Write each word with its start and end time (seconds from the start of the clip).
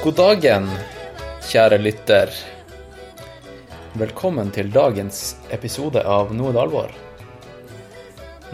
God 0.00 0.14
dagen, 0.16 0.64
kjære 1.44 1.76
lytter. 1.76 2.30
Velkommen 4.00 4.48
til 4.48 4.70
dagens 4.72 5.34
episode 5.52 6.00
av 6.08 6.30
Noe 6.32 6.54
det 6.56 6.60
alvor. 6.62 6.94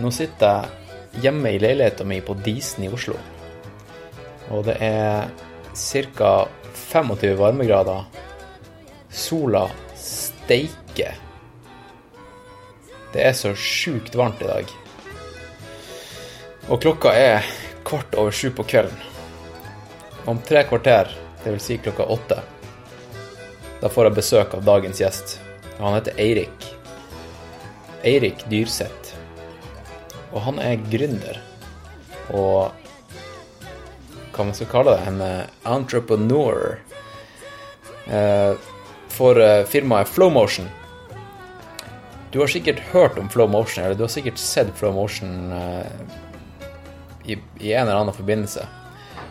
Nå 0.02 0.09
sitter 0.10 0.64
jeg 1.14 1.22
hjemme 1.22 1.52
i 1.54 1.60
leiligheten 1.62 2.09
min 2.10 2.24
på 2.27 2.34
Disen 2.42 2.82
i 2.82 2.90
Oslo. 2.90 3.14
Og 4.50 4.64
det 4.66 4.74
er 4.82 5.30
ca. 5.70 6.30
25 6.74 7.36
varmegrader. 7.38 8.08
Sola 9.06 9.69
steiker. 9.94 11.20
Det 13.14 13.22
er 13.22 13.36
så 13.38 13.52
sjukt 13.55 14.19
varmt 14.19 14.42
i 14.42 14.48
dag. 14.50 14.74
Og 16.66 16.83
klokka 16.83 17.14
er 17.14 17.47
kvart 17.86 18.19
over 18.19 18.34
sju 18.34 18.50
på 18.50 18.66
kvelden. 18.66 18.98
Om 20.27 20.42
tre 20.42 20.64
kvarter, 20.66 21.14
dvs. 21.46 21.66
Si 21.70 21.78
klokka 21.78 22.05
åtte, 22.12 22.41
da 23.80 23.91
får 23.92 24.09
jeg 24.10 24.18
besøk 24.18 24.56
av 24.59 24.64
dagens 24.66 25.00
gjest. 25.00 25.38
Han 25.78 25.95
heter 25.95 26.19
Eirik. 26.20 26.70
Eirik 28.06 28.42
Dyrseth. 28.50 29.14
Og 30.32 30.42
han 30.46 30.59
er 30.60 30.80
gründer. 30.91 31.38
Og 32.34 32.72
hva 34.36 34.45
man 34.45 34.56
skal 34.56 34.69
kalle 34.69 34.96
det, 34.96 35.05
en 35.09 35.20
eh, 35.24 35.52
entrepreneur 35.64 36.78
eh, 38.12 38.52
for 39.12 39.41
eh, 39.41 39.64
firmaet 39.69 40.11
Flowmotion. 40.12 40.69
Du 42.33 42.41
har 42.42 42.50
sikkert 42.52 42.83
hørt 42.92 43.19
om 43.19 43.30
Flowmotion, 43.33 43.84
eller 43.84 43.97
du 43.97 44.05
har 44.05 44.12
sikkert 44.12 44.39
sett 44.39 44.74
Flowmotion 44.77 45.55
i, 47.24 47.33
en 47.33 47.86
eller 47.86 47.97
annen 47.97 48.14
forbindelse. 48.14 48.67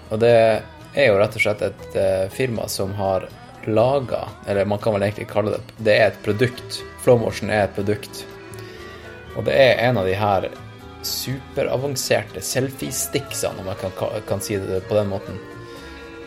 Og 0.10 0.20
det 0.24 0.64
er 0.96 1.12
jo 1.12 1.20
rett 1.20 1.36
og 1.36 1.44
slett 1.44 1.62
et 1.66 1.98
eh, 2.00 2.28
firma 2.34 2.68
som 2.72 2.94
har 2.98 3.28
laga, 3.66 4.30
eller 4.48 4.66
man 4.66 4.80
kan 4.80 4.94
vel 4.94 5.04
egentlig 5.04 5.28
kalle 5.28 5.52
det 5.56 5.62
Det 5.78 5.98
er 5.98 6.08
et 6.08 6.24
produkt. 6.24 6.84
Flowmotion 7.04 7.50
er 7.50 7.64
et 7.66 7.76
produkt. 7.76 8.26
Og 9.36 9.46
det 9.48 9.54
er 9.58 9.88
en 9.88 9.98
av 9.98 10.06
de 10.08 10.14
her 10.16 10.50
superavanserte 11.06 12.42
selfiesticksene, 12.42 13.60
om 13.62 13.68
jeg 13.70 13.78
kan, 13.82 13.92
kan 14.28 14.42
si 14.42 14.58
det 14.58 14.88
på 14.90 14.96
den 14.98 15.08
måten. 15.12 15.40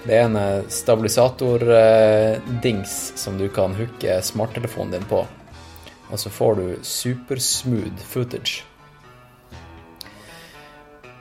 Det 0.04 0.14
er 0.14 0.24
en 0.28 0.36
eh, 0.40 0.68
stabilisatordings 0.72 3.12
som 3.18 3.38
du 3.38 3.48
kan 3.52 3.74
hooke 3.76 4.22
smarttelefonen 4.22 4.92
din 4.94 5.04
på. 5.10 5.26
Og 6.08 6.18
så 6.20 6.30
får 6.32 6.54
du 6.54 6.76
supersmooth 6.82 8.02
footage. 8.04 8.67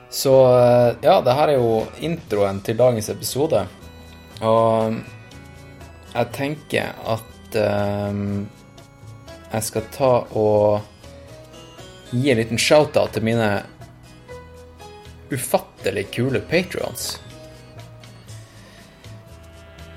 Så 0.10 0.60
eh, 0.60 0.96
ja, 1.02 1.22
det 1.22 1.36
her 1.36 1.48
er 1.48 1.60
jo 1.60 1.86
introen 2.00 2.62
til 2.64 2.78
dagens 2.80 3.10
episode. 3.10 3.66
Og 4.42 5.00
jeg 6.14 6.30
tenker 6.34 6.94
at 7.06 7.58
um, 8.10 8.48
jeg 9.52 9.66
skal 9.68 9.90
ta 9.94 10.12
og 10.38 12.12
gi 12.12 12.32
en 12.32 12.40
liten 12.40 12.60
shout-out 12.62 13.16
til 13.16 13.26
mine 13.28 13.50
ufattelig 15.32 16.08
kule 16.16 16.40
patrions. 16.40 17.18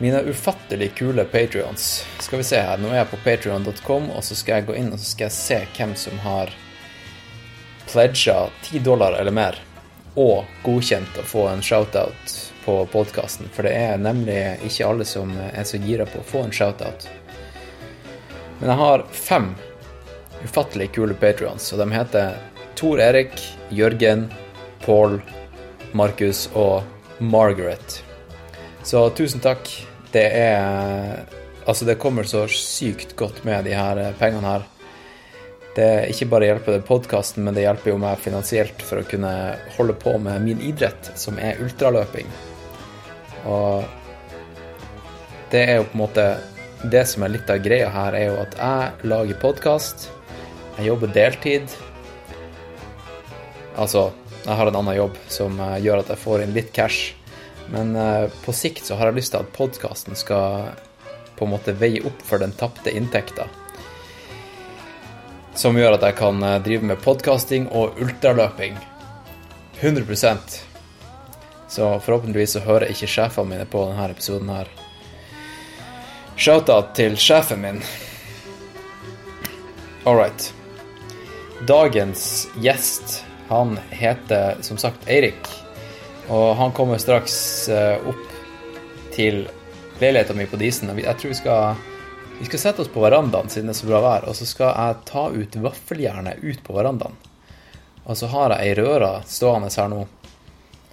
Mine 0.00 0.22
ufattelig 0.32 0.94
kule 0.98 1.24
patrions. 1.24 2.06
Skal 2.18 2.40
vi 2.40 2.48
se 2.48 2.60
her, 2.64 2.80
nå 2.80 2.90
er 2.90 3.02
jeg 3.02 3.10
på 3.12 3.20
patrion.com, 3.24 4.10
og 4.10 4.24
så 4.24 4.36
skal 4.38 4.60
jeg 4.60 4.70
gå 4.70 4.78
inn 4.80 4.92
og 4.94 4.98
så 4.98 5.12
skal 5.12 5.28
jeg 5.28 5.36
se 5.36 5.60
hvem 5.76 5.96
som 5.98 6.20
har 6.24 6.52
pledga 7.90 8.48
10 8.70 8.78
dollar 8.86 9.18
eller 9.18 9.34
mer, 9.34 9.58
og 10.18 10.44
godkjent 10.64 11.18
å 11.20 11.26
få 11.26 11.46
en 11.50 11.62
shout-out 11.62 12.36
på 12.64 12.76
podkasten. 12.92 13.48
For 13.54 13.66
det 13.66 13.74
er 13.78 14.00
nemlig 14.02 14.38
ikke 14.66 14.88
alle 14.88 15.06
som 15.08 15.32
er 15.50 15.64
så 15.68 15.80
gira 15.80 16.06
på 16.08 16.20
å 16.20 16.26
få 16.26 16.44
en 16.46 16.54
shout-out. 16.54 17.08
Men 18.60 18.72
jeg 18.72 18.80
har 18.82 19.06
fem 19.16 19.50
ufattelig 20.44 20.90
kule 20.96 21.16
patrions, 21.20 21.70
og 21.72 21.82
de 21.82 21.88
heter 21.94 22.38
Tor 22.78 23.00
Erik, 23.00 23.36
Jørgen, 23.70 24.28
Paul, 24.84 25.20
Markus 25.92 26.46
og 26.54 26.82
Margaret. 27.18 28.00
Så 28.84 29.08
tusen 29.16 29.42
takk. 29.44 29.68
Det 30.10 30.26
er 30.34 31.26
Altså, 31.68 31.84
det 31.84 32.00
kommer 32.00 32.24
så 32.26 32.46
sykt 32.50 33.12
godt 33.16 33.44
med 33.44 33.66
de 33.68 33.74
her 33.76 33.98
pengene 34.18 34.48
her. 34.48 34.62
Det 35.80 36.10
ikke 36.12 36.26
bare 36.28 36.48
hjelper 36.50 36.74
det 36.76 36.84
podkasten, 36.84 37.44
men 37.46 37.56
det 37.56 37.62
hjelper 37.64 37.94
jo 37.94 38.00
meg 38.02 38.20
finansielt 38.20 38.82
for 38.84 39.00
å 39.00 39.06
kunne 39.08 39.30
holde 39.78 39.94
på 39.96 40.12
med 40.20 40.42
min 40.44 40.60
idrett, 40.60 41.08
som 41.16 41.38
er 41.40 41.60
ultraløping. 41.64 42.28
Og 43.48 43.86
det 45.50 45.62
er 45.64 45.78
jo 45.78 45.86
på 45.88 45.96
en 45.96 46.02
måte 46.02 46.24
Det 46.80 47.00
som 47.08 47.24
er 47.24 47.32
litt 47.32 47.48
av 47.52 47.62
greia 47.64 47.88
her, 47.92 48.14
er 48.16 48.26
jo 48.30 48.36
at 48.40 48.54
jeg 48.56 49.08
lager 49.12 49.40
podkast. 49.40 50.06
Jeg 50.78 50.86
jobber 50.86 51.10
deltid. 51.12 51.74
Altså, 53.76 54.06
jeg 54.46 54.56
har 54.56 54.70
en 54.70 54.78
annen 54.80 54.96
jobb 54.96 55.18
som 55.28 55.60
gjør 55.60 56.00
at 56.00 56.12
jeg 56.12 56.22
får 56.22 56.44
inn 56.44 56.54
litt 56.56 56.72
cash. 56.76 57.12
Men 57.72 57.92
på 58.46 58.56
sikt 58.56 58.88
så 58.88 58.96
har 58.96 59.10
jeg 59.10 59.20
lyst 59.20 59.36
til 59.36 59.44
at 59.44 59.52
podkasten 59.56 60.16
skal 60.16 60.72
på 61.36 61.44
en 61.44 61.52
måte 61.52 61.76
veie 61.76 62.00
opp 62.08 62.24
for 62.24 62.40
den 62.40 62.56
tapte 62.56 62.96
inntekta. 62.96 63.44
Som 65.54 65.76
gjør 65.76 65.96
at 65.96 66.04
jeg 66.06 66.16
kan 66.20 66.40
drive 66.64 66.86
med 66.92 67.00
podkasting 67.02 67.68
og 67.74 67.98
ultraløping. 68.00 68.78
100% 69.80 70.60
Så 71.68 72.00
forhåpentligvis 72.00 72.52
så 72.56 72.60
hører 72.64 72.90
ikke 72.90 73.08
sjefene 73.08 73.54
mine 73.54 73.66
på 73.70 73.82
denne 73.88 74.10
episoden 74.10 74.48
her. 74.52 74.68
Shout-out 76.40 76.94
til 76.96 77.16
sjefen 77.20 77.60
min. 77.60 77.82
All 80.04 80.16
right. 80.16 80.52
Dagens 81.68 82.48
gjest, 82.64 83.24
han 83.48 83.78
heter 83.90 84.56
som 84.64 84.78
sagt 84.80 85.08
Eirik. 85.08 85.48
Og 86.28 86.56
han 86.56 86.72
kommer 86.72 86.98
straks 86.98 87.68
opp 88.06 88.26
til 89.12 89.44
leiligheten 90.00 90.38
min 90.38 90.48
på 90.48 90.56
Disen. 90.56 90.92
Jeg 90.96 91.18
tror 91.20 91.34
vi 91.34 91.38
skal, 91.38 91.80
vi 92.40 92.46
skal 92.46 92.58
sette 92.58 92.82
oss 92.82 92.88
på 92.88 93.02
verandaen 93.04 93.50
siden 93.52 93.68
det 93.68 93.74
er 93.74 93.80
så 93.82 93.88
bra 93.90 93.98
vær, 94.00 94.24
og 94.30 94.36
så 94.38 94.46
skal 94.48 94.70
jeg 94.72 95.00
ta 95.10 95.26
ut 95.28 95.56
vaffeljernet 95.60 96.40
ut 96.40 96.62
på 96.64 96.72
verandaen. 96.72 97.18
Og 98.08 98.16
så 98.16 98.30
har 98.32 98.54
jeg 98.54 98.70
ei 98.70 98.78
røre 98.78 99.10
stående 99.28 99.68
her 99.74 99.90
nå 99.92 100.06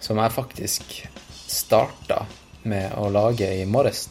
som 0.04 0.20
jeg 0.20 0.36
faktisk 0.36 0.98
starta 1.48 2.26
med 2.68 2.98
å 3.00 3.08
lage 3.16 3.48
i 3.48 3.64
morges. 3.64 4.10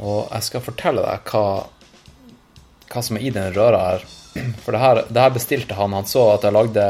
Og 0.00 0.32
jeg 0.32 0.48
skal 0.48 0.64
fortelle 0.64 1.04
deg 1.04 1.28
hva, 1.28 1.44
hva 2.88 3.04
som 3.04 3.20
er 3.20 3.28
i 3.28 3.32
den 3.34 3.52
røra 3.52 3.84
her. 3.90 4.10
For 4.64 4.72
det 4.72 4.80
her, 4.80 5.04
det 5.04 5.26
her 5.26 5.36
bestilte 5.36 5.76
han. 5.76 5.92
Han 5.92 6.08
så 6.08 6.24
at 6.38 6.48
jeg 6.48 6.56
lagde 6.56 6.86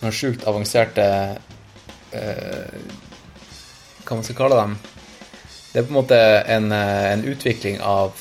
noen 0.00 0.14
sjukt 0.14 0.48
avanserte 0.48 1.04
eh, 2.16 2.78
Hva 4.06 4.16
man 4.16 4.24
skal 4.24 4.40
kalle 4.40 4.64
dem? 4.64 4.80
Det 5.78 5.84
er 5.84 5.86
på 5.86 5.92
en 5.92 6.00
måte 6.00 6.16
en, 6.50 6.72
en 6.72 7.20
utvikling 7.24 7.76
av, 7.86 8.16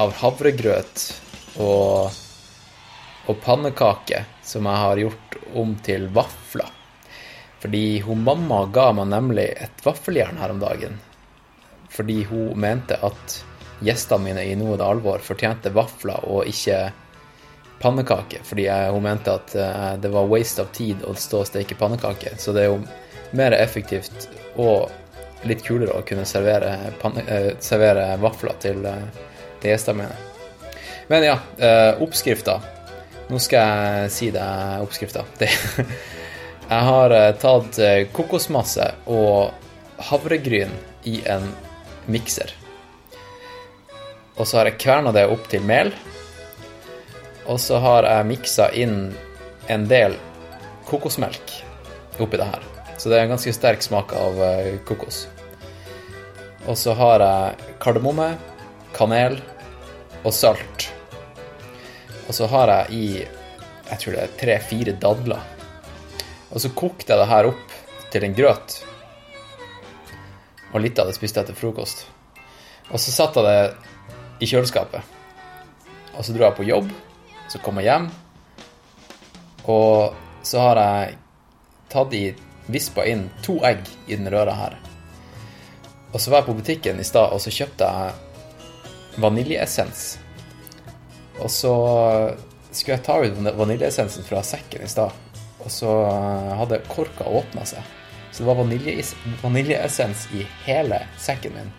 av 0.00 0.12
havregrøt 0.22 1.02
og, 1.60 2.14
og 3.28 3.42
pannekake 3.44 4.22
som 4.40 4.64
jeg 4.64 4.80
har 4.82 5.00
gjort 5.02 5.36
om 5.60 5.74
til 5.84 6.06
vafler. 6.16 6.70
Fordi 7.60 7.82
hun 8.06 8.22
mamma 8.24 8.62
ga 8.72 8.86
meg 8.96 9.10
nemlig 9.12 9.44
et 9.66 9.84
vaffeljern 9.84 10.40
her 10.40 10.54
om 10.54 10.62
dagen. 10.62 10.96
Fordi 11.92 12.22
hun 12.30 12.56
mente 12.64 12.96
at 13.04 13.36
gjestene 13.84 14.30
mine 14.30 14.46
i 14.48 14.56
Noe 14.56 14.78
det 14.80 14.88
alvor 14.88 15.20
fortjente 15.20 15.74
vafler 15.76 16.24
og 16.24 16.48
ikke 16.48 16.78
pannekake. 17.84 18.40
Fordi 18.48 18.64
jeg, 18.64 18.96
hun 18.96 19.04
mente 19.10 19.36
at 19.36 19.58
det 20.00 20.14
var 20.16 20.32
waste 20.32 20.64
of 20.64 20.72
tid 20.72 21.04
å 21.04 21.12
stå 21.12 21.44
og 21.44 21.52
steke 21.52 21.76
pannekake. 21.76 22.38
Så 22.40 22.56
det 22.56 22.64
er 22.64 22.72
jo 22.72 22.80
mer 23.36 23.60
effektivt 23.60 24.30
og 24.56 24.88
litt 25.48 25.62
kulere 25.64 25.96
å 25.96 26.04
kunne 26.06 26.26
servere, 26.28 26.74
uh, 27.00 27.52
servere 27.62 28.12
vafler 28.20 28.58
til, 28.62 28.84
til 29.62 29.72
gjestene 29.72 30.04
mine. 30.04 30.74
Men 31.10 31.26
ja, 31.26 31.38
uh, 31.38 32.02
oppskrifta. 32.04 32.60
Nå 33.30 33.38
skal 33.42 33.60
jeg 34.04 34.14
si 34.14 34.30
deg 34.34 34.84
oppskrifta. 34.84 35.24
jeg 36.70 36.86
har 36.90 37.14
tatt 37.38 37.78
kokosmasse 38.12 38.88
og 39.10 39.52
havregryn 40.10 40.72
i 41.06 41.20
en 41.30 41.46
mikser. 42.10 42.50
Og 44.40 44.48
så 44.48 44.60
har 44.60 44.70
jeg 44.70 44.80
kverna 44.80 45.12
det 45.12 45.26
opp 45.28 45.46
til 45.52 45.64
mel. 45.66 45.92
Og 47.46 47.60
så 47.60 47.80
har 47.82 48.08
jeg 48.08 48.28
miksa 48.30 48.70
inn 48.72 48.98
en 49.70 49.86
del 49.90 50.16
kokosmelk 50.88 51.56
oppi 52.20 52.40
det 52.40 52.48
her. 52.48 52.69
Så 53.00 53.08
det 53.08 53.16
er 53.16 53.24
en 53.24 53.32
ganske 53.32 53.52
sterk 53.56 53.80
smak 53.80 54.12
av 54.12 54.36
kokos. 54.84 55.22
Og 56.68 56.76
så 56.76 56.92
har 56.98 57.24
jeg 57.24 57.76
kardemomme, 57.80 58.34
kanel 58.92 59.38
og 60.20 60.34
salt. 60.36 60.90
Og 62.28 62.36
så 62.36 62.48
har 62.52 62.74
jeg 62.74 62.98
i 62.98 63.06
jeg 63.90 63.98
tror 64.02 64.14
det 64.14 64.22
er 64.22 64.34
tre-fire 64.38 64.92
dadler. 65.02 65.40
Og 66.52 66.60
så 66.62 66.70
kokte 66.76 67.10
jeg 67.10 67.18
det 67.18 67.30
her 67.30 67.48
opp 67.48 67.72
til 68.12 68.26
en 68.26 68.36
grøt. 68.36 68.76
Og 70.70 70.84
litt 70.84 71.00
av 71.00 71.08
det 71.08 71.16
spiste 71.16 71.40
jeg 71.40 71.48
til 71.48 71.58
frokost. 71.58 72.04
Og 72.90 73.00
så 73.02 73.14
satt 73.14 73.38
jeg 73.38 73.48
det 73.48 74.44
i 74.44 74.50
kjøleskapet. 74.50 75.16
Og 76.14 76.26
så 76.26 76.34
dro 76.36 76.46
jeg 76.46 76.58
på 76.58 76.68
jobb, 76.68 76.92
så 77.50 77.58
kom 77.64 77.80
jeg 77.80 77.88
hjem, 77.88 78.06
og 79.70 80.14
så 80.46 80.62
har 80.62 80.80
jeg 80.80 81.18
tatt 81.90 82.14
i 82.14 82.24
vispa 82.72 83.04
inn 83.06 83.28
to 83.44 83.58
egg 83.66 83.84
i 84.06 84.16
den 84.16 84.30
røra 84.32 84.54
her. 84.56 84.78
Og 86.12 86.20
så 86.20 86.30
var 86.30 86.42
jeg 86.42 86.48
på 86.50 86.58
butikken 86.58 87.00
i 87.00 87.06
stad, 87.06 87.30
og 87.30 87.42
så 87.42 87.52
kjøpte 87.54 87.86
jeg 87.86 89.20
vaniljeessens. 89.22 90.04
Og 91.40 91.50
så 91.50 91.74
skulle 92.70 92.96
jeg 92.96 93.04
ta 93.06 93.18
ut 93.22 93.38
vaniljeessensen 93.58 94.26
fra 94.26 94.42
sekken 94.46 94.84
i 94.86 94.90
stad, 94.90 95.14
og 95.60 95.70
så 95.70 95.94
hadde 96.58 96.82
korka 96.90 97.26
åpna 97.26 97.66
seg. 97.68 97.82
Så 98.30 98.42
det 98.42 98.48
var 98.48 98.60
vaniljeessens 99.42 100.26
i 100.34 100.44
hele 100.66 101.02
sekken 101.18 101.56
min. 101.56 101.72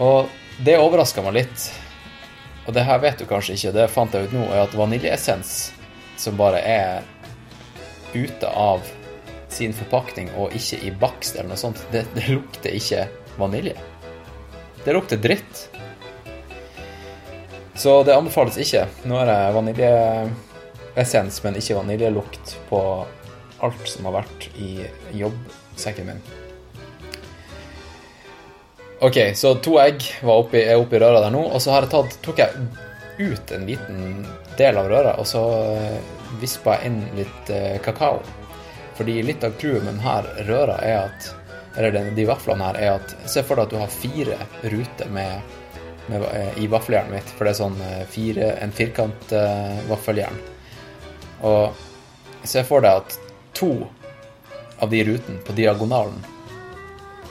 Og 0.00 0.28
det 0.64 0.78
overraska 0.80 1.24
meg 1.24 1.42
litt. 1.42 1.68
Og 2.66 2.74
det 2.76 2.84
her 2.86 3.00
vet 3.02 3.20
du 3.20 3.26
kanskje 3.28 3.56
ikke, 3.56 3.74
det 3.74 3.90
fant 3.92 4.14
jeg 4.14 4.28
ut 4.28 4.36
nå, 4.36 4.46
er 4.48 4.64
at 4.64 4.76
vaniljeessens 4.78 5.72
som 6.20 6.36
bare 6.38 6.60
er 6.62 7.02
ute 8.14 8.48
av 8.48 8.84
sin 9.52 9.74
forpakning 9.76 10.30
og 10.40 10.54
ikke 10.56 10.80
i 10.86 10.92
bakst 11.02 11.36
eller 11.36 11.52
noe 11.52 11.60
sånt, 11.60 11.80
det, 11.92 12.06
det 12.16 12.26
lukter 12.30 12.74
ikke 12.76 13.06
vanilje. 13.38 13.76
Det 14.84 14.94
lukter 14.96 15.20
dritt. 15.22 15.68
Så 17.74 18.02
det 18.04 18.16
anbefales 18.16 18.58
ikke. 18.60 18.86
Nå 19.08 19.18
er 19.22 19.30
det 19.30 19.38
vaniljeessens, 19.56 21.42
men 21.44 21.58
ikke 21.58 21.78
vaniljelukt 21.78 22.56
på 22.68 22.80
alt 23.62 23.88
som 23.88 24.08
har 24.10 24.20
vært 24.20 24.48
i 24.58 24.72
jobbsekken 25.16 26.10
min. 26.10 26.22
Ok, 29.02 29.18
så 29.34 29.54
to 29.58 29.78
egg 29.82 30.04
oppi, 30.22 30.60
er 30.62 30.78
oppi 30.78 30.98
røra 31.02 31.24
der 31.24 31.32
nå, 31.34 31.40
og 31.50 31.62
så 31.62 31.74
jeg 31.74 31.90
tatt, 31.90 32.18
tok 32.22 32.38
jeg 32.38 32.66
ut 33.18 33.50
en 33.54 33.64
liten 33.66 34.26
del 34.58 34.78
av 34.78 34.90
røra, 34.90 35.16
og 35.18 35.26
så 35.26 35.42
eh, 35.72 35.96
vispa 36.38 36.76
jeg 36.78 36.92
inn 36.92 37.00
litt 37.18 37.50
eh, 37.50 37.80
kakao. 37.82 38.20
Fordi 38.96 39.22
litt 39.24 39.44
av 39.44 39.54
clouet 39.60 39.84
med 39.84 39.94
denne 39.94 40.44
røra 40.48 40.76
er 40.84 40.98
at 41.06 41.30
eller 41.76 42.10
de 42.12 42.24
vaflene 42.28 42.66
her, 42.68 42.76
er 42.76 42.90
at 42.98 43.14
Se 43.30 43.42
for 43.46 43.56
deg 43.56 43.64
at 43.64 43.72
du 43.72 43.78
har 43.80 43.92
fire 43.92 44.36
ruter 44.62 45.08
med, 45.12 45.54
med, 46.12 46.26
eh, 46.28 46.58
i 46.64 46.68
vaffeljernet 46.68 47.14
mitt, 47.14 47.32
for 47.32 47.48
det 47.48 47.54
er 47.54 47.60
sånn 47.62 47.80
eh, 47.86 48.02
fire, 48.10 48.50
en 48.60 48.74
firkant 48.76 49.32
uh, 49.32 49.80
vaffeljern. 49.88 50.36
Og 51.48 52.44
se 52.44 52.60
for 52.68 52.84
deg 52.84 53.00
at 53.00 53.16
to 53.56 53.72
av 54.82 54.90
de 54.92 55.02
rutene 55.06 55.40
på 55.46 55.56
diagonalen 55.56 56.20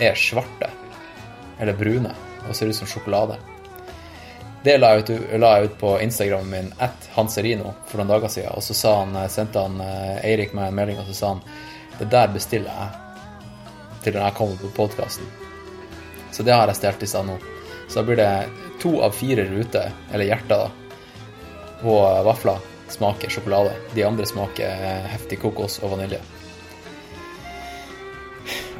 er 0.01 0.17
svarte 0.17 0.71
eller 1.61 1.77
brune 1.77 2.13
og 2.47 2.55
ser 2.57 2.71
ut 2.71 2.79
som 2.79 2.89
sjokolade. 2.89 3.37
Det 4.63 4.77
la 4.77 4.91
jeg, 4.93 5.03
ut, 5.03 5.11
la 5.41 5.55
jeg 5.57 5.71
ut 5.71 5.77
på 5.81 5.95
Instagramen 6.03 6.49
min 6.51 6.73
at 6.77 7.07
Hanserino 7.15 7.73
for 7.89 7.97
noen 7.97 8.11
dager 8.11 8.29
siden, 8.29 8.53
og 8.53 8.61
så 8.63 8.95
han, 8.99 9.15
sendte 9.29 9.63
han 9.63 9.79
eh, 9.81 10.19
Eirik 10.29 10.53
meg 10.53 10.69
en 10.69 10.77
melding, 10.77 10.99
og 11.01 11.09
så 11.09 11.17
sa 11.17 11.31
han 11.33 11.41
det 11.97 12.09
der 12.13 12.29
bestiller 12.33 12.69
jeg 12.69 14.03
til 14.03 14.15
når 14.15 14.27
jeg 14.27 14.37
kommer 14.37 14.61
på 14.61 14.73
podkasten. 14.77 15.25
Så 16.31 16.45
det 16.45 16.53
har 16.53 16.69
jeg 16.69 16.77
stjålet 16.77 17.05
i 17.05 17.09
stad 17.09 17.27
nå. 17.27 17.39
Så 17.87 17.99
da 17.99 18.05
blir 18.07 18.21
det 18.21 18.29
to 18.81 18.93
av 19.05 19.17
fire 19.17 19.45
ruter, 19.49 19.91
eller 20.13 20.29
hjerter, 20.29 20.67
da, 20.67 20.69
på 21.81 21.97
vafler 22.29 22.69
smaker 22.91 23.29
sjokolade. 23.29 23.73
De 23.93 24.05
andre 24.05 24.25
smaker 24.25 24.85
heftig 25.11 25.41
kokos 25.41 25.79
og 25.81 25.95
vanilje. 25.95 26.21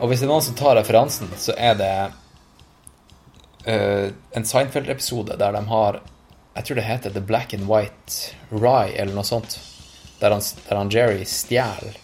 Og 0.02 0.10
hvis 0.10 0.22
det 0.22 0.26
er 0.26 0.32
noen 0.32 0.46
som 0.46 0.58
tar 0.58 0.78
referansen, 0.80 1.30
så 1.38 1.54
er 1.58 1.78
det 1.78 1.94
uh, 3.68 4.12
en 4.32 4.46
Seinfeld-episode 4.46 5.38
der 5.38 5.52
de 5.58 5.66
har 5.68 6.02
Jeg 6.56 6.66
tror 6.68 6.76
det 6.76 6.84
heter 6.84 7.14
The 7.16 7.22
Black 7.22 7.54
and 7.54 7.70
White 7.70 8.36
Rye, 8.50 8.92
eller 8.96 9.16
noe 9.16 9.24
sånt. 9.24 9.60
Der 10.20 10.32
han, 10.32 10.42
der 10.68 10.76
han 10.78 10.92
Jerry 10.92 11.24
stjeler 11.26 11.96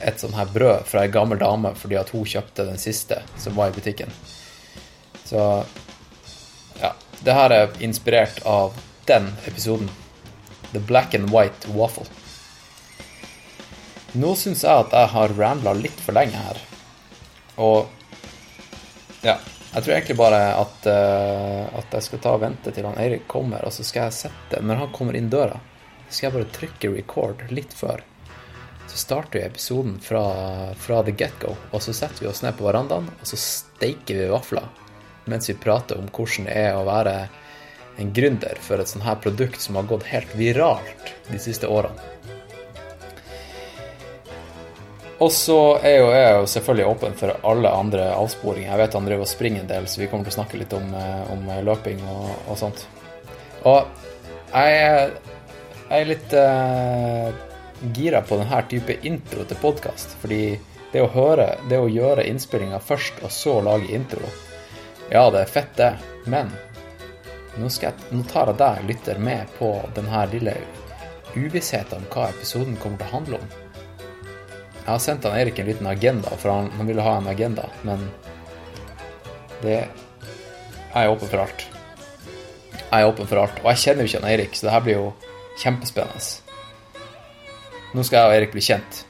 et 0.00 0.20
sånt 0.20 0.34
her 0.34 0.48
brød 0.48 0.86
fra 0.88 1.02
ei 1.04 1.10
gammel 1.12 1.38
dame 1.38 1.74
fordi 1.76 1.98
at 2.00 2.08
hun 2.14 2.24
kjøpte 2.24 2.64
den 2.64 2.80
siste 2.80 3.20
som 3.36 3.56
var 3.58 3.68
i 3.68 3.76
butikken. 3.76 4.08
Så 5.24 5.64
ja. 6.80 6.94
Det 7.20 7.36
her 7.36 7.52
er 7.52 7.82
inspirert 7.84 8.40
av 8.48 8.78
den 9.06 9.28
episoden. 9.46 9.90
The 10.72 10.80
Black 10.80 11.14
and 11.14 11.30
White 11.34 11.68
Waffle. 11.76 12.06
Nå 14.12 14.34
syns 14.34 14.64
jeg 14.64 14.86
at 14.86 14.94
jeg 14.94 15.12
har 15.12 15.34
rambla 15.38 15.74
litt 15.76 16.00
for 16.02 16.16
lenge 16.16 16.38
her. 16.38 16.60
Og 17.60 17.90
ja. 19.22 19.36
Jeg 19.70 19.84
tror 19.84 19.94
egentlig 19.94 20.16
bare 20.18 20.38
at, 20.58 20.86
uh, 20.90 21.78
at 21.78 21.92
jeg 21.94 22.06
skal 22.08 22.22
ta 22.22 22.34
og 22.34 22.42
vente 22.42 22.72
til 22.74 22.88
han 22.88 22.98
Eirik 22.98 23.28
kommer, 23.30 23.62
og 23.62 23.74
så 23.74 23.86
skal 23.86 24.08
jeg 24.08 24.16
sette 24.24 24.62
Når 24.66 24.80
han 24.82 24.94
kommer 24.94 25.14
inn 25.14 25.30
døra, 25.30 25.60
så 26.08 26.16
skal 26.16 26.26
jeg 26.26 26.36
bare 26.38 26.54
trykke 26.56 26.92
record 26.96 27.44
litt 27.54 27.74
før. 27.76 28.02
Så 28.90 28.98
starter 28.98 29.38
vi 29.38 29.46
episoden 29.46 30.00
fra, 30.02 30.24
fra 30.74 31.04
the 31.06 31.14
get-go, 31.14 31.54
og 31.70 31.84
så 31.84 31.94
setter 31.94 32.24
vi 32.24 32.30
oss 32.32 32.42
ned 32.42 32.58
på 32.58 32.66
verandaen, 32.66 33.06
og 33.14 33.30
så 33.30 33.38
steiker 33.38 34.18
vi 34.24 34.30
vafler 34.32 34.66
mens 35.30 35.50
vi 35.50 35.54
prater 35.54 36.00
om 36.00 36.08
hvordan 36.10 36.48
det 36.48 36.56
er 36.58 36.74
å 36.74 36.86
være 36.88 37.14
en 38.00 38.12
gründer 38.16 38.58
for 38.64 38.80
et 38.80 38.90
sånt 38.90 39.04
her 39.06 39.18
produkt 39.22 39.60
som 39.62 39.76
har 39.78 39.88
gått 39.90 40.08
helt 40.10 40.32
viralt 40.38 41.12
de 41.28 41.38
siste 41.38 41.68
årene. 41.70 42.39
Og 45.20 45.28
så 45.36 45.58
er 45.84 45.98
jo 45.98 46.06
jeg 46.14 46.28
jo 46.32 46.46
selvfølgelig 46.48 46.86
åpen 46.94 47.16
for 47.18 47.34
alle 47.44 47.70
andre 47.76 48.06
avsporinger. 48.14 48.70
Jeg 48.70 48.80
vet 48.80 48.94
han 48.96 49.08
driver 49.08 49.26
og 49.26 49.28
springer 49.28 49.60
en 49.60 49.68
del, 49.68 49.88
så 49.90 50.00
vi 50.00 50.08
kommer 50.08 50.24
til 50.24 50.32
å 50.32 50.38
snakke 50.38 50.60
litt 50.62 50.72
om, 50.72 50.94
om 51.34 51.44
løping 51.66 52.00
og, 52.08 52.30
og, 52.46 52.56
sånt. 52.56 52.86
Og 53.68 53.84
jeg 54.54 54.78
er, 54.80 55.12
jeg 55.90 55.98
er 55.98 56.08
litt 56.08 56.32
uh, 56.32 57.28
gira 57.92 58.24
på 58.24 58.40
denne 58.40 58.62
type 58.72 58.96
intro 59.12 59.44
til 59.44 59.60
podkast. 59.60 60.16
Fordi 60.22 60.42
det 60.94 61.04
å 61.04 61.12
høre, 61.12 61.52
det 61.68 61.78
å 61.84 61.92
gjøre 61.92 62.24
innspillinga 62.30 62.80
først, 62.80 63.20
og 63.20 63.34
så 63.34 63.60
lage 63.64 63.92
intro 63.94 64.24
Ja, 65.10 65.28
det 65.30 65.44
er 65.44 65.52
fett, 65.52 65.76
det, 65.76 65.92
men 66.30 66.48
nå, 67.58 67.68
jeg, 67.68 67.92
nå 68.14 68.24
tar 68.30 68.54
jeg 68.54 68.60
deg, 68.62 68.84
lytter, 68.88 69.20
med 69.20 69.52
på 69.58 69.74
denne 69.94 70.24
lille 70.32 70.56
uvissheten 71.34 72.00
om 72.00 72.08
hva 72.14 72.30
episoden 72.32 72.80
kommer 72.80 73.02
til 73.02 73.10
å 73.10 73.16
handle 73.18 73.42
om. 73.44 73.59
Jeg 74.90 74.96
har 74.96 75.02
sendt 75.04 75.26
han 75.28 75.36
Erik 75.38 75.58
en 75.62 75.68
liten 75.68 75.86
agenda, 75.86 76.30
for 76.34 76.50
han, 76.50 76.70
han 76.74 76.88
ville 76.88 77.02
ha 77.06 77.12
en 77.20 77.28
agenda, 77.30 77.68
men 77.86 78.00
det 79.60 79.76
Jeg 79.76 81.04
er 81.04 81.10
åpen 81.12 81.28
for 81.30 81.44
alt. 81.44 81.62
Jeg 82.74 82.96
er 82.98 83.06
åpen 83.06 83.28
for 83.30 83.38
alt. 83.38 83.60
Og 83.62 83.68
jeg 83.70 83.78
kjenner 83.84 84.02
jo 84.02 84.10
ikke 84.10 84.20
han 84.24 84.30
Eirik, 84.32 84.56
så 84.58 84.66
det 84.66 84.72
her 84.74 84.82
blir 84.82 84.96
jo 84.96 85.12
kjempespennende. 85.62 87.04
Nå 87.94 88.02
skal 88.02 88.18
jeg 88.18 88.32
og 88.32 88.34
Erik 88.40 88.56
bli 88.56 88.64
kjent. 88.66 89.04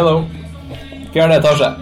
Yellow. 0.00 0.24
Fjerde 1.12 1.34
etasje. 1.34 1.74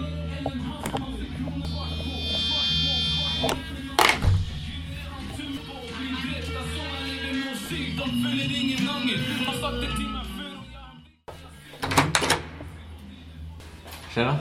Skjer 14.09 14.25
det? 14.25 14.35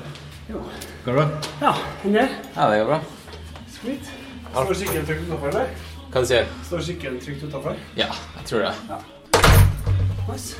Jo. 0.48 0.62
Går 1.04 1.12
det 1.12 1.12
bra? 1.12 1.28
Ja, 1.60 1.74
den 2.02 2.12
det. 2.12 2.28
Ja, 2.56 2.70
det 2.70 2.78
går 2.78 2.84
bra. 2.84 3.00
Sweet. 3.70 4.10
Står 4.50 4.74
sykkelen 4.74 5.06
trygt 5.06 5.22
utafor, 5.28 5.48
eller? 5.48 5.70
Hva 6.10 6.20
du 6.20 6.26
sier 6.26 6.46
Står 6.66 6.86
sykkelen 6.90 7.22
trygt 7.22 7.46
utafor? 7.46 7.78
Ja, 7.94 8.10
jeg 8.40 8.46
tror 8.50 8.66
det. 8.66 8.74
Nice. 10.32 10.56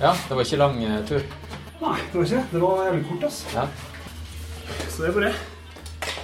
Ja, 0.00 0.12
det 0.28 0.34
var 0.36 0.44
ikke 0.44 0.64
lang 0.66 0.82
eh, 0.84 1.04
tur. 1.08 1.47
Nei, 1.78 1.98
det 2.10 2.18
var 2.18 2.24
ikke 2.24 2.36
det. 2.36 2.44
Det 2.50 2.60
var 2.64 2.84
jævlig 2.88 3.04
kort, 3.08 3.24
ass. 3.28 3.44
Ja. 3.54 3.66
Så 4.88 5.02
det 5.02 5.08
er 5.08 5.16
bare 5.20 5.32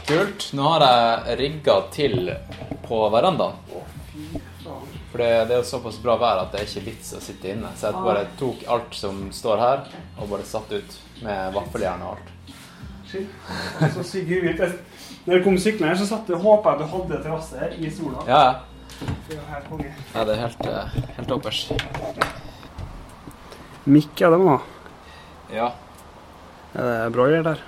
Kult. 0.05 0.51
Nå 0.53 0.65
har 0.69 0.83
jeg 0.85 1.39
rigga 1.41 1.79
til 1.95 2.33
på 2.85 2.99
verandaen. 3.13 3.57
For 5.15 5.23
det, 5.23 5.29
det 5.49 5.55
er 5.55 5.61
jo 5.61 5.67
såpass 5.69 5.97
bra 6.03 6.17
vær 6.19 6.41
at 6.43 6.51
det 6.53 6.61
er 6.61 6.67
ikke 6.67 6.89
vits 6.89 7.15
å 7.15 7.21
sitte 7.23 7.53
inne. 7.55 7.71
Så 7.79 7.89
jeg 7.89 8.03
bare 8.05 8.27
tok 8.41 8.65
alt 8.75 8.99
som 8.99 9.23
står 9.33 9.63
her, 9.63 9.87
og 10.19 10.29
bare 10.33 10.45
satt 10.49 10.75
ut 10.75 10.99
med 11.23 11.55
vaffeljern 11.55 12.03
og 12.03 12.17
alt. 12.17 12.55
Shit. 13.09 13.31
Så 13.95 14.05
sykt 14.11 14.29
hyggelig. 14.33 14.71
Når 15.25 15.39
jeg 15.39 15.45
kom 15.47 15.57
syklende 15.63 15.93
her, 15.93 16.01
så 16.03 16.11
satt 16.11 16.29
jeg 16.29 16.43
håpa 16.43 16.75
at 16.75 16.83
du 16.83 16.89
hadde 16.91 17.23
terrasse 17.23 17.63
her 17.63 17.79
i 17.79 17.93
sola. 17.95 18.27
Ja, 18.29 18.43
ja. 18.51 18.55
Det 19.29 19.39
er 19.39 19.47
helt 19.55 19.71
konge. 19.71 19.95
Ja, 20.15 20.25
det 20.27 20.35
er 20.35 20.41
helt, 20.45 20.61
oppers. 20.67 21.15
helt 21.17 21.29
toppers. 21.31 21.65
Mikk 23.85 24.21
er 24.21 24.35
det, 24.35 24.43
da. 24.45 24.59
Ja, 25.53 25.73
Er 26.75 26.87
det 27.05 27.11
bra 27.15 27.27
greier 27.29 27.45
der? 27.47 27.61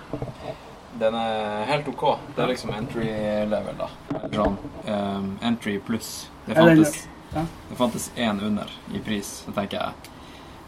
Den 0.98 1.14
er 1.14 1.64
helt 1.68 1.88
OK. 1.88 2.04
Det 2.34 2.42
er 2.42 2.48
liksom 2.50 2.72
entry 2.74 3.06
level, 3.46 3.76
da. 3.78 3.88
Eller 4.16 4.38
sånn 4.40 4.56
um, 4.88 5.28
entry 5.44 5.76
pluss. 5.84 6.30
Det 6.46 6.56
fantes 6.56 7.08
ja. 7.34 7.42
Det 7.68 7.76
fantes 7.76 8.10
én 8.16 8.40
under 8.42 8.70
i 8.94 8.98
pris. 9.04 9.42
Så 9.46 9.52
tenker 9.52 9.76
jeg 9.82 10.12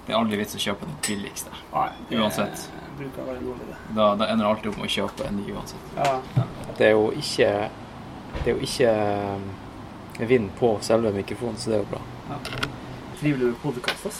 det 0.08 0.14
er 0.14 0.18
aldri 0.22 0.38
vits 0.40 0.56
å 0.56 0.60
kjøpe 0.60 0.86
den 0.88 0.94
billigste. 1.04 1.50
Nei. 1.72 1.88
det 2.08 2.16
Uansett. 2.16 2.62
bruker 2.96 3.20
å 3.20 3.26
være 3.26 3.40
dårlig 3.44 3.66
idé. 3.66 3.74
Da, 3.96 4.06
da 4.16 4.28
ender 4.32 4.44
det 4.44 4.50
alltid 4.50 4.70
opp 4.70 4.78
med 4.80 4.88
å 4.88 4.92
kjøpe 4.94 5.26
en 5.28 5.36
ny 5.36 5.52
uansett. 5.52 5.90
Ja. 5.98 6.44
Det 6.78 6.86
er 6.86 6.94
jo 6.94 7.10
ikke 7.12 7.50
Det 8.38 8.44
er 8.44 8.54
jo 8.54 8.62
ikke 8.64 8.94
um, 9.34 9.44
vind 10.30 10.50
på 10.58 10.70
selve 10.84 11.12
mikrofonen, 11.12 11.56
så 11.60 11.70
det 11.72 11.78
er 11.78 11.82
jo 11.82 11.90
bra. 11.92 12.00
Trivelig 13.20 13.46
med 13.46 13.54
podkast, 13.62 14.06
ass. 14.06 14.18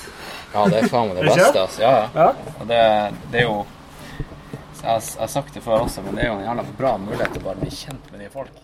Ja, 0.55 0.65
det 0.69 0.81
er 0.83 0.89
faen 0.91 1.11
meg 1.13 1.21
det 1.21 1.27
beste, 1.33 1.61
altså. 1.63 1.83
Ja, 1.85 2.09
ja. 2.15 2.29
Og 2.59 2.67
det, 2.71 2.79
det 3.33 3.43
er 3.43 3.47
jo 3.47 3.59
Jeg 4.79 4.95
jeg 4.95 5.21
har 5.21 5.31
sagt 5.31 5.55
det 5.55 5.63
før 5.65 5.85
også, 5.87 6.03
men 6.07 6.17
det 6.19 6.25
er 6.25 6.31
jo 6.33 6.39
en 6.39 6.47
jævla 6.47 6.65
bra 6.79 6.93
mulighet 7.03 7.33
til 7.35 7.43
å 7.43 7.47
bare 7.49 7.61
bli 7.63 7.71
kjent 7.75 8.11
med 8.13 8.23
nye 8.23 8.31
folk. 8.33 8.59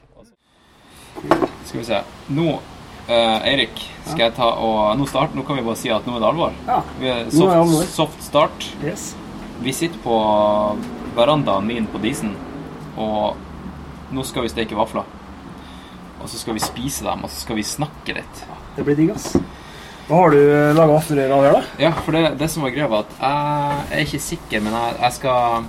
Skal 1.67 1.79
vi 1.81 1.85
se. 1.89 1.99
Nå, 2.35 2.47
eh, 3.07 3.47
Eirik, 3.51 3.83
skal 4.09 4.25
jeg 4.29 4.35
ta 4.37 4.49
og 4.63 4.95
nå, 4.99 5.07
start, 5.11 5.35
nå 5.39 5.43
kan 5.47 5.59
vi 5.59 5.65
bare 5.67 5.79
si 5.81 5.91
at 5.95 6.07
nå 6.07 6.17
er 6.17 6.23
det 6.25 6.29
alvor. 6.31 6.55
Ja. 6.69 6.81
Vi 7.01 7.11
er 7.11 7.25
Nå 7.31 7.49
er 7.49 7.55
det 7.55 7.61
alvor. 7.65 7.83
soft, 7.83 7.95
soft 7.99 8.27
start. 8.31 8.69
Yes. 8.83 9.09
Vi 9.63 9.73
sitter 9.75 9.99
på 10.03 10.19
verandaen 11.19 11.67
min 11.71 11.87
på 11.91 11.99
Disen, 12.03 12.35
og 12.99 13.37
nå 14.15 14.25
skal 14.27 14.47
vi 14.47 14.55
steke 14.55 14.79
vafler. 14.79 15.07
Og 16.23 16.31
så 16.31 16.39
skal 16.41 16.57
vi 16.57 16.63
spise 16.63 17.05
dem, 17.07 17.23
og 17.27 17.31
så 17.31 17.43
skal 17.45 17.59
vi 17.59 17.67
snakke 17.67 18.17
litt. 18.17 18.45
Det 18.79 18.87
blir 18.87 18.97
digg, 18.99 19.13
ass. 19.15 19.35
Hva 20.05 20.19
har 20.21 20.35
du 20.35 20.41
laga 20.77 20.91
vafler 20.93 21.31
av 21.33 21.45
her, 21.47 21.55
da? 21.57 21.63
Ja, 21.81 21.93
for 22.05 22.13
det, 22.13 22.35
det 22.41 22.49
som 22.53 22.65
var 22.67 22.75
greia, 22.75 22.89
var 22.93 23.07
at 23.07 23.15
jeg 23.21 23.99
er 23.99 24.03
ikke 24.05 24.21
sikker, 24.21 24.65
men 24.67 24.77
jeg, 24.77 24.97
jeg 25.01 25.17
skal 25.17 25.69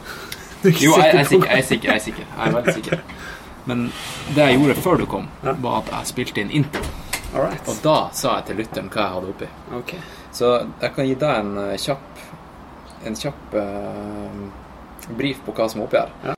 Jo, 0.86 0.96
jeg, 0.98 1.14
jeg, 1.14 1.20
er 1.20 1.30
sikker, 1.30 1.48
jeg 1.48 1.58
er 1.58 1.68
sikker. 1.70 1.90
Jeg 1.90 1.96
er 1.96 2.04
sikker. 2.04 2.28
Jeg 2.28 2.50
er 2.50 2.56
veldig 2.58 2.74
sikker. 2.74 3.02
Men 3.66 3.88
det 4.36 4.48
jeg 4.50 4.60
gjorde 4.60 4.76
før 4.82 5.00
du 5.02 5.06
kom, 5.10 5.30
var 5.42 5.80
at 5.80 5.92
jeg 5.94 6.12
spilte 6.12 6.44
inn 6.44 6.52
intro. 6.60 6.84
Alright. 7.36 7.64
Og 7.68 7.80
da 7.84 7.96
sa 8.16 8.38
jeg 8.40 8.50
til 8.50 8.60
lytteren 8.62 8.92
hva 8.92 9.02
jeg 9.02 9.14
hadde 9.16 9.32
oppi. 9.34 9.48
Okay. 9.80 10.04
Så 10.36 10.52
jeg 10.82 10.92
kan 10.96 11.08
gi 11.08 11.16
deg 11.20 11.40
en 11.42 11.58
eh, 11.64 11.78
kjapp 11.80 12.24
En 13.06 13.16
kjapp 13.20 13.54
uh, 13.54 14.38
brief 15.20 15.42
på 15.46 15.54
hva 15.54 15.68
som 15.70 15.84
er 15.84 15.86
oppi 15.86 16.00
her. 16.00 16.10
Ja. 16.26 16.34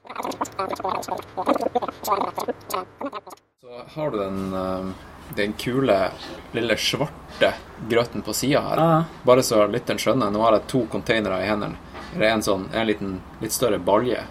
Så 3.62 3.84
har 3.94 4.12
du 4.12 4.18
den, 4.20 4.42
eh, 4.54 4.90
den 5.36 5.54
kule, 5.54 6.12
lille 6.54 6.78
svarte 6.78 7.54
grøten 7.90 8.22
på 8.26 8.34
sida 8.34 8.62
her. 8.62 8.78
Ja. 8.82 9.04
Bare 9.28 9.44
så 9.44 9.66
lytteren 9.68 10.00
skjønner. 10.02 10.32
Nå 10.32 10.42
har 10.42 10.58
jeg 10.58 10.68
to 10.72 10.86
containere 10.92 11.42
i 11.44 11.48
hendene. 11.50 11.78
Det 12.14 12.26
er 12.26 12.34
en 12.38 12.44
sånn, 12.46 12.70
en 12.74 12.88
liten, 12.88 13.18
litt 13.42 13.54
større 13.54 13.80
balje. 13.80 14.24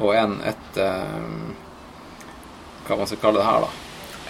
Og 0.00 0.14
en 0.16 0.38
et 0.48 0.76
eh, 0.80 1.50
Hva 2.86 2.96
man 2.98 3.06
skal 3.06 3.20
kalle 3.22 3.38
det 3.38 3.46
her, 3.46 3.60
da. 3.66 3.68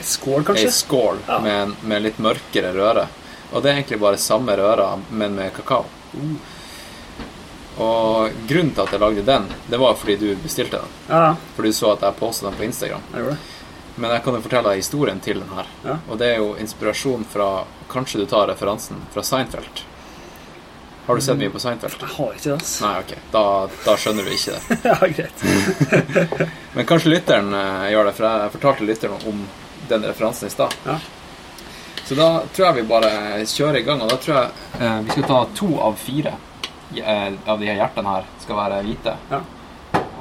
Skål, 0.02 0.40
Ei 0.40 0.44
kanskje? 0.44 0.70
skål 0.74 1.20
Ja. 1.28 1.38
med, 1.40 1.76
med 1.86 2.02
litt 2.02 2.18
mørkere 2.18 2.72
røre. 2.74 3.06
Og 3.52 3.62
det 3.62 3.70
er 3.70 3.78
egentlig 3.78 4.00
bare 4.00 4.18
samme 4.20 4.56
røra, 4.58 4.90
men 5.10 5.34
med 5.38 5.52
kakao. 5.54 5.84
Uh. 6.12 6.34
Og 7.82 8.34
grunnen 8.48 8.74
til 8.76 8.82
at 8.84 8.92
jeg 8.92 9.00
lagde 9.00 9.22
den, 9.24 9.46
det 9.70 9.78
var 9.80 9.94
fordi 9.96 10.16
du 10.20 10.26
bestilte 10.42 10.82
den. 10.82 10.90
Ja, 11.08 11.36
Fordi 11.56 11.70
du 11.72 11.76
så 11.76 11.92
at 11.94 12.02
jeg 12.04 12.18
postet 12.18 12.50
den 12.50 12.58
på 12.58 12.66
Instagram. 12.66 13.00
jeg 13.12 13.22
gjorde 13.22 13.36
det. 13.36 13.51
Men 13.96 14.10
jeg 14.14 14.24
kan 14.24 14.36
jo 14.36 14.42
fortelle 14.44 14.72
deg 14.72 14.80
historien 14.80 15.20
til 15.20 15.42
den 15.42 15.54
her. 15.56 15.70
Ja. 15.84 15.96
Og 16.08 16.20
det 16.20 16.30
er 16.32 16.38
jo 16.40 16.52
inspirasjon 16.60 17.26
fra 17.28 17.64
Kanskje 17.92 18.22
du 18.22 18.26
tar 18.26 18.46
referansen 18.48 19.02
fra 19.12 19.24
Seinfeld. 19.26 19.82
Har 21.06 21.18
du 21.18 21.20
sett 21.20 21.38
mye 21.38 21.50
på 21.52 21.60
Seinfeld? 21.60 21.98
Jeg 22.00 22.14
har 22.14 22.36
ikke 22.36 22.48
det, 22.48 22.54
Altså. 22.54 22.84
Nei, 22.86 22.92
ok. 23.02 23.16
Da, 23.32 23.42
da 23.84 23.96
skjønner 23.98 24.24
du 24.24 24.32
ikke 24.32 24.54
det. 24.54 24.78
ja, 24.90 24.98
greit. 25.16 26.52
Men 26.76 26.88
kanskje 26.88 27.12
lytteren 27.12 27.50
eh, 27.58 27.88
gjør 27.92 28.08
det, 28.08 28.14
for 28.16 28.28
jeg 28.28 28.54
fortalte 28.54 28.86
lytteren 28.88 29.26
om 29.28 29.42
den 29.90 30.06
referansen 30.08 30.48
i 30.48 30.54
stad. 30.54 30.76
Ja. 30.86 31.00
Så 32.04 32.16
da 32.18 32.28
tror 32.54 32.68
jeg 32.68 32.80
vi 32.80 32.88
bare 32.88 33.10
kjører 33.46 33.80
i 33.80 33.84
gang, 33.86 34.02
og 34.02 34.10
da 34.10 34.18
tror 34.22 34.38
jeg 34.38 34.80
eh, 34.80 34.98
vi 35.04 35.16
skal 35.16 35.28
ta 35.28 35.42
to 35.58 35.68
av 35.82 35.98
fire 36.00 36.32
eh, 36.96 37.28
av 37.46 37.60
de 37.60 37.68
her 37.68 37.78
hjertene 37.82 38.14
her 38.16 38.30
skal 38.42 38.58
være 38.58 38.80
hvite. 38.86 39.16
Ja. 39.30 39.42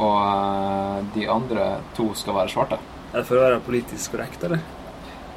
Og 0.02 0.18
eh, 0.26 0.98
de 1.16 1.30
andre 1.30 1.70
to 1.98 2.12
skal 2.18 2.42
være 2.42 2.54
svarte. 2.54 2.82
Er 3.12 3.18
det 3.20 3.26
for 3.28 3.40
å 3.40 3.42
være 3.44 3.60
politisk 3.66 4.14
korrekt, 4.16 4.44
eller? 4.48 4.62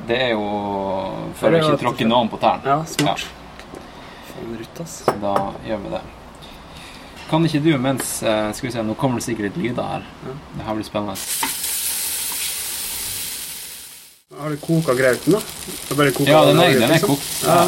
Det 0.06 0.18
er 0.28 0.34
jo 0.34 0.44
for 1.38 1.54
å 1.54 1.58
ikke 1.58 1.78
tråkke 1.80 2.06
noen 2.06 2.28
på 2.30 2.38
tærne. 2.42 2.62
Ja, 2.68 2.76
smart. 2.86 3.24
Faen, 4.28 4.52
rutt, 4.60 4.80
ass. 4.84 5.00
Så 5.06 5.14
da 5.22 5.34
gjør 5.66 5.80
vi 5.86 5.92
det. 5.96 6.02
Kan 7.30 7.48
ikke 7.48 7.62
du 7.64 7.70
mens 7.80 8.18
eh, 8.22 8.50
Skal 8.52 8.68
vi 8.68 8.72
se, 8.74 8.82
nå 8.84 8.94
kommer 9.00 9.18
det 9.18 9.24
sikkert 9.26 9.48
litt 9.48 9.56
lyder 9.62 9.88
her. 9.94 10.06
Ja. 10.28 10.34
Det 10.58 10.66
her 10.68 10.78
blir 10.78 10.86
spennende. 10.86 11.16
Har 14.38 14.50
du 14.50 14.56
koka 14.60 14.94
grauten, 14.98 15.32
da? 15.38 15.40
Koka 15.88 16.30
Ja, 16.30 16.44
den 16.50 16.60
er, 16.60 16.74
den 16.74 16.82
er 16.88 16.94
liksom? 16.94 17.14
kokt. 17.14 17.34
Ja. 17.46 17.54
Ja. 17.54 17.66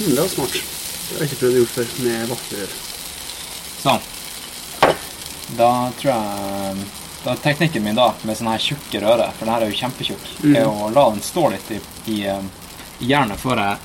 Mm, 0.00 0.10
det 0.14 0.20
var 0.20 0.28
smart. 0.34 0.52
Det 0.56 1.14
har 1.14 1.24
jeg 1.24 1.30
ikke 1.30 1.40
prøvd 1.44 1.54
å 1.54 1.58
gjøre 1.60 1.72
før 1.76 1.96
med 2.06 2.30
vaffelrør. 2.32 2.76
Sånn. 3.86 4.06
Da 5.56 5.70
tror 6.00 6.10
jeg 6.10 6.86
Teknikken 7.34 7.82
min 7.84 7.94
da, 7.98 8.12
med 8.22 8.36
sånne 8.38 8.52
her 8.54 8.62
tjukke 8.62 9.00
rører, 9.02 9.32
for 9.34 9.44
den 9.46 9.54
her 9.54 9.64
er 9.66 9.70
jo 9.72 9.78
kjempetjukk, 9.80 10.26
Mm. 10.44 10.56
er 10.56 10.66
å 10.66 10.90
la 10.94 11.10
den 11.10 11.20
stå 11.20 11.50
litt 11.50 11.70
i, 11.70 11.80
i, 12.12 12.26
eh, 12.26 12.42
i 13.00 13.06
jernet 13.10 13.38
før 13.40 13.56
jeg, 13.56 13.78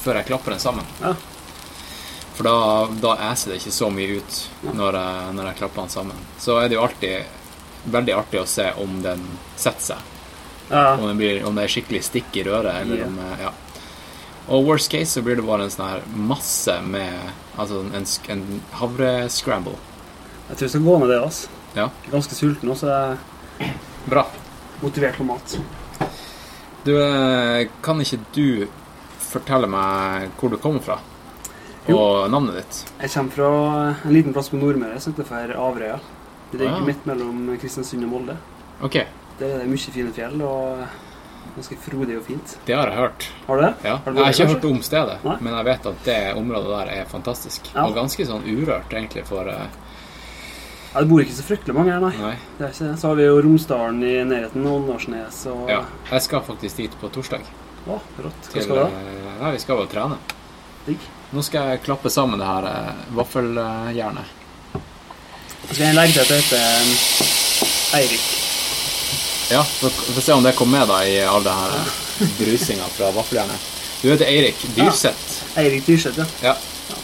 før 0.00 0.14
jeg 0.14 0.26
klapper 0.26 0.50
den 0.50 0.60
sammen. 0.60 0.84
Ja. 1.02 1.14
For 2.34 2.44
da, 2.44 2.86
da 3.02 3.16
æser 3.30 3.50
det 3.52 3.58
ikke 3.60 3.72
så 3.76 3.90
mye 3.92 4.16
ut 4.16 4.38
når 4.72 4.96
jeg, 4.96 5.34
når 5.36 5.44
jeg 5.50 5.56
klapper 5.58 5.82
den 5.82 5.92
sammen. 5.92 6.16
Så 6.40 6.56
er 6.60 6.68
det 6.68 6.74
jo 6.78 6.84
alltid 6.86 7.24
veldig 7.84 8.14
artig 8.16 8.40
å 8.40 8.46
se 8.48 8.72
om 8.80 9.02
den 9.02 9.26
setter 9.56 9.80
seg. 9.90 9.98
Ja. 10.70 10.94
Om, 10.94 11.06
den 11.10 11.18
blir, 11.18 11.44
om 11.44 11.54
det 11.58 11.64
er 11.66 11.74
skikkelig 11.74 12.04
stikk 12.06 12.36
i 12.36 12.44
røret, 12.46 12.80
eller 12.84 12.96
yeah. 13.02 13.08
om 13.08 13.18
eh, 13.18 13.44
Ja. 13.48 13.52
Og 14.50 14.64
worst 14.66 14.90
case 14.90 15.12
så 15.12 15.22
blir 15.22 15.36
det 15.36 15.44
bare 15.46 15.62
en 15.68 15.70
sånn 15.70 15.86
her 15.86 16.00
masse 16.10 16.74
med 16.82 17.12
Altså 17.60 17.82
en, 17.94 18.06
en 18.32 18.62
havrescramble. 18.80 19.76
Jeg 20.48 20.56
tror 20.56 20.64
jeg 20.64 20.70
skal 20.72 20.86
gå 20.86 20.94
med 21.02 21.10
det, 21.12 21.18
ass. 21.22 21.42
Ja. 21.76 21.88
Ganske 22.10 22.34
sulten 22.34 22.68
nå, 22.68 22.74
så 22.74 22.86
jeg 22.90 23.18
er 23.68 23.74
Bra. 24.10 24.24
motivert 24.82 25.16
på 25.20 25.24
mat. 25.28 25.58
Du, 26.84 26.94
eh, 26.96 27.68
kan 27.84 28.00
ikke 28.00 28.18
du 28.34 28.66
fortelle 29.20 29.68
meg 29.70 30.30
hvor 30.40 30.50
du 30.50 30.56
kommer 30.56 30.80
fra? 30.82 30.98
Jo. 31.88 31.96
Og 31.98 32.30
navnet 32.30 32.54
ditt? 32.60 32.80
Jeg 33.00 33.10
kommer 33.10 33.30
fra 33.36 33.50
en 34.04 34.12
liten 34.14 34.32
plass 34.36 34.48
på 34.52 34.58
Nordmøre 34.60 35.00
som 35.00 35.12
heter 35.14 35.24
for 35.28 35.54
Averøya. 35.56 35.98
Det 36.50 36.58
ligger 36.60 36.80
Ah. 36.80 36.86
midt 36.86 37.04
mellom 37.06 37.56
Kristiansund 37.60 38.02
og 38.04 38.10
Molde. 38.10 38.36
Ok, 38.82 38.94
Der 39.38 39.46
er 39.46 39.58
det 39.60 39.68
mye 39.68 39.78
fine 39.92 40.12
fjell 40.12 40.42
og 40.42 40.86
ganske 41.56 41.76
frodig 41.78 42.16
og 42.18 42.24
fint. 42.24 42.56
det 42.66 42.74
har 42.76 42.86
jeg 42.88 42.96
hørt. 42.96 43.28
Har 43.46 43.56
du 43.56 43.62
det? 43.62 43.74
Ja. 43.84 43.96
Har 43.96 44.12
du 44.12 44.16
Jeg 44.18 44.24
har 44.24 44.32
ikke 44.32 44.54
hørt 44.54 44.64
om 44.64 44.82
stedet, 44.82 45.24
Nei. 45.24 45.36
men 45.40 45.54
jeg 45.54 45.64
vet 45.64 45.86
at 45.86 46.04
det 46.04 46.36
området 46.36 46.68
der 46.86 47.00
er 47.00 47.04
fantastisk. 47.06 47.70
Ja. 47.74 47.86
Og 47.86 47.94
ganske 47.94 48.26
sånn 48.26 48.42
urørt, 48.44 48.90
egentlig, 48.90 49.24
for 49.26 49.48
eh, 49.48 49.66
Ja, 50.92 51.00
det 51.04 51.06
bor 51.10 51.20
ikke 51.22 51.36
så 51.36 51.44
fryktelig 51.46 51.74
mange 51.76 51.92
her, 51.94 52.00
nei. 52.02 52.12
Nei. 52.18 52.34
Det 52.58 52.64
er 52.66 52.72
ikke 52.74 52.88
det. 52.88 52.94
Så 52.98 53.08
har 53.12 53.18
vi 53.20 53.26
jo 53.28 53.36
Romsdalen 53.44 54.00
i 54.02 54.14
nærheten, 54.26 54.64
Åndalsnes 54.66 55.44
og 55.52 55.68
Ja. 55.70 55.84
Jeg 56.10 56.22
skal 56.26 56.42
faktisk 56.42 56.76
dit 56.82 56.96
på 57.00 57.10
torsdag. 57.14 57.44
Å, 57.86 58.00
rått. 58.24 58.40
Hva 58.50 58.52
Til, 58.52 58.62
skal 58.64 58.74
du 58.74 58.80
da? 58.82 58.88
eh, 58.88 59.30
Nei, 59.40 59.52
vi 59.54 59.60
skal 59.62 59.78
vel 59.78 59.88
trene. 59.92 60.18
Digg. 60.88 61.06
Nå 61.30 61.42
skal 61.46 61.70
jeg 61.70 61.82
klappe 61.86 62.10
sammen 62.10 62.42
det 62.42 62.48
her 62.48 62.66
eh, 62.66 63.04
vaffeljernet. 63.14 64.36
Så 64.74 65.74
skal 65.76 65.84
jeg 65.86 65.94
legge 65.94 66.12
til 66.16 66.22
at 66.24 66.32
det 66.32 66.40
heter 66.42 66.64
um, 66.82 66.90
Eirik. 68.00 68.26
Ja, 69.50 69.62
vi 69.80 69.90
får 70.16 70.22
se 70.26 70.32
om 70.34 70.42
det 70.42 70.54
kommer 70.58 70.80
med 70.80 70.88
da 70.90 70.98
i 71.06 71.14
all 71.26 71.46
det 71.46 71.54
her 71.54 71.76
eh, 71.78 72.34
brusinga 72.40 72.90
fra 72.96 73.12
vaffeljernet. 73.14 73.68
Du 74.02 74.08
heter 74.10 74.26
Eirik 74.26 74.58
Dyrseth. 74.74 75.38
Eirik 75.60 75.86
Dyrseth, 75.86 76.18
ja. 76.18 76.26
Ja. 76.50 76.98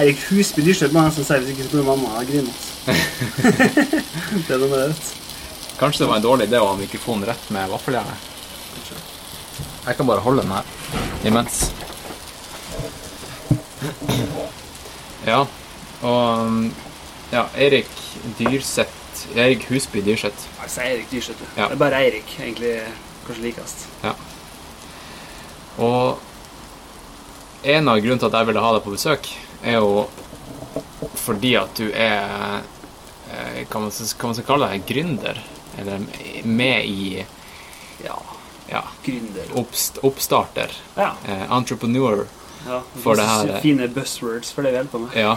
Eirik 0.00 0.20
Husby 0.30 0.64
Dyrseth 0.64 0.94
må 0.94 1.02
jeg 1.04 1.10
nesten 1.12 1.26
si 1.28 1.38
hvis 1.42 1.52
ikke 1.54 1.68
så 1.68 1.72
blir 1.76 1.88
mamma 1.92 2.24
grine. 2.24 2.48
Altså. 2.48 2.69
det 4.46 4.54
er 4.54 4.58
vet 4.58 4.96
du. 4.96 5.16
Kanskje 5.80 6.04
det 6.04 6.08
var 6.10 6.16
en 6.20 6.24
dårlig 6.24 6.46
idé 6.48 6.60
å 6.60 6.70
ha 6.70 6.76
mikrofonen 6.76 7.28
rett 7.30 7.50
med 7.54 7.70
vaffeljernet. 7.72 8.28
Jeg 9.86 9.96
kan 9.96 10.08
bare 10.08 10.20
holde 10.24 10.44
den 10.44 10.52
her 10.52 10.64
imens. 11.24 11.70
Ja, 15.26 15.44
og 16.02 16.70
Ja, 17.30 17.44
Eirik 17.54 17.90
Dyrseth 18.38 19.00
Eirik 19.36 19.64
Husby 19.70 20.00
Dyrseth. 20.02 20.48
Jeg 20.62 20.70
sier 20.72 20.84
Eirik 20.90 21.10
Dyrseth. 21.10 21.38
du. 21.38 21.46
Ja. 21.56 21.68
Det 21.68 21.76
er 21.76 21.80
bare 21.80 22.00
Eirik 22.04 22.34
egentlig 22.40 22.72
kanskje 23.26 23.44
likest. 23.44 23.86
Og 25.78 26.18
en 27.62 27.88
av 27.88 28.00
grunnene 28.00 28.18
til 28.18 28.28
at 28.30 28.38
jeg 28.38 28.48
ville 28.48 28.64
ha 28.64 28.72
deg 28.74 28.84
på 28.84 28.94
besøk, 28.94 29.28
er 29.62 29.78
jo 29.78 30.08
fordi 31.14 31.54
at 31.56 31.74
du 31.78 31.90
er 31.92 32.62
hva 33.70 33.80
man, 33.80 33.90
skal 33.94 34.32
man 34.32 34.44
kalle 34.46 34.68
deg 34.72 34.86
gründer? 34.88 35.38
Eller 35.78 36.02
med 36.44 36.84
i 36.84 37.24
Ja. 38.04 38.16
ja, 38.68 38.82
Gründer. 39.04 39.50
oppst, 39.60 39.98
oppstarter. 40.02 40.70
Ja. 40.96 41.12
Eh, 41.28 41.44
entrepreneur. 41.52 42.26
ja. 42.66 42.82
For 43.02 43.14
det 43.16 43.26
her- 43.28 43.60
Fine 43.60 43.88
buzzwords 43.88 44.50
for 44.52 44.62
det 44.62 44.72
vi 44.72 44.76
holder 44.76 44.90
på 44.90 44.98
med. 44.98 45.16
Ja. 45.16 45.36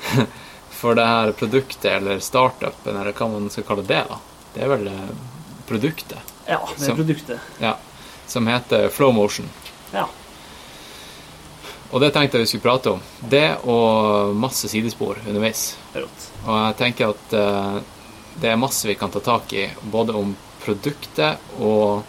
for 0.70 0.94
det 0.94 1.06
her 1.06 1.32
produktet, 1.32 1.84
eller 1.92 2.18
startupen, 2.20 2.96
eller 2.96 3.12
hva 3.12 3.28
man 3.28 3.50
skal 3.50 3.64
kalle 3.68 3.82
det, 3.86 4.04
da. 4.08 4.18
Det 4.54 4.62
er 4.64 4.68
vel 4.72 4.86
eh, 4.88 5.10
produktet, 5.68 6.18
Ja, 6.48 6.58
det 6.78 6.86
er 6.88 6.92
er 6.92 6.96
produktet. 6.96 7.40
ja, 7.60 7.74
som 8.26 8.46
heter 8.46 8.88
Flowmotion. 8.88 9.48
Ja. 9.92 10.06
Og 11.92 12.00
det 12.00 12.12
tenkte 12.14 12.38
jeg 12.38 12.46
vi 12.46 12.50
skulle 12.52 12.62
prate 12.68 12.92
om. 12.92 13.00
Det 13.30 13.46
og 13.66 14.34
masse 14.38 14.68
sidespor 14.70 15.18
underveis. 15.26 15.76
Og 15.96 16.54
jeg 16.54 16.76
tenker 16.78 17.10
at 17.10 17.34
uh, 17.34 17.80
det 18.40 18.52
er 18.52 18.60
masse 18.60 18.86
vi 18.86 18.94
kan 18.94 19.10
ta 19.10 19.18
tak 19.20 19.52
i, 19.58 19.66
både 19.82 20.14
om 20.14 20.36
produktet 20.62 21.38
og 21.58 22.04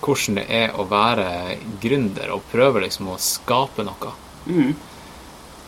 hvordan 0.00 0.38
det 0.38 0.44
er 0.54 0.72
å 0.78 0.86
være 0.88 1.58
gründer 1.82 2.30
og 2.32 2.44
prøve 2.52 2.80
liksom 2.86 3.10
å 3.12 3.18
skape 3.20 3.84
noe 3.84 4.14
Mm. 4.48 4.70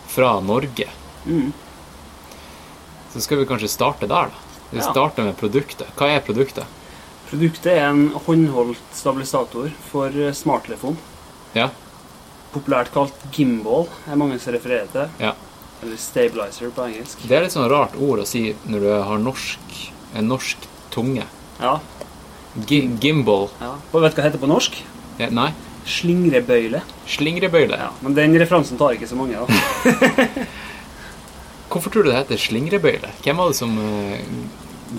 fra 0.08 0.38
Norge. 0.40 0.86
Mm. 1.26 1.50
Så 3.12 3.20
skal 3.20 3.38
vi 3.42 3.44
kanskje 3.50 3.68
starte 3.68 4.06
der, 4.08 4.30
da. 4.30 4.38
Vi 4.70 4.78
Ja. 4.78 4.86
starter 4.90 5.22
med 5.26 5.36
produktet. 5.36 5.86
Hva 5.98 6.08
er 6.08 6.20
produktet? 6.20 6.64
Produktet 7.28 7.66
er 7.66 7.90
en 7.90 8.08
håndholdt 8.14 8.78
stabilisator 8.94 9.70
for 9.90 10.08
smarttelefon. 10.32 10.96
Ja, 11.52 11.68
Populært 12.54 12.90
kalt 12.94 13.14
gimbal, 13.34 13.86
er 14.10 14.18
mange 14.18 14.38
som 14.42 14.54
refererer 14.56 14.90
til. 14.92 15.06
ja. 15.22 15.34
Eller 15.80 15.96
stabilizer 15.96 16.68
på 16.76 16.82
engelsk. 16.84 17.22
Det 17.24 17.32
er 17.38 17.46
litt 17.46 17.54
sånn 17.54 17.64
rart 17.72 17.94
ord 17.96 18.20
å 18.20 18.24
si 18.28 18.50
når 18.68 18.82
du 18.84 18.88
har 19.08 19.20
norsk, 19.22 19.76
en 20.18 20.26
norsk 20.28 20.66
tunge. 20.92 21.24
Ja. 21.56 21.78
Gi 22.68 22.82
gimbal 23.00 23.46
ja. 23.62 23.70
Og 23.94 24.02
vet 24.02 24.12
du 24.12 24.18
hva 24.18 24.24
det 24.24 24.26
heter 24.26 24.42
på 24.42 24.50
norsk? 24.50 24.76
Ja, 25.22 25.30
Nei, 25.32 25.46
Slingrebøyle. 25.88 26.82
slingrebøyle. 27.08 27.78
Ja, 27.80 27.88
men 28.04 28.12
den 28.18 28.36
referansen 28.36 28.76
tar 28.76 28.92
ikke 28.92 29.08
så 29.08 29.16
mange. 29.16 29.40
da. 29.40 29.46
Hvorfor 31.70 31.92
tror 31.94 32.04
du 32.04 32.10
det 32.10 32.18
heter 32.18 32.40
slingrebøyle? 32.44 33.10
Hvem 33.24 33.38
var 33.40 33.52
det 33.52 33.58
som 33.60 33.72
uh, 33.78 34.16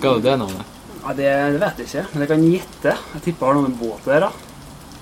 ga 0.02 0.14
det 0.16 0.24
det 0.26 0.36
navnet? 0.40 0.66
Ja, 1.02 1.12
det, 1.18 1.28
det 1.54 1.60
vet 1.62 1.82
jeg 1.82 1.88
ikke, 1.90 2.04
men 2.14 2.24
jeg 2.24 2.30
kan 2.32 2.46
gjette. 2.48 2.92
Jeg 3.14 3.24
tipper 3.28 3.46
det 3.46 3.50
har 3.52 3.58
noe 3.60 3.68
med 3.68 3.78
båt 3.78 4.08
å 4.08 4.14
gjøre. 4.16 4.30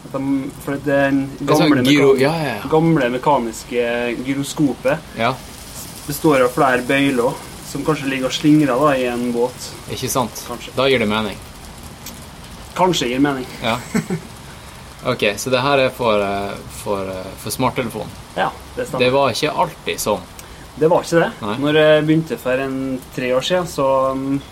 De- 0.02 0.50
For 0.64 0.80
det 0.84 1.00
gamle, 1.46 1.82
gyro... 1.84 2.14
Ja, 2.18 2.32
ja, 2.40 2.54
ja. 2.56 2.68
gamle 2.72 3.10
mekaniske 3.12 3.84
gyroskopet 4.24 4.98
ja. 5.18 5.34
består 6.06 6.46
av 6.46 6.54
flere 6.54 6.82
bøyler 6.88 7.36
som 7.70 7.84
kanskje 7.86 8.08
ligger 8.10 8.26
og 8.26 8.34
slingrer 8.34 8.74
da, 8.74 8.90
i 8.98 9.06
en 9.06 9.28
båt. 9.32 9.68
Ikke 9.92 10.08
sant? 10.10 10.42
Kanskje. 10.48 10.72
Da 10.74 10.88
gir 10.90 10.98
det 10.98 11.06
mening. 11.10 11.38
Kanskje 12.74 13.12
gir 13.12 13.22
mening. 13.22 13.46
Ja. 13.62 13.76
Ok, 15.06 15.22
så 15.40 15.48
det 15.50 15.62
her 15.64 15.78
er 15.86 15.92
for, 15.96 16.20
eh, 16.20 16.56
for, 16.82 17.08
eh, 17.08 17.28
for 17.40 17.50
smarttelefon. 17.54 18.08
Ja, 18.36 18.50
det 18.76 18.84
stemmer. 18.88 19.04
Det 19.04 19.10
var 19.14 19.30
ikke 19.32 19.52
alltid 19.62 20.00
sånn. 20.02 20.26
Det 20.76 20.90
var 20.92 21.06
ikke 21.06 21.22
det. 21.22 21.30
Nei. 21.40 21.54
Når 21.62 21.78
jeg 21.78 22.02
begynte 22.08 22.36
for 22.40 22.60
en 22.66 22.76
tre 23.14 23.30
år 23.36 23.46
siden, 23.46 23.68
så 23.68 23.86
um, 24.12 24.42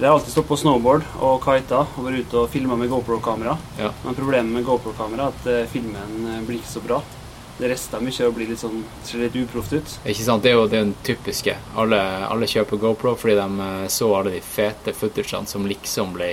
jeg 0.00 0.08
har 0.08 0.14
alltid 0.14 0.32
stått 0.32 0.48
på 0.48 0.56
snowboard 0.56 1.02
og 1.20 1.42
kita 1.44 1.82
og 1.84 2.06
vært 2.06 2.24
ute 2.24 2.38
og 2.40 2.50
filma 2.50 2.78
med 2.80 2.88
GoPro-kamera. 2.88 3.56
Ja. 3.78 3.90
Men 4.06 4.16
problemet 4.16 4.54
med 4.54 4.64
GoPro-kamera 4.64 5.26
er 5.28 5.34
at 5.34 5.48
eh, 5.52 5.66
filmen 5.68 6.30
eh, 6.32 6.38
blir 6.46 6.62
ikke 6.62 6.72
så 6.72 6.80
bra. 6.84 7.02
Det 7.58 7.68
rister 7.68 8.00
mye 8.00 8.24
og 8.26 8.32
blir 8.34 8.48
litt 8.48 8.62
sånn 8.62 8.78
ser 9.04 9.20
litt 9.20 9.36
uproft 9.36 9.74
ut. 9.76 9.90
Ikke 10.08 10.24
sant? 10.24 10.42
Det 10.42 10.50
er 10.50 10.56
jo 10.56 10.64
den 10.72 10.94
typiske. 11.04 11.58
Alle, 11.78 11.98
alle 12.24 12.48
kjøper 12.48 12.80
GoPro 12.80 13.12
fordi 13.20 13.36
de 13.36 13.66
eh, 13.66 13.84
så 13.92 14.08
alle 14.16 14.32
de 14.38 14.40
fete 14.46 14.94
footagene 14.96 15.50
som 15.50 15.68
liksom 15.68 16.16
ble 16.16 16.30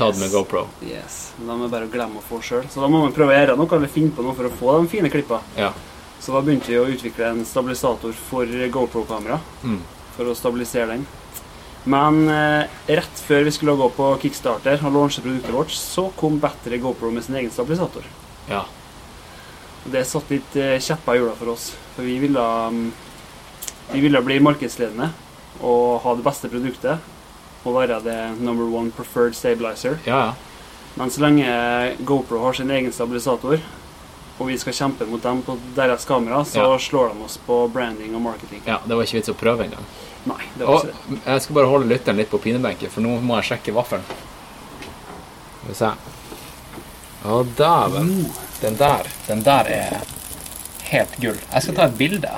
tatt 0.00 0.18
med 0.18 0.34
GoPro. 0.34 0.64
Yes. 0.88 1.20
Må 1.38 1.60
vi 1.62 1.70
bare 1.76 1.86
glemme 1.92 2.18
å 2.18 2.26
få 2.26 2.42
sjøl. 2.42 2.66
Så 2.66 2.82
da 2.82 2.90
må 2.90 3.04
vi 3.06 3.14
prøve 3.14 3.36
å 3.36 3.38
gjøre 3.38 3.56
noe 3.62 3.78
eller 3.78 3.94
finne 3.94 4.16
på 4.16 4.26
noe 4.26 4.34
for 4.34 4.50
å 4.50 4.56
få 4.58 4.74
de 4.80 4.90
fine 4.96 5.12
klippa. 5.14 5.38
Ja. 5.56 5.70
Så 6.18 6.34
da 6.34 6.42
begynte 6.42 6.74
vi 6.74 6.82
å 6.82 6.88
utvikle 6.90 7.30
en 7.30 7.46
stabilisator 7.46 8.12
for 8.26 8.58
GoPro-kamera. 8.74 9.38
Mm. 9.62 9.78
For 10.18 10.26
å 10.26 10.34
stabilisere 10.34 10.90
den. 10.96 11.06
Men 11.84 12.28
eh, 12.28 12.66
rett 12.86 13.20
før 13.26 13.44
vi 13.44 13.50
skulle 13.54 13.76
gå 13.76 13.88
på 13.96 14.08
Kickstarter 14.22 14.80
og 14.84 14.92
launche 14.92 15.22
produktet 15.22 15.54
vårt, 15.54 15.70
så 15.70 16.08
kom 16.16 16.38
Battery 16.42 16.78
GoPro 16.82 17.10
med 17.10 17.24
sin 17.24 17.36
egen 17.36 17.50
stabilisator. 17.50 18.02
ja. 18.48 18.64
Og 19.86 19.92
det 19.94 20.02
satte 20.06 20.34
litt 20.34 20.56
eh, 20.58 20.74
kjepper 20.82 21.14
i 21.14 21.18
hjula 21.20 21.34
for 21.38 21.52
oss. 21.54 21.68
For 21.94 22.02
vi 22.04 22.18
ville, 22.18 22.42
mm, 22.42 22.92
vi 23.92 24.00
ville 24.02 24.20
bli 24.26 24.40
markedsledende 24.42 25.06
og 25.62 26.00
ha 26.02 26.14
det 26.18 26.24
beste 26.26 26.48
produktet. 26.50 26.98
Og 27.64 27.74
være 27.74 28.00
det 28.04 28.16
number 28.40 28.66
one 28.76 28.90
preferred 28.90 29.34
stabilizer. 29.38 29.96
Ja, 30.04 30.18
ja. 30.26 30.34
Men 30.98 31.10
så 31.14 31.22
lenge 31.22 31.46
GoPro 32.04 32.42
har 32.42 32.52
sin 32.58 32.70
egen 32.74 32.92
stabilisator, 32.92 33.60
og 34.38 34.46
vi 34.50 34.58
skal 34.58 34.72
kjempe 34.74 35.06
mot 35.06 35.22
dem 35.22 35.40
på 35.46 35.56
deres 35.76 36.04
kamera, 36.04 36.42
så 36.44 36.58
Ja. 36.72 36.78
slår 36.78 37.14
de 37.14 37.24
oss 37.24 37.38
på 37.46 37.68
branding 37.72 38.14
og 38.16 38.22
marketing. 38.22 38.62
ja. 38.66 38.80
Det 38.84 38.94
var 38.96 39.02
ikke 39.04 39.18
vits 39.22 39.28
å 39.30 39.34
prøve 39.34 39.64
engang. 39.64 39.84
Nei, 40.28 40.42
det 40.58 40.66
var 40.66 40.74
Og 40.74 40.84
ikke 40.88 41.14
det. 41.14 41.20
jeg 41.24 41.44
skal 41.44 41.58
bare 41.58 41.70
holde 41.72 41.88
lytteren 41.92 42.18
litt 42.20 42.30
på 42.32 42.40
pinebenken, 42.44 42.92
for 42.92 43.04
nå 43.04 43.14
må 43.24 43.38
jeg 43.38 43.48
sjekke 43.52 43.74
vaffelen. 43.76 44.04
Skal 45.58 45.70
vi 45.70 45.76
se. 45.78 45.92
Å, 47.28 47.40
dæven. 47.58 48.12
Den 48.58 48.76
der, 48.78 49.08
den 49.28 49.42
der 49.46 49.68
er 49.70 50.00
helt 50.90 51.16
gull. 51.22 51.38
Jeg 51.52 51.64
skal 51.64 51.76
ta 51.78 51.86
et 51.86 51.98
bilde. 51.98 52.30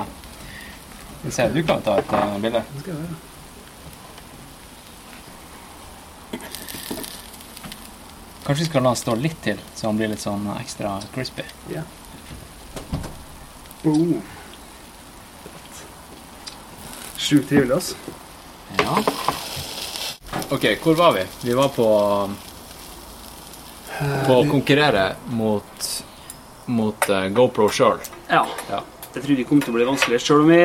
Skal 1.20 1.26
vi 1.26 1.34
se, 1.36 1.48
du 1.54 1.60
kan 1.66 1.82
ta 1.84 1.98
et 2.00 2.12
uh, 2.12 2.36
bilde. 2.42 2.62
Det 2.74 2.84
skal 2.84 2.94
jeg 2.94 3.02
gjøre. 3.02 3.18
Kanskje 8.44 8.64
vi 8.64 8.68
skal 8.70 8.82
la 8.82 8.90
den 8.90 8.98
stå 8.98 9.14
litt 9.14 9.42
til, 9.44 9.58
så 9.78 9.86
han 9.90 9.98
blir 10.00 10.10
litt 10.10 10.22
sånn 10.24 10.48
ekstra 10.56 10.96
crispy. 11.14 11.44
Ja. 11.70 11.84
Oh. 13.86 14.16
Sjukt 17.20 17.48
trivelig, 17.50 17.74
altså. 17.76 17.96
Ja. 18.80 18.96
Ok, 20.50 20.64
hvor 20.82 20.94
var 20.98 21.12
vi? 21.18 21.24
Vi 21.42 21.56
var 21.58 21.68
på 21.74 21.86
På 24.26 24.38
å 24.40 24.46
konkurrere 24.48 25.10
mot 25.36 25.90
mot 26.70 27.08
eh, 27.10 27.26
GoPro 27.34 27.66
sjøl. 27.74 27.98
Ja. 28.30 28.44
Ja. 28.70 28.80
Jeg 29.14 29.24
trodde 29.24 29.36
det 29.40 29.46
kom 29.48 29.60
til 29.60 29.72
å 29.72 29.76
bli 29.76 29.86
vanskelig. 29.88 30.20
Selv 30.22 30.44
om 30.44 30.52
vi 30.52 30.60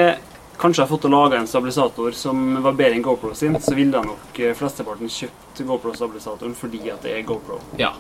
kanskje 0.62 0.84
har 0.84 0.90
fått 0.92 1.02
til 1.06 1.12
å 1.16 1.24
lage 1.24 1.40
en 1.42 1.50
stabilisator 1.50 2.14
som 2.16 2.44
var 2.64 2.78
bedre 2.78 3.00
enn 3.00 3.04
GoPro 3.06 3.34
sin, 3.36 3.58
så 3.60 3.74
ville 3.76 4.04
nok 4.06 4.38
eh, 4.40 4.54
flesteparten 4.56 5.10
kjøpt 5.12 5.64
GoPro-stabilisatoren 5.66 6.54
fordi 6.58 6.84
at 6.94 7.02
det 7.04 7.18
er 7.18 7.26
GoPro. 7.28 7.60
Ja. 7.82 7.96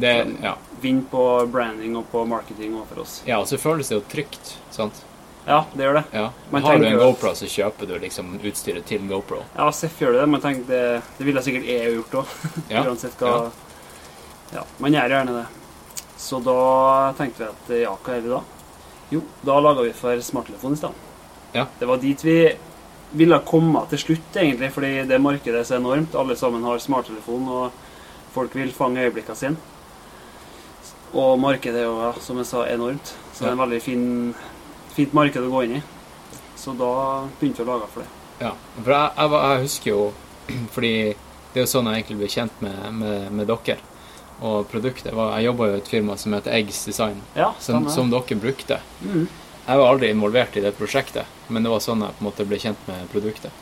Det 0.00 0.14
Ja. 0.40 0.54
Vinn 0.80 1.02
på 1.10 1.24
branding 1.52 1.98
og 1.98 2.06
på 2.12 2.22
marketing 2.24 2.78
overfor 2.78 2.94
for 2.94 3.02
oss. 3.04 3.18
Ja, 3.26 3.42
og 3.42 3.50
så 3.50 3.58
føles 3.60 3.90
det 3.90 3.98
jo 3.98 4.04
trygt, 4.08 4.54
sant? 4.72 5.02
Ja, 5.50 5.64
det 5.74 5.82
gjør 5.82 5.96
det. 5.98 6.02
Ja. 6.14 6.26
Har 6.62 6.78
du 6.78 6.86
en 6.86 6.98
GoPro, 7.00 7.32
så 7.34 7.48
kjøper 7.50 7.88
du 7.90 7.96
liksom 7.98 8.36
utstyret 8.38 8.86
til 8.86 9.02
GoPro. 9.10 9.40
Ja, 9.56 9.66
Seff 9.74 9.98
gjør 9.98 10.20
det, 10.20 10.28
men 10.30 10.42
tenk 10.44 10.62
det, 10.68 10.82
det 11.18 11.26
ville 11.26 11.42
sikkert 11.42 11.66
jeg 11.66 11.96
gjort 11.96 12.20
òg. 12.22 12.34
Ja. 12.70 12.84
Uansett 12.88 13.18
hva 13.18 13.50
Ja, 14.54 14.62
man 14.82 14.94
gjør 14.94 15.14
gjerne 15.16 15.36
det. 15.40 15.44
Så 16.20 16.38
da 16.44 16.56
tenkte 17.18 17.42
vi 17.42 17.50
at 17.50 17.74
ja, 17.88 17.94
hva 17.98 18.16
gjør 18.16 18.26
vi 18.26 18.34
da? 18.36 18.40
Jo, 19.10 19.22
da 19.46 19.58
laga 19.58 19.82
vi 19.82 19.94
for 19.96 20.22
smarttelefon 20.22 20.76
i 20.76 20.78
stedet. 20.78 21.06
Ja. 21.56 21.66
Det 21.80 21.88
var 21.90 21.98
dit 22.02 22.24
vi 22.24 22.38
ville 23.10 23.40
komme 23.46 23.82
til 23.90 23.98
slutt, 24.04 24.36
egentlig, 24.38 24.70
fordi 24.70 24.92
det 25.10 25.18
markedet 25.18 25.64
er 25.64 25.66
så 25.66 25.80
enormt. 25.80 26.14
Alle 26.14 26.36
sammen 26.38 26.62
har 26.62 26.78
smarttelefon, 26.78 27.48
og 27.50 28.34
folk 28.34 28.54
vil 28.54 28.70
fange 28.74 29.02
øyeblikkene 29.02 29.40
sine. 29.40 29.56
Og 31.10 31.34
markedet 31.42 31.80
er 31.82 31.88
jo, 31.88 31.96
ja, 32.04 32.12
som 32.22 32.38
jeg 32.38 32.46
sa, 32.46 32.62
enormt. 32.70 33.14
Så 33.32 33.42
det 33.42 33.48
er 33.50 33.56
en 33.56 33.64
veldig 33.64 33.80
fin, 33.82 34.04
fint 35.00 35.16
marked 35.16 35.42
å 35.42 35.50
gå 35.50 35.66
inn 35.66 35.76
i. 35.80 35.82
Så 36.60 36.76
da 36.76 36.92
begynte 37.40 37.64
vi 37.64 37.68
å 37.68 37.72
lage 37.72 37.90
for 37.92 38.04
det. 38.04 38.10
Ja. 38.40 38.54
For 38.78 38.94
jeg, 38.94 39.12
jeg, 39.16 39.36
jeg 39.36 39.64
husker 39.66 39.90
jo 39.90 40.02
Fordi 40.74 40.92
det 41.50 41.58
er 41.58 41.64
jo 41.66 41.70
sånn 41.70 41.88
jeg 41.90 42.00
egentlig 42.00 42.18
ble 42.20 42.28
kjent 42.32 42.62
med, 42.64 42.76
med, 42.96 43.30
med 43.36 43.50
dere. 43.50 43.78
Og 44.40 44.68
produktet 44.70 45.12
var 45.12 45.34
Jeg 45.36 45.50
jobba 45.50 45.68
jo 45.68 45.76
i 45.76 45.80
et 45.82 45.90
firma 45.92 46.16
som 46.20 46.36
heter 46.36 46.54
Eggs 46.56 46.84
Design, 46.88 47.18
Ja, 47.36 47.50
som, 47.60 47.88
som 47.92 48.12
dere 48.12 48.38
brukte. 48.40 48.80
Mm. 49.02 49.26
Jeg 49.66 49.80
var 49.80 49.90
aldri 49.92 50.08
involvert 50.10 50.56
i 50.56 50.62
det 50.64 50.72
prosjektet, 50.78 51.28
men 51.52 51.66
det 51.66 51.72
var 51.72 51.82
sånn 51.84 52.00
jeg 52.02 52.16
på 52.16 52.24
en 52.24 52.28
måte 52.30 52.46
ble 52.48 52.58
kjent 52.62 52.86
med 52.88 53.10
produktet. 53.12 53.52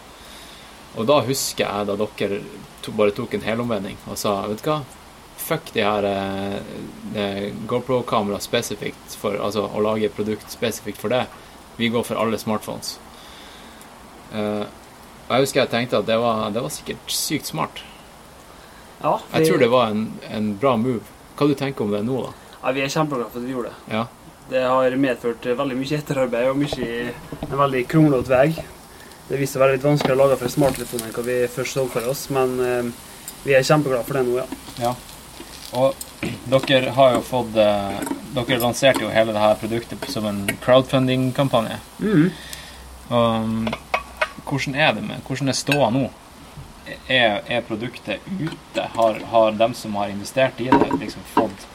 Og 0.98 1.09
da 1.09 1.18
husker 1.27 1.64
jeg 1.64 1.88
da 1.88 1.96
dere 1.98 2.38
to, 2.85 2.94
bare 2.96 3.14
tok 3.16 3.35
en 3.37 3.44
helomvending 3.44 3.98
og 4.09 4.16
sa 4.20 4.38
vet 4.48 4.62
du 4.62 4.70
hva, 4.70 4.79
fuck 5.48 5.72
de 5.74 5.84
her 5.84 6.06
eh, 6.08 7.50
GoPro-kamera 7.70 8.40
spesifikt 8.44 9.16
for 9.20 9.38
Altså 9.40 9.64
å 9.66 9.82
lage 9.84 10.08
et 10.08 10.16
produkt 10.16 10.50
spesifikt 10.52 11.00
for 11.00 11.12
det. 11.14 11.24
Vi 11.78 11.88
går 11.94 12.04
for 12.06 12.20
alle 12.20 12.38
smartphones. 12.40 12.96
Eh, 14.34 14.64
og 15.28 15.34
jeg 15.37 15.44
husker 15.44 15.62
jeg 15.64 15.72
tenkte 15.74 16.00
at 16.00 16.08
det 16.08 16.16
var, 16.20 16.48
det 16.52 16.62
var 16.64 16.72
sikkert 16.72 17.12
sykt 17.12 17.48
smart. 17.50 17.82
Ja, 19.02 19.18
Jeg 19.34 19.46
tror 19.46 19.61
det 19.62 19.68
var 19.70 19.92
en, 19.92 20.06
en 20.30 20.54
bra 20.58 20.74
move. 20.80 21.04
Hva 21.38 21.46
du 21.46 21.54
tenker 21.54 21.84
om 21.84 21.92
det 21.94 22.00
nå, 22.06 22.22
da? 22.24 22.32
Ja, 22.62 22.72
vi 22.74 22.82
er 22.82 22.90
kjempeglade 22.90 23.30
for 23.30 23.38
at 23.38 23.46
vi 23.46 23.52
gjorde 23.54 23.70
det. 23.70 23.92
Ja. 23.94 24.06
Det 24.48 24.62
har 24.64 24.96
medført 24.98 25.44
veldig 25.61 25.76
mye 25.78 25.98
etterarbeid 26.00 26.48
og 26.50 26.56
mye, 26.58 27.12
en 27.46 27.61
veldig 27.61 27.82
kronglete 27.92 28.32
vei. 28.32 28.48
Det 29.28 29.37
viste 29.37 29.54
seg 29.54 29.61
å 29.61 29.64
være 29.66 29.76
litt 29.76 29.84
vanskelig 29.84 30.16
å 30.16 30.18
lage 30.22 30.38
for 30.40 30.54
smarttelefoner 30.54 31.11
enn 31.11 31.14
hva 31.14 31.24
vi 31.26 31.37
først 31.52 31.76
så 31.76 31.84
for 31.92 32.08
oss, 32.11 32.24
men 32.34 32.54
eh, 32.64 32.90
vi 33.44 33.54
er 33.54 33.66
kjempeglade 33.68 34.08
for 34.08 34.18
det 34.18 34.24
nå, 34.26 34.38
ja. 34.40 34.46
Ja. 34.80 34.94
Og 35.76 35.94
dere 36.48 36.94
har 36.96 37.12
jo 37.18 37.20
fått 37.24 37.57
eh, 37.61 37.98
Dere 38.35 38.59
lanserte 38.62 39.02
jo 39.04 39.11
hele 39.12 39.35
dette 39.35 39.59
produktet 39.61 40.07
som 40.12 40.26
en 40.28 40.42
crowdfunding-kampanje. 40.62 41.78
Mm. 42.00 42.31
Um, 43.09 43.68
hvordan 44.44 44.74
er 44.76 44.92
det 44.96 45.04
med 45.07 45.24
Hvordan 45.26 45.48
er 45.48 45.57
ståa 45.57 45.88
nå? 45.94 46.09
Er, 47.09 47.40
er 47.48 47.64
produktet 47.68 48.24
ute? 48.28 48.85
Har, 48.94 49.18
har 49.33 49.57
dem 49.61 49.74
som 49.76 49.96
har 50.00 50.12
investert 50.12 50.61
i 50.61 50.68
det, 50.72 50.90
liksom 51.00 51.24
fått, 51.35 51.66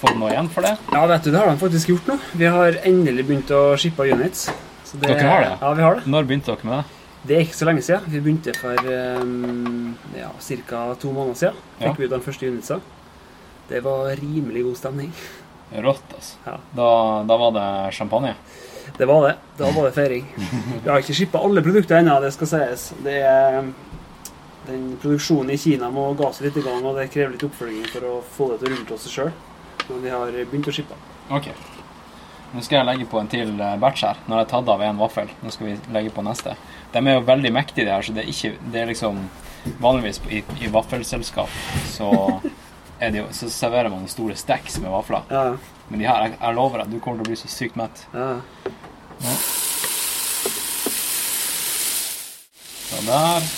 fått 0.00 0.16
noe 0.18 0.32
igjen 0.32 0.50
for 0.50 0.66
det? 0.66 0.76
Ja, 0.90 1.04
vet 1.10 1.26
du, 1.26 1.30
det 1.30 1.38
har 1.38 1.50
de 1.50 1.60
faktisk 1.60 1.92
gjort 1.92 2.10
nå. 2.10 2.16
Vi 2.38 2.48
har 2.50 2.78
endelig 2.86 3.26
begynt 3.28 3.52
å 3.54 3.76
shippe 3.78 4.06
units. 4.10 4.48
Så 4.84 4.98
det- 4.98 5.12
Dere 5.14 5.28
har 5.30 5.44
det? 5.46 5.52
Ja, 5.60 5.72
vi 5.78 5.82
har 5.86 6.00
det. 6.00 6.10
Når 6.10 6.26
begynte 6.30 6.54
dere 6.54 6.66
med 6.70 6.78
det? 6.80 6.99
Det 7.22 7.36
er 7.36 7.42
ikke 7.44 7.58
så 7.58 7.66
lenge 7.68 7.82
siden. 7.84 8.06
Vi 8.08 8.20
begynte 8.24 8.54
for 8.56 8.80
um, 9.20 9.90
ja, 10.16 10.30
ca. 10.40 10.94
to 11.00 11.12
måneder 11.12 11.36
siden. 11.36 11.58
Fikk 11.78 11.86
Ja. 11.86 11.92
vi 11.98 12.04
ut 12.08 12.10
den 12.14 12.24
første 12.24 12.48
unitsa. 12.48 12.80
Det 13.68 13.82
var 13.84 14.08
rimelig 14.16 14.62
god 14.64 14.76
stemning. 14.76 15.12
Rått, 15.70 16.14
altså. 16.16 16.36
Ja. 16.46 16.56
Da, 16.74 16.88
da 17.28 17.36
var 17.36 17.52
det 17.54 17.94
champagne? 17.94 18.32
Det 18.96 19.06
var 19.06 19.28
det. 19.28 19.36
Da 19.58 19.68
var 19.70 19.84
det 19.86 19.92
feiring. 19.94 20.24
Vi 20.84 20.88
har 20.88 20.98
ikke 20.98 21.14
shippa 21.14 21.38
alle 21.38 21.62
produkter 21.62 22.00
ennå, 22.00 22.16
det 22.24 22.32
skal 22.34 22.48
sies. 22.50 22.88
Det 23.04 23.20
er, 23.22 23.68
den 24.66 24.88
produksjonen 25.02 25.52
i 25.54 25.58
Kina 25.60 25.90
må 25.94 26.08
gase 26.18 26.42
litt, 26.42 26.56
i 26.58 26.64
gang, 26.64 26.82
og 26.84 26.98
det 26.98 27.06
krever 27.12 27.36
litt 27.36 27.44
oppfølging 27.46 27.86
for 27.92 28.08
å 28.08 28.16
få 28.34 28.48
det 28.50 28.58
til 28.64 28.72
å 28.72 28.74
rulle 28.74 28.88
til 28.88 28.98
seg 29.04 29.14
sjøl. 29.14 29.30
Men 29.90 30.02
vi 30.02 30.10
har 30.16 30.34
begynt 30.50 30.72
å 30.72 30.74
shippe. 30.74 30.98
Ok. 31.30 31.52
Nå 32.50 32.64
skal 32.66 32.80
jeg 32.80 32.88
legge 32.88 33.06
på 33.06 33.20
en 33.20 33.30
til 33.30 33.52
eh, 33.62 33.76
batch 33.78 34.02
her. 34.02 34.18
Nå 34.26 34.34
har 34.34 34.42
jeg 34.42 34.50
tatt 34.56 34.70
av 34.74 34.82
en 34.82 34.98
vaffel. 34.98 35.30
Nå 35.44 35.52
skal 35.54 35.68
vi 35.70 35.76
legge 35.94 36.10
på 36.16 36.24
neste. 36.26 36.56
De 36.92 36.98
er 37.06 37.14
jo 37.14 37.26
veldig 37.26 37.52
mektige, 37.54 37.84
de 37.86 37.92
her, 37.92 38.02
så 38.02 38.12
det 38.16 38.24
er 38.24 38.32
ikke 38.32 38.72
Det 38.72 38.80
er 38.80 38.90
liksom 38.90 39.20
Vanligvis 39.80 40.20
i, 40.32 40.40
i 40.64 40.70
vaffelselskap 40.72 41.50
så 41.92 42.08
jo, 43.00 43.26
så 43.32 43.48
serverer 43.52 43.88
man 43.92 44.08
store 44.08 44.36
stacks 44.36 44.78
med 44.80 44.90
vafler. 44.92 45.22
Ja, 45.30 45.56
Men 45.88 46.00
de 46.00 46.06
her, 46.06 46.22
jeg, 46.26 46.36
jeg 46.40 46.54
lover 46.56 46.82
deg, 46.82 46.92
du 46.92 47.00
kommer 47.00 47.20
til 47.20 47.24
å 47.24 47.30
bli 47.30 47.36
så 47.40 47.48
sykt 47.48 47.76
mett. 47.80 48.06
ja. 48.12 48.40
Så 52.90 53.00
der. 53.06 53.48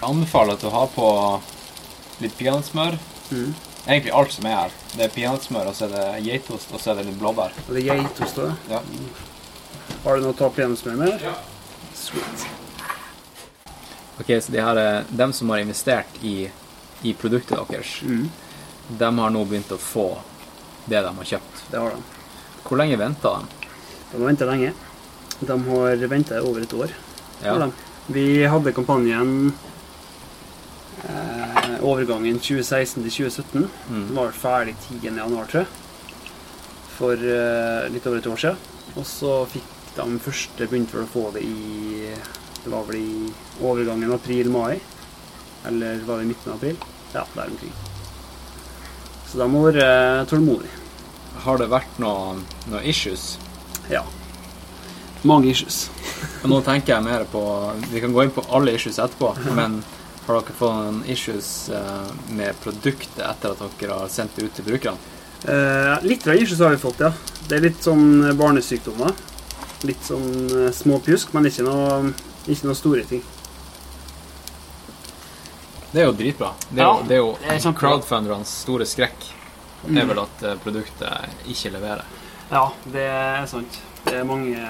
Jeg 0.00 0.10
anbefaler 0.10 0.56
at 0.58 0.60
du 0.64 0.68
har 0.74 0.90
på 0.92 1.08
litt 2.22 2.36
peanøttsmør. 2.38 2.98
Mm. 3.30 3.54
Egentlig 3.86 4.12
alt 4.16 4.32
som 4.32 4.46
er 4.48 4.54
her. 4.56 4.74
Det 4.94 5.04
er 5.06 5.12
peanøttsmør, 5.14 5.68
og 5.70 5.74
så 5.76 5.86
er 5.88 5.94
det 5.94 6.24
geitost, 6.28 6.70
og 6.72 6.80
så 6.80 6.92
er 6.92 7.00
det 7.00 7.06
litt 7.10 7.18
blåbær. 7.20 7.52
Og 7.66 7.72
det 7.74 7.82
er 7.84 7.98
geitost 8.02 8.38
òg. 8.40 8.52
Ja. 8.70 8.80
Har 10.04 10.16
du 10.16 10.24
noe 10.24 10.32
å 10.34 10.38
ta 10.38 10.48
peanøttsmør 10.56 10.96
med? 11.00 11.24
Ja. 11.24 11.34
Sweet. 11.96 12.46
Ok, 14.20 14.30
så 14.40 14.52
de 14.54 14.62
her, 14.62 14.78
er, 14.78 15.04
dem 15.10 15.32
som 15.34 15.50
har 15.50 15.58
investert 15.64 16.20
i, 16.22 16.48
i 17.02 17.14
produktet 17.18 17.58
deres, 17.68 17.96
Mm. 18.06 18.30
de 18.98 19.04
har 19.18 19.30
nå 19.30 19.44
begynt 19.44 19.72
å 19.72 19.78
få 19.80 20.06
det 20.86 21.00
de 21.02 21.10
har 21.16 21.24
kjøpt. 21.24 21.62
Det 21.70 21.80
har 21.80 21.90
de. 21.96 22.02
Hvor 22.64 22.78
lenge 22.80 22.96
venta 23.00 23.38
de? 23.40 23.68
De 24.12 24.18
har 24.20 24.26
venta 24.28 24.44
lenge. 24.48 24.72
De 25.40 25.56
har 25.68 26.06
venta 26.08 26.40
over 26.42 26.62
et 26.62 26.72
år. 26.72 26.92
Ja. 27.42 27.56
Vi 28.06 28.44
hadde 28.44 28.72
kampanjen 28.76 29.52
eh, 31.08 31.74
overgangen 31.84 32.38
2016 32.40 33.02
til 33.02 33.12
2017. 33.28 33.66
Mm. 33.90 34.06
Den 34.08 34.16
var 34.18 34.36
ferdig 34.36 34.76
10. 34.88 35.00
januar, 35.08 35.48
tror 35.50 35.64
jeg. 35.64 35.68
For 36.94 37.14
eh, 37.18 37.90
litt 37.94 38.06
over 38.06 38.20
et 38.20 38.30
år 38.30 38.42
siden. 38.44 38.70
Og 38.94 39.06
så 39.08 39.36
fikk 39.50 39.70
de 39.94 40.06
første 40.22 40.68
begynt 40.70 40.94
vel 40.94 41.06
å 41.06 41.10
få 41.10 41.28
det 41.34 41.44
i 41.46 42.10
Det 42.64 42.70
var 42.72 42.86
vel 42.88 42.96
i 42.96 43.32
overgangen 43.60 44.14
april-mai. 44.14 44.78
Eller 45.68 46.00
var 46.06 46.20
det 46.20 46.24
i 46.24 46.30
midten 46.32 46.52
av 46.52 46.56
april? 46.56 46.78
Ja, 47.14 47.26
der 47.34 47.50
omkring. 47.50 47.72
Så 49.28 49.38
de 49.38 49.48
må 49.50 49.64
være 49.66 49.84
eh, 49.84 50.26
tålmodige. 50.30 50.80
Har 51.44 51.58
det 51.60 51.66
vært 51.72 51.98
noen 52.00 52.44
noe 52.70 52.80
issues? 52.88 53.34
Ja. 53.90 54.04
Mange 55.26 55.50
issues. 55.50 55.88
Og 56.42 56.48
nå 56.52 56.60
tenker 56.64 56.94
jeg 56.94 57.04
mer 57.06 57.24
på 57.28 57.42
Vi 57.90 58.00
kan 58.04 58.14
gå 58.14 58.24
inn 58.24 58.32
på 58.34 58.44
alle 58.54 58.76
issues 58.78 59.00
etterpå, 59.02 59.32
men 59.58 59.80
har 60.26 60.40
dere 60.40 60.56
fått 60.56 60.74
noen 60.78 61.02
issues 61.10 61.68
eh, 61.68 62.08
med 62.36 62.56
produktet 62.64 63.20
etter 63.24 63.52
at 63.52 63.78
dere 63.80 63.98
har 64.00 64.12
sendt 64.12 64.36
det 64.38 64.48
ut 64.48 64.56
til 64.56 64.68
brukerne? 64.68 65.12
Eh, 65.44 66.04
litt 66.08 66.26
av 66.26 66.40
issues 66.40 66.60
har 66.64 66.72
vi 66.72 66.80
fått, 66.80 67.00
ja. 67.04 67.12
Det 67.48 67.58
er 67.58 67.66
litt 67.66 67.82
sånn 67.84 68.36
barnesykdommer. 68.38 69.12
Litt 69.84 70.04
sånn 70.06 70.30
eh, 70.48 70.70
småpjusk, 70.72 71.34
men 71.36 71.50
ikke 71.50 71.66
noe, 71.66 72.14
ikke 72.48 72.70
noe 72.70 72.78
store 72.78 73.04
ting. 73.08 73.24
Det 75.92 76.02
er 76.02 76.08
jo 76.08 76.16
dritbra. 76.18 76.54
Det 76.70 76.80
er 76.80 76.86
Ja, 76.86 76.94
jo, 76.96 77.04
det 77.06 77.14
er 77.14 77.20
jo 77.22 77.34
er 77.70 77.76
crowdfundernes 77.78 78.54
store 78.64 78.86
skrekk. 78.88 79.28
Det 79.84 80.00
er 80.00 80.08
vel 80.08 80.22
at 80.24 80.42
eh, 80.42 80.56
produktet 80.64 81.44
ikke 81.52 81.74
leverer. 81.76 82.08
Ja, 82.50 82.64
det 82.88 83.04
er 83.04 83.44
sant. 83.50 83.78
Det 84.04 84.16
er 84.18 84.26
mange 84.26 84.64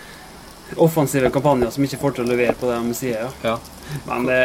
offensive 0.84 1.30
kampanjer 1.30 1.70
som 1.70 1.86
ikke 1.86 2.00
får 2.02 2.18
til 2.18 2.26
å 2.26 2.32
levere 2.34 2.58
på 2.58 2.68
det 2.68 2.82
de 2.82 2.98
sier. 2.98 3.24
Ja. 3.24 3.54
Ja. 3.54 3.56
Men 4.08 4.26
det 4.28 4.40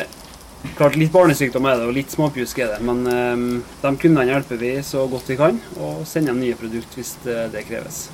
klart 0.78 0.98
litt 1.00 1.14
barnesykdom 1.14 1.68
er 1.70 1.80
det, 1.80 1.88
og 1.88 1.96
litt 1.96 2.14
småpjusk 2.14 2.60
er 2.64 2.74
det. 2.76 2.80
Men 2.88 3.06
eh, 3.10 3.46
de 3.84 3.94
kundene 4.02 4.28
hjelper 4.30 4.60
vi 4.62 4.74
så 4.86 5.06
godt 5.12 5.32
vi 5.32 5.40
kan, 5.40 5.62
og 5.80 6.04
sender 6.10 6.38
nye 6.38 6.58
produkt 6.60 6.98
hvis 7.00 7.16
det, 7.26 7.40
det 7.56 7.66
kreves. 7.70 8.08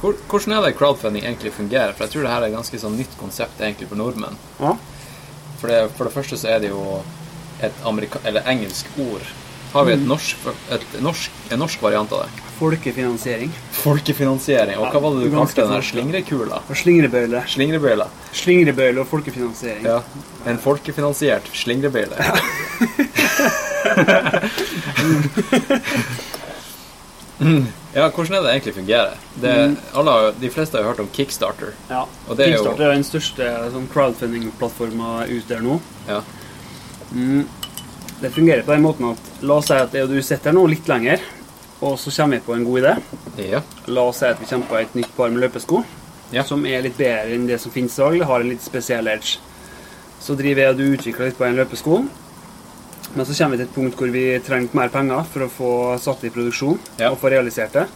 Hvor, 0.00 0.18
hvordan 0.28 0.56
er 0.56 0.66
det 0.66 0.74
crowdfunding 0.76 1.24
egentlig 1.24 1.54
fungerer? 1.56 1.94
For 1.94 2.04
jeg 2.04 2.14
tror 2.14 2.26
det 2.26 2.32
her 2.34 2.42
er 2.42 2.50
et 2.50 2.58
ganske 2.58 2.80
sånn 2.82 2.98
nytt 2.98 3.14
konsept 3.20 3.62
egentlig 3.62 3.88
for 3.88 4.00
nordmenn. 4.00 4.36
Ja. 4.58 4.74
For 5.60 5.72
det, 5.72 5.78
for 5.96 6.08
det 6.08 6.12
første 6.12 6.36
så 6.40 6.50
er 6.52 6.60
det 6.60 6.74
jo 6.74 6.82
et 7.64 7.86
eller 7.86 8.50
engelsk 8.50 8.90
ord. 9.00 9.24
Har 9.74 9.84
vi 9.84 9.92
et 9.92 9.98
Mm. 10.00 10.06
norsk, 10.08 10.36
et 10.70 11.00
norsk, 11.02 11.30
en 11.50 11.58
norsk 11.58 11.80
variant 11.82 12.12
av 12.12 12.20
det? 12.24 12.28
Folkefinansiering. 12.58 13.50
Folkefinansiering. 13.72 14.76
Og 14.78 14.92
hva 14.92 15.00
var 15.02 15.10
det 15.16 15.24
du 15.24 15.30
Ja, 15.34 15.38
kalte 15.44 15.66
den 15.68 15.82
slingrekula? 15.82 16.60
Slingrebøyle. 16.72 17.42
Slingrebøyle. 17.50 18.06
Slingrebøyle 18.32 19.00
og 19.00 19.06
folkefinansiering. 19.10 19.82
Ja. 19.84 20.00
En 20.46 20.58
folkefinansiert 20.58 21.42
slingrebøyle. 21.52 22.14
ja, 27.94 28.08
hvordan 28.10 28.34
er 28.38 28.42
det 28.42 28.50
egentlig 28.52 28.74
fungerer? 28.74 29.16
Det, 29.42 29.54
alle 29.96 30.14
de 30.40 30.50
fleste 30.50 30.76
har 30.78 30.84
jo 30.84 30.88
hørt 30.92 31.00
om 31.02 31.08
Kickstarter. 31.14 31.72
Ja. 31.90 32.04
Er 32.30 32.38
Kickstarter 32.38 32.86
er 32.88 32.94
den 32.94 33.06
største 33.06 33.48
sånn 33.74 33.88
crowdfunding-plattforma 33.92 35.24
ute 35.30 35.48
der 35.50 35.62
nå. 35.64 35.78
Ja. 36.08 36.20
Mm. 37.14 37.44
Det 38.24 38.30
fungerer 38.32 38.62
på 38.64 38.72
den 38.72 38.84
måten 38.86 39.10
at 39.10 39.26
la 39.44 39.58
oss 39.60 39.66
si 39.68 39.76
at 39.76 39.92
jeg 39.92 40.06
og 40.06 40.12
du 40.14 40.20
sitter 40.24 40.48
her 40.48 40.56
nå 40.56 40.62
litt 40.70 40.86
lenger, 40.88 41.20
og 41.84 41.98
så 42.00 42.08
kommer 42.14 42.38
vi 42.40 42.46
på 42.46 42.54
en 42.56 42.62
god 42.64 42.80
idé. 42.80 42.92
ja. 43.50 43.60
La 43.92 44.04
oss 44.08 44.22
si 44.22 44.28
at 44.30 44.38
vi 44.40 44.46
kommer 44.48 44.70
på 44.70 44.78
et 44.80 44.94
nytt 44.96 45.10
par 45.16 45.28
med 45.34 45.42
løpesko 45.44 45.82
Ja. 46.32 46.42
som 46.42 46.64
er 46.66 46.80
litt 46.86 46.96
bedre 46.96 47.34
enn 47.34 47.44
det 47.46 47.58
som 47.60 47.70
finnes 47.74 47.98
i 47.98 48.00
dag, 48.00 48.14
eller 48.14 48.24
har 48.30 48.40
en 48.40 48.48
litt 48.48 48.62
spesiell 48.64 49.06
edge. 49.12 49.36
Så 50.24 50.34
driver 50.38 50.62
jeg 50.62 50.70
og 50.72 50.78
du 50.78 50.86
utvikler 50.94 51.26
litt 51.28 51.36
på 51.38 51.44
en 51.44 51.58
løpesko, 51.58 51.98
men 53.14 53.26
så 53.28 53.36
kommer 53.36 53.56
vi 53.56 53.60
til 53.62 53.68
et 53.68 53.74
punkt 53.74 53.98
hvor 54.00 54.10
vi 54.14 54.24
trenger 54.40 54.74
mer 54.80 54.88
penger 54.88 55.28
for 55.34 55.44
å 55.44 55.50
få 55.52 55.72
satt 56.00 56.22
det 56.24 56.30
i 56.32 56.34
produksjon 56.38 56.78
Ja. 56.98 57.10
og 57.10 57.18
få 57.20 57.28
realisert 57.30 57.72
det. 57.76 57.86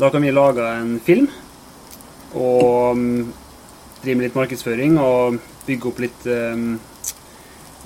Da 0.00 0.10
kan 0.10 0.22
vi 0.26 0.32
lage 0.34 0.66
en 0.80 0.98
film 0.98 1.28
og 2.34 2.96
mm, 2.98 3.32
drive 4.02 4.16
med 4.18 4.26
litt 4.26 4.34
markedsføring 4.40 4.98
og 4.98 5.38
bygge 5.68 5.86
opp 5.92 6.02
litt 6.02 6.26
mm, 6.26 6.74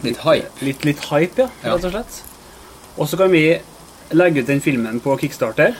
Litt 0.03 0.19
hype. 0.23 0.51
Litt, 0.63 0.85
litt 0.85 1.01
hype, 1.11 1.39
ja, 1.39 1.49
Ja. 1.65 1.75
rett 1.77 1.85
og 1.85 1.93
slett. 1.93 2.23
Og 2.99 3.09
så 3.09 3.17
kan 3.19 3.31
vi 3.31 3.59
legge 4.13 4.41
ut 4.41 4.47
den 4.47 4.61
filmen 4.61 5.01
på 5.01 5.17
Kickstarter 5.21 5.75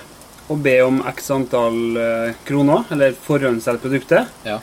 og 0.49 0.63
be 0.63 0.81
om 0.83 1.03
x 1.07 1.31
antall 1.31 1.97
eh, 1.97 2.33
kroner, 2.45 2.85
eller 2.91 3.13
forhåndsselge 3.13 3.81
produktet. 3.83 4.27
Ja. 4.45 4.59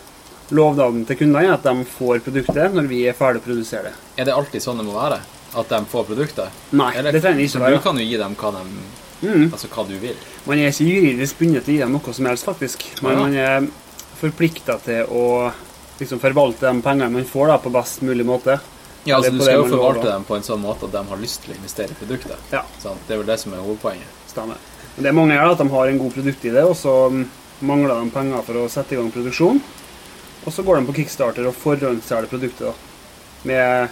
Lovnaden 0.51 1.05
til 1.07 1.15
kundene 1.17 1.45
er 1.47 1.53
at 1.53 1.63
de 1.63 1.85
får 1.85 2.19
produktet 2.25 2.73
når 2.75 2.87
vi 2.87 3.03
er 3.09 3.13
ferdig 3.17 3.41
å 3.41 3.45
produsere 3.47 3.83
det. 3.89 3.93
Er 4.17 4.25
det 4.25 4.33
alltid 4.35 4.61
sånn 4.61 4.77
det 4.77 4.85
må 4.85 4.93
være? 4.93 5.19
At 5.55 5.69
de 5.69 5.79
får 5.89 6.05
produktet? 6.05 6.49
Nei, 6.71 6.91
Eller- 6.95 7.11
det 7.11 7.21
trenger 7.23 7.39
ikke 7.45 7.57
ikke 7.59 7.71
Du 7.71 7.79
kan 7.79 7.97
jo 7.97 8.03
gi 8.05 8.17
dem 8.17 8.35
hva, 8.35 8.51
de, 8.51 9.27
Mm. 9.27 9.51
altså 9.53 9.67
hva 9.69 9.87
du 9.87 9.97
vil. 9.97 10.15
Man 10.45 10.59
er 10.59 10.69
ikke 10.69 10.85
juridisk 10.85 11.37
bundet 11.39 11.63
til 11.65 11.73
å 11.73 11.77
gi 11.77 11.79
dem 11.79 11.91
noe 11.93 12.13
som 12.13 12.25
helst, 12.25 12.45
faktisk. 12.45 12.83
Men 13.01 13.17
man 13.17 13.33
er 13.35 13.67
forplikta 14.21 14.77
til 14.83 15.05
å 15.07 15.51
liksom 15.99 16.19
forvalte 16.19 16.59
de 16.71 16.81
pengene 16.81 17.11
man 17.11 17.23
får, 17.25 17.47
da, 17.47 17.57
på 17.57 17.71
best 17.71 18.01
mulig 18.03 18.25
måte. 18.25 18.59
Ja, 19.05 19.19
altså 19.19 19.31
Du 19.31 19.41
skal 19.41 19.59
jo 19.59 19.67
forvalte 19.69 20.07
dem 20.09 20.23
på 20.25 20.35
en 20.37 20.45
sånn 20.45 20.61
måte 20.63 20.87
at 20.87 20.95
de 20.95 21.03
har 21.09 21.19
lyst 21.21 21.43
til 21.43 21.53
å 21.53 21.57
investere 21.59 21.93
i 21.93 21.99
produktet. 21.99 22.51
Ja. 22.51 22.63
Sånn, 22.81 22.97
Det 23.07 23.13
er 23.13 23.21
vel 23.21 23.29
det 23.29 23.39
som 23.41 23.53
er 23.53 23.61
hovedpoenget. 23.61 24.21
Stemmer. 24.31 24.61
Men 24.95 25.07
det 25.07 25.13
mange 25.13 25.35
gjør, 25.35 25.51
at 25.51 25.61
de 25.61 25.67
har 25.69 25.91
en 25.91 25.99
god 26.01 26.13
produktidé, 26.15 26.63
og 26.65 26.75
så 26.79 26.95
mm, 27.11 27.25
mangler 27.69 27.99
de 27.99 28.13
penger 28.15 28.47
for 28.47 28.61
å 28.63 28.69
sette 28.71 28.95
i 28.95 28.99
gang 28.99 29.11
produksjon. 29.13 29.61
Og 30.45 30.53
så 30.53 30.65
går 30.65 30.79
de 30.79 30.89
på 30.89 30.97
Kickstarter 30.99 31.47
og 31.49 31.55
forhåndsselger 31.57 32.31
produktet. 32.31 32.67
da. 32.69 32.73
Med 33.45 33.89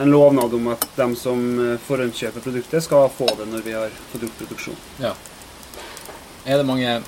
en 0.00 0.10
lovnad 0.10 0.54
om 0.54 0.68
at 0.72 0.86
de 0.96 1.08
som 1.16 1.40
eh, 1.60 1.78
forhåndskjøper 1.86 2.44
produktet, 2.44 2.84
skal 2.84 3.08
få 3.12 3.28
det 3.38 3.48
når 3.50 3.64
vi 3.66 3.74
har 3.76 3.96
fått 4.12 4.24
gjort 4.26 4.38
produksjon. 4.38 4.78
Ja. 5.02 5.14
Er 6.44 6.60
det 6.60 6.68
mange 6.68 7.00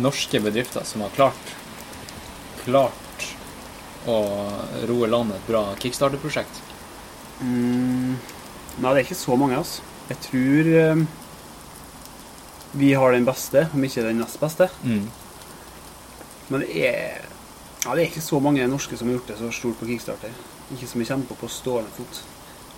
norske 0.00 0.40
bedrifter 0.44 0.84
som 0.84 1.04
har 1.04 1.14
klart 1.16 1.52
klart 2.66 3.26
å 4.10 4.18
roe 4.90 5.08
land 5.10 5.32
et 5.34 5.48
bra 5.48 5.62
kickstarter-prosjekt? 5.80 6.65
Mm, 7.40 8.16
Nei, 8.76 8.90
det 8.92 9.00
er 9.00 9.04
ikke 9.06 9.18
så 9.18 9.36
mange, 9.40 9.56
altså. 9.56 9.82
Jeg 10.08 10.18
tror 10.24 10.68
eh, 10.80 11.04
vi 12.76 12.92
har 12.92 13.12
den 13.12 13.24
beste, 13.26 13.66
om 13.74 13.84
ikke 13.84 14.04
den 14.04 14.20
nest 14.20 14.40
beste. 14.40 14.68
Mm. 14.84 15.06
Men 16.48 16.62
det 16.62 16.84
er 16.90 17.24
Ja, 17.86 17.94
det 17.94 18.02
er 18.02 18.08
ikke 18.08 18.20
så 18.24 18.40
mange 18.42 18.66
norske 18.66 18.96
som 18.98 19.06
har 19.08 19.14
gjort 19.14 19.28
det 19.30 19.36
så 19.38 19.50
stort 19.54 19.78
på 19.78 19.86
Kickstarter. 19.86 20.32
Ikke 20.74 20.88
som 20.90 21.00
jeg 21.00 21.06
kjenner 21.12 21.28
på 21.28 21.36
på 21.38 21.48
stående 21.48 21.92
fot. 21.94 22.22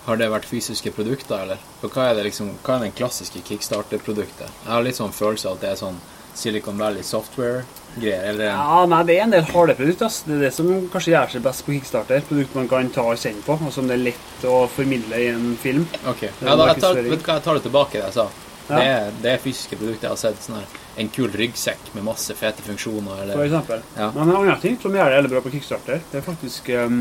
Har 0.04 0.16
det 0.20 0.28
vært 0.30 0.44
fysiske 0.48 0.92
produkter, 0.92 1.42
eller? 1.44 1.62
For 1.80 1.92
hva 1.92 2.10
er, 2.10 2.14
det 2.18 2.26
liksom, 2.28 2.50
hva 2.64 2.76
er 2.76 2.86
den 2.86 2.94
klassiske 2.96 3.40
kickstarter-produktet? 3.44 4.48
Jeg 4.64 4.70
har 4.72 4.84
litt 4.84 4.96
sånn 4.96 5.12
følelse 5.12 5.48
av 5.48 5.56
at 5.56 5.64
det 5.64 5.70
er 5.72 5.80
sånn 5.80 5.98
Silicon 6.38 6.78
Valley 6.78 7.02
software-greier, 7.02 8.28
eller 8.30 8.52
Ja, 8.52 8.82
nei, 8.86 9.00
det 9.08 9.16
er 9.18 9.24
en 9.24 9.32
del 9.34 9.46
harde 9.50 9.74
produkter. 9.78 10.12
Det 10.26 10.36
er 10.36 10.44
det 10.46 10.52
som 10.54 10.68
kanskje 10.92 11.14
gjør 11.14 11.32
seg 11.34 11.46
best 11.46 11.64
på 11.66 11.74
Kickstarter. 11.74 12.26
Produkt 12.28 12.58
man 12.58 12.68
kan 12.70 12.90
ta 12.94 13.06
og 13.10 13.18
kjenne 13.18 13.42
på, 13.46 13.56
og 13.58 13.72
som 13.74 13.90
det 13.90 13.96
er 13.98 14.04
lett 14.10 14.46
å 14.46 14.60
formidle 14.70 15.18
i 15.18 15.30
en 15.32 15.56
film. 15.60 15.88
Ok. 16.04 16.28
Ja, 16.28 16.54
da, 16.54 16.68
jeg, 16.70 16.84
tar, 16.84 17.00
vet 17.00 17.10
du 17.10 17.26
hva, 17.26 17.38
jeg 17.40 17.46
tar 17.48 17.58
det 17.58 17.64
tilbake, 17.66 17.98
det 17.98 18.06
jeg 18.06 18.16
sa. 18.20 18.28
Ja. 18.68 18.76
Det, 18.76 18.84
er, 18.84 19.12
det 19.24 19.32
er 19.32 19.42
fysiske 19.42 19.80
produkter. 19.80 20.06
Jeg 20.06 20.14
har 20.14 20.20
sett 20.20 20.42
sånn 20.44 20.60
her, 20.60 20.80
en 21.02 21.12
kul 21.14 21.30
ryggsekk 21.40 21.92
med 21.96 22.06
masse 22.06 22.34
fete 22.38 22.64
funksjoner, 22.66 23.32
For 23.32 23.46
eksempel. 23.46 23.84
Ja. 23.96 24.10
Men 24.14 24.28
en 24.28 24.36
annen 24.42 24.62
ting 24.62 24.78
som 24.82 24.94
gjør 24.94 25.10
det 25.10 25.20
veldig 25.22 25.34
bra 25.34 25.44
på 25.46 25.54
Kickstarter, 25.56 26.02
det 26.12 26.20
er 26.20 26.26
faktisk 26.26 26.68
um, 26.76 27.00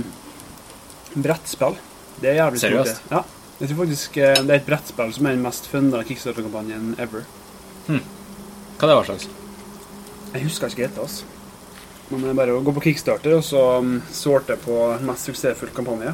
brettspill. 1.13 1.77
Det 2.21 2.31
er 2.31 2.39
jævlig 2.41 2.63
Seriøst? 2.63 3.09
Ja. 3.11 3.25
Jeg 3.57 3.71
tror 3.71 3.79
faktisk 3.83 4.17
eh, 4.21 4.37
det 4.45 4.53
er 4.53 4.59
et 4.59 4.67
brettspill 4.67 5.13
som 5.15 5.27
er 5.27 5.33
den 5.37 5.45
mest 5.45 5.69
funda 5.69 6.03
Kickstarter-kampanjen 6.05 6.95
ever. 7.01 7.25
Hva 8.77 8.87
det 8.87 8.95
var 8.95 9.07
slags? 9.07 9.27
Jeg 10.33 10.43
husker 10.43 10.69
ikke 10.69 10.89
hva 10.93 11.07
altså. 11.07 11.25
Men 12.11 12.21
det 12.23 12.29
er 12.29 12.37
bare 12.37 12.55
å 12.55 12.61
gå 12.63 12.71
på 12.75 12.83
Kickstarter 12.85 13.33
og 13.35 13.43
så 13.43 13.61
svarte 13.81 14.13
sorte 14.15 14.57
på 14.61 14.75
mest 15.03 15.27
suksessfull 15.27 15.73
kampanje. 15.75 16.13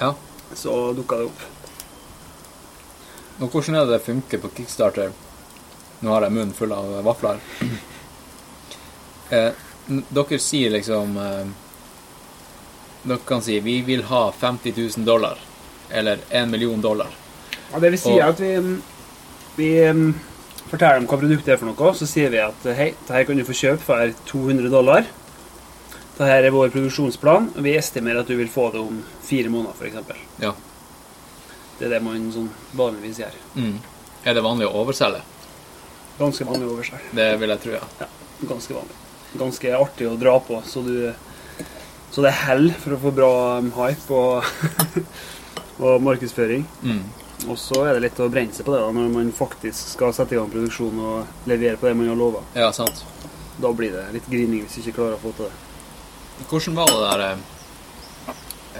Ja. 0.00 0.10
Så 0.58 0.74
dukka 0.96 1.20
det 1.20 1.28
opp. 1.30 1.44
Og 3.40 3.46
hvordan 3.46 3.78
er 3.78 3.86
det 3.86 3.94
det 3.94 4.04
funker 4.04 4.42
på 4.42 4.50
Kickstarter? 4.58 5.14
Nå 6.00 6.12
har 6.12 6.26
jeg 6.26 6.34
munnen 6.34 6.56
full 6.56 6.74
av 6.76 6.98
vafler. 7.06 7.40
Eh, 9.30 9.52
dere 9.86 10.38
sier 10.42 10.72
liksom 10.74 11.12
eh, 11.22 11.50
Dere 13.04 13.18
kan 13.28 13.38
si 13.46 13.60
'vi 13.62 13.76
vil 13.86 14.00
ha 14.08 14.32
50 14.32 14.72
000 14.76 15.04
dollar', 15.06 15.38
eller 15.90 16.18
1 16.30 16.50
million 16.50 16.80
dollar. 16.80 17.06
Ja, 17.70 17.78
det 17.78 17.90
vil 17.90 17.98
si 17.98 18.10
Og- 18.10 18.20
at 18.20 18.40
vi, 18.40 18.56
um, 18.56 18.82
vi 19.54 19.68
um, 19.88 20.20
forteller 20.70 21.00
dem 21.00 21.08
hva 21.10 21.18
produktet 21.20 21.54
er 21.54 21.60
for 21.60 21.70
noe, 21.70 21.94
så 21.98 22.08
sier 22.08 22.32
vi 22.32 22.40
at 22.42 22.66
uh, 22.66 22.74
hei, 22.76 22.92
dette 23.06 23.24
kan 23.28 23.40
du 23.40 23.46
få 23.46 23.56
kjøpe 23.56 23.84
for 23.84 24.14
200 24.30 24.70
dollar. 24.72 25.08
Dette 26.20 26.32
er 26.36 26.52
vår 26.52 26.72
produksjonsplan, 26.74 27.52
og 27.56 27.64
vi 27.64 27.76
estimerer 27.78 28.22
at 28.22 28.28
du 28.28 28.36
vil 28.38 28.50
få 28.52 28.68
det 28.74 28.82
om 28.82 29.00
fire 29.24 29.52
måneder, 29.52 29.78
f.eks. 29.78 30.42
Ja. 30.42 30.52
Det 31.78 31.88
er 31.88 31.94
det 31.94 32.02
man 32.04 32.26
sånn 32.34 32.50
vanligvis 32.76 33.22
gjør. 33.22 33.36
Mm. 33.56 33.76
Er 34.28 34.36
det 34.36 34.44
vanlig 34.44 34.66
å 34.68 34.82
overselge? 34.82 35.22
Ganske 36.18 36.44
vanlig 36.44 36.66
å 36.68 36.74
overselge. 36.74 37.14
Det 37.16 37.28
vil 37.40 37.54
jeg 37.54 37.62
tro, 37.62 37.72
ja. 37.78 37.86
Ja, 38.02 38.08
ganske 38.50 38.76
vanlig. 38.76 38.98
Ganske 39.40 39.72
artig 39.78 40.08
å 40.10 40.18
dra 40.20 40.34
på, 40.44 40.60
så 40.66 40.82
du 40.84 40.94
Så 42.10 42.24
det 42.24 42.32
er 42.32 42.40
hell 42.42 42.72
for 42.82 42.96
å 42.96 42.98
få 42.98 43.10
bra 43.14 43.32
um, 43.62 43.68
hype 43.76 44.16
og, 44.18 44.46
og 45.86 46.00
markedsføring. 46.02 46.64
Mm. 46.82 47.04
Og 47.48 47.56
så 47.58 47.84
er 47.86 47.96
det 47.96 48.04
litt 48.04 48.20
å 48.20 48.28
brenne 48.32 48.52
seg 48.54 48.66
på 48.66 48.74
det 48.74 48.82
da, 48.82 48.90
når 48.94 49.08
man 49.14 49.30
faktisk 49.34 49.94
skal 49.94 50.12
sette 50.16 50.36
i 50.36 50.38
gang 50.38 50.50
produksjon 50.52 50.98
og 51.00 51.48
levere 51.50 51.80
på 51.80 51.88
det 51.88 51.96
man 51.96 52.10
har 52.10 52.18
lova. 52.18 52.42
Ja, 52.58 52.68
sant. 52.76 53.04
Da 53.60 53.72
blir 53.76 53.94
det 53.94 54.06
litt 54.16 54.28
grining 54.30 54.64
hvis 54.64 54.76
du 54.76 54.82
ikke 54.84 54.98
klarer 55.00 55.16
å 55.16 55.22
få 55.22 55.32
til 55.38 55.48
det. 55.48 56.46
Hvordan 56.50 56.76
var 56.78 56.92
det 56.92 57.00
der 57.04 57.24
eh, 57.26 57.40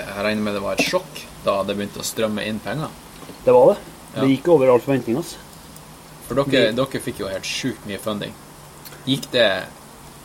Jeg 0.00 0.24
regner 0.24 0.44
med 0.46 0.56
det 0.56 0.62
var 0.64 0.78
et 0.78 0.86
sjokk 0.86 1.24
da 1.44 1.58
det 1.68 1.76
begynte 1.76 2.00
å 2.00 2.06
strømme 2.06 2.44
inn 2.48 2.60
penger? 2.64 2.92
Det 3.44 3.54
var 3.56 3.72
det. 3.72 3.78
Ja. 4.14 4.22
Det 4.22 4.30
gikk 4.34 4.52
over 4.54 4.72
all 4.72 4.82
forventning. 4.84 5.18
Altså. 5.20 5.40
For 6.28 6.40
dere, 6.44 6.70
dere 6.76 7.02
fikk 7.02 7.20
jo 7.24 7.30
helt 7.30 7.48
sjukt 7.48 7.86
mye 7.88 8.00
funding. 8.00 8.32
Gikk 9.08 9.30
det 9.34 9.48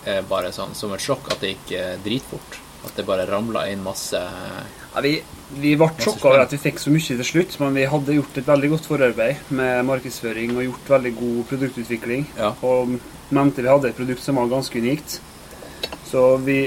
eh, 0.06 0.22
bare 0.30 0.52
sånn 0.56 0.76
som 0.78 0.94
et 0.96 1.04
sjokk 1.04 1.32
at 1.34 1.44
det 1.44 1.56
gikk 1.56 1.76
eh, 1.80 1.96
dritfort? 2.06 2.60
At 2.86 3.00
det 3.00 3.08
bare 3.08 3.26
ramla 3.26 3.66
inn 3.72 3.82
masse 3.82 4.20
Ja, 4.20 5.02
vi, 5.02 5.16
vi 5.54 5.76
ble 5.78 5.88
sjokka 6.02 6.30
over 6.32 6.42
at 6.42 6.54
vi 6.56 6.60
fikk 6.62 6.80
så 6.82 6.92
mye 6.94 7.06
til 7.06 7.28
slutt, 7.28 7.58
men 7.62 7.76
vi 7.78 7.86
hadde 7.90 8.16
gjort 8.18 8.40
et 8.40 8.48
veldig 8.48 8.72
godt 8.72 8.88
forarbeid 8.90 9.52
med 9.58 9.84
markedsføring 9.86 10.56
og 10.56 10.66
gjort 10.66 10.90
veldig 10.96 11.12
god 11.20 11.44
produktutvikling. 11.52 12.26
Ja. 12.38 12.54
Og 12.66 12.96
mente 13.36 13.62
vi 13.62 13.70
hadde 13.70 13.92
et 13.92 14.00
produkt 14.00 14.26
som 14.26 14.42
var 14.42 14.50
ganske 14.50 14.82
unikt. 14.82 15.20
Så 16.10 16.26
vi 16.42 16.60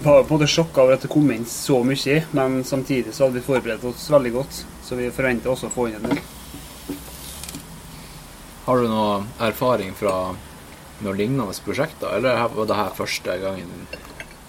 var 0.00 0.24
på 0.24 0.34
en 0.34 0.38
måte 0.38 0.48
sjokka 0.48 0.84
over 0.84 0.96
at 0.96 1.04
det 1.04 1.12
kom 1.12 1.28
inn 1.32 1.44
så 1.48 1.82
mye, 1.84 2.22
men 2.36 2.62
samtidig 2.64 3.12
så 3.12 3.26
hadde 3.26 3.40
vi 3.40 3.46
forberedt 3.46 3.84
oss 3.88 4.08
veldig 4.12 4.32
godt. 4.32 4.64
Så 4.86 4.96
vi 4.96 5.12
forventer 5.12 5.52
også 5.52 5.68
å 5.68 5.76
få 5.76 5.88
inn 5.90 6.00
en 6.00 6.10
del. 6.10 6.24
Har 8.66 8.82
du 8.82 8.88
noe 8.90 9.22
erfaring 9.46 9.92
fra 9.94 10.16
noen 11.04 11.18
lignende 11.20 11.52
prosjekter, 11.64 12.16
eller 12.16 12.46
var 12.56 12.68
det 12.68 12.80
her 12.80 12.94
første 12.96 13.40
gangen? 13.44 13.72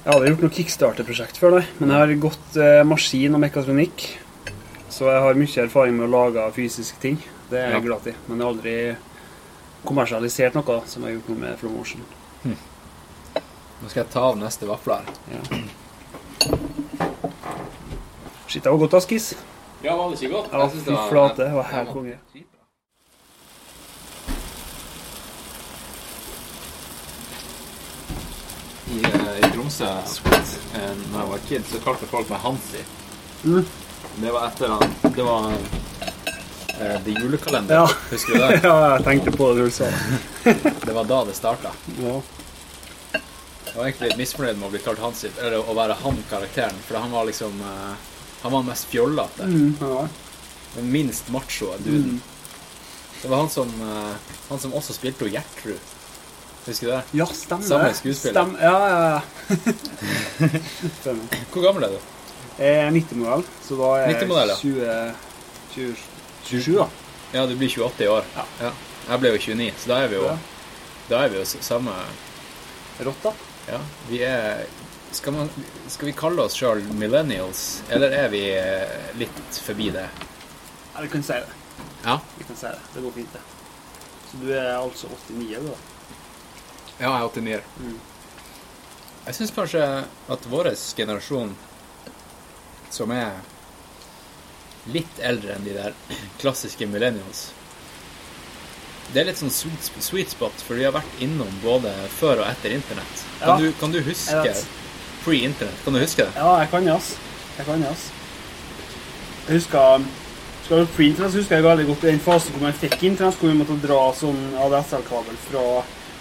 Jeg 0.08 0.13
hadde 0.15 0.28
gjort 0.32 0.43
noe 0.46 0.54
kickstarter-prosjekt 0.56 1.38
før 1.41 1.58
nei. 1.58 1.65
men 1.82 1.89
jeg 1.91 2.00
har 2.00 2.12
gått 2.24 2.58
eh, 2.63 2.78
maskin 2.88 3.34
og 3.36 3.41
mekatronikk. 3.43 4.06
Så 4.93 5.10
jeg 5.12 5.20
har 5.26 5.36
mye 5.36 5.63
erfaring 5.65 5.98
med 5.98 6.08
å 6.08 6.12
lage 6.13 6.46
fysiske 6.56 7.02
ting. 7.04 7.17
Det 7.52 7.60
er 7.60 7.74
jeg 7.74 7.82
Ja. 7.82 7.86
glad 7.89 8.08
i. 8.08 8.13
Men 8.30 8.38
jeg 8.39 8.46
har 8.46 8.54
aldri 8.54 8.76
kommersialisert 9.84 10.56
noe 10.56 10.80
som 10.88 11.04
jeg 11.04 11.12
har 11.12 11.17
gjort 11.20 11.30
noe 11.34 11.41
med 11.43 11.60
Promotion. 11.60 12.06
Nå 12.48 13.89
skal 13.91 14.04
jeg 14.06 14.10
ta 14.13 14.24
av 14.32 14.38
neste 14.39 14.65
vafler. 14.65 15.04
Ja. 15.30 15.41
Shit, 18.48 18.63
det 18.63 18.72
var 18.72 18.78
godt, 18.80 18.93
Askis. 18.93 19.34
Ja, 19.84 19.96
var 20.00 20.10
det 20.10 20.22
ikke 20.22 20.32
godt? 20.34 20.54
Ja, 20.56 20.67
fy 20.72 20.96
flate. 21.12 21.43
Det 21.43 21.54
var 21.54 21.63
helt 21.74 21.91
konge. 21.91 22.15
I, 28.91 29.04
eh, 29.04 29.38
i 29.39 29.52
Tromsø, 29.54 29.86
eh, 29.86 30.93
når 31.12 31.19
jeg 31.19 31.30
var 31.32 31.43
kid, 31.47 31.67
så 31.71 31.82
kalte 31.84 32.08
folk 32.10 32.30
meg 32.32 32.39
Hansi. 32.43 32.84
Mm. 33.43 33.65
Det 34.17 34.32
var 34.34 34.47
etter 34.47 34.71
han 34.73 35.13
Det 35.15 35.23
var 35.23 35.52
eh, 35.52 37.04
The 37.04 37.12
Julekalender. 37.12 37.76
Ja. 37.76 37.89
Husker 38.12 38.34
du 38.34 38.39
det? 38.39 38.60
ja, 38.63 38.76
jeg 38.95 39.06
tenkte 39.06 39.34
på 39.38 39.52
det 39.54 39.67
du 39.67 39.71
sa. 39.71 39.91
Det 40.88 40.93
var 40.93 41.10
da 41.10 41.23
det 41.28 41.36
starta. 41.38 41.73
Ja. 42.00 42.21
Jeg 43.67 43.76
var 43.76 43.89
egentlig 43.89 44.10
litt 44.10 44.21
misfornøyd 44.23 44.58
med 44.58 44.69
å 44.69 44.71
bli 44.73 44.80
kalt 44.82 45.02
Hansi, 45.04 45.30
eller 45.38 45.60
å 45.62 45.76
være 45.78 46.00
han-karakteren, 46.00 46.80
for 46.88 46.97
han 46.97 47.12
var 47.13 47.28
liksom 47.30 47.60
eh, 47.62 48.08
Han 48.41 48.54
var 48.54 48.65
mest 48.65 48.88
fjollete. 48.89 49.45
Mm, 49.50 49.76
ja. 49.82 50.08
Den 50.78 50.89
minst 50.93 51.30
macho 51.34 51.73
duden. 51.84 52.21
Det 53.21 53.28
var 53.28 53.38
han 53.43 53.50
som, 53.50 53.69
eh, 53.82 54.34
han 54.50 54.60
som 54.62 54.73
også 54.78 54.93
spilte 54.93 55.30
Gjertrud. 55.30 55.93
Husker 56.68 56.88
du 56.88 56.92
det? 56.92 57.04
ja, 57.16 57.26
stemmer 57.32 57.64
Samme 57.68 57.94
skuespiller. 57.96 58.34
Stem- 58.44 58.58
ja, 58.62 58.76
ja, 58.90 59.00
ja. 59.16 59.22
stemmer. 61.02 61.40
Hvor 61.54 61.64
gammel 61.64 61.84
er 61.88 61.96
du? 61.96 62.00
Jeg 62.58 62.76
er 62.82 62.92
90-modell, 62.92 63.44
så 63.64 63.78
da 63.80 63.90
er 64.02 64.08
jeg 64.12 64.56
20, 64.60 64.86
20, 65.76 65.96
27, 66.50 66.78
da. 66.80 66.88
Ja, 67.36 67.46
du 67.48 67.54
blir 67.60 67.70
28 67.70 68.04
i 68.04 68.10
år. 68.12 68.28
Ja. 68.62 68.72
Jeg 69.08 69.20
ble 69.24 69.32
jo 69.36 69.40
29, 69.40 69.72
så 69.84 69.92
da 69.94 70.00
er 70.04 70.12
vi 70.12 70.18
jo, 70.20 70.26
Ja. 70.28 70.38
da 71.10 71.22
er 71.24 71.30
vi 71.32 71.38
jo 71.40 71.46
samme 71.46 71.94
Rått, 73.06 73.24
da. 73.24 73.32
Ja, 73.70 73.80
vi 74.10 74.22
er 74.26 74.66
Skal, 75.12 75.34
man, 75.34 75.50
skal 75.88 76.10
vi 76.10 76.14
kalle 76.18 76.44
oss 76.44 76.56
sjøl 76.60 76.82
millennials, 77.00 77.82
eller 77.90 78.12
er 78.12 78.28
vi 78.34 78.42
eh, 78.52 79.14
litt 79.16 79.60
forbi 79.64 79.88
det? 79.96 80.04
Ja, 80.96 81.02
vi 81.06 81.08
kan 81.14 81.24
si 81.24 81.32
det. 81.38 81.54
Ja. 82.04 82.18
Vi 82.38 82.44
kan 82.50 82.58
si 82.60 82.66
det. 82.68 82.82
Det 82.94 83.04
går 83.06 83.14
fint, 83.16 83.32
det. 83.38 83.40
Så 84.32 84.42
du 84.42 84.50
er 84.52 84.74
altså 84.76 85.08
89, 85.30 85.62
du, 85.64 85.70
da? 85.70 85.78
Ja, 87.00 87.12
jeg 87.12 87.22
er 87.22 87.28
89. 87.30 87.62
Mm. 87.84 87.98
Jeg 89.28 89.36
syns 89.38 89.52
kanskje 89.54 89.84
at 90.34 90.46
vår 90.50 90.70
generasjon, 90.98 91.52
som 92.90 93.12
er 93.12 93.34
litt 94.88 95.20
eldre 95.20 95.58
enn 95.58 95.66
de 95.68 95.74
der 95.76 95.96
klassiske 96.40 96.88
millennials 96.88 97.50
Det 99.12 99.20
er 99.20 99.28
litt 99.28 99.40
sånn 99.40 99.52
sweet, 99.52 99.90
sweet 100.04 100.32
spot, 100.32 100.64
for 100.64 100.80
vi 100.80 100.86
har 100.88 100.94
vært 100.96 101.20
innom 101.24 101.52
både 101.64 101.92
før 102.18 102.42
og 102.44 102.48
etter 102.48 102.74
internett. 102.76 103.22
Kan, 103.40 103.50
Ja. 103.50 103.58
du, 103.60 103.74
kan 103.80 103.92
du 103.92 104.02
huske 104.04 104.54
pre-internett? 105.24 105.84
Kan 105.84 105.94
du 105.96 106.00
huske 106.00 106.26
det? 106.26 106.34
Ja, 106.36 106.58
jeg 106.60 106.70
kan 106.72 106.84
det, 106.88 106.96
ass. 106.96 107.14
Jeg 107.58 107.66
kan 107.68 107.82
det, 107.84 107.92
ass. 107.92 108.08
Jeg 109.48 109.60
husker 109.62 110.08
Skal 110.66 110.82
du 110.84 110.86
på 110.98 111.04
internett, 111.06 111.32
så 111.32 111.40
husker 111.40 111.56
jeg 111.56 111.64
veldig 111.64 111.86
godt 111.88 112.02
den 112.02 112.20
fasen 112.20 112.52
hvor 112.52 112.66
man 112.68 112.74
fikk 112.76 112.98
internett, 113.08 113.38
hvor 113.40 113.48
vi 113.54 113.56
måtte 113.56 113.78
dra 113.88 114.00
sånn 114.20 114.42
ADSL-kabel 114.60 115.38
fra 115.46 115.64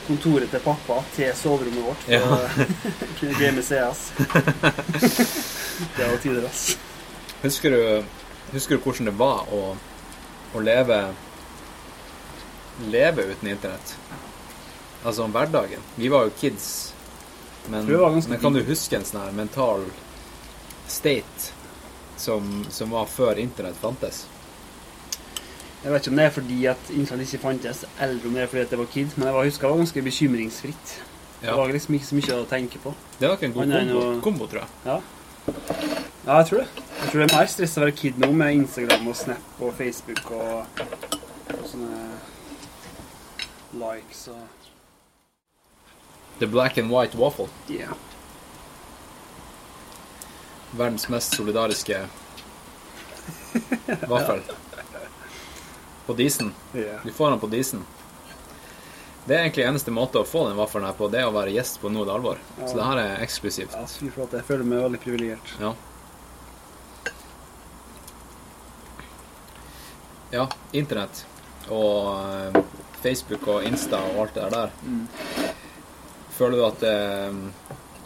kontoret 0.06 0.50
til 0.52 0.62
pappa 0.64 1.00
til 1.16 1.32
soverommet 1.36 1.84
vårt 1.84 2.04
for 2.06 2.12
Ja. 2.12 2.22
å 2.22 2.66
kunne 3.20 3.38
game 3.40 3.62
CS. 3.62 4.04
det 5.96 6.08
var 6.10 6.16
tider, 6.22 6.46
ass. 6.48 6.76
Husker 7.42 7.70
du, 7.70 8.04
husker 8.52 8.76
du 8.78 8.82
hvordan 8.86 9.10
det 9.10 9.16
var 9.18 9.48
å, 9.52 9.62
å 10.56 10.62
leve 10.64 11.00
leve 12.90 13.22
uten 13.32 13.48
internett? 13.48 13.96
Altså 15.04 15.22
om 15.24 15.32
hverdagen. 15.32 15.80
Vi 15.96 16.08
var 16.12 16.26
jo 16.26 16.32
kids, 16.40 16.92
men, 17.70 17.86
men 17.86 18.40
kan 18.42 18.52
du 18.56 18.62
huske 18.66 18.96
en 18.98 19.04
sånn 19.06 19.22
her 19.22 19.32
mental 19.36 19.84
state 20.88 21.52
som, 22.16 22.64
som 22.70 22.90
var 22.94 23.06
før 23.10 23.38
internett 23.38 23.76
fantes? 23.80 24.24
Jeg 25.86 25.92
vet 25.94 26.02
ikke 26.02 26.10
om 26.10 26.16
det 26.18 26.24
er 26.26 26.32
fordi 26.34 26.56
at 26.66 26.88
Internett 26.90 27.30
ikke 27.30 27.42
fantes, 27.44 27.84
eller 28.02 28.24
om 28.26 28.32
det 28.34 28.42
er 28.42 28.48
fordi 28.50 28.62
at 28.66 28.70
det 28.74 28.78
var 28.80 28.88
Kid, 28.90 29.12
men 29.16 29.26
jeg 29.28 29.34
var- 29.36 29.44
husker 29.46 29.68
det 29.68 29.70
var 29.70 29.82
ganske 29.84 30.02
bekymringsfritt. 30.02 30.94
Det 31.42 31.52
var 31.54 31.68
liksom 31.70 31.94
ikke 31.94 32.06
så 32.08 32.14
mye 32.18 32.38
å 32.42 32.46
tenke 32.50 32.78
på. 32.82 32.94
Det 33.20 33.28
var 33.28 33.36
ikke 33.36 33.46
en 33.46 33.52
god 33.52 33.70
kombo, 33.70 34.00
jo- 34.00 34.20
kombo, 34.24 34.46
tror 34.50 34.60
jeg. 34.64 34.68
Ja. 34.86 35.00
ja, 36.26 36.38
jeg 36.40 36.46
tror 36.48 36.58
det. 36.58 36.68
Jeg 37.02 37.10
tror 37.12 37.20
det 37.22 37.30
er 37.32 37.36
mer 37.38 37.46
stress 37.46 37.76
å 37.78 37.80
være 37.84 37.96
kid 37.96 38.18
nå 38.18 38.32
med 38.32 38.54
Instagram 38.56 39.06
og 39.08 39.16
Snap 39.16 39.60
og 39.60 39.74
Facebook 39.78 40.30
og, 40.30 40.66
og 41.54 41.66
sånne 41.70 42.10
likes 43.78 44.28
og 44.28 44.42
The 46.40 46.46
Black 46.46 46.78
and 46.78 46.90
White 46.90 47.16
Waffle. 47.16 47.48
Yeah. 47.70 47.92
Verdens 50.72 51.08
mest 51.08 51.36
solidariske 51.36 52.02
vaffel. 54.08 54.42
På 56.06 56.14
disen. 56.14 56.52
Yeah. 56.74 57.04
Du 57.04 57.12
får 57.12 57.30
den 57.30 57.42
på 57.42 57.50
disen. 57.50 57.84
Det 59.26 59.34
er 59.34 59.42
egentlig 59.42 59.64
eneste 59.66 59.90
måte 59.90 60.20
å 60.22 60.26
få 60.26 60.44
den 60.46 60.58
vaffelen 60.58 60.86
her 60.86 60.94
på, 60.94 61.08
det 61.10 61.18
er 61.18 61.26
å 61.26 61.34
være 61.34 61.50
gjest 61.56 61.80
på 61.82 61.90
Noe 61.90 62.06
alvor. 62.14 62.38
Ja. 62.60 62.68
Så 62.70 62.78
det 62.78 62.86
her 62.86 63.00
er 63.02 63.24
eksklusivt. 63.24 63.74
Ja, 63.74 63.88
fy 63.90 64.10
flate. 64.14 64.38
Jeg 64.38 64.46
føler 64.46 64.68
meg 64.70 64.84
veldig 64.84 65.00
privilegert. 65.02 65.54
Ja. 65.58 65.72
Ja, 70.34 70.46
internett 70.74 71.24
og 71.72 72.08
eh, 72.22 72.60
Facebook 73.02 73.46
og 73.50 73.66
Insta 73.66 73.98
og 74.12 74.22
alt 74.24 74.38
det 74.38 74.46
der. 74.54 74.72
Mm. 74.86 75.04
Føler 76.36 76.58
du 76.58 76.64
at 76.66 76.86
eh, 76.86 77.38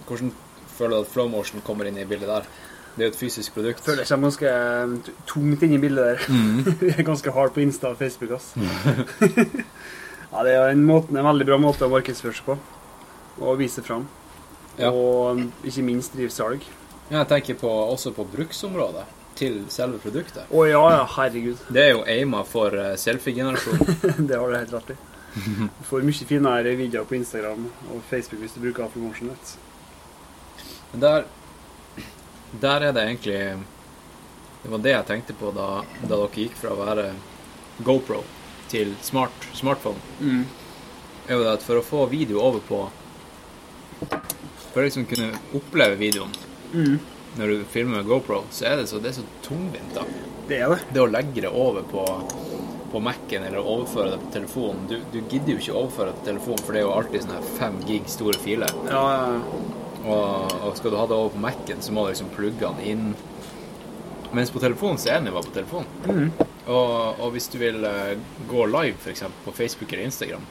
Hvordan 0.08 0.32
føler 0.76 0.96
du 0.96 1.04
at 1.04 1.12
Flowmotion 1.12 1.64
kommer 1.66 1.88
inn 1.88 2.00
i 2.00 2.06
bildet 2.08 2.30
der? 2.30 2.48
Det 2.96 3.05
er 3.05 3.09
jo 3.09 3.12
et 3.12 3.20
fysisk 3.20 3.55
produkt. 3.55 3.85
Føler 3.87 4.03
jeg 4.03 4.11
kommer 4.11 4.31
ganske 4.31 4.50
eh, 4.50 5.12
tungt 5.31 5.62
inn 5.66 5.76
i 5.76 5.81
bildet 5.83 6.09
der. 6.09 6.24
Jeg 6.88 6.96
er 6.98 7.07
ganske 7.07 7.35
hard 7.35 7.55
på 7.55 7.62
Insta 7.62 7.92
og 7.92 8.00
Facebook, 8.00 8.35
ass. 8.37 8.50
ja, 10.33 10.42
det 10.46 10.57
er 10.57 10.72
en, 10.72 10.83
måte, 10.87 11.14
en 11.14 11.29
veldig 11.31 11.46
bra 11.48 11.61
måte 11.62 11.87
å 11.87 11.92
markedsføre 11.92 12.37
seg 12.37 12.50
på. 12.50 12.59
Og 13.40 13.61
vise 13.61 13.85
fram. 13.87 14.09
Ja. 14.81 14.90
Og 14.90 15.40
ikke 15.66 15.87
minst 15.87 16.16
drive 16.16 16.35
salg. 16.35 16.66
Ja, 17.11 17.22
jeg 17.22 17.31
tenker 17.31 17.59
på, 17.62 17.70
også 17.70 18.12
på 18.14 18.26
bruksområdet 18.35 19.07
til 19.40 19.62
selve 19.72 20.00
produktet. 20.03 20.50
Å 20.50 20.66
ja, 20.68 20.83
ja, 20.94 21.05
herregud. 21.16 21.62
Det 21.72 21.87
er 21.87 21.94
jo 21.94 22.05
aima 22.05 22.42
for 22.48 22.74
eh, 22.76 22.92
selfie-generasjonen. 23.00 24.26
det 24.29 24.37
har 24.38 24.50
du 24.50 24.59
helt 24.59 24.76
rett 24.76 24.94
i. 24.94 24.98
Du 25.31 25.85
får 25.87 26.03
mye 26.03 26.26
finere 26.26 26.74
videoer 26.74 27.07
på 27.07 27.14
Instagram 27.20 27.68
og 27.94 28.00
Facebook 28.11 28.42
hvis 28.42 28.57
du 28.57 28.64
bruker 28.64 28.88
Afromotion. 28.88 29.31
der, 30.92 31.29
der 32.60 32.88
er 32.88 32.92
det 32.92 33.02
egentlig 33.06 33.40
Det 34.62 34.70
var 34.70 34.78
det 34.84 34.90
jeg 34.92 35.06
tenkte 35.08 35.34
på 35.38 35.50
da, 35.56 35.68
da 36.02 36.08
dere 36.16 36.26
gikk 36.34 36.56
fra 36.60 36.72
å 36.74 36.80
være 36.82 37.04
GoPro 37.86 38.18
til 38.68 38.90
smart, 39.02 39.46
smartphone. 39.56 39.98
Mm. 40.20 40.42
Er 41.28 41.32
jo 41.38 41.44
det 41.46 41.54
at 41.54 41.64
for 41.64 41.80
å 41.80 41.84
få 41.86 42.02
video 42.10 42.42
over 42.44 42.60
på 42.68 42.82
For 44.70 44.82
å 44.82 44.84
liksom 44.84 45.06
kunne 45.10 45.32
oppleve 45.56 45.96
videoen 46.00 46.36
Mm. 46.70 47.00
når 47.34 47.48
du 47.50 47.64
filmer 47.66 47.96
med 47.96 48.06
GoPro, 48.06 48.44
så 48.54 48.68
er 48.68 48.76
det 48.78 48.84
så, 48.86 49.00
det 49.02 49.08
er 49.10 49.16
så 49.16 49.24
tungvint. 49.42 49.90
da. 49.94 50.04
Det 50.46 50.60
er 50.62 50.68
det. 50.70 50.76
Det 50.94 51.00
å 51.02 51.08
legge 51.10 51.40
det 51.42 51.50
over 51.50 51.82
på, 51.82 52.04
på 52.92 53.00
Mac-en 53.02 53.42
eller 53.48 53.58
overføre 53.58 54.12
det 54.12 54.20
på 54.22 54.30
telefonen 54.36 54.86
du, 54.86 55.00
du 55.10 55.18
gidder 55.24 55.56
jo 55.56 55.58
ikke 55.58 55.74
overføre 55.80 56.12
det 56.12 56.20
på 56.20 56.28
telefonen, 56.28 56.62
for 56.62 56.72
det 56.72 56.80
er 56.82 56.86
jo 56.86 56.92
alltid 56.94 57.24
sånne 57.24 57.42
fem 57.58 57.80
gig 57.88 58.06
store 58.06 58.38
filer. 58.44 58.70
Ja, 58.86 59.02
ja, 59.02 59.34
ja. 59.34 59.79
Og, 60.04 60.54
og 60.64 60.76
skal 60.78 60.92
du 60.92 60.96
ha 61.00 61.06
det 61.06 61.16
over 61.16 61.34
på 61.34 61.42
Mac-en, 61.42 61.82
så 61.84 61.92
må 61.92 62.06
du 62.06 62.12
liksom 62.12 62.32
plugge 62.34 62.70
den 62.70 62.80
inn. 62.92 63.10
Mens 64.32 64.52
på 64.54 64.62
telefonen 64.62 64.98
så 64.98 65.10
er 65.10 65.20
den 65.20 65.32
jo 65.32 65.42
på 65.42 65.54
telefonen. 65.54 65.86
Mm. 66.06 66.48
Og, 66.70 67.20
og 67.20 67.30
hvis 67.34 67.50
du 67.50 67.58
vil 67.60 67.84
eh, 67.84 68.16
gå 68.48 68.66
live, 68.70 68.96
f.eks. 69.00 69.24
på 69.44 69.54
Facebook 69.56 69.92
eller 69.92 70.06
Instagram, 70.06 70.44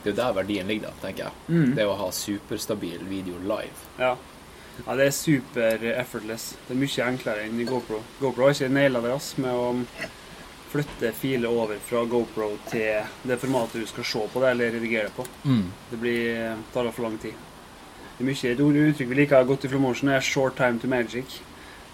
det 0.00 0.10
er 0.10 0.14
jo 0.14 0.18
der 0.22 0.36
verdien 0.38 0.70
ligger, 0.70 0.88
da, 0.88 1.02
tenker 1.02 1.26
jeg. 1.26 1.46
Mm. 1.50 1.72
Det 1.76 1.86
å 1.86 1.96
ha 2.00 2.10
superstabil 2.14 3.06
video 3.10 3.40
live. 3.44 3.88
ja. 4.00 4.16
Ja, 4.86 4.94
det 4.96 5.10
er 5.10 5.10
super 5.12 5.82
effortless. 5.90 6.54
Det 6.64 6.72
er 6.72 6.78
mye 6.80 7.06
enklere 7.10 7.42
enn 7.44 7.58
i 7.60 7.66
GoPro. 7.68 7.98
GoPro 8.20 8.46
har 8.46 8.54
ikke 8.54 8.70
naila 8.72 9.02
det 9.04 9.12
ass, 9.12 9.34
med 9.36 9.52
å 9.52 9.74
flytte 10.70 11.10
filer 11.18 11.50
over 11.50 11.80
fra 11.84 12.04
GoPro 12.08 12.52
til 12.70 13.02
det 13.26 13.36
formatet 13.42 13.82
du 13.82 13.90
skal 13.90 14.06
se 14.06 14.22
på 14.32 14.40
det, 14.40 14.54
eller 14.54 14.72
redigere 14.78 15.12
på. 15.12 15.26
på. 15.44 15.60
Det 15.90 16.00
blir, 16.00 16.56
tar 16.72 16.88
for 16.94 17.08
lang 17.08 17.18
tid. 17.20 17.49
Det 18.20 18.26
er 18.26 18.34
mye, 18.34 18.50
et 18.52 18.58
uttrykk 18.60 19.08
vi 19.08 19.16
liker 19.16 19.46
godt 19.48 19.62
i 19.64 19.68
Flowmotion, 19.72 20.08
er 20.12 20.20
'short 20.20 20.56
time 20.56 20.78
to 20.78 20.86
magic'. 20.88 21.40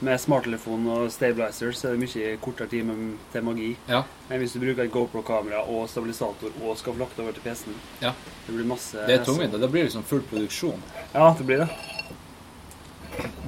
Med 0.01 0.19
smarttelefon 0.19 0.87
og 0.89 1.13
stabilizer 1.13 1.71
så 1.73 1.89
er 1.89 1.93
det 1.93 2.01
mye 2.01 2.37
kortere 2.43 2.67
tid 2.69 2.91
til 3.33 3.43
magi 3.43 3.77
Ja. 3.89 4.03
enn 4.31 4.39
hvis 4.41 4.53
du 4.53 4.59
bruker 4.59 4.83
et 4.83 4.91
GoPro-kamera 4.91 5.61
og 5.69 5.89
stabilisator 5.89 6.51
og 6.65 6.77
skal 6.79 6.93
få 6.93 6.99
lagt 6.99 7.19
over 7.21 7.33
til 7.33 7.41
PC-en. 7.41 7.75
ja. 8.03 8.13
Det 8.47 8.55
blir 8.57 8.65
masse 8.65 8.99
Det 9.07 9.21
er 9.21 9.25
tungvint, 9.25 9.53
Det 9.53 9.71
blir 9.71 9.83
liksom 9.85 10.03
full 10.03 10.23
produksjon. 10.23 10.83
Ja, 11.15 11.35
det 11.39 11.47
blir 11.47 11.59
det. 11.59 11.69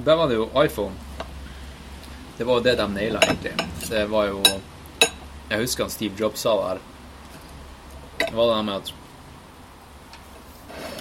Der 0.05 0.15
var 0.15 0.27
det 0.27 0.35
jo 0.35 0.63
iPhone. 0.63 0.95
Det 2.37 2.47
var 2.47 2.53
jo 2.53 2.63
det 2.63 2.77
de 2.77 2.87
naila, 2.87 3.19
egentlig. 3.19 3.51
Det 3.89 4.09
var 4.09 4.25
jo 4.27 4.43
Jeg 5.49 5.59
husker 5.59 5.83
han 5.83 5.91
Steve 5.91 6.13
Jobs 6.19 6.39
sa 6.39 6.49
det 6.55 6.67
her. 6.69 6.79
Det 8.19 8.35
var 8.35 8.55
det 8.57 8.65
med 8.65 8.73
at 8.75 8.93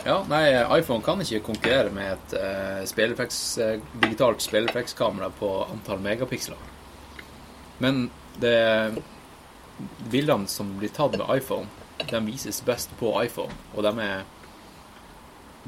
Ja, 0.08 0.22
nei, 0.28 0.78
iPhone 0.78 1.04
kan 1.04 1.20
ikke 1.20 1.42
konkurrere 1.50 1.90
med 1.92 2.14
et 2.14 2.34
uh, 2.40 2.84
spilleffekts, 2.88 3.40
uh, 3.60 3.74
digitalt 4.00 4.40
spillefekskamera 4.40 5.28
på 5.36 5.50
antall 5.66 6.00
megapiksler. 6.00 6.56
Men 7.78 8.06
det 8.40 8.56
Bildene 10.10 10.48
som 10.50 10.72
blir 10.78 10.88
tatt 10.88 11.18
med 11.20 11.28
iPhone, 11.36 11.68
de 12.10 12.22
vises 12.24 12.62
best 12.64 12.90
på 12.98 13.12
iPhone, 13.20 13.52
og 13.76 13.84
de 13.84 13.92
er 14.06 14.24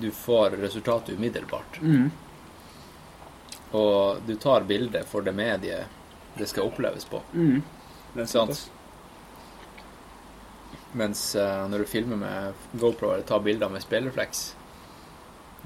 Du 0.00 0.11
får 0.11 0.57
resultatet 0.57 1.18
umiddelbart. 1.18 1.76
Mm. 1.83 2.11
Og 3.76 4.24
du 4.26 4.35
tar 4.40 4.64
bildet 4.64 5.05
for 5.07 5.20
det 5.20 5.37
mediet 5.37 5.85
det 6.38 6.48
skal 6.48 6.70
oppleves 6.72 7.05
på. 7.05 7.20
Mm. 7.35 7.61
Det 8.14 8.22
er 8.22 8.31
sant. 8.33 8.70
Mens 10.92 11.35
uh, 11.38 11.68
når 11.70 11.85
du 11.85 11.90
filmer 11.90 12.18
med 12.18 12.64
GoPro 12.72 13.12
eller 13.12 13.26
tar 13.26 13.42
bilder 13.44 13.70
med 13.70 13.83
speilrefleks 13.83 14.40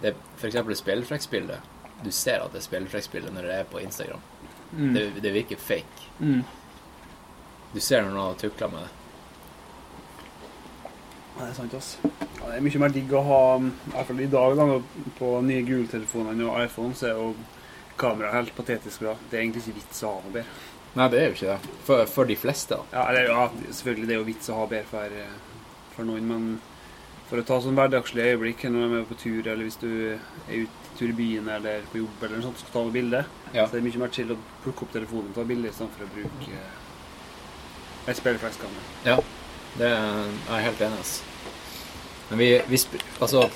det, 0.03 0.13
For 0.37 0.51
eksempel 0.51 0.77
speilrefleksbildet. 0.77 1.71
Du 2.05 2.11
ser 2.13 2.43
at 2.45 2.53
det 2.53 2.61
er 2.61 2.67
speilrefleksbilde 2.67 3.33
når 3.33 3.49
det 3.49 3.55
er 3.55 3.71
på 3.71 3.81
Instagram. 3.81 4.21
Mm. 4.75 4.93
Det, 4.95 5.05
det 5.23 5.33
virker 5.33 5.57
fake. 5.57 6.11
Mm. 6.19 6.43
Du 7.73 7.81
ser 7.81 8.03
når 8.03 8.13
noen 8.13 8.27
har 8.27 8.39
tukla 8.39 8.69
med 8.69 8.85
det. 8.85 8.93
Ja, 11.35 11.41
det 11.41 11.49
er 11.49 11.57
sant, 11.57 11.75
ass. 11.75 11.97
Ja, 12.05 12.51
det 12.51 12.59
er 12.59 12.67
mye 12.67 12.83
mer 12.85 12.93
digg 12.95 13.11
å 13.15 13.23
ha 13.27 13.41
I 13.59 13.95
hvert 13.95 14.11
fall 14.11 14.21
i 14.23 14.31
dag, 14.31 14.59
da, 14.61 14.67
på 15.19 15.31
nye 15.47 15.65
Google-telefoner 15.67 16.45
og 16.47 16.61
iPhone, 16.63 16.95
så 16.99 17.09
er 17.09 17.17
jo 17.19 17.33
kameraet 17.99 18.37
helt 18.37 18.55
patetisk 18.55 19.03
bra. 19.03 19.17
Det 19.31 19.39
er 19.39 19.43
egentlig 19.47 19.65
ikke 19.65 19.81
vits 19.81 20.05
å 20.05 20.13
ha 20.13 20.23
noe 20.23 20.35
bedre. 20.37 20.63
Nei, 20.95 21.09
det 21.11 21.19
er 21.21 21.25
jo 21.27 21.35
ikke 21.35 21.49
det. 21.55 21.73
For, 21.89 22.05
for 22.07 22.25
de 22.31 22.37
fleste. 22.39 22.77
da. 22.77 22.85
Ja, 22.93 23.09
eller, 23.11 23.31
ja, 23.33 23.49
selvfølgelig 23.75 24.07
det 24.09 24.15
er 24.15 24.21
jo 24.21 24.29
vits 24.29 24.51
å 24.53 24.59
ha 24.61 24.67
bedre 24.71 24.87
for, 24.91 25.17
eh, 25.19 25.59
for 25.97 26.05
noen, 26.07 26.29
men 26.31 26.61
for 27.29 27.41
å 27.41 27.45
ta 27.49 27.57
sånn 27.65 27.75
hverdagslige 27.75 28.35
øyeblikk 28.37 28.63
når 28.71 28.89
du 28.93 28.97
er 29.01 29.07
på 29.09 29.17
tur, 29.19 29.41
eller 29.49 29.65
hvis 29.67 29.81
du 29.81 29.89
er 30.15 30.61
ute 30.61 30.99
tur 30.99 31.09
i 31.11 31.17
byen 31.19 31.49
eller 31.51 31.81
på 31.91 31.99
jobb 31.99 32.23
eller 32.23 32.37
noe 32.39 32.47
sånt, 32.47 32.61
skal 32.63 32.73
ta 32.77 32.83
noe 32.85 32.95
bilde, 32.95 33.25
Ja. 33.55 33.65
så 33.67 33.73
det 33.73 33.81
er 33.81 33.87
mye 33.89 33.99
mer 34.05 34.13
chill 34.15 34.31
å 34.31 34.37
plukke 34.63 34.83
opp 34.87 34.93
telefonen 34.95 35.33
og 35.33 35.35
ta 35.35 35.45
bilde 35.49 35.69
istedenfor 35.73 36.05
å 36.07 36.13
bruke 36.15 36.53
eh, 36.55 38.11
et 38.13 38.17
speilreflekskamera. 38.21 38.85
Ja, 39.09 39.17
det 39.79 39.89
er 39.89 39.99
jeg 39.99 40.59
er 40.59 40.67
helt 40.69 40.81
enig. 40.87 41.01
ass. 41.01 41.23
Men 42.31 42.39
vi, 42.39 42.51
vi 42.69 42.79
Altså, 43.21 43.49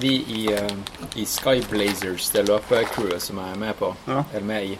vi 0.00 0.12
i, 0.28 0.42
eh, 0.52 0.76
i 1.16 1.24
Skyblazers, 1.24 2.28
det 2.34 2.44
løpecrewet 2.48 3.22
som 3.22 3.38
jeg 3.38 3.54
er 3.54 3.58
med 3.64 3.74
på, 3.78 3.94
Ja. 4.08 4.24
eller 4.34 4.46
med 4.46 4.64
i, 4.74 4.78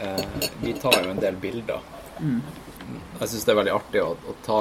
eh, 0.00 0.50
vi 0.62 0.74
tar 0.80 1.02
jo 1.04 1.14
en 1.14 1.22
del 1.22 1.36
bilder. 1.40 1.80
Mm. 2.20 2.40
Jeg 3.20 3.28
syns 3.32 3.44
det 3.46 3.52
er 3.52 3.60
veldig 3.60 3.74
artig 3.76 4.02
å, 4.04 4.14
å 4.16 4.36
ta 4.44 4.60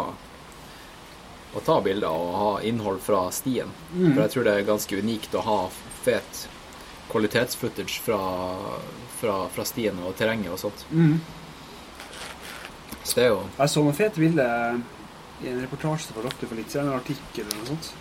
å 1.50 1.62
ta 1.66 1.80
bilder 1.82 2.14
og 2.14 2.34
ha 2.38 2.50
innhold 2.62 3.02
fra 3.02 3.24
stien. 3.34 3.72
Mm. 3.94 4.14
For 4.14 4.22
jeg 4.24 4.34
tror 4.34 4.46
det 4.46 4.54
er 4.54 4.68
ganske 4.68 5.00
unikt 5.02 5.36
å 5.36 5.44
ha 5.46 5.60
fet 6.04 6.44
kvalitetsfootage 7.10 8.04
fra, 8.06 8.20
fra, 9.18 9.38
fra 9.54 9.66
stien 9.66 9.98
og 10.06 10.14
terrenget 10.20 10.54
og 10.54 10.62
sånt. 10.62 10.86
Mm. 10.94 11.18
Så 13.02 13.18
det 13.18 13.24
er 13.26 13.32
jo 13.32 13.42
Jeg 13.58 13.74
så 13.74 13.82
noen 13.82 13.98
fete 13.98 14.22
bilder 14.22 14.78
i 15.40 15.50
en 15.50 15.64
reportasje 15.64 16.14
var 16.14 16.30
ofte 16.30 16.46
for 16.46 16.60
litt 16.60 16.70
siden, 16.70 16.92
en 16.92 17.00
artikkel 17.00 17.48
eller 17.48 17.64
noe 17.64 17.72
sånt. 17.72 17.92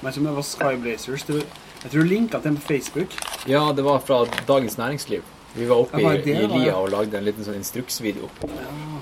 Men 0.00 0.10
jeg 0.12 0.26
det 0.26 0.34
var 0.36 0.46
Skyblazers. 0.50 1.24
Blazers. 1.28 1.62
jeg 1.82 1.92
tror 1.92 2.02
du 2.02 2.10
linka 2.10 2.40
til 2.40 2.50
den 2.50 2.58
på 2.58 2.66
Facebook. 2.72 3.16
Ja, 3.46 3.72
det 3.72 3.84
var 3.86 4.02
fra 4.04 4.24
Dagens 4.48 4.78
Næringsliv. 4.80 5.35
Vi 5.56 5.66
var 5.66 5.76
oppe 5.86 6.02
var 6.02 6.20
i, 6.20 6.36
lia 6.52 6.76
og 6.76 6.90
lagde 6.92 7.18
en 7.18 7.24
liten 7.24 7.46
sånn 7.46 7.58
instruksvideo. 7.60 8.28
Ja. 8.44 9.00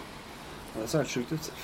det 0.77 0.89
ser 0.89 1.03
helt 1.03 1.11
sjukt 1.11 1.35
ut. 1.35 1.53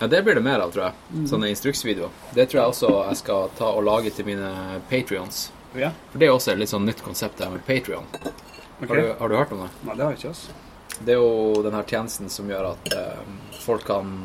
Ja, 0.00 0.06
det 0.08 0.22
blir 0.24 0.34
det 0.34 0.40
mer 0.40 0.62
av, 0.64 0.70
tror 0.72 0.86
jeg. 0.86 0.94
Mm. 1.12 1.24
Sånne 1.28 1.48
instruksvideoer. 1.52 2.12
Det 2.32 2.46
tror 2.48 2.58
jeg 2.62 2.72
også 2.72 2.92
jeg 3.10 3.18
skal 3.20 3.50
ta 3.58 3.66
og 3.76 3.82
lage 3.84 4.08
til 4.16 4.24
mine 4.24 4.48
patrions. 4.88 5.50
Ja, 5.76 5.90
For 6.10 6.18
det 6.18 6.26
er 6.26 6.34
også 6.34 6.54
et 6.54 6.62
litt 6.62 6.72
sånn 6.72 6.86
nytt 6.88 7.02
konsept 7.04 7.38
det 7.38 7.46
her 7.46 7.52
med 7.54 7.62
Patrion. 7.66 8.08
Okay. 8.10 8.88
Har, 8.88 8.96
du, 8.96 9.10
har 9.20 9.28
du 9.28 9.36
hørt 9.36 9.52
om 9.54 9.60
det? 9.62 9.68
Nei, 9.86 9.94
det 9.94 10.04
har 10.06 10.14
jeg 10.14 10.22
ikke, 10.22 10.32
altså. 10.32 10.56
Det 11.00 11.14
er 11.14 11.20
jo 11.20 11.62
den 11.64 11.76
her 11.76 11.86
tjenesten 11.92 12.32
som 12.32 12.48
gjør 12.50 12.72
at 12.72 12.94
eh, 12.96 13.20
folk 13.62 13.84
kan 13.86 14.16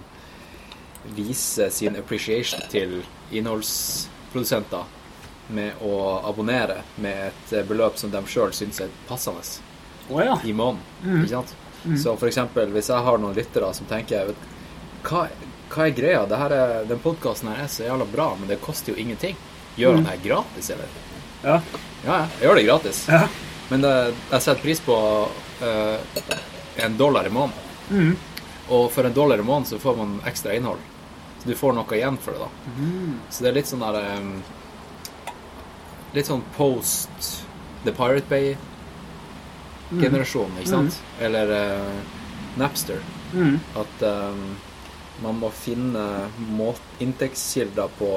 vise 1.15 1.67
sin 1.71 1.99
appreciation 1.99 2.63
til 2.71 2.97
innholdsprodusenter 3.35 4.87
med 5.47 5.81
å 5.85 6.21
abonnere 6.25 6.81
med 6.95 7.27
et 7.27 7.53
eh, 7.53 7.65
beløp 7.67 7.99
som 8.01 8.11
de 8.13 8.21
sjøl 8.29 8.53
syns 8.55 8.81
er 8.81 8.93
passende 9.09 9.43
oh, 10.09 10.21
ja. 10.23 10.39
i 10.43 10.53
måneden. 10.53 11.21
Ikke 11.21 11.35
sant? 11.35 11.55
Så 12.01 12.15
for 12.17 12.27
eksempel 12.27 12.71
hvis 12.73 12.89
jeg 12.89 13.05
har 13.05 13.19
noen 13.21 13.35
lyttere 13.37 13.69
som 13.77 13.85
tenker 13.89 14.31
vet, 14.31 14.47
hva, 15.05 15.27
hva 15.69 15.85
er 15.85 15.93
greia? 15.93 16.23
Er, 16.25 16.85
den 16.89 17.01
podkasten 17.03 17.51
her 17.51 17.65
er 17.65 17.69
så 17.69 17.85
jævla 17.85 18.07
bra, 18.09 18.31
men 18.39 18.49
det 18.49 18.57
koster 18.63 18.93
jo 18.93 19.01
ingenting. 19.01 19.37
Gjør 19.77 19.99
han 19.99 20.07
det 20.07 20.15
her 20.15 20.23
gratis, 20.23 20.71
eller? 20.73 20.95
Ja. 21.43 21.59
Ja, 22.05 22.17
jeg 22.39 22.47
gjør 22.47 22.57
det 22.57 22.65
gratis. 22.65 23.03
Ja. 23.11 23.27
Men 23.69 23.85
det, 23.85 23.93
jeg 24.31 24.41
setter 24.45 24.61
pris 24.61 24.81
på 24.85 24.95
uh, 25.61 26.25
en 26.85 26.97
dollar 26.97 27.27
i 27.27 27.33
måneden. 27.33 28.17
Og 28.73 28.89
for 28.93 29.05
en 29.05 29.13
dollar 29.13 29.41
i 29.41 29.45
måneden 29.45 29.69
så 29.69 29.79
får 29.81 29.97
man 29.97 30.19
ekstra 30.25 30.53
innhold. 30.57 30.81
Så 31.41 31.49
du 31.49 31.55
får 31.57 31.75
noe 31.77 31.97
igjen 31.97 32.17
for 32.21 32.33
det, 32.33 32.45
da. 32.45 32.77
Så 33.29 33.45
det 33.45 33.51
er 33.51 33.57
litt 33.59 33.69
sånn 33.69 33.83
der 33.85 33.99
eh, 34.01 34.29
Litt 36.15 36.25
sånn 36.29 36.43
post 36.55 37.09
The 37.85 37.91
Pirate 37.93 38.29
Bay-generasjonen, 38.31 40.57
ikke 40.61 40.71
sant? 40.71 40.93
Eller 41.21 41.51
uh, 41.51 42.01
Napster. 42.57 42.99
Mm. 43.35 43.59
At 43.77 44.01
um, 44.07 44.55
man 45.23 45.35
må 45.41 45.49
finne 45.55 46.05
inntektskilder 47.03 47.87
på 47.99 48.09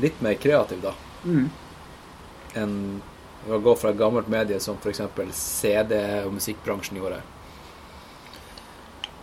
litt 0.00 0.20
mer 0.24 0.34
kreativ, 0.40 0.80
da 0.88 0.92
Mm. 1.20 1.50
enn 2.56 3.02
å 3.52 3.58
gå 3.60 3.74
fra 3.76 3.90
et 3.92 3.98
gammelt 3.98 4.24
medie 4.32 4.56
som 4.60 4.76
f.eks. 4.80 5.00
CD- 5.36 6.24
og 6.24 6.32
musikkbransjen 6.32 6.96
gjorde. 6.96 7.20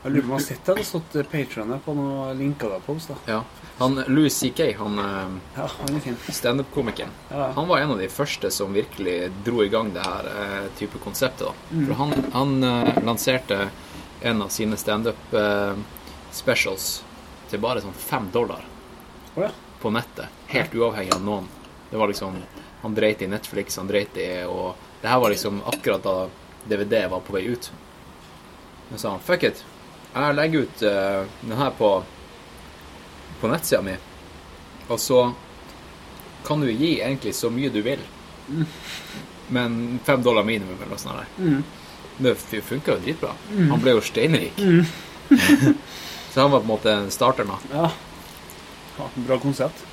Jeg 0.08 0.14
lurer 0.14 0.24
på 0.24 0.28
om 0.28 0.34
jeg 0.38 0.40
har 0.40 0.48
sett 0.48 0.64
det 0.64 0.72
hadde 0.72 0.84
stått 0.88 1.16
Patrionet 1.32 1.82
på 1.84 1.92
noen 1.98 2.38
linker 2.40 2.70
der 2.72 2.80
på 2.86 2.94
oss, 2.96 3.06
da. 3.10 3.16
Ja. 3.28 3.42
Han, 3.82 3.98
Louis 4.08 4.32
C.K., 4.32 4.60
han 4.80 4.94
eh, 5.04 5.28
Ja, 5.58 5.66
han 5.82 5.98
er 6.00 6.16
standup-komikeren, 6.32 7.12
Ja. 7.30 7.52
han 7.58 7.68
var 7.68 7.78
en 7.84 7.92
av 7.92 7.98
de 8.00 8.08
første 8.08 8.48
som 8.52 8.74
virkelig 8.74 9.32
dro 9.44 9.64
i 9.66 9.68
gang 9.68 9.92
det 9.94 10.00
her 10.06 10.26
eh, 10.32 10.68
type 10.80 10.98
konseptet. 11.04 11.48
da. 11.48 11.54
For 11.90 11.94
han, 12.00 12.14
han 12.34 12.64
eh, 12.64 13.04
lanserte 13.04 13.70
en 14.22 14.42
av 14.42 14.50
sine 14.50 14.78
standup-specials 14.80 17.04
til 17.52 17.60
bare 17.60 17.82
sånn 17.84 17.94
fem 17.94 18.32
dollar 18.32 18.64
oh, 19.36 19.44
ja. 19.44 19.50
på 19.82 19.90
nettet, 19.92 20.26
helt 20.56 20.76
uavhengig 20.76 21.14
av 21.20 21.24
noen. 21.28 21.48
Det 21.92 21.98
var 22.00 22.08
liksom 22.08 22.34
Han 22.82 22.96
dreit 22.96 23.22
i 23.22 23.28
Netflix, 23.28 23.78
han 23.78 23.88
dreit 23.88 24.18
i 24.18 24.44
Og 24.46 24.76
det 25.02 25.08
her 25.10 25.20
var 25.20 25.30
liksom 25.34 25.62
akkurat 25.66 26.04
da 26.04 26.30
DVD 26.70 27.08
var 27.12 27.20
på 27.20 27.34
vei 27.34 27.42
ut. 27.50 27.72
Men 28.90 29.00
sa 29.00 29.10
han 29.12 29.20
fuck 29.20 29.44
it, 29.44 29.66
jeg 30.26 30.38
legger 30.38 30.68
ut 30.68 30.84
uh, 30.88 31.40
den 31.42 31.58
her 31.58 31.74
på 31.78 31.92
på 33.38 33.50
nettsida 33.52 33.84
mi, 33.86 33.94
og 34.88 34.98
så 35.00 35.20
kan 36.48 36.62
du 36.64 36.72
gi 36.72 36.96
egentlig 37.02 37.36
så 37.36 37.52
mye 37.54 37.70
du 37.70 37.82
vil. 37.86 38.00
Men 39.54 40.00
fem 40.06 40.24
dollar 40.24 40.44
minimum 40.48 40.80
eller 40.80 40.96
noe 40.96 41.02
sånt. 41.02 41.20
der. 41.20 41.44
Mm. 41.44 41.64
Det 42.18 42.62
funka 42.66 42.96
jo 42.96 43.04
dritbra. 43.04 43.34
Han 43.52 43.82
ble 43.84 43.94
jo 43.98 44.02
steinrik. 44.02 44.58
så 46.32 46.42
han 46.42 46.52
var 46.52 46.60
på 46.60 46.64
en 46.64 46.72
måte 46.72 46.96
starteren, 47.14 47.52
da. 47.52 47.78
Ja. 47.78 47.92
ja. 48.98 49.10
Bra 49.28 49.38
konsept. 49.44 49.86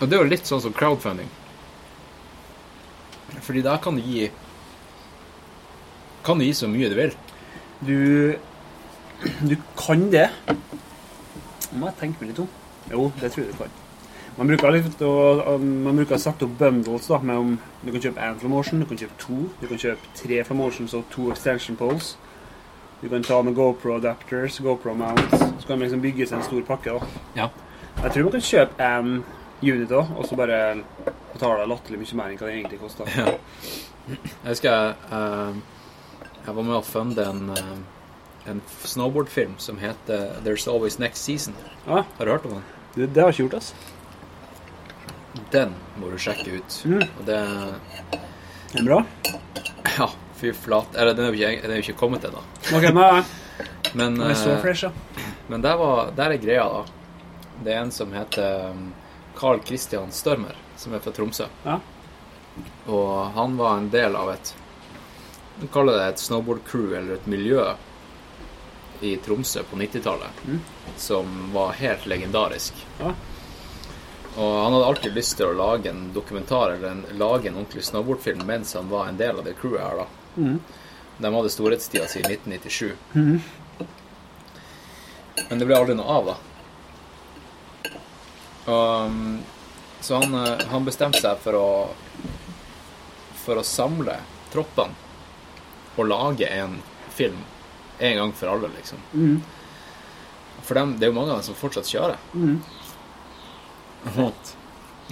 Og 0.00 0.08
det 0.08 0.18
er 0.18 0.24
jo 0.24 0.32
litt 0.34 0.50
sånn 0.50 0.60
som 0.60 0.74
crowdfunding. 0.76 1.30
Fordi 3.42 3.62
da 3.64 3.78
kan 3.82 3.96
du 3.96 4.02
gi 4.02 4.28
Kan 6.24 6.38
du 6.38 6.44
gi 6.46 6.54
så 6.56 6.68
mye 6.70 6.88
du 6.88 6.94
vil. 6.96 7.16
Du 7.84 7.96
Du 9.50 9.56
kan 9.78 10.10
det. 10.12 10.28
Nå 10.48 11.80
må 11.80 11.88
jeg 11.90 11.98
tenke 12.00 12.20
meg 12.20 12.32
litt 12.32 12.44
om. 12.44 12.52
Jo, 12.90 13.08
det 13.20 13.32
tror 13.32 13.44
jeg 13.44 13.52
du 13.52 13.58
kan. 13.62 13.80
Man 14.34 14.50
bruker, 14.50 14.74
litt 14.74 15.02
å, 15.06 15.12
man 15.62 15.94
bruker 16.00 16.18
sagt 16.18 16.42
opp 16.42 16.56
bundles 16.58 17.06
da, 17.06 17.20
med 17.22 17.38
om 17.38 17.52
du 17.84 17.92
kan 17.94 18.02
kjøpe 18.02 18.22
én 18.24 18.38
Flamotion, 18.40 18.80
du 18.82 18.88
kan 18.90 18.98
kjøpe 18.98 19.18
to, 19.22 19.36
du 19.60 19.68
kan 19.70 19.78
kjøpe 19.78 20.10
tre 20.18 20.40
Flamotions 20.48 20.94
og 20.98 21.04
to 21.12 21.28
extension 21.30 21.78
poles. 21.78 22.16
Du 23.04 23.06
kan 23.12 23.22
ta 23.22 23.38
med 23.46 23.54
GoPro 23.54 23.98
adapters, 24.00 24.58
GoPro 24.64 24.94
mounts. 24.98 25.38
Så 25.38 25.66
kan 25.68 25.76
man 25.76 25.86
liksom 25.86 26.02
bygge 26.02 26.26
seg 26.26 26.40
en 26.40 26.46
stor 26.48 26.66
pakke. 26.66 26.96
da. 26.96 27.22
Ja. 27.36 27.48
Jeg 28.00 28.14
tror 28.14 28.26
man 28.26 28.34
kan 28.34 28.46
kjøpe 28.48 28.88
en 28.88 29.14
unit 29.62 29.94
òg, 29.94 30.12
og 30.18 30.26
så 30.26 30.38
bare 30.40 30.60
betale 31.34 31.68
latterlig 31.70 32.00
mye 32.02 32.18
mer 32.18 32.32
enn 32.32 32.40
hva 32.40 32.48
det 32.48 32.56
egentlig 32.58 32.80
koster. 32.82 33.10
Ja. 33.14 33.36
Jeg 34.08 34.48
husker 34.48 34.70
jeg, 34.70 34.96
uh, 35.12 35.54
jeg 36.44 36.56
var 36.56 36.66
med 36.66 36.76
å 36.76 36.84
funde 36.84 37.24
en, 37.24 37.46
eh, 37.54 37.76
en 38.46 38.60
snowboardfilm 38.84 39.54
som 39.58 39.78
heter 39.78 40.36
There's 40.44 40.68
Always 40.68 40.98
Next 40.98 41.24
Season. 41.24 41.54
Ja, 41.86 42.04
Har 42.18 42.24
du 42.26 42.30
hørt 42.32 42.44
om 42.46 42.50
den? 42.58 42.64
det, 42.94 43.06
det 43.14 43.22
har 43.22 43.30
jeg 43.32 43.34
ikke 43.34 43.42
gjort, 43.48 43.54
altså. 43.54 43.74
Den 45.54 45.72
må 46.00 46.10
du 46.10 46.18
sjekke 46.18 46.58
ut. 46.60 46.76
Mm. 46.84 47.02
Og 47.02 47.24
det 47.26 47.38
Er 47.38 48.78
er 48.80 48.84
bra. 48.86 49.00
Ja, 49.98 50.08
fy 50.38 50.52
flate. 50.52 50.98
Eller 50.98 51.14
den 51.14 51.26
er 51.28 51.32
jo 51.34 51.48
ikke, 51.48 51.68
den 51.68 51.82
ikke 51.82 51.96
kommet 51.98 52.24
ennå. 52.26 52.42
Ok, 52.74 52.88
nei. 52.94 53.22
Men, 53.94 54.16
Den 54.18 54.30
er 54.30 54.34
så 54.34 54.50
eh, 54.56 54.60
fresh, 54.62 54.84
ja. 54.88 54.90
men 55.48 55.62
der, 55.62 55.76
var, 55.78 56.10
der 56.16 56.34
er 56.34 56.40
greia, 56.42 56.64
da. 56.66 56.84
Det 57.62 57.70
er 57.74 57.84
en 57.84 57.92
som 57.94 58.10
heter 58.12 58.70
um, 58.72 58.88
Carl 59.38 59.60
Christian 59.62 60.10
Størmer, 60.10 60.56
som 60.76 60.94
er 60.96 61.02
fra 61.04 61.12
Tromsø. 61.14 61.46
Ja. 61.62 61.76
Og 62.90 63.30
han 63.36 63.54
var 63.58 63.78
en 63.78 63.90
del 63.90 64.16
av 64.18 64.32
et 64.34 64.54
Du 65.60 65.68
kaller 65.70 65.94
det 66.00 66.08
et 66.08 66.22
snowboard-crew, 66.24 66.96
eller 66.98 67.14
et 67.14 67.26
miljø, 67.30 67.62
i 69.00 69.16
Tromsø 69.16 69.62
på 69.70 69.76
90-tallet, 69.76 70.42
Mm. 70.46 70.60
som 70.96 71.52
var 71.52 71.72
helt 71.72 72.06
legendarisk. 72.06 72.74
Ja. 73.00 73.14
Og 74.36 74.62
han 74.64 74.72
hadde 74.72 74.86
alltid 74.86 75.14
lyst 75.14 75.36
til 75.36 75.46
å 75.46 75.52
lage 75.54 75.90
en 75.90 76.12
dokumentar 76.12 76.70
eller 76.74 76.88
en, 76.90 77.04
lage 77.18 77.48
en 77.48 77.54
ordentlig 77.60 77.84
snowboardfilm 77.84 78.46
mens 78.46 78.74
han 78.74 78.88
var 78.90 79.08
en 79.08 79.16
del 79.16 79.38
av 79.38 79.44
det 79.44 79.54
crewet 79.60 79.80
her, 79.82 79.96
da. 79.96 80.06
Mm. 80.36 80.60
De 81.18 81.34
hadde 81.34 81.50
storhetstida 81.54 82.08
si 82.10 82.18
i 82.18 82.22
1997. 82.22 82.96
Mm. 83.14 83.40
Men 85.48 85.58
det 85.58 85.66
ble 85.66 85.76
aldri 85.78 85.94
noe 85.94 86.16
av, 86.18 86.26
da. 86.32 86.36
Og, 88.64 89.12
så 90.00 90.18
han, 90.22 90.34
eh, 90.34 90.66
han 90.70 90.84
bestemte 90.86 91.20
seg 91.20 91.38
for 91.44 91.58
å 91.58 91.68
For 93.44 93.60
å 93.60 93.64
samle 93.66 94.14
troppene 94.54 94.94
og 96.00 96.06
lage 96.08 96.46
en 96.48 96.78
film 97.14 97.36
en 97.98 98.16
gang 98.16 98.32
for 98.32 98.48
alle, 98.48 98.68
liksom. 98.76 98.98
Mm. 99.12 99.42
For 100.64 100.74
dem, 100.74 100.96
det 100.98 101.06
er 101.06 101.12
jo 101.12 101.16
mange 101.18 101.30
av 101.34 101.38
dem 101.42 101.46
som 101.50 101.54
fortsatt 101.58 101.84
kjører. 101.90 102.16
Mhm. 102.32 102.62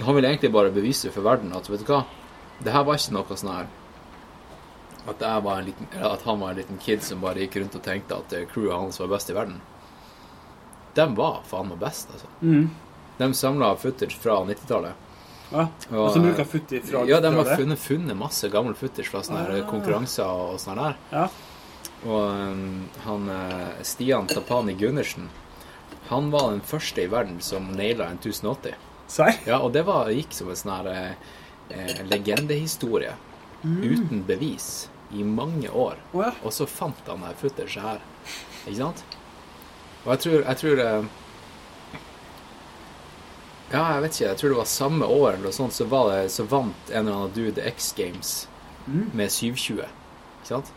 Han 0.01 0.15
ville 0.15 0.27
egentlig 0.27 0.51
bare 0.53 0.71
bevise 0.73 1.11
for 1.13 1.21
verden 1.25 1.53
at 1.55 1.69
vet 1.69 1.81
du 1.85 1.89
hva, 1.91 2.03
det 2.63 2.73
her 2.73 2.83
var 2.87 2.97
ikke 2.97 3.13
noe 3.15 3.37
sånn 3.37 3.51
her 3.53 3.67
at, 5.03 5.19
jeg 5.19 5.43
var 5.43 5.57
en 5.59 5.65
liten, 5.67 5.87
at 5.99 6.21
han 6.23 6.39
var 6.39 6.53
en 6.53 6.59
liten 6.61 6.77
kid 6.79 7.01
som 7.03 7.19
bare 7.19 7.41
gikk 7.43 7.57
rundt 7.59 7.75
og 7.75 7.83
tenkte 7.83 8.15
at 8.21 8.33
eh, 8.37 8.45
crewet 8.47 8.71
hans 8.77 8.99
var 9.01 9.09
best 9.11 9.29
i 9.29 9.35
verden. 9.35 9.57
De 10.95 11.07
var 11.17 11.41
faen 11.49 11.67
meg 11.67 11.81
best, 11.81 12.07
altså. 12.13 12.29
Mm. 12.39 12.69
De 13.17 13.27
samla 13.35 13.73
footage 13.81 14.15
fra 14.23 14.37
90-tallet. 14.47 14.93
Ja. 15.51 15.65
Og 15.91 16.07
så 16.15 16.21
bruker 16.23 16.47
footage 16.47 16.87
fra 16.87 17.03
Ja, 17.09 17.19
de 17.21 17.33
har 17.35 17.49
funnet, 17.51 17.79
funnet 17.83 18.17
masse 18.17 18.47
gammel 18.53 18.77
footage 18.79 19.11
fra 19.11 19.19
sånne 19.27 19.43
Ah. 19.59 19.67
konkurranser 19.69 20.23
og 20.25 20.55
sånn 20.63 20.79
der. 20.79 20.95
Ja. 21.11 21.27
Og 22.03 22.23
um, 22.27 22.83
han 23.05 23.29
eh, 23.31 23.83
Stian 23.87 24.27
Tapani 24.27 24.73
Gundersen, 24.75 25.29
han 26.07 26.31
var 26.31 26.49
den 26.51 26.61
første 26.61 27.05
i 27.05 27.07
verden 27.07 27.39
som 27.41 27.69
naila 27.77 28.09
en 28.11 28.19
1080. 28.19 28.75
Serr? 29.07 29.37
Ja, 29.47 29.59
og 29.63 29.71
det 29.75 29.85
var, 29.87 30.11
gikk 30.11 30.35
som 30.35 30.49
en 30.51 30.59
sånn 30.59 30.73
her 30.73 30.89
eh, 30.91 31.29
eh, 31.71 32.01
legendehistorie 32.09 33.15
uten 33.63 34.25
bevis 34.27 34.89
i 35.15 35.23
mange 35.23 35.69
år. 35.69 35.99
Oh, 36.11 36.23
ja. 36.25 36.33
Og 36.43 36.51
så 36.51 36.67
fant 36.67 36.99
han 37.07 37.23
det 37.23 37.35
footage 37.39 37.79
her. 37.79 38.01
Ikke 38.65 38.79
sant? 38.81 39.03
Og 40.03 40.15
jeg 40.15 40.23
tror, 40.25 40.39
jeg 40.41 40.59
tror 40.63 40.81
eh, 40.83 41.11
Ja, 43.73 43.83
jeg 43.95 44.01
vet 44.03 44.17
ikke. 44.17 44.27
Jeg 44.27 44.39
tror 44.41 44.51
det 44.51 44.59
var 44.59 44.69
samme 44.69 45.05
år 45.09 45.29
eller 45.39 45.55
sånt, 45.55 45.73
så, 45.73 45.87
var 45.89 46.11
det, 46.11 46.27
så 46.35 46.43
vant 46.45 46.91
en 46.91 47.07
eller 47.07 47.15
annen 47.15 47.35
dude 47.37 47.63
X 47.71 47.93
Games 47.97 48.33
med 48.85 49.31
720. 49.31 49.87
Ikke 49.87 50.49
sant? 50.51 50.73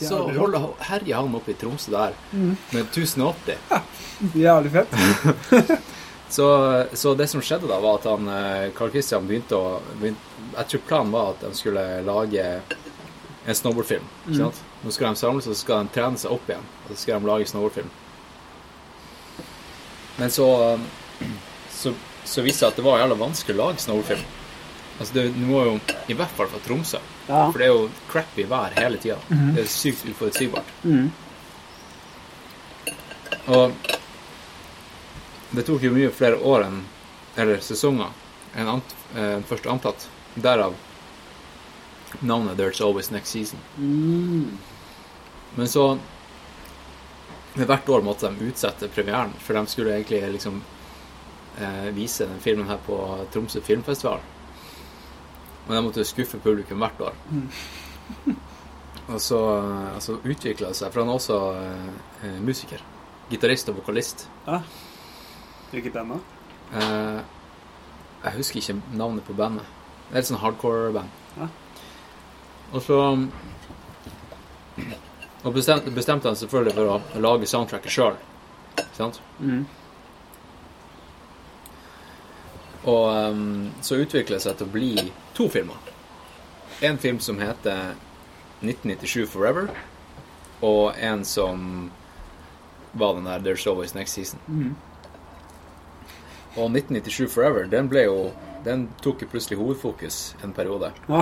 Så 0.00 0.22
holder, 0.38 0.68
herjer 0.88 1.16
han 1.20 1.34
oppe 1.36 1.52
i 1.52 1.56
Tromsø 1.60 1.92
der 1.92 2.14
med 2.32 2.82
1080. 2.86 3.56
Jævlig 4.34 4.72
fett. 4.72 5.78
Så, 6.28 6.44
så 6.92 7.14
det 7.16 7.24
som 7.32 7.40
skjedde 7.40 7.68
da, 7.70 7.78
var 7.80 7.94
at 8.02 8.04
han, 8.04 8.26
eh, 8.28 8.66
Carl 8.76 8.90
Christian 8.92 9.24
begynte 9.24 9.56
å 9.56 9.78
begynte, 9.96 10.20
Jeg 10.58 10.66
tror 10.68 10.82
planen 10.90 11.12
var 11.14 11.30
at 11.30 11.40
de 11.40 11.54
skulle 11.56 11.84
lage 12.04 12.42
en 13.48 13.54
snowboardfilm. 13.56 14.04
ikke 14.26 14.36
sant? 14.42 14.60
Nå 14.84 14.92
skal 14.92 15.14
de 15.14 15.22
samles, 15.22 15.46
og 15.48 15.56
så 15.56 15.62
skal 15.62 15.86
de 15.86 15.94
trene 15.96 16.20
seg 16.20 16.34
opp 16.34 16.50
igjen. 16.50 16.66
Og 16.84 16.90
så 16.92 16.98
skal 17.00 17.22
de 17.22 17.30
lage 17.30 17.48
snowboardfilm. 17.48 17.88
Men 20.18 20.30
så, 20.34 20.48
så, 21.72 21.94
så 22.28 22.44
viste 22.44 22.50
det 22.52 22.58
seg 22.60 22.68
at 22.74 22.76
det 22.76 22.84
var 22.84 23.00
jævla 23.00 23.18
vanskelig 23.24 23.56
å 23.56 23.62
lage 23.62 23.86
snowboardfilm. 23.86 24.26
Altså, 24.98 25.14
det, 25.14 25.28
du 25.36 25.44
må 25.46 25.62
jo 25.64 25.78
i 26.10 26.16
hvert 26.18 26.34
fall 26.34 26.48
fra 26.50 26.58
Tromsø. 26.64 26.98
Ja. 27.28 27.44
For 27.52 27.58
det 27.60 27.68
er 27.68 27.74
jo 27.74 27.88
crappy 28.10 28.46
vær 28.50 28.74
hele 28.78 28.98
tida. 28.98 29.18
Det 29.28 29.62
er 29.62 29.70
sykt 29.70 30.08
uforutsigbart. 30.10 30.72
Mm. 30.82 31.10
Og 33.48 33.72
det 35.50 35.64
tok 35.64 35.84
jo 35.86 35.94
mye 35.94 36.10
flere 36.12 36.36
år 36.44 36.66
enn 36.66 36.82
Eller 37.38 37.60
sesonger 37.64 38.10
enn 38.58 38.68
ant, 38.68 38.94
eh, 39.14 39.38
først 39.46 39.66
antatt. 39.70 40.08
Derav 40.34 40.74
navnet 42.20 42.56
'There's 42.58 42.80
Always 42.82 43.10
Next 43.10 43.30
Season'. 43.30 43.62
Mm. 43.76 44.58
Men 45.54 45.68
så 45.68 45.98
Hvert 47.54 47.88
år 47.88 48.02
måtte 48.02 48.28
de 48.28 48.50
utsette 48.50 48.88
premieren, 48.88 49.32
for 49.40 49.54
de 49.54 49.66
skulle 49.66 49.94
egentlig 49.94 50.32
liksom 50.32 50.62
eh, 51.58 51.88
vise 51.90 52.26
den 52.26 52.40
filmen 52.40 52.68
her 52.68 52.76
på 52.86 53.26
Tromsø 53.32 53.60
filmfestival. 53.60 54.20
Og 55.68 55.74
jeg 55.76 55.84
måtte 55.84 56.04
skuffe 56.08 56.40
publikum 56.40 56.80
hvert 56.80 57.00
år. 57.10 57.16
Og 59.08 59.20
så 59.20 59.38
altså, 59.94 60.18
utvikla 60.20 60.68
det 60.68 60.76
seg, 60.76 60.92
for 60.92 61.00
han 61.00 61.08
er 61.08 61.16
også 61.16 61.38
eh, 62.24 62.38
musiker. 62.44 62.82
Gitarist 63.30 63.68
og 63.68 63.78
vokalist. 63.80 64.26
Ja. 64.46 64.60
Hvilket 65.70 65.92
band 65.92 66.12
da? 66.12 66.18
Eh, 66.76 67.20
jeg 68.24 68.36
husker 68.36 68.60
ikke 68.60 68.76
navnet 68.96 69.24
på 69.24 69.36
bandet. 69.36 69.64
Det 70.08 70.16
er 70.16 70.22
et 70.22 70.28
sånn 70.28 70.40
hardcore-band. 70.40 71.16
Ja. 71.38 71.48
Og 72.72 72.84
så 72.84 73.00
Og 75.44 75.54
bestemte, 75.54 75.90
bestemte 75.94 76.28
han 76.28 76.36
selvfølgelig 76.36 76.74
for 76.74 76.90
å 76.90 77.20
lage 77.22 77.46
soundtracket 77.46 77.92
sjøl. 77.94 78.16
Sant? 78.96 79.20
Mm. 79.38 79.62
Og 82.90 83.04
um, 83.14 83.68
så 83.82 84.00
utviklet 84.02 84.36
det 84.36 84.42
seg 84.44 84.58
til 84.58 84.66
å 84.66 84.72
bli 84.74 84.90
to 85.38 85.48
filmer. 85.48 85.76
En 86.80 86.98
film 86.98 87.20
som 87.20 87.38
heter 87.38 87.94
1997 88.60 89.26
Forever, 89.30 89.68
og 90.60 90.98
en 90.98 91.24
som 91.24 91.90
var 92.92 93.14
den 93.14 93.28
der 93.28 93.38
There's 93.38 93.66
Always 93.70 93.94
Next 93.94 94.18
Season. 94.18 94.40
Mm. 94.46 94.74
Og 96.56 96.74
1997 96.74 97.30
Forever, 97.34 97.70
den 97.70 97.88
ble 97.88 98.08
jo 98.08 98.20
Den 98.64 98.88
tok 99.00 99.20
jo 99.22 99.28
plutselig 99.30 99.56
hovedfokus 99.56 100.34
en 100.44 100.52
periode. 100.52 100.90
Ja. 101.08 101.20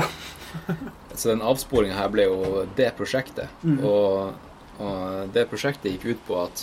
Så 1.20 1.28
den 1.28 1.42
avsporinga 1.44 1.94
her 1.94 2.08
ble 2.08 2.24
jo 2.24 2.62
det 2.78 2.88
prosjektet. 2.96 3.52
Og, 3.84 4.32
og 4.80 5.34
det 5.34 5.44
prosjektet 5.50 5.92
gikk 5.92 6.06
ut 6.16 6.22
på 6.26 6.38
at 6.46 6.62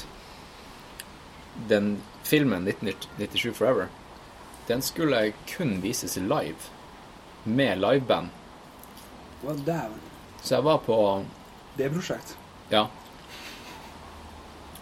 den 1.70 2.00
filmen 2.26 2.66
1997 2.66 3.54
Forever, 3.54 3.94
den 4.68 4.82
skulle 4.82 5.22
kun 5.54 5.78
vises 5.86 6.18
live. 6.18 6.74
Med 7.46 7.80
liveband. 7.82 8.30
Hva 9.44 9.56
dæven. 9.66 10.00
Så 10.44 10.56
jeg 10.58 10.64
var 10.64 10.78
på 10.86 10.98
Det 11.78 11.86
er 11.88 11.94
prosjekt. 11.96 12.36
Ja. 12.72 12.88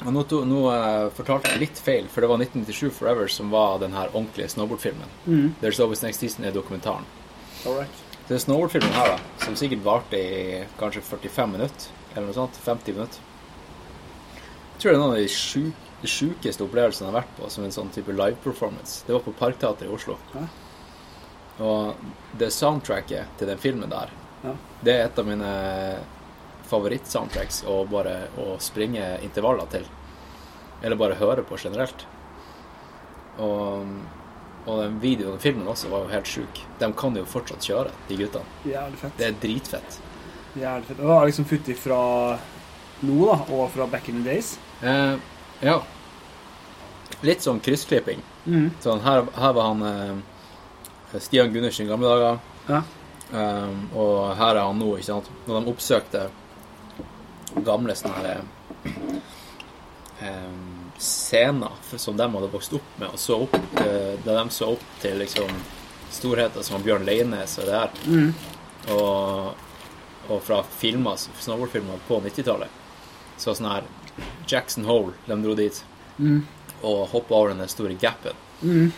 Og 0.02 0.14
nå, 0.16 0.24
to, 0.26 0.40
nå 0.50 0.62
eh, 0.74 1.08
fortalte 1.14 1.52
jeg 1.54 1.62
litt 1.62 1.80
feil, 1.82 2.08
for 2.10 2.24
det 2.26 2.30
var 2.32 2.42
1997 2.42 2.90
Forever 2.98 3.30
som 3.30 3.52
var 3.54 3.78
den 3.84 3.94
her 3.94 4.10
ordentlige 4.18 4.50
snowboardfilmen. 4.50 5.12
Mm. 5.28 5.52
There's 5.62 5.80
Always 5.84 6.02
Next 6.02 6.24
Season 6.24 6.46
er 6.46 6.56
dokumentaren. 6.56 7.06
All 7.66 7.78
right. 7.78 8.00
er 8.32 8.40
snowboardfilmen 8.42 8.94
her, 8.96 9.14
da, 9.14 9.46
som 9.46 9.58
sikkert 9.60 9.84
varte 9.86 10.18
i 10.18 10.64
kanskje 10.80 11.04
45 11.06 11.52
minutter, 11.54 11.92
eller 12.16 12.30
noe 12.32 12.38
sånt, 12.38 12.58
50 12.66 12.96
minutter 12.98 13.20
Jeg 14.74 14.82
tror 14.82 14.90
det 14.90 14.96
er 14.98 15.02
noen 15.04 15.14
av 15.14 15.20
de 15.22 15.28
sju- 15.30 15.74
de 16.02 16.10
sjukeste 16.10 16.64
opplevelsene 16.66 17.06
jeg 17.06 17.14
har 17.14 17.20
vært 17.20 17.36
på 17.38 17.50
som 17.54 17.64
en 17.68 17.76
sånn 17.76 17.92
type 17.94 18.10
live-performance. 18.18 19.04
Det 19.06 19.14
var 19.14 19.22
på 19.22 19.36
Parkteatret 19.38 19.86
i 19.86 19.94
Oslo. 19.94 20.16
Ja. 20.34 20.48
Og 21.62 21.96
det 22.40 22.50
soundtracket 22.56 23.38
til 23.38 23.48
den 23.52 23.60
filmen 23.62 23.90
der, 23.92 24.10
Ja. 24.44 24.54
det 24.82 24.94
er 24.96 25.04
et 25.06 25.20
av 25.22 25.28
mine 25.28 25.50
favorittsoundtracks 26.72 27.64
å 27.70 27.82
bare 27.90 28.16
å 28.42 28.56
springe 28.64 29.20
intervaller 29.26 29.68
til. 29.70 29.86
Eller 30.82 30.98
bare 30.98 31.18
høre 31.20 31.44
på 31.46 31.60
generelt. 31.62 32.06
Og, 33.42 33.86
og 34.66 34.80
den 34.82 34.98
videoen 35.04 35.36
og 35.38 35.44
filmen 35.44 35.68
også 35.72 35.92
var 35.92 36.06
jo 36.08 36.14
helt 36.16 36.32
sjuk. 36.32 36.64
De 36.80 36.90
kan 36.98 37.16
jo 37.18 37.26
fortsatt 37.30 37.68
kjøre, 37.68 37.92
de 38.10 38.18
guttene. 38.24 38.58
Jævlig 38.66 39.02
fett. 39.04 39.18
Det 39.20 39.28
er 39.30 39.38
dritfett. 39.44 40.00
Jævlig 40.58 40.88
fett. 40.90 40.98
Og 41.00 41.06
det 41.06 41.12
var 41.14 41.30
liksom 41.30 41.48
futt 41.52 41.72
fra 41.80 42.02
nå, 43.02 43.20
da, 43.26 43.38
og 43.56 43.70
fra 43.74 43.88
back 43.90 44.10
in 44.10 44.24
the 44.24 44.30
days. 44.34 44.56
Eh, 44.82 45.16
ja. 45.66 45.78
Litt 47.26 47.44
sånn 47.46 47.62
kryssklipping. 47.62 48.22
Mm. 48.46 48.72
Sånn, 48.82 49.02
her, 49.06 49.28
her 49.38 49.54
var 49.58 49.70
han 49.74 49.86
eh, 49.86 50.20
Stian 51.20 51.54
Gundersen 51.54 51.86
i 51.86 51.90
gamle 51.90 52.08
dager. 52.08 52.40
Ja. 52.68 52.82
Um, 53.32 53.86
og 53.96 54.36
her 54.36 54.58
er 54.58 54.66
han 54.66 54.80
nå, 54.80 54.94
ikke 54.98 55.08
sant. 55.08 55.30
Når 55.48 55.60
de 55.60 55.72
oppsøkte 55.72 56.26
gamle 57.66 57.96
sånne 57.96 58.22
her 58.22 58.42
um, 60.22 60.92
scener 61.02 61.98
som 62.00 62.18
de 62.20 62.28
hadde 62.36 62.52
vokst 62.52 62.76
opp 62.78 62.98
med, 63.00 63.10
og 63.10 63.20
så 63.20 63.40
opp 63.46 63.56
uh, 63.56 64.14
da 64.26 64.38
de 64.38 64.46
så 64.54 64.74
opp 64.76 64.84
til 65.02 65.20
liksom 65.22 65.52
storheter 66.12 66.66
som 66.68 66.84
Bjørn 66.84 67.08
Leines 67.08 67.58
og 67.62 67.70
det 67.70 67.78
her, 67.78 68.02
mm. 68.06 68.34
og, 68.98 69.54
og 70.28 70.42
fra 70.44 70.60
filmer, 70.68 71.16
snowboardfilmer 71.20 72.04
på 72.08 72.20
90-tallet, 72.26 72.80
så 73.40 73.56
sånn 73.56 73.72
her 73.72 73.88
Jackson 74.48 74.86
Hole, 74.90 75.16
de 75.26 75.38
dro 75.40 75.56
dit 75.56 75.80
mm. 76.20 76.42
og 76.84 77.06
hoppa 77.14 77.40
over 77.40 77.56
den 77.56 77.72
store 77.72 77.96
gapen. 78.00 78.36
Mhm. 78.62 78.92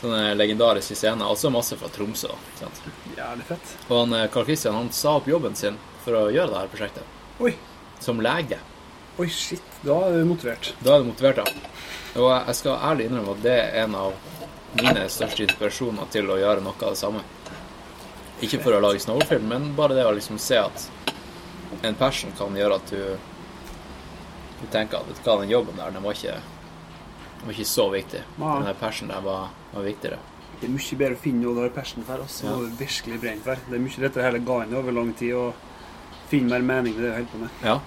Sånne 0.00 0.34
legendariske 0.36 0.96
scener, 0.98 1.24
også 1.24 1.50
masse 1.52 1.76
fra 1.80 1.88
Tromsø. 1.88 2.28
sant? 2.58 2.80
Jævlig 3.16 3.46
fett. 3.48 3.74
Og 3.88 3.98
han, 4.02 4.12
eh, 4.12 4.28
Carl 4.32 4.44
Christian 4.44 4.74
han 4.74 4.90
sa 4.92 5.16
opp 5.16 5.28
jobben 5.28 5.54
sin 5.56 5.78
for 6.04 6.12
å 6.12 6.32
gjøre 6.32 6.50
det 6.52 6.58
her 6.58 6.72
prosjektet. 6.72 7.02
Oi. 7.40 7.54
Som 8.00 8.20
lege. 8.20 8.58
Oi, 9.18 9.28
shit. 9.28 9.62
Da 9.82 9.96
er 10.06 10.18
du 10.18 10.24
motivert. 10.28 10.74
Da 10.84 10.96
er 10.96 10.98
du 11.02 11.10
motivert, 11.10 11.36
ja. 11.36 11.44
Og 12.16 12.46
jeg 12.46 12.54
skal 12.56 12.78
ærlig 12.90 13.06
innrømme 13.08 13.36
at 13.36 13.42
det 13.42 13.56
er 13.56 13.84
en 13.84 13.94
av 13.94 14.12
mine 14.76 15.06
største 15.08 15.46
inspirasjoner 15.46 16.10
til 16.12 16.28
å 16.28 16.36
gjøre 16.36 16.62
noe 16.64 16.76
av 16.82 16.92
det 16.92 17.00
samme. 17.00 17.22
Ikke 18.44 18.60
for 18.60 18.76
å 18.76 18.80
lage 18.84 19.00
snowfilm, 19.00 19.48
men 19.48 19.74
bare 19.76 19.96
det 19.96 20.04
å 20.04 20.12
liksom 20.12 20.38
se 20.38 20.56
at 20.60 20.90
en 21.82 21.94
passion 21.94 22.32
kan 22.36 22.54
gjøre 22.56 22.76
at 22.76 22.92
du 22.92 23.16
du 24.60 24.66
tenker 24.72 24.98
at 24.98 25.08
vet 25.08 25.18
du 25.20 25.26
hva, 25.28 25.40
den 25.40 25.50
jobben 25.52 25.76
der, 25.76 25.90
den 25.92 26.04
var 26.04 26.16
ikke, 26.16 26.38
var 27.44 27.52
ikke 27.52 27.64
så 27.68 27.90
viktig. 27.92 28.22
Ja. 28.38 28.54
Den 28.58 28.64
der 28.66 28.74
passion 28.80 29.08
der 29.08 29.20
var, 29.20 29.50
var 29.72 29.82
viktigere. 29.82 30.18
Det 30.60 30.68
er 30.68 30.72
mye 30.72 30.96
bedre 30.98 31.14
å 31.18 31.20
finne 31.20 31.42
noe 31.44 31.54
du 31.54 31.60
har 31.60 31.68
passion 31.74 32.04
for, 32.04 32.14
og 32.24 32.28
så 32.32 32.44
Ja. 32.46 32.56
du 32.56 32.76
virkelig 32.80 33.20
brenner 33.20 33.42
for. 33.44 33.56
Det 33.70 33.74
er 33.76 33.82
mye 33.84 34.00
lettere 34.00 34.22
å 34.22 34.26
heller 34.30 34.38
gå 34.46 34.62
inn 34.64 34.74
over 34.74 34.92
lang 34.92 35.12
tid 35.14 35.34
og 35.34 35.54
finne 36.30 36.48
mer 36.48 36.62
mening 36.62 36.94
med 36.96 37.02
det 37.04 37.10
du 37.10 37.14
holder 37.16 37.32
på 37.32 37.38
med. 37.38 37.50
Ja. 37.62 37.80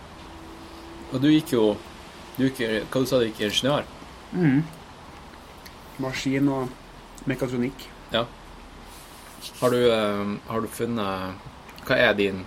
Og 1.14 1.22
du 1.22 1.28
gikk 1.32 1.52
jo 1.54 1.78
du 2.38 2.50
gikk, 2.50 2.86
Hva 2.92 3.02
du 3.02 3.06
sa 3.06 3.18
du 3.20 3.26
gikk 3.26 3.42
ingeniør? 3.42 3.84
Mm. 4.34 4.64
Maskin 6.00 6.48
og 6.50 6.70
mekatronikk. 7.28 7.88
Ja. 8.14 8.26
Har 9.62 9.70
du, 9.72 9.92
eh, 9.92 10.38
har 10.48 10.62
du 10.62 10.68
funnet 10.68 11.34
Hva 11.86 11.96
er 11.98 12.14
din 12.14 12.46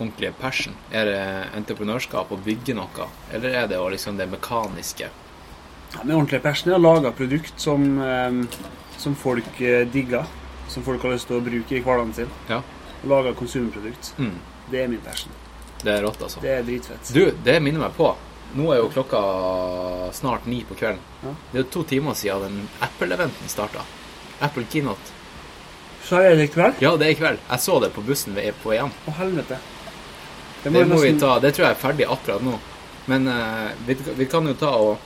ordentlige 0.00 0.32
passion? 0.40 0.74
Er 0.90 1.04
det 1.04 1.48
entreprenørskap 1.54 2.28
å 2.30 2.36
bygge 2.42 2.74
noe, 2.74 3.08
eller 3.32 3.48
er 3.50 3.66
det 3.68 3.78
liksom 3.78 4.16
det 4.18 4.28
mekaniske? 4.28 5.08
Med 6.04 6.16
ordentlig 6.16 6.42
passion 6.42 6.72
er 6.72 6.76
å 6.78 6.82
lage 6.82 7.12
produkt 7.16 7.60
som, 7.60 7.86
eh, 8.02 8.32
som 8.98 9.14
folk 9.14 9.60
eh, 9.60 9.86
digger. 9.86 10.24
Som 10.68 10.82
folk 10.82 11.02
har 11.06 11.12
lyst 11.14 11.28
til 11.30 11.38
å 11.38 11.44
bruke 11.46 11.76
i 11.76 11.80
hverdagen 11.80 12.14
sin. 12.14 12.30
Ja. 12.50 12.60
Lage 13.06 13.34
konsumprodukt. 13.38 14.14
Mm, 14.18 14.32
Det 14.70 14.80
er 14.82 14.88
min 14.88 15.00
passion. 15.00 15.30
det 15.84 15.92
er 15.92 16.02
rått, 16.02 16.22
altså. 16.22 16.40
Det 16.42 16.50
er 16.50 16.62
dritfett. 16.66 17.12
Du, 17.14 17.30
det 17.44 17.60
minner 17.62 17.78
meg 17.86 17.92
på. 17.96 18.08
Nå 18.56 18.70
er 18.72 18.78
jo 18.80 18.88
klokka 18.90 19.20
snart 20.16 20.46
ni 20.46 20.62
på 20.64 20.74
kvelden. 20.74 20.98
Ja. 21.22 21.34
Det 21.52 21.58
er 21.58 21.62
jo 21.64 21.68
to 21.76 21.82
timer 21.84 22.14
siden 22.18 22.42
den 22.42 22.68
Apple-eventen 22.82 23.48
starta. 23.50 23.84
Apple 24.40 24.64
Keynote. 24.72 25.12
Så 26.06 26.18
er 26.22 26.36
det 26.36 26.48
i 26.48 26.52
kveld? 26.54 26.80
Ja, 26.82 26.96
det 26.96 27.06
er 27.06 27.14
i 27.14 27.18
kveld. 27.18 27.38
Jeg 27.50 27.60
så 27.60 27.78
det 27.82 27.92
på 27.94 28.02
bussen 28.06 28.34
ved- 28.34 28.54
på 28.62 28.72
hjem. 28.74 28.90
Å, 29.06 29.14
helvete. 29.20 29.58
Det 30.64 30.72
jeg 30.72 30.88
må 30.88 30.98
vi 31.02 31.12
ta. 31.18 31.38
Det 31.38 31.52
tror 31.54 31.66
jeg 31.68 31.76
er 31.76 31.80
ferdig 31.82 32.06
akkurat 32.10 32.42
nå. 32.42 32.58
Men 33.06 33.28
uh, 33.28 33.70
vi, 33.86 33.94
vi 34.16 34.26
kan 34.26 34.46
jo 34.46 34.54
ta 34.58 34.70
og 34.82 34.98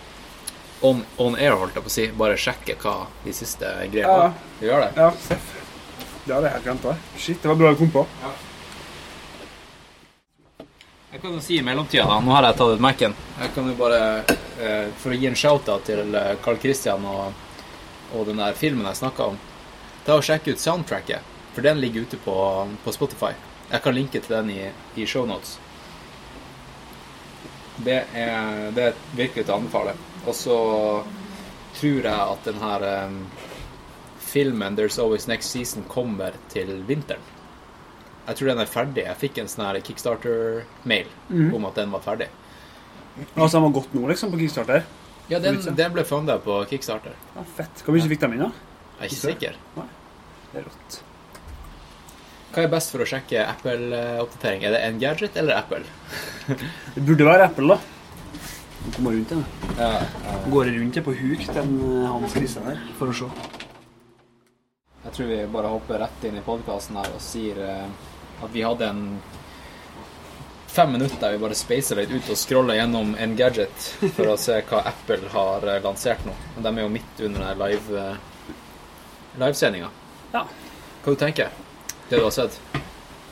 on, 0.83 1.03
on 1.19 1.37
air, 1.37 1.53
holdt 1.61 1.75
jeg 1.77 1.85
på 1.85 1.91
å 1.91 1.95
si, 1.95 2.07
bare 2.17 2.37
sjekke 2.41 2.77
hva 2.83 2.95
de 3.25 3.33
siste 3.37 3.67
greiene 3.93 4.07
Ja. 4.07 4.17
var. 4.19 4.33
Vi 4.61 4.67
gjør 4.71 4.81
det. 4.87 4.93
Ja. 4.97 5.11
Det 6.27 6.35
hadde 6.35 6.53
jeg 6.55 6.63
glemt. 6.65 6.87
Shit, 7.19 7.43
det 7.43 7.49
var 7.49 7.57
bra 7.57 7.71
du 7.73 7.77
kom 7.81 7.91
på. 7.95 8.07
Jeg 11.13 11.21
kan 11.25 11.33
jo 11.35 11.41
si 11.43 11.57
i 11.59 11.63
mellomtida, 11.67 12.05
da. 12.07 12.21
Nå 12.23 12.31
har 12.37 12.47
jeg 12.47 12.57
tatt 12.61 12.75
ut 12.77 12.81
Mac-en. 12.85 13.15
Jeg 13.41 13.53
kan 13.55 13.67
jo 13.67 13.75
bare, 13.75 14.01
eh, 14.63 14.89
for 15.01 15.11
å 15.11 15.19
gi 15.19 15.27
en 15.27 15.35
shout-out 15.35 15.85
til 15.89 16.15
eh, 16.15 16.37
Carl 16.45 16.59
Christian 16.63 17.05
og, 17.05 17.33
og 18.15 18.27
den 18.29 18.39
der 18.39 18.55
filmen 18.55 18.87
jeg 18.87 19.01
snakka 19.01 19.27
om, 19.33 19.39
ta 20.07 20.15
og 20.21 20.23
sjekk 20.23 20.47
ut 20.53 20.63
soundtracket, 20.63 21.21
for 21.55 21.67
den 21.67 21.81
ligger 21.83 22.07
ute 22.07 22.17
på, 22.25 22.37
på 22.85 22.93
Spotify. 22.95 23.33
Jeg 23.73 23.83
kan 23.83 23.95
linke 23.95 24.21
til 24.23 24.37
den 24.37 24.51
i, 24.55 24.71
i 25.03 25.07
shownotes. 25.07 25.59
Det 27.81 28.05
er, 28.15 28.71
det 28.77 28.91
er 28.91 28.95
virkelig 29.17 29.45
til 29.47 29.55
å 29.55 29.59
anbefale. 29.59 29.95
Og 30.27 30.35
så 30.37 30.57
tror 31.81 32.03
jeg 32.05 32.13
at 32.13 32.45
den 32.45 32.59
her 32.61 32.85
um, 33.07 33.19
filmen 34.21 34.77
There's 34.77 34.99
Always 35.01 35.27
Next 35.31 35.51
Season 35.55 35.85
kommer 35.89 36.35
til 36.53 36.83
vinteren. 36.89 37.23
Jeg 38.27 38.37
tror 38.37 38.51
den 38.53 38.61
er 38.63 38.69
ferdig. 38.71 39.05
Jeg 39.07 39.17
fikk 39.19 39.39
en 39.43 39.49
sånn 39.51 39.65
her 39.67 39.81
Kickstarter-mail 39.83 41.07
Mhm. 41.31 41.55
om 41.57 41.65
at 41.67 41.75
den 41.81 41.91
var 41.91 42.01
ferdig. 42.05 42.29
Altså, 43.37 43.57
den 43.59 43.63
var 43.65 43.71
godt 43.81 43.95
nå, 43.95 44.07
liksom, 44.09 44.31
på 44.31 44.39
Kickstarter. 44.39 44.85
Ja, 45.31 45.39
den, 45.39 45.61
den 45.77 45.93
ble 45.93 46.05
funda 46.05 46.39
på 46.39 46.61
Kickstarter. 46.71 47.15
Ja, 47.37 47.43
fett. 47.57 47.83
Hvor 47.85 47.95
mye 47.97 48.09
fikk 48.11 48.21
de 48.21 48.27
inn, 48.35 48.45
da? 48.45 48.51
Jeg 49.01 49.01
er 49.01 49.11
ikke 49.11 49.23
sikker. 49.25 49.57
Det 50.53 50.61
er 50.61 50.65
rått. 50.69 51.01
Hva 52.51 52.63
er 52.65 52.69
best 52.73 52.91
for 52.91 53.03
å 53.05 53.07
sjekke 53.07 53.45
Apple-oppdatering? 53.47 54.65
Er 54.67 54.75
det 54.75 54.81
Engadget 54.89 55.37
eller 55.39 55.55
Apple? 55.61 55.85
Det 56.95 57.05
burde 57.07 57.25
være 57.29 57.45
Apple, 57.47 57.77
da. 57.77 58.00
Han 58.85 58.93
kommer 58.97 59.11
rundt 59.13 59.31
igjen. 59.31 59.45
Ja, 59.79 60.03
Går 60.51 60.65
det 60.65 60.71
rundt 60.79 60.95
det 60.95 61.03
på 61.03 61.13
huk, 61.15 61.47
den 61.55 61.75
eh, 61.81 62.07
Hans 62.11 62.33
Christian 62.33 62.65
her, 62.71 62.81
for 62.99 63.13
å 63.13 63.17
se. 63.17 63.29
Jeg 65.05 65.13
tror 65.17 65.29
vi 65.31 65.37
bare 65.53 65.73
hopper 65.73 66.01
rett 66.03 66.25
inn 66.29 66.37
i 66.41 66.45
podkasten 66.45 66.97
her 67.01 67.13
og 67.17 67.23
sier 67.25 67.61
eh, 67.65 67.87
at 68.45 68.51
vi 68.55 68.65
hadde 68.65 68.89
en 68.89 69.05
fem 70.71 70.93
minutter 70.95 71.19
der 71.21 71.35
vi 71.35 71.43
bare 71.43 71.57
speisa 71.59 71.97
litt 71.99 72.13
ut 72.15 72.29
og 72.31 72.39
scroller 72.39 72.79
gjennom 72.79 73.15
en 73.19 73.33
gadget 73.37 73.89
for 74.17 74.31
å 74.31 74.37
se 74.39 74.61
hva 74.71 74.85
Apple 74.93 75.33
har 75.33 75.67
eh, 75.75 75.81
lansert 75.85 76.25
nå. 76.29 76.37
Og 76.57 76.63
de 76.65 76.73
er 76.75 76.85
jo 76.85 76.93
midt 76.97 77.25
under 77.27 77.47
den 77.49 77.65
live, 77.65 78.05
livesendinga. 79.41 79.91
Ja. 80.33 80.45
Hva 81.05 81.15
du 81.15 81.19
tenker 81.21 81.49
Det 82.11 82.19
du 82.19 82.25
har 82.27 82.33
sett? 82.35 82.61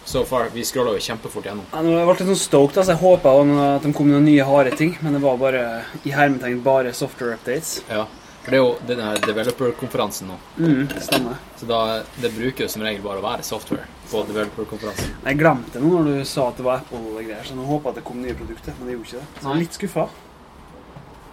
So 0.09 0.23
far. 0.25 0.47
Vi 0.55 0.63
scrolla 0.65 0.95
jo 0.97 1.01
kjempefort 1.05 1.45
gjennom. 1.45 1.67
Ja, 1.73 1.83
nå 1.85 1.91
ble 1.93 2.01
jeg 2.01 2.09
litt 2.23 2.31
sånn 2.31 2.39
stoked. 2.41 2.79
altså. 2.81 2.95
Jeg 2.95 3.03
håpa 3.03 3.33
at 3.77 3.83
de 3.85 3.91
kom 3.93 4.07
med 4.09 4.17
noen 4.17 4.25
nye 4.31 4.47
harde 4.49 4.73
ting, 4.79 4.95
men 5.05 5.13
det 5.13 5.21
var 5.21 5.37
bare 5.43 5.65
i 6.09 6.15
hermetegn 6.17 6.63
bare 6.65 6.95
software 6.97 7.37
updates. 7.37 7.75
Ja. 7.93 8.07
For 8.47 8.55
det 8.55 8.57
er 8.57 8.63
jo 8.63 8.71
den 8.89 9.03
her 9.05 9.19
developer-konferansen 9.21 10.31
nå. 10.31 10.39
Mm, 10.57 10.87
stemmer. 11.05 11.37
Så 11.61 11.69
da, 11.69 11.81
det 12.23 12.31
bruker 12.33 12.65
jo 12.65 12.69
som 12.73 12.87
regel 12.87 13.03
bare 13.05 13.21
å 13.21 13.25
være 13.27 13.45
software 13.45 13.85
på 14.09 14.23
developer-konferansen. 14.31 15.13
Jeg 15.27 15.41
glemte 15.43 15.77
det 15.77 15.83
nå 15.85 15.91
når 15.99 16.09
du 16.23 16.25
sa 16.33 16.47
at 16.49 16.57
det 16.57 16.65
var 16.65 16.81
Apple 16.81 17.03
og 17.13 17.19
greier, 17.21 17.45
så 17.45 17.59
nå 17.59 17.69
håpa 17.69 17.91
jeg 17.91 17.99
at 17.99 18.01
det 18.01 18.07
kom 18.09 18.23
nye 18.25 18.39
produkter, 18.41 18.79
men 18.79 18.89
det 18.89 18.97
gjorde 18.97 19.11
ikke 19.11 19.21
det. 19.21 19.29
Så 19.43 19.45
jeg 19.45 19.53
er 19.59 19.63
litt 19.67 19.77
skuffa. 19.83 20.07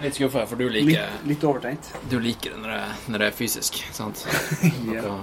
Litt 0.03 0.19
skuffa, 0.19 0.43
for 0.51 0.59
du 0.59 0.67
liker 0.75 1.15
litt 1.31 1.47
overtenkt. 1.47 1.93
Du 2.11 2.17
liker 2.19 2.51
det 2.57 2.59
når 2.65 2.75
det, 2.75 2.83
når 3.13 3.23
det 3.23 3.31
er 3.31 3.39
fysisk, 3.39 3.79
sant? 3.95 4.25
Noe, 4.89 4.99
Ja. 4.99 5.15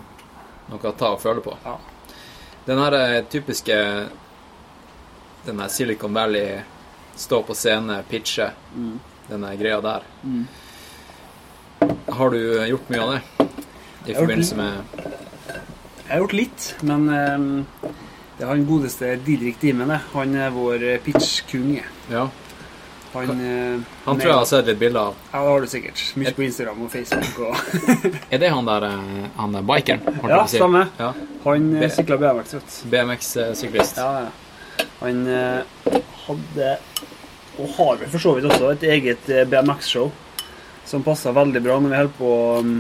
noe 0.72 0.80
å 0.88 0.96
ta 0.96 1.12
og 1.12 1.20
føle 1.20 1.44
på. 1.44 1.53
Ja. 1.66 1.76
Den 2.66 2.78
her 2.78 2.92
eh, 2.98 3.24
typiske 3.30 3.76
Den 5.46 5.60
her 5.60 5.68
Silicon 5.68 6.14
Valley 6.14 6.60
stå 7.16 7.42
på 7.42 7.54
scene, 7.54 8.02
pitche, 8.08 8.50
Mm. 8.74 9.00
den 9.28 9.46
greia 9.58 9.80
der. 9.80 10.02
Mm. 10.22 10.46
Har 12.08 12.30
du 12.30 12.38
gjort 12.66 12.88
mye 12.90 13.00
av 13.02 13.12
det? 13.12 13.48
I 14.06 14.14
forbindelse 14.14 14.56
med 14.56 14.72
Jeg 16.02 16.08
har 16.08 16.18
gjort 16.22 16.32
litt, 16.32 16.68
men 16.82 17.08
um, 17.08 17.66
det 18.38 18.44
er 18.44 18.50
han 18.50 18.64
godeste 18.66 19.16
Didrik 19.26 19.60
Dimen. 19.60 19.90
Han 20.12 20.34
er 20.36 20.50
vår 20.50 20.82
eh, 20.82 20.98
pitch-konge. 21.04 21.84
Ja. 22.10 22.26
Han, 23.12 23.30
eh, 23.30 23.80
Han 24.04 24.18
tror 24.18 24.30
jeg 24.30 24.36
har 24.38 24.44
sett 24.48 24.66
litt 24.66 24.78
bilder 24.80 25.00
av. 25.00 25.16
Ja, 25.32 25.40
det 25.44 25.50
har 25.50 25.60
du 25.60 25.66
sikkert. 25.68 26.02
Mye 26.16 26.32
på 26.32 26.44
Instagram 26.46 26.78
og 26.86 26.92
Facebook. 26.92 27.40
Og... 27.44 27.56
Er 28.32 28.40
det 28.40 28.48
han 28.54 28.68
der 28.68 28.86
eh, 28.88 29.26
han 29.36 29.56
der 29.56 29.66
bikeren? 29.68 30.06
ja, 30.30 30.38
si? 30.48 30.56
stemmer. 30.56 30.88
Ja. 30.96 31.10
Han 31.44 31.68
eh, 31.76 31.92
sykla 31.92 32.16
BMX, 32.22 32.54
vet. 32.56 32.78
BMX-syklist. 32.94 34.00
Ja, 34.00 34.24
ja. 34.24 34.86
Han 35.02 35.26
hadde, 36.24 36.72
og 37.58 37.72
har 37.76 37.96
vel 38.00 38.10
for 38.14 38.22
så 38.22 38.32
vidt 38.36 38.46
også, 38.48 38.70
et 38.72 38.86
eget 38.88 39.28
BMX-show 39.50 40.08
som 40.88 41.04
passa 41.04 41.34
veldig 41.34 41.60
bra 41.62 41.78
når 41.82 41.92
vi 41.92 41.98
holdt 41.98 42.14
på 42.18 42.30
um, 42.62 42.70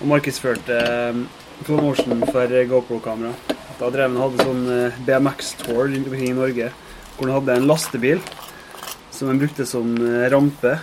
og 0.00 0.08
markedsførte 0.10 0.80
um, 1.14 1.22
promotion 1.64 2.24
for 2.28 2.52
GoPro-kamera. 2.68 3.32
Da 3.78 3.88
drev 3.94 4.10
han 4.10 4.20
hadde 4.20 4.44
sånn 4.44 4.66
BMX-tour 5.06 5.86
rundt 5.86 6.10
omkring 6.10 6.34
i 6.34 6.36
Norge, 6.36 6.68
hvor 7.16 7.30
han 7.30 7.38
hadde 7.38 7.56
en 7.56 7.70
lastebil 7.70 8.20
som 9.16 9.28
han 9.32 9.40
brukte 9.40 9.66
som 9.66 9.94
eh, 9.96 10.28
rampe 10.32 10.76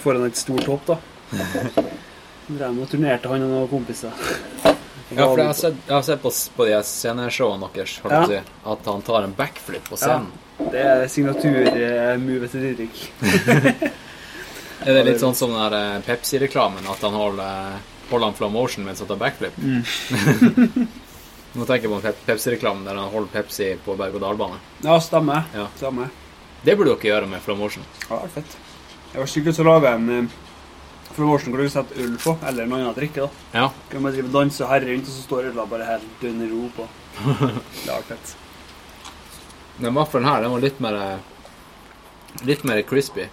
foran 0.00 0.26
et 0.28 0.36
stort 0.38 0.66
hopp. 0.70 0.86
da. 0.86 0.98
Drev 2.46 2.80
og 2.84 2.88
turnerte, 2.90 3.30
han 3.32 3.44
og 3.46 3.50
noen 3.50 3.68
kompiser. 3.70 4.12
Ja, 5.14 5.26
for 5.28 5.38
jeg 5.38 5.46
har 5.46 5.56
sett, 5.56 5.76
jeg 5.86 5.94
har 5.94 6.04
sett 6.06 6.22
på, 6.22 6.30
på 6.56 6.66
de 6.68 6.78
sceneshowene 6.86 7.68
deres 7.74 7.98
jeg 8.00 8.30
si, 8.30 8.40
at 8.72 8.88
han 8.90 9.04
tar 9.06 9.26
en 9.26 9.34
backflip 9.36 9.88
på 9.90 9.98
scenen. 10.00 10.30
Ja, 10.58 10.70
Det 10.72 10.82
er 10.84 11.04
signaturmovet 11.10 12.54
til 12.54 12.66
Didrik. 12.68 13.04
Er 14.84 14.98
det 14.98 15.04
litt 15.06 15.20
sånn 15.22 15.36
som 15.38 15.52
den 15.54 15.62
der 15.62 15.74
eh, 15.78 16.02
Pepsi-reklamen, 16.04 16.84
at 16.92 17.00
han 17.06 17.14
holder, 17.16 17.78
holder 18.10 18.26
han 18.28 18.36
flow 18.36 18.50
motion 18.52 18.84
mens 18.84 19.00
han 19.00 19.08
tar 19.08 19.20
backflip? 19.22 19.56
Nå 21.54 21.64
tenker 21.64 21.86
jeg 21.86 21.92
på 21.94 22.12
Pepsi-reklamen 22.26 22.84
der 22.84 22.98
han 23.00 23.12
holder 23.12 23.30
Pepsi 23.32 23.70
på 23.84 23.94
berg-og-dal-bane. 23.96 24.58
Ja, 24.84 24.98
stemmer. 25.00 25.46
Ja. 25.56 25.70
stemmer. 25.78 26.12
Det 26.64 26.76
burde 26.76 26.94
dere 26.94 27.10
gjøre 27.10 27.28
med 27.28 27.42
flow 27.44 27.58
motion. 27.60 27.84
Ja, 28.08 28.16
det 28.16 28.20
var 28.22 28.32
fett. 28.38 28.56
Jeg 29.12 29.20
var 29.22 29.30
skikkelig 29.30 29.60
å 29.62 29.66
lage 29.68 29.90
en 29.94 30.08
eh, 30.14 30.36
promotion 31.14 31.52
hvor 31.54 31.62
du 31.62 31.70
setter 31.70 32.00
øl 32.02 32.14
på, 32.18 32.32
eller 32.48 32.66
noe 32.66 32.80
annet 32.82 32.96
drikke. 32.98 33.26
da. 33.26 33.44
Ja. 33.60 33.66
Kan 33.92 34.02
man 34.02 34.14
drive 34.16 34.32
danse 34.34 34.64
og 34.64 34.72
herre 34.72 34.88
rundt, 34.90 35.10
og 35.10 35.14
så 35.14 35.26
står 35.26 35.50
øla 35.52 35.66
bare 35.70 35.86
helt 35.86 36.16
dønn 36.22 36.40
ro 36.50 36.64
på. 36.74 36.88
Det 37.84 37.92
var 37.92 38.08
fett. 38.08 38.32
Den 39.76 39.94
vaffelen 39.94 40.26
her, 40.28 40.42
den 40.42 40.54
var 40.54 40.62
litt 40.64 40.80
mer 40.82 40.98
eh, 41.02 41.30
Litt 42.42 42.64
mer 42.66 42.80
crispy. 42.82 43.28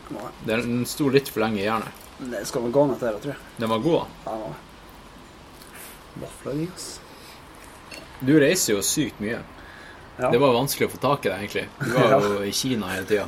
Den 0.45 0.83
sto 0.85 1.07
litt 1.09 1.29
for 1.33 1.41
lenge 1.41 1.57
i 1.57 1.63
jernet. 1.65 2.01
Det 2.21 2.43
skal 2.45 2.61
vel 2.67 2.73
gå 2.75 2.83
an 2.85 2.91
etter 2.93 3.15
det, 3.15 3.21
tror 3.23 3.31
jeg. 3.33 3.45
Den 3.57 3.71
var 3.71 3.79
god. 3.81 4.11
Ja, 4.27 4.35
den 4.35 4.43
var. 4.43 4.59
Vafler 6.21 6.59
i, 6.61 6.67
ass. 6.75 6.85
Du 8.21 8.35
reiser 8.37 8.75
jo 8.75 8.83
sykt 8.85 9.17
mye. 9.23 9.39
Ja. 10.17 10.29
Det 10.31 10.37
var 10.41 10.53
vanskelig 10.53 10.87
å 10.89 10.91
få 10.91 10.99
tak 11.01 11.25
i 11.25 11.29
det, 11.31 11.37
egentlig. 11.39 11.63
Du 11.79 11.93
var 11.95 12.25
jo 12.27 12.41
i 12.45 12.51
Kina 12.53 12.91
hele 12.91 13.07
tida. 13.09 13.25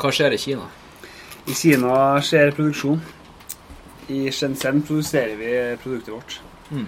Hva 0.00 0.10
skjer 0.14 0.34
i 0.34 0.38
Kina? 0.40 0.66
I 1.46 1.54
Kina 1.54 1.92
skjer 2.24 2.50
produksjon. 2.56 3.02
I 4.10 4.30
Shenzhen 4.34 4.82
produserer 4.86 5.36
vi 5.38 5.52
produktet 5.82 6.14
vårt. 6.14 6.38
Mm. 6.70 6.86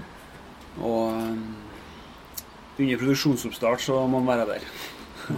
Og 0.80 1.12
um, 1.12 1.56
under 2.78 3.00
produksjonsoppstart 3.00 3.82
så 3.84 4.00
må 4.06 4.20
man 4.22 4.28
være 4.38 4.46
der. 4.54 4.66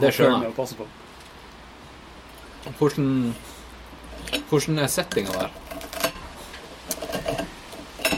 Det 0.01 0.12
skjønner 0.14 0.49
jeg. 0.49 0.88
Hvordan, 2.78 3.09
hvordan 4.51 4.78
er 4.84 4.93
settinga 4.93 5.32
der? 5.34 5.57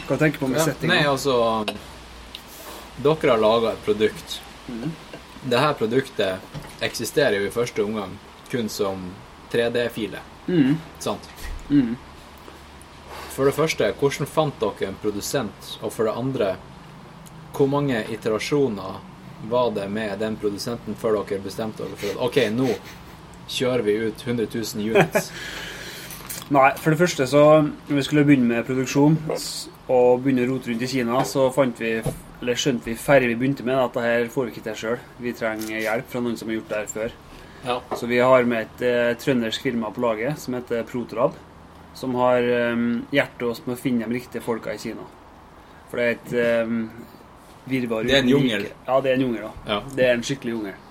Hva 0.09 0.19
tenker 0.19 0.37
du 0.37 0.43
på 0.43 0.51
med 0.51 0.59
Ja, 0.61 0.67
settinga? 0.67 0.93
nei, 0.95 1.05
altså 1.07 1.65
Dere 3.03 3.31
har 3.33 3.41
laga 3.41 3.73
et 3.73 3.85
produkt. 3.87 4.41
Mhm. 4.69 4.93
Dette 5.43 5.75
produktet 5.79 6.83
eksisterer 6.83 7.41
jo 7.41 7.49
i 7.49 7.55
første 7.55 7.83
omgang 7.83 8.15
kun 8.51 8.69
som 8.69 9.09
3D-file. 9.53 10.21
Mm. 10.47 10.77
Sant? 11.03 11.29
Mm. 11.71 11.97
For 13.33 13.49
det 13.49 13.57
første, 13.57 13.89
hvordan 13.99 14.29
fant 14.29 14.61
dere 14.61 14.91
en 14.91 14.99
produsent? 15.03 15.77
Og 15.81 15.93
for 15.93 16.09
det 16.09 16.15
andre, 16.19 16.55
hvor 17.57 17.71
mange 17.71 18.05
iterasjoner 18.13 19.01
var 19.51 19.71
det 19.75 19.89
med 19.91 20.19
den 20.21 20.37
produsenten 20.37 20.95
før 20.95 21.23
dere 21.23 21.43
bestemte 21.43 21.83
dere 21.83 21.99
for 21.99 22.13
at 22.13 22.25
OK, 22.29 22.39
nå 22.55 22.69
kjører 23.51 23.83
vi 23.87 23.99
ut 24.07 24.27
100 24.27 24.47
000 24.53 24.93
units? 24.93 25.33
Nei, 26.53 26.71
for 26.77 26.93
det 26.93 26.99
første 27.01 27.25
så 27.27 27.43
Når 27.63 27.95
vi 27.97 28.03
skulle 28.05 28.25
begynne 28.29 28.49
med 28.49 28.67
produksjon 28.69 29.17
og 29.93 30.23
begynne 30.23 30.45
å 30.45 30.51
rote 30.51 30.71
rundt 30.71 30.85
i 30.85 30.89
Kina, 30.89 31.23
så 31.25 31.49
fant 31.53 31.81
vi, 31.81 31.97
eller 32.43 32.59
skjønte 32.59 32.91
vi 32.91 32.97
færre 32.99 33.29
vi 33.31 33.37
begynte 33.39 33.63
med, 33.63 33.79
at 33.79 33.95
det 33.95 34.03
her 34.03 34.25
får 34.35 34.49
vi 34.49 34.53
ikke 34.53 34.65
til 34.67 34.79
sjøl. 34.81 35.03
Vi 35.23 35.33
trenger 35.39 35.79
hjelp 35.79 36.09
fra 36.11 36.23
noen 36.25 36.35
som 36.41 36.51
har 36.51 36.57
gjort 36.59 36.73
det 36.73 36.81
her 36.81 36.91
før. 36.91 37.15
Ja. 37.63 37.77
Så 37.95 38.09
vi 38.11 38.19
har 38.19 38.49
med 38.51 38.67
et 38.67 38.83
eh, 38.89 39.11
trøndersk 39.23 39.63
firma 39.63 39.93
på 39.95 40.03
laget 40.03 40.41
som 40.43 40.57
heter 40.59 40.83
Protrab, 40.89 41.37
som 41.95 42.17
har 42.19 42.43
um, 42.73 43.05
hjulpet 43.15 43.45
oss 43.47 43.63
med 43.67 43.77
å 43.77 43.79
finne 43.79 44.09
de 44.09 44.19
riktige 44.19 44.43
folka 44.43 44.75
i 44.75 44.81
Kina. 44.83 45.07
For 45.93 46.01
det 46.01 46.09
er 46.09 46.17
et 46.17 46.67
um, 46.67 46.83
virvar 47.71 48.11
Det 48.11 48.17
er 48.19 48.25
en 48.25 48.33
jungel. 48.35 48.67
like. 48.67 48.81
Ja, 48.89 48.99
det 49.05 49.13
er 49.13 49.21
en 49.21 49.25
jungel. 49.29 49.47
da. 49.47 49.53
Ja. 49.77 49.81
Det 49.95 50.09
er 50.09 50.17
en 50.17 50.27
skikkelig 50.27 50.57
jungel. 50.57 50.83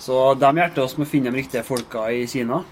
Så 0.00 0.22
de 0.40 0.52
hjertet 0.56 0.84
oss 0.86 0.96
med 0.96 1.08
å 1.08 1.10
finne 1.10 1.32
de 1.34 1.42
riktige 1.42 1.66
folka 1.68 2.08
i 2.14 2.24
Kina. 2.30 2.62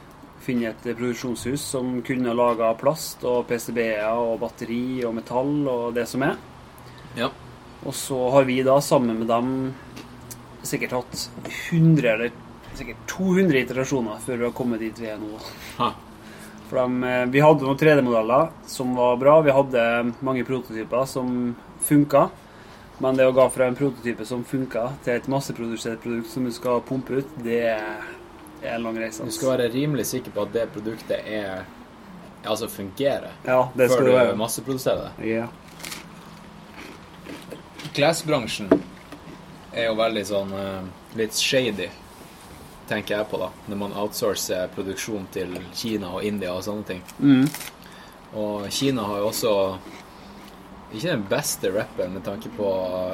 Finne 0.45 0.72
et 0.72 0.89
eh, 0.89 0.97
produksjonshus 0.97 1.68
som 1.76 1.99
kunne 2.07 2.32
lage 2.32 2.72
plast 2.80 3.28
og 3.28 3.45
PCB-er 3.51 4.09
og 4.16 4.39
batteri 4.41 5.03
og 5.05 5.18
metall 5.20 5.57
og 5.68 5.91
det 5.99 6.09
som 6.09 6.24
er. 6.24 6.39
Ja. 7.18 7.28
Og 7.85 7.95
så 7.95 8.18
har 8.30 8.47
vi 8.49 8.62
da 8.64 8.78
sammen 8.80 9.18
med 9.18 9.28
dem 9.28 9.74
sikkert 10.64 10.97
hatt 10.97 11.26
100 11.70 12.09
eller 12.14 12.32
sikkert 12.74 13.03
200 13.11 13.61
iterasjoner 13.61 14.22
før 14.24 14.41
vi 14.41 14.47
har 14.49 14.55
kommet 14.57 14.80
dit 14.82 14.99
vi 14.99 15.11
er 15.12 15.20
nå. 15.20 15.37
Ha. 15.78 15.91
For 16.70 16.80
dem, 16.80 17.05
eh, 17.05 17.26
vi 17.30 17.43
hadde 17.45 17.66
noen 17.66 17.78
3D-modeller 17.78 18.49
som 18.66 18.97
var 18.97 19.18
bra. 19.20 19.37
Vi 19.45 19.53
hadde 19.53 19.85
mange 20.24 20.47
prototyper 20.49 21.05
som 21.07 21.55
funka. 21.85 22.30
Men 22.99 23.16
det 23.18 23.26
å 23.26 23.35
gå 23.35 23.45
fra 23.51 23.66
en 23.66 23.76
prototype 23.76 24.24
som 24.26 24.45
funka, 24.47 24.89
til 25.05 25.16
et 25.18 25.28
masseprodusert 25.28 26.01
produkt 26.03 26.30
som 26.30 26.45
du 26.47 26.53
skal 26.55 26.82
pumpe 26.87 27.18
ut, 27.20 27.32
det 27.43 27.61
er 27.74 28.05
en 28.62 28.85
lang 28.87 28.99
reise. 28.99 29.26
Du 29.26 29.35
skal 29.35 29.57
være 29.57 29.72
rimelig 29.74 30.07
sikker 30.12 30.35
på 30.35 30.45
at 30.47 30.55
det 30.55 30.68
produktet 30.74 31.26
er 31.26 31.64
Altså 32.45 32.66
fungerer, 32.68 33.30
Ja, 33.47 33.70
det 33.72 33.87
før 33.89 33.95
skal 33.95 34.05
du 34.05 34.37
masseproduserer 34.37 35.07
det. 35.16 35.28
Ja. 35.30 35.47
Klesbransjen 37.95 38.70
er 39.74 39.88
jo 39.88 39.99
veldig 39.99 40.24
sånn 40.26 40.53
eh, 40.59 40.86
litt 41.18 41.36
shady, 41.38 41.88
tenker 42.88 43.18
jeg 43.18 43.28
på, 43.30 43.40
da. 43.40 43.51
Når 43.70 43.80
man 43.80 43.97
outsourcer 43.99 44.70
produksjon 44.74 45.26
til 45.34 45.55
Kina 45.74 46.12
og 46.18 46.26
India 46.26 46.53
og 46.55 46.64
sånne 46.66 46.88
ting. 46.88 47.03
Mm. 47.18 47.47
Og 48.38 48.66
Kina 48.74 49.07
har 49.09 49.22
jo 49.22 49.28
også 49.30 49.53
ikke 50.95 51.11
den 51.11 51.24
beste 51.30 51.70
rappen 51.74 52.12
med 52.14 52.22
tanke 52.26 52.51
på 52.55 52.66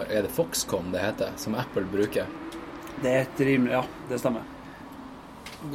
Er 0.08 0.24
det 0.24 0.32
Foxconn 0.36 0.90
det 0.92 1.00
heter, 1.00 1.32
som 1.40 1.56
Apple 1.56 1.86
bruker? 1.88 2.28
Det 3.00 3.12
er 3.12 3.22
et 3.24 3.40
rimelig 3.40 3.78
Ja, 3.78 3.84
det 4.08 4.20
stemmer. 4.20 4.44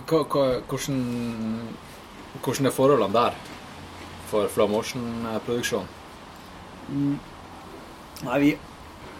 Hvordan, 0.06 0.60
hvordan 2.42 2.66
er 2.70 2.74
forholdene 2.74 3.14
der 3.14 3.38
for 4.30 4.50
Flow 4.50 4.70
Motion-produksjon? 4.70 5.90
Nei, 8.26 8.40
vi, 8.42 8.52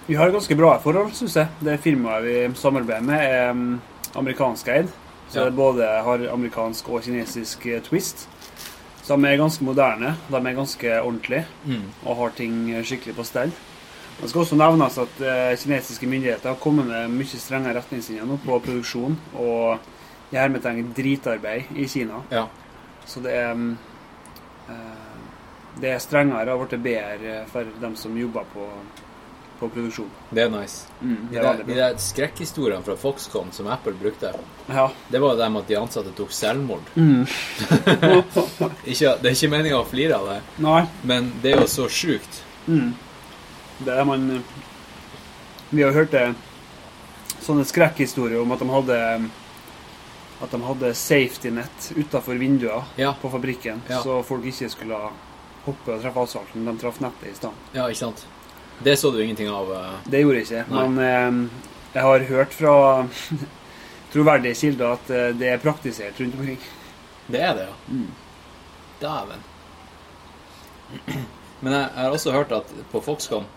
vi 0.08 0.16
har 0.16 0.32
ganske 0.32 0.56
bra 0.56 0.76
forhold, 0.80 1.14
syns 1.18 1.36
jeg. 1.36 1.48
Det 1.60 1.80
firmaet 1.82 2.24
vi 2.24 2.36
samarbeider 2.60 3.02
med, 3.06 3.20
er 3.26 3.50
amerikansk 3.52 4.16
amerikanskeid. 4.16 4.88
Så 5.30 5.40
Ja. 5.40 5.46
det 5.46 5.56
både 5.56 5.84
har 6.04 6.28
amerikansk 6.34 6.90
og 6.90 7.02
kinesisk 7.04 7.66
eh, 7.66 7.82
twist. 7.82 8.28
Så 9.04 9.16
de 9.16 9.26
er 9.26 9.38
ganske 9.38 9.64
moderne. 9.64 10.16
De 10.30 10.36
er 10.36 10.54
ganske 10.54 11.02
ordentlige 11.02 11.46
og 12.06 12.16
har 12.16 12.30
ting 12.30 12.84
skikkelig 12.84 13.16
på 13.16 13.24
stell. 13.26 13.52
Det 14.22 14.30
skal 14.30 14.42
også 14.42 14.56
nevnes 14.56 14.98
at 14.98 15.22
eh, 15.22 15.58
kinesiske 15.58 16.08
myndigheter 16.08 16.50
har 16.50 16.56
kommet 16.56 16.86
med 16.88 17.10
mye 17.10 17.26
strengere 17.40 17.76
retningslinjer 17.76 18.26
nå 18.26 18.38
på 18.46 18.60
produksjon 18.64 19.18
og 19.36 19.80
i 20.32 20.38
hermetegn 20.38 20.94
dritarbeid 20.96 21.64
i 21.76 21.88
Kina. 21.88 22.22
Ja. 22.32 22.46
Så 23.06 23.20
det 23.22 23.34
er 23.36 23.54
mm, 23.54 23.78
eh, 24.70 25.02
Det 25.82 25.90
er 25.92 26.00
strengere 26.00 26.54
og 26.54 26.68
blitt 26.70 26.84
bedre 26.84 27.42
for 27.52 27.68
dem 27.82 27.96
som 28.00 28.16
jobber 28.18 28.46
på, 28.54 28.70
på 29.60 29.70
produksjon. 29.70 30.10
Det 30.32 30.44
er 30.44 30.50
nice. 30.50 30.88
Mm, 31.02 31.28
det 31.32 31.38
er 31.40 31.44
der, 31.48 31.64
de 31.68 31.76
der 31.78 31.96
skrekkhistoriene 32.02 32.84
fra 32.84 32.96
Foxconn 33.00 33.52
som 33.56 33.68
Apple 33.72 33.94
brukte, 33.94 34.34
Ja. 34.68 34.90
det 35.12 35.22
var 35.22 35.34
jo 35.36 35.40
dem 35.40 35.56
at 35.58 35.68
de 35.68 35.78
ansatte 35.80 36.12
tok 36.18 36.32
selvmord. 36.32 36.84
Mm. 36.96 37.26
Ikke, 38.92 39.16
det 39.22 39.30
er 39.30 39.36
ikke 39.36 39.50
meninga 39.54 39.80
å 39.80 39.86
flire 39.88 40.18
av 40.20 40.28
det, 40.30 40.42
Nei. 40.66 40.82
men 41.04 41.32
det 41.42 41.54
er 41.56 41.62
jo 41.64 41.68
så 41.72 41.88
sjukt. 41.90 42.42
Mm. 42.68 42.94
Det 43.86 43.94
er 43.94 44.06
man 44.08 44.44
Vi 45.72 45.82
har 45.84 45.92
hørt 45.92 46.12
det, 46.12 46.28
sånne 47.42 47.66
skrekkhistorier 47.68 48.42
om 48.42 48.52
at 48.56 48.60
de 48.62 48.70
hadde 48.70 49.00
at 50.44 50.52
de 50.52 50.60
hadde 50.62 50.90
safety 51.00 51.50
net 51.50 51.92
utafor 51.96 52.36
vinduer 52.40 52.84
Ja. 53.00 53.14
på 53.22 53.30
fabrikken, 53.32 53.82
Ja. 53.90 54.02
så 54.04 54.22
folk 54.24 54.44
ikke 54.46 54.70
skulle 54.70 54.98
hoppe 55.66 55.94
og 55.96 56.02
treffe 56.02 56.20
asfalten. 56.22 56.66
De 56.66 56.78
traff 56.78 57.00
nettet 57.02 57.32
i 57.32 57.36
stand. 57.36 57.54
Ja, 57.74 57.88
ikke 57.88 57.98
sant? 58.04 58.26
Det 58.84 58.98
så 58.98 59.12
du 59.12 59.24
ingenting 59.24 59.50
av. 59.50 59.72
eh. 59.74 59.94
Det 60.06 60.22
gjorde 60.22 60.42
jeg 60.42 60.48
ikke. 60.50 60.66
Nei. 60.72 60.88
Men 60.88 61.06
eh, 61.06 61.50
jeg 61.94 62.04
har 62.04 62.20
hørt 62.30 62.54
fra 62.54 62.76
troverdige 64.14 64.56
kilder 64.60 64.96
at 64.98 65.10
eh, 65.10 65.30
det 65.40 65.50
er 65.54 65.64
praktisert 65.64 66.20
rundt 66.20 66.36
omkring. 66.40 66.60
Det 67.28 67.42
er 67.42 67.56
det, 67.56 67.68
ja. 67.70 68.00
Dæven. 69.02 69.46
Men 71.60 71.74
jeg, 71.74 71.86
jeg 71.96 72.04
har 72.04 72.12
også 72.14 72.32
hørt 72.36 72.52
at 72.52 72.74
på 72.92 73.02
Foxconn 73.02 73.48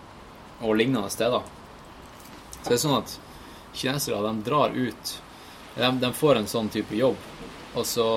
og 0.59 0.75
lignende 0.75 1.09
steder 1.13 1.43
så 2.59 2.67
er 2.67 2.73
det 2.73 2.81
sånn 2.81 2.97
at 2.97 3.11
kinesere 3.77 4.19
de 4.25 4.31
drar 4.43 4.73
ut 4.75 5.11
de, 5.75 5.91
de 6.01 6.09
får 6.13 6.39
en 6.39 6.47
sånn 6.49 6.67
type 6.73 6.95
jobb, 6.97 7.15
og 7.77 7.85
så 7.87 8.07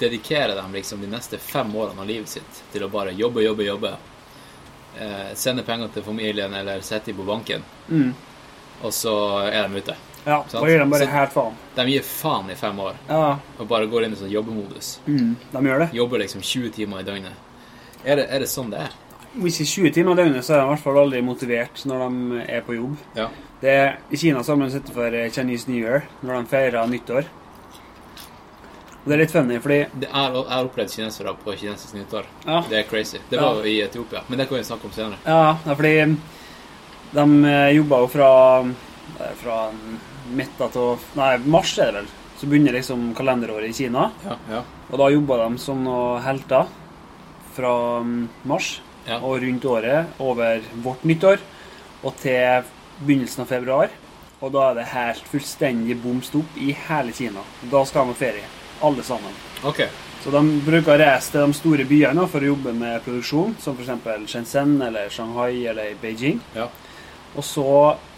dedikerer 0.00 0.54
de 0.56 0.64
liksom 0.72 1.00
de 1.02 1.10
neste 1.10 1.38
fem 1.42 1.74
årene 1.76 2.00
av 2.00 2.08
livet 2.08 2.28
sitt 2.28 2.62
til 2.72 2.84
å 2.86 2.88
bare 2.92 3.12
jobbe, 3.16 3.42
jobbe, 3.44 3.66
jobbe. 3.66 3.90
Eh, 4.98 5.34
sende 5.34 5.62
penger 5.62 5.88
til 5.94 6.02
familien 6.02 6.52
eller 6.54 6.80
setter 6.80 7.12
dem 7.12 7.16
på 7.16 7.26
banken, 7.26 7.62
Mm. 7.88 8.14
og 8.82 8.90
så 8.92 9.14
er 9.52 9.68
de 9.68 9.76
ute. 9.78 9.94
Ja, 10.26 10.42
Sant. 10.48 10.54
og 10.62 10.68
gir 10.68 10.78
de 10.78 10.84
bare 10.90 11.00
Så- 11.06 11.10
helt 11.10 11.32
faen. 11.32 11.54
De 11.76 11.84
gir 11.86 12.02
faen 12.02 12.50
i 12.50 12.54
fem 12.54 12.76
år 12.78 12.94
Ja, 13.08 13.38
og 13.58 13.68
bare 13.68 13.86
går 13.86 14.04
inn 14.04 14.12
i 14.12 14.16
sånn 14.16 14.30
jobbemodus. 14.30 14.98
mm, 15.06 15.36
de 15.52 15.58
gjør 15.58 15.78
det. 15.78 15.94
Jobber 15.94 16.18
liksom 16.18 16.42
20 16.42 16.70
timer 16.70 17.00
i 17.00 17.02
døgnet. 17.04 17.32
Er 18.04 18.16
det, 18.16 18.26
er 18.30 18.38
det 18.40 18.48
sånn 18.48 18.70
det 18.70 18.80
er? 18.80 18.90
Hvis 19.38 19.60
i 19.60 19.64
20 19.64 19.90
timer 19.92 20.12
i 20.12 20.16
døgnet, 20.24 20.42
så 20.44 20.54
er 20.54 20.58
de 20.58 20.64
i 20.64 20.74
hvert 20.74 20.80
fall 20.82 20.96
aldri 20.98 21.22
motivert 21.22 21.84
når 21.86 22.08
de 22.10 22.52
er 22.52 22.60
på 22.62 22.74
jobb. 22.76 22.96
Ja. 23.16 23.28
Det 23.60 23.96
I 24.12 24.16
Kina 24.16 24.40
så 24.42 24.48
har 24.48 24.56
man 24.56 24.70
sittet 24.70 24.92
for 24.92 25.10
Chinese 25.30 25.68
New 25.68 25.78
Year, 25.82 26.02
når 26.24 26.42
de 26.42 26.46
feirer 26.48 26.86
nyttår. 26.88 27.24
Og 29.00 29.08
det 29.08 29.14
er 29.16 29.22
litt 29.22 29.32
funny, 29.32 29.56
fordi 29.64 29.78
Det 30.02 30.08
er, 30.10 30.34
jeg 30.36 30.50
har 30.50 30.66
opplevd 30.66 30.92
kinesere 30.92 31.32
på 31.40 31.54
kinesisk 31.56 31.94
nyttår. 31.96 32.26
Ja, 32.44 32.60
Det 32.68 32.78
er 32.78 32.88
crazy. 32.90 33.18
Det 33.30 33.40
var 33.40 33.56
jo 33.56 33.64
i 33.64 33.80
Etiopia, 33.80 34.20
men 34.28 34.38
det 34.38 34.48
kan 34.48 34.58
vi 34.58 34.64
snakke 34.64 34.84
om 34.86 34.92
senere. 34.92 35.18
ja 35.24 35.56
det 35.64 35.72
er 35.72 35.76
fordi 35.76 36.16
de 37.10 37.24
jobba 37.74 37.74
jobber 37.74 37.98
jo 38.04 38.08
fra 38.08 38.30
er 39.20 39.34
fra 39.40 39.70
midten 40.30 40.70
til 40.70 40.98
Nei, 41.18 41.36
mars 41.38 41.78
er 41.78 41.90
det 41.90 42.02
vel. 42.02 42.10
Så 42.40 42.48
begynner 42.48 42.72
liksom 42.72 43.14
kalenderåret 43.14 43.68
i 43.68 43.72
Kina. 43.76 44.10
Ja, 44.24 44.36
ja, 44.48 44.62
Og 44.90 44.98
da 44.98 45.08
jobber 45.10 45.42
de 45.44 45.58
som 45.58 45.82
noen 45.84 46.22
helter 46.24 46.68
fra 47.52 47.72
mm, 48.00 48.28
mars 48.48 48.80
ja. 49.06 49.18
og 49.18 49.42
rundt 49.42 49.64
året 49.64 50.20
over 50.22 50.62
vårt 50.84 51.04
nyttår 51.04 51.42
og 52.02 52.14
til 52.22 52.64
begynnelsen 53.02 53.44
av 53.44 53.50
februar. 53.50 53.90
Og 54.40 54.54
da 54.54 54.70
er 54.70 54.78
det 54.78 54.86
helt 54.94 55.26
fullstendig 55.28 55.98
bom 56.00 56.22
stopp 56.24 56.56
i 56.56 56.72
hele 56.86 57.12
Kina. 57.12 57.42
Da 57.68 57.84
skal 57.84 58.06
de 58.08 58.14
ha 58.14 58.20
ferie, 58.22 58.46
alle 58.86 59.02
sammen. 59.06 59.34
Okay. 59.64 59.88
Så 60.20 60.32
de 60.34 60.40
bruker 60.66 60.92
å 60.94 61.00
reise 61.00 61.32
til 61.32 61.46
de 61.46 61.56
store 61.56 61.84
byene 61.88 62.26
for 62.28 62.44
å 62.44 62.50
jobbe 62.52 62.74
med 62.76 63.00
produksjon, 63.06 63.54
som 63.62 63.76
f.eks. 63.78 64.28
Shenzhen 64.28 64.76
eller 64.84 65.08
Shanghai 65.12 65.64
eller 65.70 65.94
Beijing. 66.02 66.42
Ja. 66.56 66.68
Og 67.36 67.46
så 67.46 67.68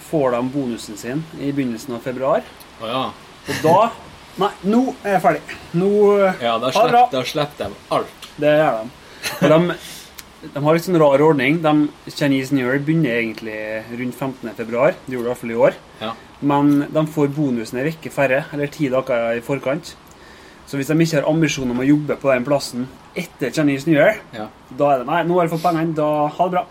får 0.09 0.35
de 0.35 0.41
bonusen 0.55 0.99
sin 0.99 1.23
i 1.39 1.53
begynnelsen 1.53 1.95
av 1.95 2.03
februar. 2.05 2.43
Oh, 2.81 2.89
ja. 2.89 3.05
Og 3.49 3.63
da 3.67 3.77
Nei, 4.41 4.49
nå 4.65 4.79
er 5.05 5.19
jeg 5.19 5.21
ferdig. 5.27 5.57
Nå 5.77 5.89
Ja, 6.41 6.55
da 6.57 6.71
slipper 6.73 7.27
slipper 7.29 7.67
de 7.67 7.81
alt. 7.93 8.29
Det 8.41 8.53
gjør 8.57 8.79
de. 8.79 8.95
Og 9.45 9.51
de, 9.53 9.75
de 10.55 10.63
har 10.65 10.77
litt 10.79 10.87
sånn 10.87 10.97
rar 11.03 11.21
ordning. 11.21 11.59
De, 11.61 11.73
Chinese 12.09 12.57
New 12.57 12.65
Year 12.65 12.81
begynner 12.81 13.19
egentlig 13.19 13.59
rundt 13.91 14.17
15. 14.17 14.55
februar. 14.57 14.97
Det 15.05 15.19
gjorde 15.19 15.27
det 15.27 15.29
i 15.29 15.35
hvert 15.35 15.43
fall 15.43 15.53
i 15.53 15.59
år. 15.69 15.77
Ja. 16.01 16.15
Men 16.41 16.73
de 16.97 17.05
får 17.13 17.29
bonusen 17.37 17.83
en 17.83 17.87
rekke 17.91 18.11
færre, 18.15 18.47
eller 18.57 18.73
ti 18.73 18.89
dager 18.91 19.37
i 19.37 19.45
forkant. 19.45 19.93
Så 20.73 20.79
hvis 20.81 20.89
de 20.89 20.95
ikke 21.05 21.18
har 21.20 21.27
ambisjon 21.29 21.68
om 21.75 21.81
å 21.83 21.85
jobbe 21.85 22.14
på 22.16 22.31
den 22.33 22.45
plassen 22.49 22.87
etter 23.20 23.51
Chinese 23.53 23.85
New 23.91 23.99
Year, 23.99 24.14
Ja. 24.33 24.47
da 24.73 24.87
er 24.95 25.03
det 25.03 25.07
nei, 25.11 25.18
nå 25.29 25.35
har 25.37 25.45
jeg 25.45 25.53
fått 25.53 25.66
pengene, 25.66 25.93
da 25.99 26.07
ha 26.33 26.47
det 26.49 26.55
bra. 26.55 26.62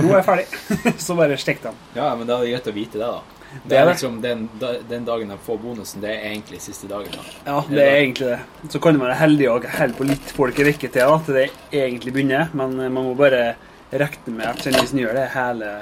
Nå 0.00 0.06
er 0.08 0.22
jeg 0.22 0.24
ferdig. 0.24 0.94
Så 1.04 1.16
bare 1.18 1.36
stikk 1.36 1.60
dem. 1.66 1.76
ja, 1.94 2.06
men 2.16 2.24
da 2.30 2.38
er 2.38 2.46
det 2.46 2.54
greit 2.54 2.70
å 2.72 2.74
vite 2.78 2.96
det, 3.02 3.10
da. 3.10 3.20
Det 3.54 3.68
Det 3.70 3.76
er 3.78 3.86
liksom 3.90 4.16
den, 4.24 4.46
den 4.88 5.04
dagen 5.06 5.28
de 5.28 5.36
får 5.44 5.58
bonusen, 5.62 6.00
det 6.00 6.10
er 6.14 6.24
egentlig 6.30 6.62
siste 6.64 6.88
dagen. 6.88 7.12
da. 7.12 7.26
Ja, 7.52 7.58
det 7.68 7.84
er 7.84 7.98
egentlig 8.00 8.30
det. 8.32 8.40
Så 8.72 8.80
kan 8.80 8.96
du 8.96 9.04
være 9.04 9.18
heldig 9.20 9.50
og 9.52 9.68
holde 9.76 9.94
på 10.00 10.08
litt 10.08 10.32
folk 10.40 10.58
i 10.58 10.64
rekke 10.70 10.88
til 10.90 11.04
da, 11.12 11.18
til 11.28 11.34
det 11.42 11.44
egentlig 11.84 12.16
begynner, 12.16 12.48
men 12.56 12.80
eh, 12.80 12.88
man 12.88 13.04
må 13.10 13.14
bare 13.20 13.44
regne 13.92 14.38
med 14.40 14.46
at 14.54 14.64
Chinese 14.64 14.96
New 14.96 15.04
Year 15.04 15.14
det 15.20 15.28
hele, 15.36 15.74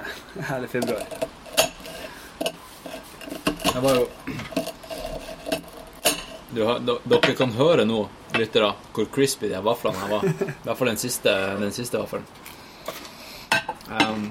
hele 0.50 0.68
februar. 0.68 1.06
Det 3.72 3.80
var 3.86 3.94
jo 4.02 4.08
har- 6.60 6.80
Dere 7.08 7.34
kan 7.34 7.52
høre 7.56 7.84
nå, 7.88 8.08
lyttere, 8.36 8.74
hvor 8.92 9.06
crispy 9.14 9.48
de 9.48 9.60
vaflene 9.64 10.08
var. 10.10 10.24
I 10.24 10.64
hvert 10.66 10.76
fall 10.78 10.88
den 10.92 10.96
siste, 11.00 11.32
den 11.60 11.72
siste 11.72 11.98
vaffelen. 11.98 12.24
Um, 13.92 14.30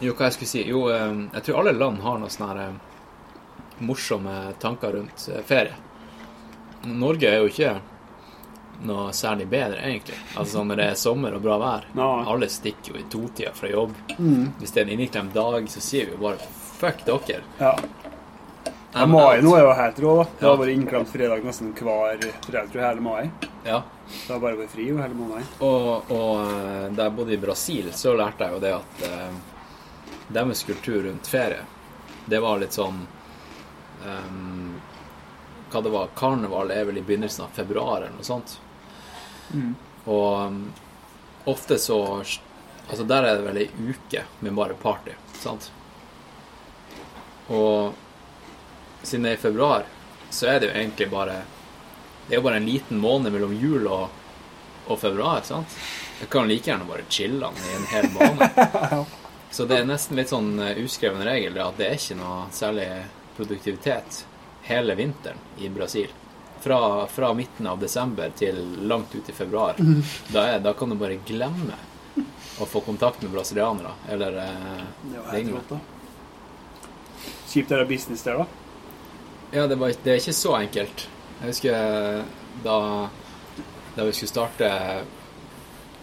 jo, 0.00 0.12
hva 0.14 0.26
jeg 0.28 0.36
skulle 0.36 0.50
si? 0.50 0.62
Jo, 0.68 0.82
um, 0.92 1.26
jeg 1.34 1.42
tror 1.46 1.60
alle 1.62 1.72
land 1.76 2.00
har 2.04 2.18
noen 2.20 2.32
sånne 2.32 2.66
um, 2.72 2.80
morsomme 3.86 4.34
tanker 4.60 4.92
rundt 4.96 5.28
eh, 5.32 5.42
ferie. 5.44 5.74
Norge 6.86 7.28
er 7.28 7.40
jo 7.42 7.48
ikke 7.50 7.74
noe 8.86 9.10
særlig 9.16 9.46
bedre, 9.48 9.80
egentlig. 9.88 10.16
Altså 10.36 10.62
Når 10.64 10.76
det 10.80 10.86
er 10.92 10.98
sommer 11.00 11.34
og 11.36 11.42
bra 11.44 11.56
vær. 11.60 11.86
No. 11.96 12.10
Alle 12.28 12.48
stikker 12.52 12.92
jo 12.94 13.00
i 13.00 13.06
totida 13.12 13.52
fra 13.56 13.70
jobb. 13.72 13.94
Mm. 14.18 14.50
Hvis 14.60 14.72
det 14.74 14.82
er 14.82 14.86
en 14.86 14.92
inneklemt 14.98 15.32
dag, 15.36 15.68
så 15.72 15.80
sier 15.84 16.10
vi 16.10 16.16
jo 16.16 16.20
bare 16.24 16.50
fuck 16.76 17.00
dere. 17.08 17.40
Ja. 17.60 17.72
Ja, 18.96 19.04
mai 19.06 19.42
nå 19.44 19.50
er 19.52 19.66
jo 19.66 19.72
helt 19.76 19.98
rå, 20.00 20.12
da. 20.16 20.24
Det 20.38 20.46
har 20.46 20.54
vært 20.56 20.72
innklemt 20.72 21.10
fredag 21.12 21.42
nesten 21.44 21.72
hver 21.76 22.22
fredag, 22.46 22.70
tror 22.70 22.80
jeg, 22.80 22.86
hele 22.86 23.02
mai. 23.04 23.48
Ja. 23.66 23.82
Det 24.08 24.30
har 24.30 24.38
bare 24.40 24.56
vært 24.56 24.72
fri 24.72 24.86
jo 24.88 24.96
hele 25.02 25.18
måneden. 25.18 25.50
Og, 25.66 26.12
og 26.14 26.30
eh, 26.46 26.86
da 26.96 27.04
jeg 27.04 27.14
bodde 27.18 27.34
i 27.36 27.38
Brasil, 27.42 27.90
så 27.92 28.14
lærte 28.16 28.46
jeg 28.46 28.56
jo 28.56 28.62
det 28.62 28.70
at 28.72 29.02
eh, 29.10 29.34
deres 30.38 30.62
kultur 30.64 31.02
rundt 31.04 31.28
ferie, 31.28 31.66
det 32.24 32.40
var 32.40 32.62
litt 32.62 32.74
sånn 32.74 33.02
um, 34.06 34.72
Hva 35.70 35.82
det 35.84 35.92
var 35.92 36.08
Karneval 36.16 36.72
er 36.74 36.88
vel 36.88 36.98
i 36.98 37.04
begynnelsen 37.04 37.44
av 37.44 37.52
februar 37.54 38.00
eller 38.00 38.16
noe 38.16 38.26
sånt. 38.26 38.56
Og 40.08 40.40
um, 40.40 40.58
ofte 41.44 41.78
så 41.78 42.00
Altså 42.86 43.04
der 43.04 43.28
er 43.28 43.36
det 43.36 43.46
vel 43.46 43.60
ei 43.60 43.92
uke 43.92 44.24
med 44.40 44.56
bare 44.56 44.74
party, 44.78 45.12
sant? 45.42 45.68
Og 47.50 48.05
siden 49.06 49.26
det 49.26 49.34
er 49.34 49.38
i 49.38 49.44
februar, 49.44 49.86
så 50.30 50.50
er 50.50 50.60
det 50.60 50.70
jo 50.70 50.78
egentlig 50.78 51.10
bare 51.12 51.42
Det 52.26 52.34
er 52.34 52.40
jo 52.40 52.46
bare 52.48 52.58
en 52.58 52.66
liten 52.66 52.98
måned 52.98 53.30
mellom 53.30 53.52
jul 53.54 53.86
og, 53.86 54.08
og 54.90 54.98
februar, 54.98 55.44
sant? 55.46 55.76
Jeg 56.20 56.30
kan 56.32 56.48
like 56.48 56.66
gjerne 56.66 56.88
bare 56.88 57.04
chille 57.08 57.38
den 57.38 57.68
i 57.68 57.76
en 57.76 57.86
hel 57.92 58.08
måned. 58.16 59.06
Så 59.56 59.64
det 59.64 59.78
er 59.78 59.86
nesten 59.86 60.18
litt 60.18 60.32
sånn 60.32 60.56
eh, 60.58 60.80
uskreven 60.82 61.22
regel 61.24 61.54
at 61.62 61.78
det 61.78 61.86
er 61.86 62.00
ikke 62.00 62.16
noe 62.18 62.48
særlig 62.52 62.88
produktivitet 63.36 64.24
hele 64.66 64.96
vinteren 64.98 65.38
i 65.62 65.70
Brasil. 65.70 66.10
Fra, 66.60 67.06
fra 67.06 67.30
midten 67.36 67.68
av 67.70 67.78
desember 67.78 68.32
til 68.34 68.58
langt 68.90 69.14
ut 69.14 69.28
i 69.28 69.36
februar. 69.36 69.78
Da, 70.34 70.48
er, 70.56 70.60
da 70.64 70.74
kan 70.74 70.90
du 70.90 70.98
bare 70.98 71.20
glemme 71.28 71.78
å 72.58 72.66
få 72.66 72.80
kontakt 72.80 73.22
med 73.22 73.30
brasilianere 73.30 73.94
eller 74.10 74.40
eh, 74.42 74.84
Det 75.12 75.24
lignende. 75.36 75.80
Kjipt 77.46 77.70
å 77.70 77.76
gjøre 77.78 77.88
business 77.88 78.24
der, 78.26 78.42
da. 78.42 78.65
Ja, 79.56 79.64
det, 79.70 79.76
var, 79.80 79.92
det 80.04 80.10
er 80.12 80.18
ikke 80.20 80.34
så 80.36 80.52
enkelt. 80.58 81.06
Jeg 81.40 81.48
husker 81.48 81.72
eh, 81.76 82.24
da, 82.64 82.74
da 83.96 84.04
vi 84.04 84.12
skulle 84.12 84.28
starte 84.34 84.68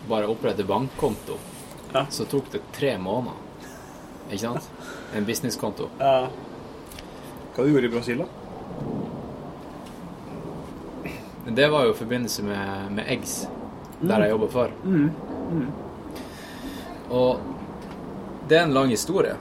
bare 0.10 0.30
opprette 0.32 0.66
bankkonto, 0.68 1.38
Ja. 1.94 2.06
så 2.10 2.26
tok 2.26 2.48
det 2.56 2.64
tre 2.74 2.96
måneder. 2.98 3.38
Ikke 4.32 4.42
sant? 4.48 4.66
En 5.14 5.26
businesskonto. 5.28 5.90
Ja. 6.00 6.16
Hva 7.54 7.64
du 7.68 7.70
gjorde 7.76 7.86
i 7.92 7.94
Brasil, 7.94 8.24
da? 8.24 8.28
Det 11.54 11.68
var 11.70 11.86
jo 11.86 11.92
i 11.94 11.98
forbindelse 12.00 12.44
med, 12.48 12.92
med 12.98 13.06
Eggs, 13.14 13.36
der 14.02 14.24
jeg 14.26 14.32
jobba 14.34 14.48
før. 14.50 14.70
Og 17.14 17.44
det 18.50 18.58
er 18.58 18.64
en 18.66 18.74
lang 18.74 18.90
historie, 18.90 19.36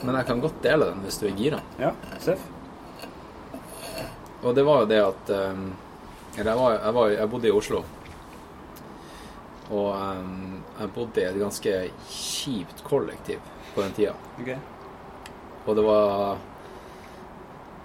men 0.00 0.14
jeg 0.16 0.26
kan 0.30 0.40
godt 0.40 0.62
dele 0.64 0.88
den 0.94 1.02
hvis 1.04 1.18
du 1.20 1.26
er 1.28 1.36
gira. 1.36 1.60
Ja, 1.82 1.92
Seff. 2.22 2.40
Og 4.42 4.54
det 4.54 4.64
var 4.66 4.80
jo 4.84 4.86
det 4.90 4.98
at 5.02 5.30
um, 5.34 5.64
Eller 6.36 6.52
jeg, 6.52 6.58
var, 6.60 6.72
jeg, 6.78 6.94
var, 6.94 7.08
jeg 7.16 7.30
bodde 7.32 7.48
i 7.48 7.54
Oslo. 7.58 7.80
Og 9.70 9.88
um, 9.92 10.60
jeg 10.78 10.92
bodde 10.94 11.20
i 11.20 11.26
et 11.28 11.40
ganske 11.40 11.72
kjipt 12.08 12.84
kollektiv 12.86 13.40
på 13.74 13.82
den 13.82 13.92
tida. 13.96 14.14
Ok. 14.40 14.52
Og 15.68 15.74
det 15.76 15.84
var 15.84 16.38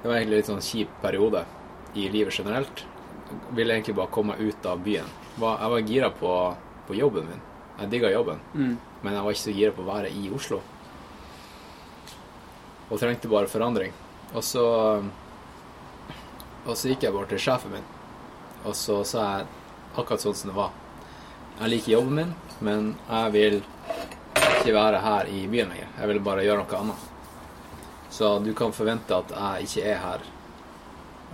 Det 0.03 0.09
var 0.11 0.17
egentlig 0.19 0.37
litt 0.41 0.51
sånn 0.51 0.61
kjip 0.63 0.93
periode 1.01 1.45
i 1.95 2.09
livet 2.11 2.35
generelt. 2.35 2.83
Jeg 3.31 3.55
ville 3.57 3.73
egentlig 3.77 3.95
bare 3.95 4.11
komme 4.13 4.33
meg 4.35 4.49
ut 4.51 4.65
av 4.67 4.81
byen. 4.83 5.07
Jeg 5.39 5.69
var 5.73 5.79
gira 5.87 6.09
på, 6.13 6.31
på 6.87 6.95
jobben 6.97 7.25
min. 7.29 7.41
Jeg 7.79 7.89
digga 7.89 8.09
jobben, 8.11 8.39
Mm. 8.53 8.77
men 9.01 9.13
jeg 9.15 9.23
var 9.23 9.31
ikke 9.33 9.41
så 9.47 9.53
gira 9.55 9.71
på 9.73 9.81
å 9.81 9.87
være 9.87 10.11
i 10.13 10.27
Oslo. 10.35 10.59
Og 12.91 12.99
trengte 12.99 13.31
bare 13.31 13.47
forandring. 13.49 13.93
Og 14.35 14.43
så 14.45 14.65
Og 16.63 16.77
så 16.77 16.91
gikk 16.91 17.03
jeg 17.03 17.13
bare 17.15 17.29
til 17.31 17.41
sjefen 17.43 17.73
min, 17.75 17.87
og 18.63 18.75
så 18.79 19.01
sa 19.07 19.23
jeg 19.27 19.47
akkurat 19.93 20.23
sånn 20.23 20.37
som 20.37 20.51
det 20.51 20.57
var. 20.57 20.71
Jeg 21.59 21.73
liker 21.73 21.95
jobben 21.97 22.19
min, 22.21 22.35
men 22.63 22.93
jeg 23.09 23.33
vil 23.33 23.57
ikke 24.63 24.75
være 24.77 25.01
her 25.03 25.29
i 25.29 25.43
byen 25.51 25.73
lenger. 25.73 25.89
Jeg 25.99 26.09
vil 26.11 26.21
bare 26.23 26.45
gjøre 26.45 26.63
noe 26.63 26.79
annet. 26.79 27.09
Så 28.13 28.29
du 28.39 28.53
kan 28.57 28.73
forvente 28.73 29.17
at 29.17 29.33
jeg 29.33 29.67
ikke 29.67 29.83
er 29.89 30.01
her 30.01 30.25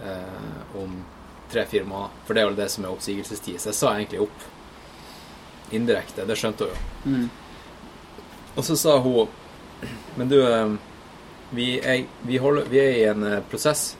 eh, 0.08 0.80
om 0.80 0.94
tre-fire 1.52 1.86
måneder. 1.86 2.24
For 2.26 2.34
det 2.34 2.42
er 2.42 2.50
vel 2.50 2.60
det 2.60 2.70
som 2.72 2.86
er 2.86 2.94
oppsigelsestid. 2.94 3.60
Så 3.60 3.72
jeg 3.72 3.80
sa 3.80 3.94
egentlig 3.96 4.22
opp 4.26 4.46
indirekte. 5.76 6.26
Det 6.26 6.38
skjønte 6.40 6.70
hun 6.70 6.74
jo. 6.74 6.80
Mm. 7.06 7.30
Og 8.56 8.66
så 8.66 8.76
sa 8.80 8.98
hun 9.00 9.28
Men 10.16 10.30
du, 10.30 10.40
eh, 10.44 10.74
vi 11.52 11.80
er, 11.80 12.06
vi, 12.22 12.38
holder, 12.38 12.66
vi 12.70 12.80
er 12.80 12.98
i 12.98 13.06
en 13.10 13.24
eh, 13.24 13.44
prosess, 13.50 13.98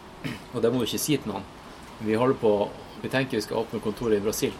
og 0.54 0.62
det 0.62 0.72
må 0.72 0.82
du 0.82 0.88
ikke 0.88 1.02
si 1.02 1.18
til 1.18 1.32
noen. 1.32 1.46
Vi 2.00 2.16
holder 2.16 2.40
på 2.40 2.54
Vi 3.00 3.10
tenker 3.10 3.38
vi 3.38 3.42
skal 3.42 3.62
åpne 3.62 3.80
kontor 3.80 4.12
i 4.12 4.20
Brasil. 4.20 4.52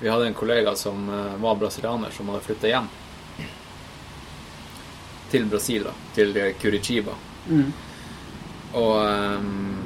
Vi 0.00 0.08
hadde 0.08 0.26
en 0.26 0.34
kollega 0.34 0.72
som 0.74 1.08
eh, 1.08 1.36
var 1.38 1.54
brasilianer, 1.60 2.10
som 2.10 2.28
hadde 2.28 2.42
flytta 2.42 2.66
hjem. 2.66 2.88
Til 5.30 5.46
Brasil, 5.46 5.84
da. 5.86 5.92
Til 6.16 6.34
eh, 6.40 6.56
Curitiba. 6.58 7.14
Mm. 7.46 7.68
Og 8.80 8.96
um, 8.98 9.76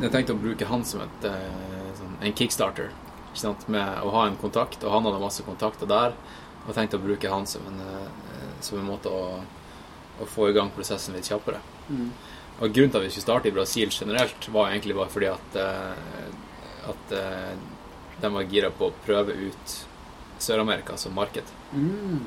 jeg 0.00 0.14
tenkte 0.14 0.32
å 0.32 0.40
bruke 0.40 0.70
han 0.70 0.86
som 0.88 1.04
et, 1.04 1.28
sånn, 1.98 2.16
en 2.22 2.38
kickstarter. 2.40 2.88
Ikke 3.26 3.42
sant? 3.42 3.68
Med 3.68 4.00
å 4.00 4.14
ha 4.16 4.24
en 4.30 4.40
kontakt, 4.40 4.80
og 4.80 4.96
han 4.96 5.10
hadde 5.10 5.20
masse 5.20 5.44
kontakter 5.44 5.90
der. 5.92 6.16
Og 6.64 6.72
tenkte 6.72 6.96
å 6.96 7.04
bruke 7.04 7.34
han 7.34 7.44
som 7.50 7.68
en, 7.68 7.84
som 8.64 8.80
en 8.80 8.88
måte 8.88 9.12
å, 9.12 9.42
å 10.22 10.32
få 10.38 10.48
i 10.48 10.56
gang 10.56 10.72
prosessen 10.72 11.18
litt 11.18 11.28
kjappere. 11.28 11.60
Mm. 11.88 12.10
Og 12.62 12.72
grunnen 12.74 12.90
til 12.92 12.98
at 13.00 13.04
vi 13.06 13.10
skulle 13.10 13.26
starte 13.26 13.48
i 13.48 13.54
Brasil 13.56 13.88
generelt, 13.90 14.48
var 14.54 14.70
egentlig 14.70 14.94
bare 14.98 15.10
fordi 15.10 15.26
at, 15.32 15.56
eh, 15.56 16.90
at 16.92 17.14
eh, 17.18 17.54
de 18.22 18.30
var 18.36 18.42
gira 18.52 18.70
på 18.70 18.90
å 18.90 18.94
prøve 19.06 19.34
ut 19.34 19.74
Sør-Amerika 20.42 20.96
som 20.98 21.14
marked. 21.14 21.48
Mm. 21.72 22.20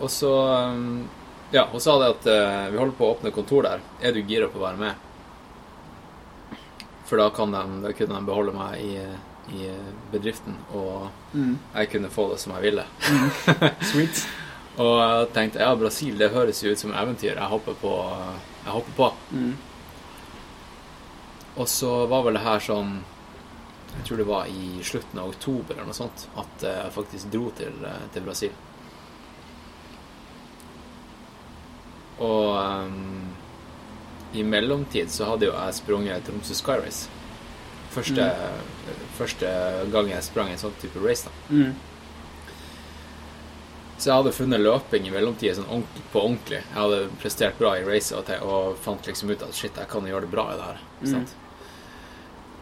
Og 0.00 0.10
så 0.12 0.32
um, 0.70 1.08
Ja, 1.54 1.68
hun 1.72 1.80
sa 1.80 1.94
det 2.02 2.08
at 2.16 2.26
eh, 2.30 2.68
vi 2.72 2.78
holder 2.80 2.96
på 2.98 3.06
å 3.06 3.14
åpne 3.14 3.30
kontor 3.34 3.62
der. 3.68 3.84
Er 4.02 4.12
du 4.16 4.20
gira 4.26 4.48
på 4.50 4.58
å 4.58 4.64
være 4.66 4.80
med? 4.80 4.94
For 7.06 7.20
da, 7.22 7.28
kan 7.30 7.52
de, 7.54 7.60
da 7.84 7.92
kunne 7.94 8.18
de 8.18 8.26
beholde 8.26 8.52
meg 8.56 8.80
i, 8.82 8.96
i 9.54 9.68
bedriften, 10.10 10.56
og 10.74 11.06
Mm. 11.36 11.58
jeg 11.74 11.90
kunne 11.92 12.08
få 12.10 12.24
det 12.32 12.38
som 12.42 12.54
jeg 12.56 12.62
ville. 12.64 12.84
Sweet. 13.92 14.22
Og 14.76 14.94
jeg 15.00 15.28
tenkte 15.32 15.62
ja, 15.64 15.72
Brasil, 15.78 16.18
det 16.20 16.34
høres 16.34 16.60
jo 16.62 16.72
ut 16.72 16.80
som 16.80 16.92
eventyr. 16.92 17.34
Jeg 17.34 17.52
hopper 17.52 17.76
på. 17.80 17.92
Jeg 18.64 18.74
hopper 18.74 18.96
på. 18.98 19.08
Mm. 19.32 19.54
Og 21.56 21.68
så 21.72 21.92
var 22.10 22.26
vel 22.26 22.36
det 22.36 22.44
her 22.44 22.60
sånn 22.60 22.98
Jeg 23.94 24.02
tror 24.04 24.18
det 24.20 24.26
var 24.28 24.48
i 24.52 24.82
slutten 24.84 25.20
av 25.22 25.30
oktober 25.32 25.72
eller 25.72 25.88
noe 25.88 25.96
sånt 25.96 26.26
at 26.36 26.64
eh, 26.68 26.80
jeg 26.82 26.92
faktisk 26.92 27.30
dro 27.32 27.46
til, 27.56 27.78
eh, 27.88 28.02
til 28.12 28.26
Brasil. 28.26 28.58
Og 32.20 32.50
um, 32.60 33.30
i 34.36 34.44
mellomtid 34.44 35.08
så 35.12 35.30
hadde 35.30 35.48
jo 35.48 35.54
jeg 35.54 35.78
sprunget 35.78 36.28
Tromsø 36.28 36.58
Sky 36.58 36.76
Race. 36.82 37.08
Første, 37.96 38.28
første 39.16 39.52
gang 39.92 40.12
jeg 40.12 40.28
sprang 40.28 40.52
en 40.52 40.60
sånn 40.60 40.76
type 40.82 41.00
race. 41.00 41.24
da. 41.24 41.56
Mm. 41.56 41.95
Så 43.96 44.10
jeg 44.10 44.18
hadde 44.18 44.34
funnet 44.36 44.60
løping 44.60 45.06
i 45.08 45.12
mellomtida 45.14 45.56
sånn 45.56 45.86
på 46.12 46.20
ordentlig. 46.20 46.60
Jeg 46.60 46.76
hadde 46.76 47.00
prestert 47.22 47.56
bra 47.60 47.72
i 47.78 47.84
racet 47.86 48.18
og, 48.18 48.44
og 48.44 48.76
fant 48.84 49.08
liksom 49.08 49.32
ut 49.32 49.44
at 49.46 49.56
shit, 49.56 49.76
jeg 49.76 49.88
kan 49.88 50.06
gjøre 50.08 50.26
det 50.26 50.32
bra 50.34 50.50
i 50.52 50.58
det 50.58 50.68
her. 50.68 50.84
Mm. 51.00 51.26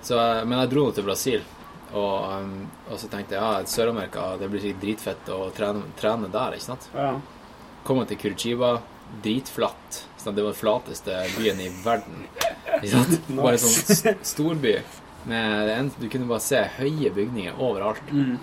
Så, 0.05 0.20
men 0.47 0.59
jeg 0.61 0.70
dro 0.70 0.87
nå 0.87 0.95
til 0.95 1.07
Brasil, 1.07 1.45
og, 1.95 2.32
um, 2.43 2.57
og 2.91 2.99
så 3.01 3.09
tenkte 3.11 3.37
jeg 3.37 3.43
ja, 3.43 3.68
Sør-Amerika, 3.70 4.35
det 4.41 4.51
blir 4.53 4.62
sikkert 4.62 4.82
dritfett 4.82 5.30
å 5.35 5.39
trene, 5.55 5.87
trene 5.99 6.30
der, 6.32 6.57
ikke 6.57 6.68
sant? 6.68 6.89
Ja. 6.95 7.12
Kom 7.87 8.01
jeg 8.03 8.12
til 8.12 8.20
Curitiba, 8.24 8.72
dritflatt. 9.24 10.03
Sånn, 10.18 10.37
det 10.37 10.45
var 10.45 10.55
den 10.55 10.59
flateste 10.59 11.22
byen 11.37 11.62
i 11.62 11.70
verden. 11.85 12.26
Ikke 12.80 12.93
sant? 12.97 13.16
Bare 13.39 13.57
en 13.59 13.64
sånn 13.64 14.22
storby. 14.26 14.78
Med 15.28 15.95
du 15.97 16.05
kunne 16.12 16.28
bare 16.28 16.45
se 16.45 16.59
høye 16.76 17.09
bygninger 17.16 17.57
overalt. 17.57 18.11
Mm. 18.12 18.35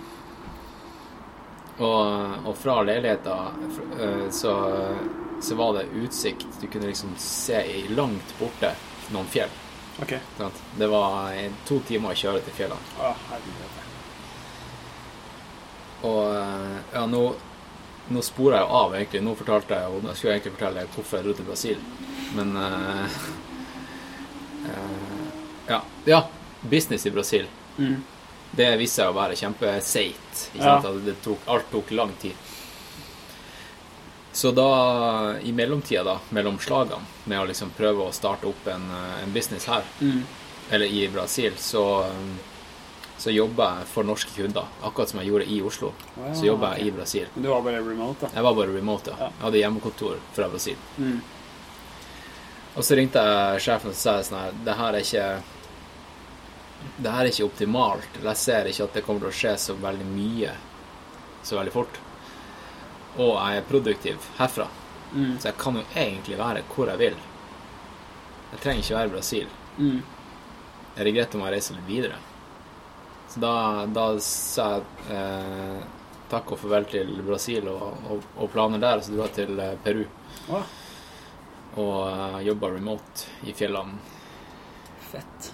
Og, 1.82 2.46
og 2.46 2.56
fra 2.58 2.76
leiligheta 2.86 3.36
øh, 3.98 4.26
så, 4.30 4.54
så 5.42 5.54
var 5.58 5.72
det 5.78 5.88
utsikt. 6.04 6.46
Du 6.60 6.66
kunne 6.66 6.86
liksom 6.86 7.14
se 7.18 7.62
langt 7.90 8.34
borte 8.38 8.74
noen 9.10 9.26
fjell. 9.26 9.50
OK. 10.02 10.14
Det 10.78 10.88
var 10.88 11.32
to 11.68 11.80
timer 11.88 12.14
å 12.14 12.18
kjøre 12.18 12.44
til 12.46 12.60
fjellene. 12.62 12.92
Oh. 13.02 13.32
Og 16.02 16.34
øh, 16.34 16.78
ja, 16.92 17.02
nå, 17.06 17.22
nå 18.10 18.22
sporer 18.26 18.58
jeg 18.58 18.70
av, 18.78 18.94
egentlig. 18.98 19.22
Nå 19.22 19.34
fortalte 19.38 19.78
jeg 19.78 19.90
og 19.90 20.08
Jeg 20.10 20.18
skulle 20.18 20.36
egentlig 20.36 20.54
fortelle 20.56 20.86
hvorfor 20.94 21.18
jeg 21.18 21.26
dro 21.26 21.34
til 21.38 21.48
Brasil, 21.50 21.84
men 22.36 22.56
uh, 22.58 23.20
uh, 24.66 25.28
ja. 25.72 25.82
ja. 26.06 26.24
Business 26.62 27.06
i 27.06 27.14
Brasil. 27.14 27.46
Mm. 27.76 28.02
Det 28.56 28.68
viste 28.76 29.00
seg 29.00 29.08
å 29.12 29.16
være 29.16 29.36
kjempeseigt. 29.38 30.50
Ja. 30.58 30.74
alt 31.46 31.70
tok 31.72 31.90
lang 31.90 32.12
tid. 32.20 32.34
Så 34.32 34.50
da, 34.56 35.38
i 35.44 35.52
mellomtida, 35.52 36.04
da, 36.04 36.18
mellom 36.32 36.58
slagene, 36.58 37.04
med 37.28 37.40
å 37.42 37.46
liksom 37.48 37.70
prøve 37.76 38.06
å 38.08 38.12
starte 38.16 38.48
opp 38.48 38.66
en, 38.72 38.86
eh, 38.90 39.22
en 39.24 39.32
business 39.32 39.66
her, 39.68 39.82
Mm. 40.00 40.22
eller 40.70 40.86
i 40.86 41.08
Brasil, 41.08 41.52
så, 41.56 42.04
um, 42.06 42.38
så 43.18 43.30
jobba 43.30 43.78
jeg 43.78 43.86
for 43.88 44.04
norske 44.04 44.30
kunder. 44.34 44.64
Akkurat 44.82 45.08
som 45.08 45.20
jeg 45.20 45.28
gjorde 45.28 45.46
i 45.48 45.60
Oslo. 45.60 45.92
Oh, 46.16 46.28
ja, 46.28 46.32
Så 46.34 46.46
jobba 46.46 46.74
jeg 46.76 46.80
ok. 46.80 46.86
i 46.86 46.96
Brasil. 46.96 47.26
Men 47.34 47.42
du 47.44 47.48
var 47.50 47.60
bare 47.62 47.82
remote, 47.84 48.20
da? 48.20 48.28
Jeg 48.34 48.42
var 48.42 48.54
bare 48.54 48.74
remote. 48.74 49.10
Ja. 49.10 49.16
Jeg 49.28 49.42
hadde 49.42 49.60
hjemmekontor 49.60 50.16
fra 50.34 50.48
Brasil. 50.48 50.76
Mm. 50.98 51.20
Og 52.76 52.82
så 52.82 52.96
ringte 52.96 53.20
jeg 53.20 53.60
sjefen 53.60 53.88
og 53.90 53.94
sa 53.94 54.18
sånn 54.22 54.38
her 54.40 54.52
Det 54.64 54.74
her 54.76 54.94
er 54.94 55.00
ikke 55.00 55.42
Det 56.96 57.10
her 57.10 57.24
er 57.24 57.30
ikke 57.30 57.48
optimalt. 57.48 58.08
eller 58.18 58.30
Jeg 58.32 58.42
ser 58.42 58.70
ikke 58.70 58.84
at 58.84 58.94
det 58.98 59.04
kommer 59.06 59.24
til 59.24 59.32
å 59.32 59.40
skje 59.40 59.56
så 59.58 59.76
veldig 59.80 60.08
mye 60.12 60.52
så 61.42 61.56
veldig 61.58 61.72
fort. 61.74 62.00
Og 63.18 63.34
jeg 63.36 63.58
er 63.58 63.68
produktiv 63.68 64.28
herfra. 64.38 64.68
Mm. 65.12 65.38
Så 65.38 65.50
jeg 65.50 65.58
kan 65.60 65.76
jo 65.76 65.84
egentlig 65.94 66.38
være 66.38 66.64
hvor 66.72 66.90
jeg 66.92 67.00
vil. 67.00 67.16
Jeg 68.52 68.60
trenger 68.62 68.84
ikke 68.84 68.98
være 68.98 69.10
i 69.10 69.14
Brasil. 69.16 69.48
Mm. 69.78 69.98
Jeg 70.96 71.08
regretter 71.08 71.38
om 71.38 71.44
jeg 71.46 71.56
reiser 71.56 71.78
litt 71.78 71.88
videre? 71.88 72.20
Så 73.32 73.40
da, 73.40 73.54
da 73.88 74.06
sa 74.20 74.68
jeg 74.74 75.16
eh, 75.16 75.84
takk 76.32 76.52
og 76.52 76.60
farvel 76.60 76.88
til 76.88 77.14
Brasil 77.24 77.68
og, 77.72 78.10
og, 78.12 78.26
og 78.36 78.50
planer 78.52 78.80
der, 78.82 79.00
så 79.00 79.14
dro 79.14 79.24
jeg 79.24 79.36
til 79.40 79.60
eh, 79.60 79.78
Peru 79.84 80.04
Ah. 80.50 80.64
og 81.78 81.98
uh, 82.08 82.38
jobba 82.42 82.72
remote 82.74 83.28
i 83.46 83.52
fjellene 83.54 83.94
fett. 85.12 85.51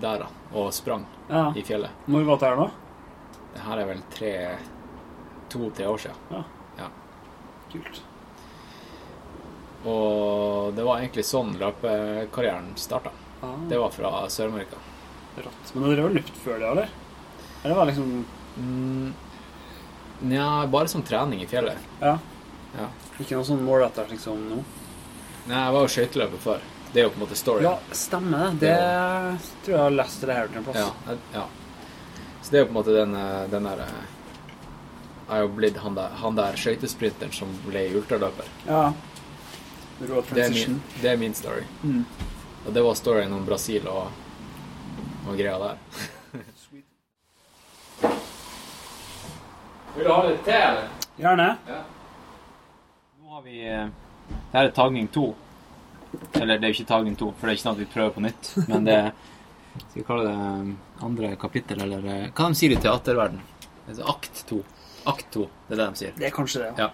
Der, 0.00 0.18
da. 0.18 0.26
Og 0.54 0.72
sprang 0.72 1.06
Ja. 1.28 1.52
i 1.56 1.62
fjellet. 1.62 1.90
Når 2.08 2.24
var 2.24 2.36
det 2.38 2.48
her, 2.48 2.56
da? 2.56 2.70
Det 3.54 3.60
her 3.66 3.78
er 3.78 3.86
vel 3.86 4.02
tre 4.10 4.32
to-tre 5.48 5.86
år 5.86 5.98
siden. 5.98 6.16
Ja. 6.30 6.42
Ja. 6.78 6.88
Kult. 7.72 8.00
Og 9.84 10.72
det 10.76 10.84
var 10.86 11.00
egentlig 11.02 11.24
sånn 11.26 11.56
løpekarrieren 11.58 12.72
starta. 12.78 13.10
Ah, 13.42 13.56
Det 13.68 13.78
var 13.78 13.90
fra 13.90 14.10
Sør-Amerika. 14.30 14.76
rått. 15.36 15.74
Men 15.74 15.90
dere 15.90 16.02
var 16.02 16.10
løpt 16.10 16.36
før 16.44 16.58
det, 16.60 16.68
eller? 16.70 16.88
Eller 17.64 17.74
var 17.74 17.86
det 17.86 17.94
liksom 17.94 18.24
Mm, 18.58 19.12
Nja, 20.22 20.66
bare 20.66 20.86
som 20.88 21.02
trening 21.02 21.40
i 21.40 21.46
fjellet. 21.46 21.78
Ja. 22.00 22.18
Ja. 22.78 22.86
Ikke 23.18 23.32
noe 23.38 23.44
sånn 23.44 23.64
målrettet 23.64 24.10
liksom 24.10 24.36
nå? 24.50 24.58
Nei, 25.48 25.56
jeg 25.64 25.72
var 25.72 25.80
jo 25.80 25.88
skøyteløper 25.88 26.38
før. 26.38 26.60
Det 26.92 27.00
er 27.00 27.06
jo 27.06 27.10
på 27.10 27.20
en 27.20 27.24
måte 27.24 27.36
storyen. 27.40 27.64
Ja, 27.64 27.78
stemmer 27.96 28.50
det. 28.60 28.68
Det 28.68 29.38
tror 29.64 29.76
jeg 29.76 29.82
har 29.82 29.90
lest 29.90 30.20
det 30.20 30.34
her 30.36 30.46
til 30.50 30.58
en 30.60 30.64
plass. 30.64 30.76
Ja, 30.76 31.14
ja. 31.32 31.44
Så 32.42 32.50
det 32.50 32.58
er 32.58 32.64
jo 32.64 32.66
på 32.66 32.74
en 32.74 32.78
måte 32.80 32.96
den, 32.96 33.14
eh, 33.16 33.44
den 33.50 33.64
der 33.64 33.80
eh, 33.86 34.02
Jeg 35.28 35.38
er 35.38 35.42
jo 35.46 35.48
blitt 35.56 35.76
han 35.80 35.94
der, 35.96 36.08
han 36.20 36.36
der 36.36 36.58
skøytesprinteren 36.60 37.32
som 37.32 37.48
ble 37.64 37.86
ultraløper. 37.96 38.50
Ja. 38.66 38.92
Det 40.02 40.44
er, 40.44 40.50
min, 40.50 40.82
det 41.00 41.10
er 41.12 41.16
min 41.16 41.34
story. 41.34 41.62
Mm. 41.82 42.04
Og 42.66 42.72
det 42.74 42.82
var 42.82 42.94
storyen 42.98 43.32
om 43.32 43.46
Brasil 43.46 43.86
og, 43.88 44.10
og 45.28 45.36
greia 45.38 45.58
der. 45.62 45.76
Vil 49.94 50.04
du 50.04 50.10
ha 50.12 50.22
litt 50.26 50.44
te, 50.44 50.58
eller? 50.58 50.88
Gjerne. 51.16 51.48
Ja. 51.68 51.80
Nå 53.22 53.34
har 53.38 53.42
vi 53.46 53.56
eh, 53.68 53.86
Det 54.28 54.58
her 54.58 54.68
er 54.68 54.76
tagning 54.76 55.08
to. 55.08 55.30
Eller 56.38 56.58
det 56.58 56.66
er 56.66 56.72
jo 56.72 56.78
ikke 56.80 56.90
tagning 56.90 57.18
to, 57.18 57.30
for 57.36 57.46
det 57.46 57.52
er 57.52 57.58
ikke 57.58 57.64
sånn 57.66 57.76
at 57.76 57.82
vi 57.82 57.92
prøver 57.92 58.16
på 58.16 58.24
nytt. 58.24 58.54
Men 58.68 58.88
det 58.88 58.98
Skal 59.72 60.02
vi 60.02 60.04
kalle 60.04 60.28
det 60.28 60.32
eh, 60.32 61.04
andre 61.06 61.36
kapittel, 61.40 61.82
eller 61.86 62.04
eh, 62.04 62.24
Hva 62.36 62.48
de 62.52 62.58
sier 62.58 62.74
i 62.74 62.80
teaterverden? 62.80 63.40
Altså 63.88 64.08
akt 64.12 64.42
to. 64.48 64.60
Akt 65.08 65.30
to, 65.34 65.46
det 65.66 65.76
er 65.76 65.80
det 65.80 65.86
de 65.86 66.00
sier. 66.00 66.16
Det 66.18 66.28
er 66.28 66.34
kanskje 66.34 66.66
det. 66.66 66.72
Ja. 66.78 66.90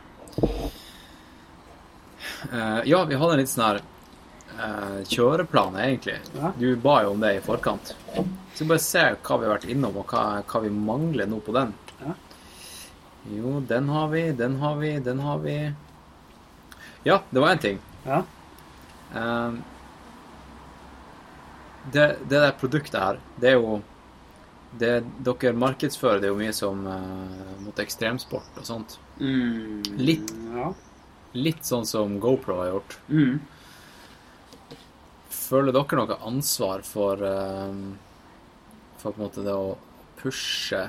Eh, 2.53 2.81
ja, 2.93 3.03
vi 3.05 3.19
hadde 3.19 3.35
en 3.35 3.43
litt 3.43 3.51
sånn 3.51 3.67
her 3.67 3.81
uh, 3.83 5.01
kjøreplan, 5.11 5.77
egentlig. 5.83 6.17
Ja. 6.39 6.53
Du 6.59 6.71
ba 6.83 7.01
jo 7.05 7.13
om 7.17 7.21
det 7.25 7.35
i 7.37 7.43
forkant. 7.45 7.93
Så 8.55 8.67
bare 8.71 8.83
se 8.83 9.05
hva 9.13 9.41
vi 9.41 9.49
har 9.49 9.57
vært 9.57 9.69
innom, 9.75 9.99
og 10.01 10.15
hva, 10.15 10.41
hva 10.47 10.65
vi 10.65 10.73
mangler 10.73 11.29
nå 11.31 11.43
på 11.45 11.55
den. 11.59 11.75
Ja. 12.01 12.15
Jo, 13.35 13.59
den 13.69 13.91
har 13.93 14.09
vi, 14.15 14.25
den 14.39 14.57
har 14.63 14.81
vi, 14.81 14.95
den 15.05 15.21
har 15.27 15.43
vi. 15.45 15.59
Ja, 17.05 17.21
det 17.31 17.43
var 17.43 17.53
én 17.53 17.63
ting. 17.63 17.83
Ja. 18.07 18.23
Eh, 19.15 19.53
det, 21.93 22.09
det 22.29 22.41
der 22.41 22.59
produktet 22.61 23.01
her, 23.01 23.21
det 23.41 23.55
er 23.55 23.57
jo 23.61 23.79
det 24.77 25.01
Dere 25.25 25.55
markedsfører 25.57 26.21
det 26.21 26.29
jo 26.29 26.37
mye 26.37 26.53
som 26.53 26.83
uh, 26.85 27.53
mot 27.65 27.79
ekstremsport 27.81 28.59
og 28.61 28.67
sånt. 28.69 28.99
Mm. 29.17 29.81
Litt. 29.97 30.33
Ja. 30.53 30.73
Litt 31.39 31.65
sånn 31.65 31.87
som 31.89 32.19
GoPro 32.21 32.59
har 32.61 32.75
gjort. 32.75 32.99
Mm. 33.09 33.39
Føler 35.33 35.73
dere 35.73 36.01
noe 36.03 36.19
ansvar 36.29 36.85
for 36.85 37.23
eh, 37.25 37.79
For 39.01 39.15
på 39.15 39.15
en 39.15 39.23
måte 39.23 39.45
det 39.47 39.55
å 39.57 39.77
pushe 40.19 40.83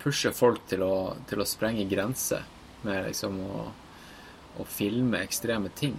Pushe 0.00 0.32
folk 0.36 0.64
til 0.70 0.84
å, 0.84 0.94
til 1.28 1.40
å 1.40 1.46
sprenge 1.48 1.84
grenser 1.88 2.44
med 2.84 3.08
liksom 3.08 3.38
å, 3.40 3.66
å 4.60 4.66
filme 4.68 5.20
ekstreme 5.24 5.72
ting? 5.76 5.96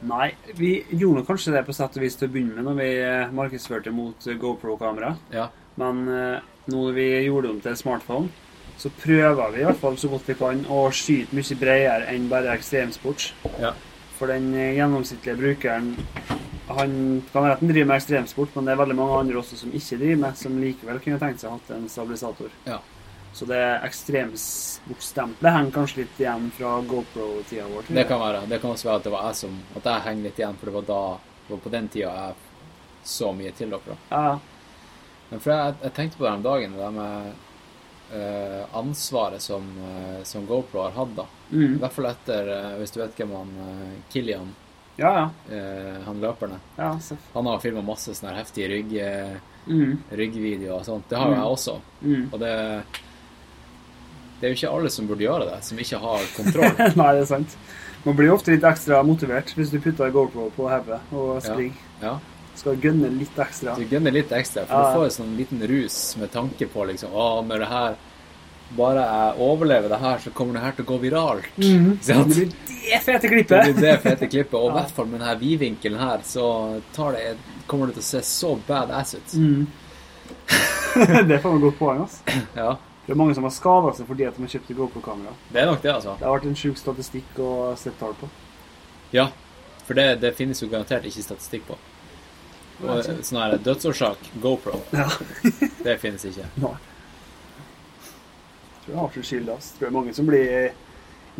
Nei, 0.00 0.30
vi 0.56 0.70
gjorde 0.96 1.26
kanskje 1.28 1.52
det 1.52 1.64
på 1.66 1.74
sett 1.76 1.96
og 1.98 2.04
vis 2.04 2.16
til 2.16 2.30
å 2.30 2.32
begynne 2.32 2.56
med 2.56 2.66
når 2.68 2.78
vi 2.78 2.88
eh, 3.04 3.32
markedsførte 3.36 3.92
mot 3.92 4.26
eh, 4.26 4.38
GoPro-kamera. 4.40 5.12
Ja. 5.34 5.50
Men 5.80 6.06
eh, 6.08 6.46
nå 6.70 6.86
når 6.86 6.96
vi 6.96 7.08
gjorde 7.26 7.50
om 7.52 7.60
til 7.60 7.76
smartphone, 7.76 8.30
så 8.80 8.88
prøver 9.02 9.52
vi 9.52 9.60
i 9.60 9.66
hvert 9.68 9.80
fall 9.80 9.98
så 10.00 10.08
godt 10.08 10.28
vi 10.30 10.38
kan 10.38 10.62
å 10.72 10.86
skyte 10.94 11.36
mye 11.36 11.58
bredere 11.60 12.08
enn 12.14 12.30
bare 12.32 12.54
ekstremsport. 12.56 13.26
Ja. 13.60 13.74
For 14.16 14.32
den 14.32 14.52
gjennomsnittlige 14.54 15.36
brukeren 15.40 15.92
han 16.70 16.94
kan 17.32 17.42
være 17.42 17.56
at 17.56 17.62
han 17.64 17.72
driver 17.72 17.88
med 17.90 17.96
ekstremsport, 17.98 18.54
men 18.54 18.68
det 18.68 18.72
er 18.72 18.80
veldig 18.80 18.96
mange 18.96 19.18
andre 19.18 19.40
også 19.40 19.58
som 19.58 19.72
ikke 19.74 19.98
driver 19.98 20.22
med, 20.24 20.38
som 20.38 20.58
likevel 20.62 21.00
kunne 21.02 21.20
tenkt 21.20 21.42
seg 21.42 21.50
å 21.50 21.56
ha 21.58 21.76
en 21.76 21.88
stabilisator. 21.90 22.52
Ja. 22.68 22.78
Så 23.32 23.46
det 23.46 23.60
ekstremsportstempelet 23.86 25.52
henger 25.54 25.70
kanskje 25.74 26.02
litt 26.02 26.20
igjen 26.20 26.48
fra 26.56 26.80
GoPro-tida 26.80 27.66
vår. 27.70 27.84
Det 27.88 28.04
kan 28.08 28.20
være. 28.20 28.46
Det 28.50 28.58
kan 28.60 28.70
også 28.74 28.88
være 28.88 29.00
at 29.00 29.06
det 29.06 29.12
var 29.14 29.26
jeg 29.28 29.38
som 29.38 29.58
At 29.78 29.84
jeg 29.86 30.06
henger 30.06 30.26
litt 30.26 30.40
igjen, 30.42 30.56
for 30.58 30.70
det 30.70 30.74
var 30.78 30.88
da 30.88 31.02
det 31.50 31.54
var 31.54 31.62
på 31.64 31.72
den 31.74 31.88
tida 31.90 32.10
jeg 32.14 32.34
så 33.10 33.32
mye 33.34 33.52
til 33.58 33.70
dere. 33.72 33.96
Ja, 34.10 34.38
Men 35.30 35.40
for 35.40 35.52
jeg, 35.54 35.74
jeg 35.82 35.94
tenkte 35.94 36.18
på 36.18 36.24
det 36.26 36.32
om 36.32 36.42
dagen, 36.42 36.76
det 36.78 36.90
med 36.94 37.32
uh, 38.12 38.78
ansvaret 38.78 39.42
som, 39.42 39.66
uh, 39.78 40.22
som 40.26 40.46
GoPro 40.46 40.82
har 40.84 40.94
hatt, 40.94 41.12
da. 41.16 41.26
I 41.50 41.56
mm. 41.56 41.76
hvert 41.82 41.94
fall 41.96 42.08
etter, 42.10 42.50
uh, 42.50 42.78
hvis 42.78 42.94
du 42.94 43.00
vet 43.00 43.18
hvem 43.18 43.34
han 43.34 43.52
Kilian, 44.10 44.54
ja, 45.00 45.10
ja. 45.16 45.60
han 46.04 46.18
løperne 46.20 46.58
ja. 46.76 46.90
Han 47.32 47.46
har 47.46 47.60
filma 47.62 47.80
masse 47.80 48.12
sånne 48.14 48.34
heftige 48.36 48.68
rygg, 48.74 48.98
Mm. 49.70 49.98
ryggvideoer 50.16 50.78
og 50.78 50.84
sånt. 50.86 51.08
Det 51.08 51.18
har 51.18 51.28
jo 51.28 51.34
Mm. 51.34 51.40
jeg 51.40 51.50
også. 51.54 51.74
Mm. 52.00 52.28
Og 52.32 52.40
det 52.40 52.54
Det 54.40 54.46
er 54.48 54.54
jo 54.54 54.56
ikke 54.58 54.72
alle 54.78 54.90
som 54.90 55.06
burde 55.06 55.24
gjøre 55.26 55.46
det, 55.50 55.58
som 55.64 55.78
ikke 55.78 55.98
har 56.00 56.20
kontroll. 56.36 56.74
Nei, 57.00 57.10
det 57.14 57.22
er 57.22 57.28
sant. 57.28 57.56
Man 58.04 58.16
blir 58.16 58.32
ofte 58.32 58.54
litt 58.54 58.64
ekstra 58.64 59.02
motivert 59.04 59.50
hvis 59.56 59.70
du 59.70 59.78
putter 59.84 60.08
GoPro 60.14 60.46
på 60.56 60.68
hodet 60.70 61.00
og 61.12 61.42
springer. 61.44 61.76
Ja. 62.00 62.14
Skal 62.56 62.76
gønne 62.80 63.08
litt 63.12 63.36
ekstra. 63.40 63.74
Du 63.76 63.84
gønner 63.88 64.12
litt 64.12 64.32
ekstra, 64.32 64.64
for 64.66 64.74
Ja. 64.74 64.88
du 64.88 64.96
får 64.98 65.04
en 65.04 65.16
sånn 65.18 65.36
liten 65.36 65.60
rus 65.68 66.16
med 66.20 66.32
tanke 66.32 66.66
på 66.72 66.86
liksom 66.88 67.12
Å, 67.12 67.42
med 67.46 67.60
det 67.60 67.68
her 67.68 67.94
Bare 68.76 69.02
jeg 69.02 69.38
overlever 69.42 69.88
det 69.90 69.98
her, 69.98 70.18
så 70.22 70.30
kommer 70.30 70.54
det 70.54 70.60
her 70.62 70.72
til 70.76 70.84
å 70.84 70.88
gå 70.92 70.98
viralt. 71.02 71.46
Mm 71.58 71.98
-hmm. 72.00 72.06
Det 72.06 72.34
blir 72.34 72.46
det 72.46 73.00
fete 73.04 73.28
klippet! 73.28 73.66
Det 73.66 73.74
blir 73.74 73.88
det 73.88 73.98
fete 74.02 74.26
klippet. 74.26 74.54
Og 74.54 74.64
i 74.64 74.68
Ja. 74.70 74.72
hvert 74.80 74.90
fall 74.90 75.06
med 75.06 75.20
denne 75.20 75.38
vidvinkelen 75.40 75.98
her, 75.98 76.18
så 76.24 76.80
tar 76.94 77.12
det, 77.12 77.36
kommer 77.66 77.86
det 77.86 77.94
til 77.94 78.02
å 78.02 78.04
se 78.04 78.22
så 78.22 78.58
badass 78.68 79.14
ut. 79.14 79.34
Mm. 79.34 79.66
det 81.28 81.38
får 81.42 81.50
man 81.52 81.60
godt 81.60 81.78
poeng. 81.78 82.02
ass. 82.02 82.22
Ja, 82.56 82.76
Det 83.10 83.16
er 83.16 83.18
mange 83.18 83.34
som 83.34 83.42
har 83.42 83.50
skada 83.50 83.90
seg 83.98 84.06
fordi 84.06 84.22
at 84.28 84.36
de 84.38 84.44
har 84.44 84.50
kjøpt 84.52 84.68
GoPro-kamera. 84.78 85.32
det 85.50 85.58
er 85.60 85.66
nok 85.66 85.80
det, 85.82 85.90
altså. 85.90 86.12
Det 86.20 86.28
har 86.28 86.36
vært 86.36 86.44
en 86.46 86.58
sjuk 86.60 86.76
statistikk 86.78 87.40
å 87.42 87.48
sette 87.74 87.98
tall 87.98 88.14
på. 88.20 88.28
Ja, 89.10 89.24
for 89.82 89.98
det, 89.98 90.20
det 90.22 90.30
finnes 90.38 90.62
jo 90.62 90.68
garantert 90.70 91.08
ikke 91.10 91.24
statistikk 91.26 91.66
på. 91.66 91.78
Og 92.86 93.02
sånn 93.02 93.40
her 93.42 93.56
dødsårsak, 93.58 94.30
GoPro, 94.46 94.78
Ja. 94.94 95.08
det 95.88 95.96
finnes 95.98 96.22
ikke. 96.30 96.46
Nei. 96.62 96.72
Jeg 98.06 98.84
tror 98.86 98.94
det 98.94 99.00
har 99.02 99.12
sin 99.18 99.28
skyld. 99.32 99.50
ass. 99.58 99.74
Tror 99.74 99.88
det 99.88 99.90
er 99.90 99.98
mange 99.98 100.14
som 100.14 100.30
blir 100.30 100.56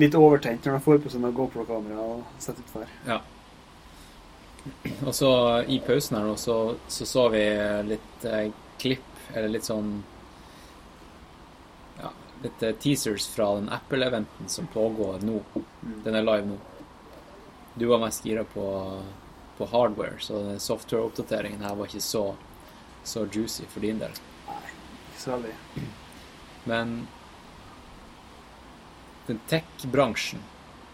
litt 0.03 0.19
overtent 0.19 0.67
når 0.67 0.81
de 0.81 0.85
får 0.91 1.03
på 1.07 1.15
sånn 1.15 1.31
GoPro-kamera 1.39 2.03
og 2.17 2.27
setter 2.43 2.67
utfor. 2.67 2.91
Ja. 3.07 3.23
Og 5.07 5.15
så 5.15 5.31
i 5.71 5.79
pausen 5.87 6.19
her 6.19 6.27
nå, 6.27 6.35
så 6.35 6.75
så, 6.89 7.07
så 7.07 7.29
vi 7.33 7.47
litt 7.95 8.25
eh, 8.27 8.49
klipp, 8.83 9.07
eller 9.33 9.55
litt 9.55 9.71
sånn 9.71 10.01
litt 12.43 12.63
teasers 12.81 13.27
fra 13.29 13.55
den 13.55 13.69
Apple-eventen 13.69 14.49
som 14.49 14.67
pågår 14.73 15.21
nå. 15.23 15.41
Den 16.05 16.17
er 16.17 16.25
live 16.25 16.47
nå. 16.53 16.59
Du 17.75 17.87
var 17.87 18.01
mest 18.03 18.25
gira 18.27 18.45
på, 18.45 18.67
på 19.59 19.69
hardware, 19.71 20.19
så 20.21 20.43
den 20.43 20.61
software-oppdateringen 20.61 21.63
her 21.65 21.77
var 21.79 21.91
ikke 21.91 22.03
så, 22.05 22.25
så 23.05 23.27
juicy 23.31 23.69
for 23.71 23.85
din 23.85 24.01
del. 24.03 24.17
Nei, 24.49 24.75
Ikke 25.13 25.23
så 25.23 25.37
veldig. 25.37 25.87
Men 26.71 26.97
den 29.27 29.39
tech-bransjen 29.49 30.43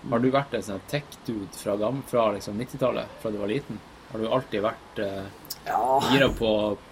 Har 0.07 0.20
du 0.22 0.28
vært 0.30 0.53
en 0.55 0.62
sånn 0.62 0.82
tech-dude 0.90 1.57
fra, 1.57 1.74
fra 2.07 2.26
liksom 2.36 2.61
90-tallet, 2.61 3.14
fra 3.22 3.32
du 3.34 3.40
var 3.40 3.51
liten? 3.51 3.80
Har 4.12 4.22
du 4.22 4.28
alltid 4.30 4.62
vært 4.62 5.01
eh, 5.03 5.24
Ja, 5.67 6.01
gira 6.12 6.29
på, 6.31 6.51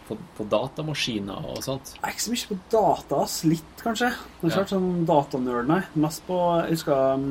på, 0.08 0.16
på 0.36 0.44
datamaskiner 0.50 1.44
og 1.52 1.60
sånt? 1.62 1.92
jeg 1.94 2.02
er 2.08 2.14
ikke 2.16 2.24
så 2.24 2.32
mye 2.34 2.48
på 2.50 2.56
data. 2.74 3.20
Litt, 3.52 3.74
kanskje. 3.82 4.08
Det 4.40 4.52
har 4.52 4.60
Ja. 4.64 4.66
sånn 4.72 5.04
datanerd, 5.06 5.68
nei. 5.70 5.82
Mest 5.94 6.24
på 6.26 6.38
Jeg 6.64 6.74
husker 6.74 7.14
um, 7.14 7.28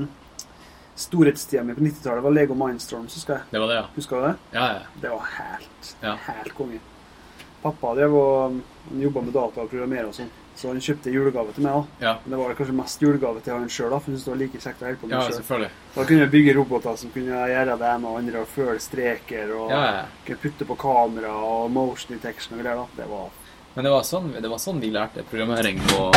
storhetstida 0.95 1.63
mi 1.65 1.73
på 1.75 1.81
90-tallet 1.83 2.23
var 2.23 2.31
Lego 2.35 2.55
Mindstorms, 2.55 3.15
husker 3.17 3.33
jeg. 3.39 3.43
Det 3.51 3.59
var 3.59 3.67
det, 3.71 3.75
ja? 3.81 3.85
Husker 3.95 4.15
du 4.21 4.27
det? 4.27 4.33
Ja, 4.53 4.65
ja. 4.73 4.81
Det 5.01 5.09
var 5.09 5.29
helt, 5.37 5.95
Ja. 6.03 6.15
helt 6.27 6.53
konge. 6.55 6.79
Pappa 7.63 7.93
drev 7.95 8.13
og 8.19 8.61
jobba 8.99 9.21
med 9.23 9.33
data 9.33 9.61
og 9.63 9.69
programmere 9.71 10.07
og 10.07 10.13
sånn, 10.17 10.29
så 10.55 10.67
han 10.69 10.79
kjøpte 10.79 11.11
julegave 11.13 11.53
til 11.55 11.63
meg. 11.63 11.73
òg. 11.73 11.85
Ja, 12.01 12.13
Men 12.23 12.31
det 12.31 12.39
var 12.39 12.53
kanskje 12.55 12.75
mest 12.77 13.01
julegave 13.01 13.41
til 13.43 13.53
han 13.53 13.69
sjøl, 13.69 13.89
for 13.89 13.99
han 13.99 14.13
syntes 14.13 14.23
det 14.25 14.31
var 14.33 14.37
like 14.43 14.59
kjekt 14.63 14.81
å 14.81 14.85
holde 14.85 14.99
på 15.01 15.07
med 15.07 15.15
ja 15.17 15.31
selvfølgelig. 15.37 15.69
Da 15.95 16.03
kunne 16.05 16.19
jeg 16.25 16.31
bygge 16.31 16.53
roboter 16.57 16.95
som 16.97 17.09
kunne 17.13 17.39
gjøre 17.53 17.77
det 17.79 17.87
ene 17.93 18.07
og 18.11 18.17
andre 18.19 18.39
og 18.43 18.47
føle 18.47 18.79
streker 18.79 19.53
og 19.57 19.69
Ja, 19.71 19.81
ja. 19.85 20.05
kunne 20.25 20.37
putte 20.43 20.65
på 20.69 20.75
kamera 20.77 21.31
og 21.33 21.71
motion 21.71 22.15
detection 22.17 22.57
og 22.57 22.63
greier. 22.63 22.75
da. 22.75 22.87
Det 23.03 23.09
var 23.09 23.29
Men 23.75 23.83
det 23.85 23.91
var, 23.91 24.01
sånn, 24.05 24.31
det 24.41 24.49
var 24.49 24.57
sånn 24.61 24.79
vi 24.79 24.91
lærte 24.91 25.23
programmering 25.25 25.79
på 25.89 26.11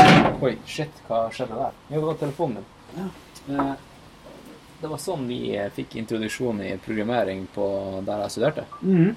Oi, 0.45 0.59
shit, 0.67 0.93
hva 1.09 1.31
skjedde 1.33 1.57
der? 1.57 1.73
Jo, 1.89 2.01
det 2.01 2.07
var 2.07 2.15
telefonen 2.21 2.65
min. 2.97 3.11
Ja. 3.57 3.77
Det 4.81 4.89
var 4.91 4.99
sånn 5.01 5.27
vi 5.27 5.57
eh, 5.57 5.71
fikk 5.73 5.97
introduksjon 5.97 6.61
i 6.61 6.75
programmering 6.85 7.47
på 7.55 8.03
der 8.05 8.27
jeg 8.27 8.31
studerte. 8.35 8.65
Mhm. 8.83 9.15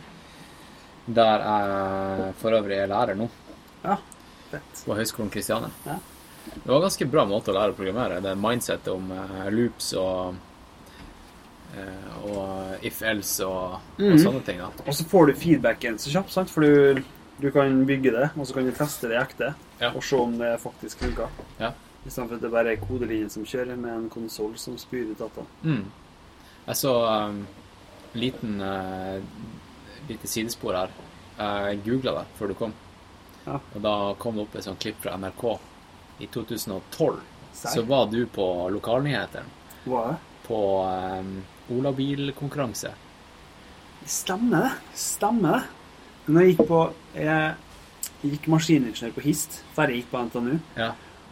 Der 1.09 1.43
jeg 1.43 2.33
for 2.39 2.51
øvrig 2.53 2.77
er 2.79 2.87
lærer 2.87 3.15
nå, 3.17 3.27
Ja, 3.83 3.97
fett. 4.51 4.83
på 4.85 4.95
Høgskolen 4.97 5.29
Kristiania. 5.33 5.69
Ja. 5.85 5.97
Det 6.49 6.65
var 6.65 6.75
en 6.79 6.81
ganske 6.87 7.05
bra 7.11 7.25
måte 7.29 7.51
å 7.51 7.53
lære 7.57 7.73
å 7.73 7.77
programmere. 7.77 8.21
Det 8.23 8.35
mindsetet 8.39 8.87
om 8.93 9.11
eh, 9.11 9.49
loops 9.53 9.93
og 9.99 10.35
eh, 11.77 12.29
og 12.29 12.85
if-else 12.85 13.45
og, 13.45 13.73
og 13.99 13.99
Mhm. 13.99 14.17
sånne 14.23 14.43
ting. 14.45 14.57
da. 14.57 14.69
Og 14.87 14.93
så 14.93 15.03
får 15.05 15.27
du 15.27 15.33
feedbacken 15.33 15.97
så 15.99 16.09
kjapt, 16.11 16.31
sant? 16.31 16.49
For 16.49 16.61
du, 16.61 17.03
du 17.39 17.51
kan 17.51 17.85
bygge 17.85 18.11
det, 18.11 18.29
og 18.37 18.47
så 18.47 18.53
kan 18.53 18.65
du 18.65 18.71
teste 18.71 19.07
det 19.09 19.19
ekte, 19.21 19.53
Ja. 19.79 19.91
og 19.93 20.03
se 20.03 20.15
om 20.15 20.37
det 20.37 20.59
faktisk 20.61 20.99
funker. 20.99 21.29
Ja. 21.59 21.71
I 22.05 22.09
stedet 22.09 22.29
for 22.29 22.35
at 22.35 22.41
det 22.41 22.51
bare 22.51 22.71
er 22.71 22.77
kodelinjen 22.77 23.29
som 23.29 23.43
kjører, 23.45 23.75
med 23.77 23.91
en 23.91 24.09
konsoll 24.09 24.57
som 24.57 24.77
spyr 24.77 25.11
ut 25.11 25.17
data. 25.19 25.41
Mm. 25.63 25.85
Jeg 26.67 26.75
så 26.75 26.93
um, 27.27 27.47
liten 28.15 28.61
uh, 28.61 29.19
lite 30.07 30.27
sidespor 30.27 30.73
her. 30.75 30.89
Jeg 31.39 31.83
googla 31.85 32.13
det 32.19 32.25
før 32.39 32.47
du 32.47 32.53
kom. 32.53 32.73
Ja. 33.45 33.59
Og 33.59 33.81
da 33.83 33.95
kom 34.21 34.37
det 34.37 34.45
opp 34.45 34.55
et 34.59 34.67
sånt 34.67 34.81
klipp 34.83 34.99
fra 35.03 35.17
NRK. 35.17 35.45
I 36.19 36.27
2012 36.27 37.19
Sei. 37.53 37.71
så 37.71 37.81
var 37.87 38.09
du 38.11 38.25
på 38.27 38.45
lokalnyhetene 38.73 40.17
på 40.49 40.61
um, 40.83 41.31
olabilkonkurranse. 41.77 42.91
Stemmer 44.05 44.65
det. 44.65 44.71
Stemmer 44.97 45.59
det. 45.59 45.61
Når 46.29 46.41
jeg 46.41 46.53
gikk 46.53 46.67
på 46.69 46.79
Jeg 47.15 48.33
gikk 48.33 48.47
maskiningeniør 48.51 49.13
på 49.15 49.23
HIST, 49.23 49.61
før 49.75 49.91
jeg 49.91 50.01
gikk 50.01 50.09
på 50.11 50.23
NTNU. 50.27 50.57
Ja. 50.75 50.89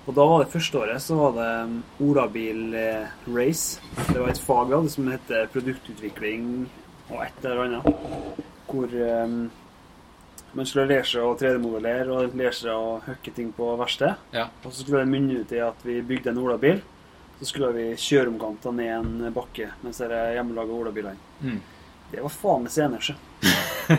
Og 0.07 0.15
da 0.15 0.23
var 0.23 0.43
det 0.43 0.53
første 0.53 0.79
året 0.79 1.03
så 1.03 1.17
var 1.19 1.33
det 1.35 1.47
um, 1.67 1.73
olabil 2.07 2.75
eh, 2.79 3.15
race. 3.27 3.81
Det 4.07 4.21
var 4.21 4.29
et 4.31 4.39
fag 4.39 4.71
da, 4.71 4.79
som 4.93 5.09
heter 5.11 5.49
produktutvikling 5.51 6.45
og 7.09 7.23
et 7.25 7.43
eller 7.43 7.63
annet. 7.65 7.89
Hvor 8.69 8.95
um, 9.25 9.41
man 10.57 10.65
skulle 10.65 10.87
lære 10.89 11.05
seg 11.05 11.21
å 11.23 11.35
3D-modellere 11.37 12.09
og 12.17 12.35
lære 12.37 12.53
seg 12.57 12.73
å 12.73 12.97
hooke 13.05 13.33
ting 13.37 13.51
på 13.55 13.69
verksted. 13.79 14.15
Ja. 14.33 14.47
Og 14.65 14.71
så 14.73 14.81
skulle 14.83 15.03
det 15.05 15.11
munne 15.13 15.39
ut 15.43 15.51
i 15.53 15.61
at 15.63 15.85
vi 15.85 15.99
bygde 16.01 16.33
en 16.33 16.41
olabil. 16.43 16.81
Så 17.37 17.51
skulle 17.51 17.69
vi 17.75 17.87
kjøre 18.01 18.31
om 18.33 18.39
kanta 18.41 18.71
ned 18.73 18.91
en 18.95 19.33
bakke 19.35 19.69
mens 19.85 20.01
er 20.01 20.15
hjemmelaga 20.39 20.73
olabilene. 20.73 21.19
Mm. 21.45 21.59
Det 22.11 22.23
var 22.23 22.33
faen 22.33 22.63
meg 22.65 22.73
senere. 22.73 23.15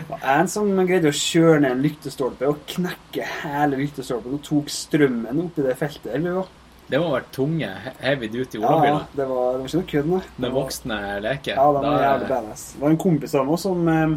var 0.09 0.23
en 0.35 0.47
som 0.51 0.67
greide 0.85 1.09
å 1.09 1.15
kjøre 1.15 1.61
ned 1.63 1.71
en 1.77 1.83
lyktestolpe 1.85 2.47
og 2.49 2.59
knekke 2.69 3.25
hele 3.45 3.79
lyktestolpen 3.79 4.35
og 4.35 4.43
tok 4.45 4.69
strømmen 4.73 5.39
oppi 5.45 5.63
det 5.65 5.77
feltet. 5.79 6.11
Eller 6.19 6.35
hva? 6.41 6.45
Det 6.89 6.97
må 6.97 7.05
ha 7.11 7.19
vært 7.19 7.31
tunge, 7.35 7.67
he- 7.85 7.95
heavy 8.01 8.27
duty 8.33 8.57
olabiler. 8.57 8.95
ja, 8.95 8.99
det 9.13 9.25
var, 9.29 9.51
det 9.53 9.59
var 9.61 9.67
ikke 9.69 9.77
noe 9.79 9.89
kødd, 9.93 10.07
nei. 10.09 10.21
Det 10.41 10.49
voksne 10.55 10.95
leker. 11.21 11.53
Ja, 11.59 11.65
den 11.75 11.85
var 11.85 12.01
jævlig 12.03 12.29
badass. 12.33 12.63
Det 12.73 12.81
var 12.81 12.89
en 12.95 13.01
kompis 13.03 13.35
av 13.37 13.45
meg 13.45 13.59
som 13.61 13.91
eh, 13.93 14.15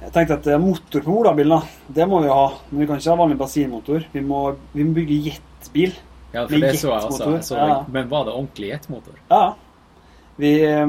Jeg 0.00 0.12
tenkte 0.14 0.36
at 0.38 0.46
eh, 0.48 0.60
motor 0.60 1.02
på 1.04 1.16
olabilen, 1.20 1.58
da, 1.60 1.88
det 1.98 2.06
må 2.08 2.22
vi 2.24 2.30
ha. 2.32 2.46
Men 2.70 2.82
vi 2.82 2.86
kan 2.88 3.00
ikke 3.00 3.12
ha 3.12 3.18
vanlig 3.20 3.36
bensinmotor. 3.40 4.06
Vi 4.14 4.22
må, 4.24 4.44
vi 4.72 4.86
må 4.86 4.96
bygge 4.96 5.18
jetbil. 5.28 5.92
Ja, 6.32 6.46
for 6.46 6.62
det 6.62 6.72
så 6.78 6.92
jeg 6.94 7.10
også. 7.10 7.28
så, 7.42 7.58
Ja. 7.58 7.76
Men 7.90 8.08
var 8.08 8.24
det 8.24 8.34
ordentlig 8.34 8.70
jetmotor? 8.70 9.20
Ja. 9.28 9.54
Vi 10.40 10.54
eh, 10.64 10.86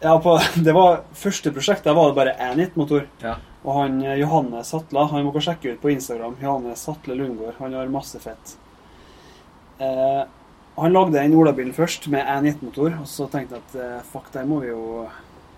Ja, 0.00 0.14
på 0.22 0.38
Det 0.66 0.74
var 0.76 1.02
første 1.18 1.50
prosjektet 1.50 1.96
var 1.96 2.10
det 2.12 2.18
bare 2.20 2.36
én 2.50 2.62
jetmotor. 2.62 3.08
Ja. 3.24 3.36
Og 3.64 3.74
han 3.80 4.00
eh, 4.04 4.20
Johannes 4.22 4.70
Hatla, 4.76 5.08
han 5.10 5.26
må 5.26 5.34
og 5.34 5.42
sjekke 5.42 5.74
ut 5.74 5.82
på 5.82 5.90
Instagram. 5.96 6.38
Johannes 6.42 6.86
Hatle 6.86 7.18
Lundgaard. 7.18 7.58
Han 7.58 7.74
har 7.74 7.90
masse 7.90 8.22
fett. 8.22 8.54
Eh, 9.82 10.22
han 10.78 10.94
lagde 10.94 11.18
den 11.18 11.34
olabilen 11.34 11.74
først 11.74 12.06
med 12.12 12.22
én 12.22 12.46
jetmotor, 12.46 12.92
og 13.00 13.08
så 13.10 13.26
tenkte 13.26 13.58
jeg 13.58 13.64
at 13.82 14.04
fuck, 14.06 14.28
det 14.30 14.44
må 14.46 14.60
vi 14.62 14.68
jo 14.70 15.08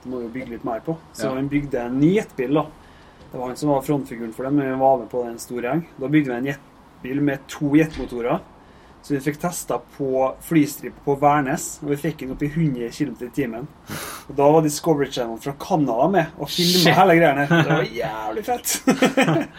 det 0.02 0.10
må 0.10 0.20
vi 0.22 0.28
bygge 0.40 0.50
litt 0.56 0.64
mer 0.64 0.80
på. 0.80 0.96
Så 1.12 1.26
Ja. 1.28 1.34
han 1.34 1.48
bygde 1.48 1.80
en 1.80 2.00
ny 2.00 2.14
jetbil, 2.16 2.54
da. 2.54 2.66
Det 3.32 3.38
var 3.38 3.46
han 3.46 3.56
som 3.56 3.68
var 3.70 3.82
frontfiguren 3.82 4.32
for 4.34 4.42
dem, 4.44 4.56
men 4.56 4.72
vi 4.72 4.78
var 4.80 4.98
med 4.98 5.08
på 5.10 5.24
den 5.24 5.38
store 5.38 5.62
gjeng. 5.62 5.84
Da 6.00 6.08
bygde 6.08 6.30
vi 6.30 6.36
en 6.36 6.46
jetbil 6.46 7.20
med 7.22 7.38
to 7.48 7.74
jetmotorer. 7.76 8.40
Så 9.02 9.14
vi 9.14 9.20
fikk 9.20 9.38
testa 9.40 9.78
på 9.96 10.34
flystripe 10.44 10.92
på 11.06 11.14
Værnes, 11.20 11.78
og 11.82 11.88
vi 11.88 11.96
fikk 11.96 12.18
den 12.18 12.32
opp 12.32 12.42
i 12.42 12.48
100 12.48 12.90
km 12.92 13.14
i 13.24 13.30
timen. 13.32 13.66
Og 14.28 14.36
da 14.36 14.50
var 14.52 14.60
Discovery 14.62 15.06
Channel 15.10 15.38
fra 15.38 15.54
Canada 15.58 16.08
med 16.08 16.26
og 16.38 16.48
filma 16.48 16.92
hele 16.98 17.16
greiene. 17.16 17.46
Det 17.48 17.66
var 17.70 17.82
jævlig 18.02 18.44
fett. 18.44 18.82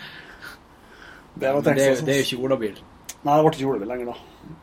det 1.35 1.53
var 1.53 1.61
det, 1.61 1.71
er 1.79 1.95
jo- 1.95 2.05
det 2.05 2.13
er 2.15 2.19
jo 2.21 2.25
ikke 2.27 2.43
olabil. 2.45 2.75
Nei, 3.23 3.35
det 3.37 3.43
ble 3.45 3.51
ikke 3.53 3.61
julebil 3.65 3.87
lenger, 3.87 4.05
da. 4.05 4.15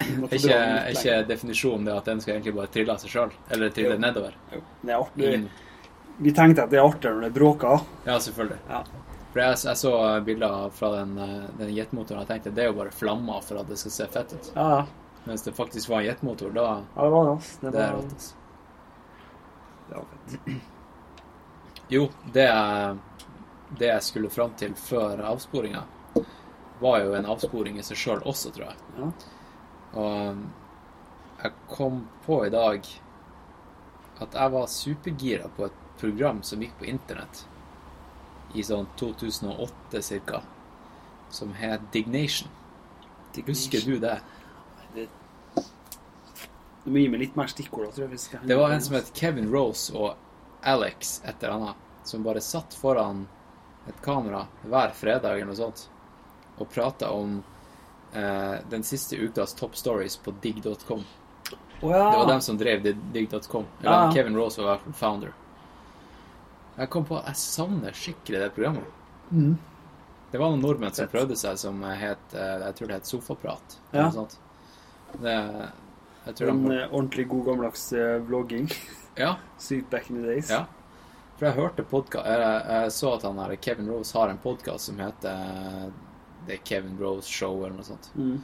Er 0.02 0.34
ikke, 0.34 0.90
ikke 0.92 1.16
definisjonen 1.28 1.84
det 1.86 1.94
at 1.96 2.04
den 2.10 2.20
skal 2.20 2.34
egentlig 2.34 2.54
bare 2.56 2.66
trille 2.74 2.90
av 2.92 2.98
seg 2.98 3.10
sjøl? 3.12 3.30
Eller 3.54 3.70
trille 3.70 3.94
Jo. 3.94 3.98
nedover? 4.02 4.32
Jo, 4.52 4.60
Det 4.82 4.90
er 4.90 4.98
artig. 4.98 5.28
Ingen 5.34 5.48
Vi 6.18 6.32
tenkte 6.34 6.64
at 6.64 6.70
det 6.72 6.80
er 6.80 6.86
artigere 6.86 7.18
når 7.18 7.28
det 7.28 7.34
bråker. 7.36 7.84
Ja, 8.04 8.16
selvfølgelig. 8.20 8.58
Ja. 8.68 8.80
For 9.32 9.42
jeg, 9.42 9.58
jeg 9.68 9.78
så 9.78 9.92
bilder 10.26 10.70
fra 10.74 10.88
den, 10.96 11.12
den 11.60 11.74
jetmotoren 11.76 12.22
og 12.24 12.30
tenkte 12.30 12.48
tenkte 12.48 12.56
det 12.56 12.64
er 12.64 12.72
jo 12.72 12.78
bare 12.80 12.94
flammer 12.94 13.44
for 13.44 13.60
at 13.60 13.68
det 13.70 13.78
skal 13.78 13.94
se 13.94 14.08
fett 14.16 14.34
ut. 14.34 14.50
Ja, 14.56 14.68
ja. 14.78 14.80
Mens 15.28 15.44
det 15.44 15.52
faktisk 15.52 15.90
var 15.92 16.00
en 16.00 16.06
jetmotor, 16.08 16.50
da 16.50 16.66
Ja, 16.96 17.04
det 17.04 17.10
var 17.12 17.24
det, 17.24 17.30
altså. 17.36 17.60
Det 17.60 17.72
Det 17.72 17.82
er 17.84 17.92
rått. 17.92 18.12
altså. 18.12 18.34
det 19.88 19.96
var 19.96 20.04
fett. 20.12 20.60
Jo, 21.88 22.02
det 22.32 22.44
jeg, 22.44 22.96
det 23.78 23.86
jeg 23.88 24.02
skulle 24.02 24.30
fram 24.30 24.54
til 24.60 24.74
før 24.76 25.22
avsporinga, 25.30 25.82
var 26.80 27.02
jo 27.02 27.14
en 27.16 27.26
avsporing 27.26 27.78
i 27.78 27.84
seg 27.86 27.96
sjøl 27.96 28.24
også, 28.28 28.52
tror 28.54 28.70
jeg. 28.70 28.88
Ja. 28.98 29.10
Og 29.98 30.32
um, 30.32 30.42
jeg 31.42 31.52
kom 31.70 32.02
på 32.26 32.40
i 32.46 32.50
dag 32.52 32.88
at 34.18 34.34
jeg 34.34 34.52
var 34.52 34.66
supergira 34.72 35.48
på 35.56 35.68
et 35.68 35.84
program 36.00 36.42
som 36.42 36.62
gikk 36.62 36.78
på 36.78 36.88
internett 36.90 37.44
i 38.56 38.62
sånn 38.64 38.86
2008 38.96 40.02
cirka, 40.02 40.40
som 41.30 41.52
het 41.58 41.80
Dignation. 41.92 42.48
Husker 43.46 43.84
du 43.84 43.98
det? 44.02 44.14
Det, 44.94 45.08
du 46.84 46.90
må 46.90 47.02
gi 47.02 47.10
meg 47.12 47.20
litt 47.26 47.36
mer 47.36 47.50
stikkord, 47.52 47.90
tror 47.94 48.08
jeg. 48.14 48.40
Det 48.48 48.56
var 48.56 48.72
en 48.72 48.82
som 48.82 48.96
het 48.96 49.12
Kevin 49.14 49.50
Rose 49.52 49.92
og 49.92 50.14
Alex 50.66 51.18
et 51.28 51.42
eller 51.42 51.58
annet, 51.58 51.84
som 52.08 52.24
bare 52.24 52.40
satt 52.42 52.74
foran 52.74 53.26
et 53.88 54.00
kamera 54.04 54.46
hver 54.64 54.94
fredag 54.96 55.36
eller 55.36 55.50
noe 55.52 55.58
sånt 55.58 55.86
og 56.58 56.66
prata 56.72 57.10
om 57.14 57.36
eh, 58.12 58.56
den 58.72 58.82
siste 58.82 59.16
ukas 59.20 59.52
top 59.54 59.76
stories 59.78 60.16
på 60.16 60.32
digg.com. 60.42 61.04
Oh, 61.80 61.92
ja. 61.92 62.10
Det 62.10 62.16
var 62.18 62.26
dem 62.32 62.40
som 62.42 62.58
drev 62.58 62.82
digg.com. 63.12 63.64
Eller 63.80 63.92
Ja. 63.92 64.12
Kevin 64.12 64.36
Rose 64.36 64.62
var 64.62 64.80
founder. 64.98 65.32
Jeg 66.78 66.90
kom 66.94 67.06
på 67.08 67.18
jeg 67.18 67.40
savner 67.40 67.96
skikkelig 67.96 68.40
det 68.44 68.52
programmet. 68.54 68.94
Mm. 69.34 69.56
Det 70.30 70.38
var 70.38 70.52
noen 70.52 70.62
nordmenn 70.62 70.94
som 70.94 71.08
prøvde 71.10 71.36
seg 71.40 71.56
som 71.58 71.80
het 71.82 72.34
eh, 72.36 72.54
Jeg 72.66 72.76
tror 72.78 72.90
det 72.90 72.98
het 72.98 73.10
Sofaprat. 73.10 73.76
Ja. 73.90 74.04
noe 74.04 74.14
sånt. 74.14 74.36
Det, 75.18 75.36
jeg 76.26 76.36
tror 76.38 76.52
En 76.52 76.64
de, 76.66 76.74
eh, 76.76 76.90
ordentlig 76.92 77.24
god 77.32 77.46
gammeldags 77.48 77.86
eh, 77.96 78.18
vlogging. 78.28 78.68
Ja. 79.18 79.36
Sykt 79.66 79.90
back 79.90 80.10
in 80.10 80.20
the 80.20 80.28
days. 80.28 80.52
Ja. 80.52 80.66
For 81.38 81.48
jeg 81.48 81.56
hørte 81.56 81.86
podkast 81.86 82.26
jeg, 82.26 82.60
jeg 82.68 82.92
så 82.94 83.14
at 83.14 83.24
han 83.26 83.40
her, 83.42 83.56
Kevin 83.62 83.90
Rose 83.90 84.14
har 84.18 84.30
en 84.30 84.40
podkast 84.42 84.90
som 84.90 85.00
heter 85.02 85.90
The 86.46 86.58
Kevin 86.66 86.98
Rose 87.00 87.30
Show 87.30 87.62
eller 87.64 87.78
noe 87.78 87.86
sånt. 87.86 88.10
Mm. 88.14 88.36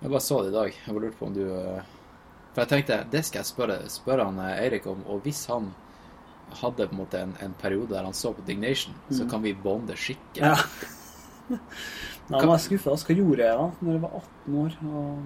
Jeg 0.00 0.10
bare 0.10 0.24
så 0.24 0.40
det 0.42 0.50
i 0.50 0.56
dag. 0.56 0.72
Jeg 0.74 0.94
bare 0.94 1.04
lurte 1.04 1.18
på 1.18 1.26
om 1.26 1.36
du 1.36 1.44
For 2.54 2.62
jeg 2.62 2.70
tenkte 2.70 3.02
det 3.12 3.22
skal 3.26 3.42
jeg 3.42 3.50
spørre, 3.50 3.78
spørre 3.92 4.26
han 4.30 4.40
Eirik 4.48 4.86
om. 4.90 5.02
Og 5.10 5.22
hvis 5.26 5.44
han 5.50 5.72
hadde 6.62 6.86
på 6.88 6.92
en 6.94 6.98
måte 6.98 7.18
en, 7.20 7.34
en 7.44 7.54
periode 7.60 7.88
der 7.94 8.04
han 8.04 8.12
så 8.14 8.32
på 8.34 8.44
Dignation, 8.46 8.94
så 9.10 9.24
Mm. 9.24 9.30
kan 9.30 9.42
vi 9.42 9.52
bonde 9.54 9.96
skikkelig. 9.96 10.42
Ja. 10.42 10.56
Nei, 12.28 12.40
jeg 12.40 12.48
var 12.48 12.58
skuffa. 12.60 12.90
Hva 12.90 13.14
gjorde 13.16 13.38
jeg 13.44 13.56
da 13.56 13.70
når 13.80 13.92
jeg 13.92 14.02
var 14.02 14.10
18 14.20 14.54
år? 14.62 14.74
Og... 14.84 15.22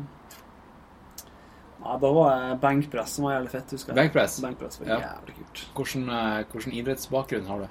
Nei, 1.82 1.96
da 2.04 2.10
var 2.14 2.28
jeg 2.36 2.60
benkpress 2.62 3.16
som 3.16 3.24
var 3.26 3.32
jævlig 3.36 3.50
fett, 3.56 3.72
husker 3.74 3.90
jeg. 3.92 3.96
Benkpress? 3.98 4.36
Benkpress 4.44 4.78
var 4.80 4.86
Ja. 4.92 4.98
jævlig 5.00 5.34
kult. 5.40 5.64
Hvordan, 5.74 6.04
eh, 6.10 6.44
hvordan 6.52 6.72
idrettsbakgrunn 6.78 7.46
har 7.46 7.58
du? 7.58 7.66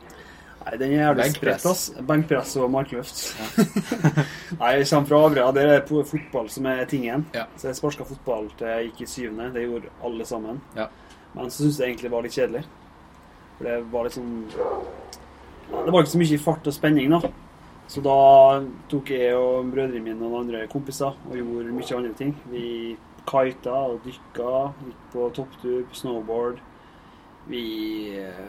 Nei, 0.66 0.78
den 0.78 0.92
er 0.92 1.14
jævlig 1.14 1.36
spredt, 1.36 1.66
ass. 1.66 1.86
Benkpress 2.08 2.56
og 2.58 2.70
markløft. 2.72 3.22
Nei, 4.60 4.74
jeg 4.78 4.88
kommer 4.92 5.08
fra 5.08 5.22
Averøya. 5.26 5.52
Der 5.56 5.72
er 5.78 5.86
fotball 5.88 6.50
som 6.50 6.66
er 6.66 6.84
tingen. 6.86 7.26
Ja. 7.34 7.46
Så 7.58 7.68
jeg 7.72 7.76
sparka 7.80 8.04
fotball 8.06 8.52
til 8.60 8.68
jeg 8.68 8.92
gikk 8.92 9.02
i 9.02 9.06
syvende. 9.06 9.48
Det 9.56 9.64
gjorde 9.66 9.90
alle 10.04 10.26
sammen. 10.26 10.62
Ja. 10.76 10.88
Men 11.34 11.46
så 11.50 11.64
syns 11.64 11.80
jeg 11.80 11.88
egentlig 11.88 12.10
det 12.10 12.12
var 12.12 12.22
litt 12.28 12.36
kjedelig. 12.36 12.66
For 13.62 13.70
det 13.70 13.78
var 13.94 14.08
litt 14.08 14.16
sånn 14.18 14.38
ja, 14.50 15.82
Det 15.86 15.92
var 15.94 16.02
ikke 16.02 16.14
så 16.16 16.22
mye 16.24 16.38
fart 16.42 16.68
og 16.72 16.74
spenning, 16.74 17.14
da. 17.14 17.30
Så 17.92 18.02
da 18.02 18.16
tok 18.90 19.12
jeg 19.14 19.36
og 19.38 19.70
brødrene 19.70 20.02
mine 20.02 20.18
og 20.18 20.24
noen 20.24 20.46
andre 20.46 20.64
kompiser 20.72 21.14
og 21.14 21.36
gjorde 21.38 21.76
mye 21.76 21.98
andre 21.98 22.14
ting. 22.18 22.32
Vi 22.50 22.66
kita 23.30 23.74
og 23.92 24.00
dykka, 24.08 24.54
gikk 24.88 25.02
på 25.14 25.28
topptur, 25.38 25.84
på 25.92 26.00
snowboard. 26.00 26.62
Vi 27.52 27.66
eh, 28.18 28.48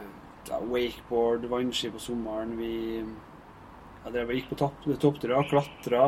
ja, 0.49 0.61
wakeboard, 0.65 1.45
vannski 1.51 1.91
på 1.93 2.01
sommeren. 2.01 2.57
Vi 2.57 2.73
Jeg 3.03 4.15
drev 4.15 4.33
og 4.33 4.39
gikk 4.39 4.49
på 4.51 4.61
topp, 4.63 4.87
toppturer, 5.03 5.51
klatra. 5.51 6.07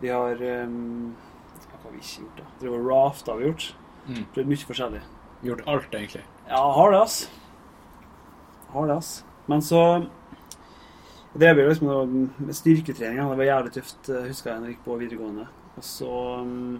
Vi 0.00 0.12
har 0.12 0.38
um, 0.68 1.16
Hva 1.66 1.82
har 1.82 1.90
vi 1.90 2.04
ikke 2.04 2.22
gjort, 2.22 2.38
da? 2.38 2.46
Drev 2.60 2.78
og 2.78 2.86
rafta 2.92 3.32
har 3.34 3.42
vi 3.42 3.50
gjort. 3.50 3.66
Mm. 4.06 4.22
Prøvd 4.36 4.52
mye 4.52 4.70
forskjellig. 4.70 5.02
Gjort 5.44 5.66
alt, 5.66 5.98
egentlig. 5.98 6.24
Ja, 6.46 6.62
har 6.78 6.94
det, 6.94 7.02
ass. 7.02 7.45
Har 8.76 8.90
det, 8.90 8.96
ass. 9.00 9.24
Men 9.46 9.62
så 9.62 10.06
Det 11.36 11.52
ble 11.52 11.64
liksom 11.68 11.88
noe 11.88 12.04
med 12.08 12.56
styrketrening. 12.56 13.20
Det 13.20 13.38
var 13.40 13.48
jævlig 13.48 13.72
tøft, 13.74 14.08
eh, 14.08 14.28
husker 14.28 14.50
jeg, 14.50 14.60
når 14.60 14.68
jeg 14.68 14.76
gikk 14.76 14.84
på 14.84 14.98
videregående. 15.00 15.48
Og 15.76 15.84
så 15.84 16.12
um, 16.40 16.78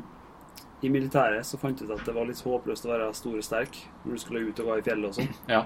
I 0.84 0.92
militæret 0.92 1.44
så 1.48 1.60
fant 1.60 1.80
jeg 1.80 1.88
ut 1.88 1.96
at 1.96 2.06
det 2.08 2.14
var 2.16 2.28
litt 2.28 2.40
håpløst 2.40 2.88
å 2.88 2.92
være 2.92 3.10
stor 3.16 3.36
og 3.36 3.44
sterk 3.44 3.76
når 4.04 4.16
du 4.16 4.22
skulle 4.22 4.44
ut 4.48 4.62
og 4.64 4.70
gå 4.70 4.78
i 4.78 4.86
fjellet 4.86 5.10
og 5.10 5.18
sånn. 5.18 5.34
Ja. 5.52 5.62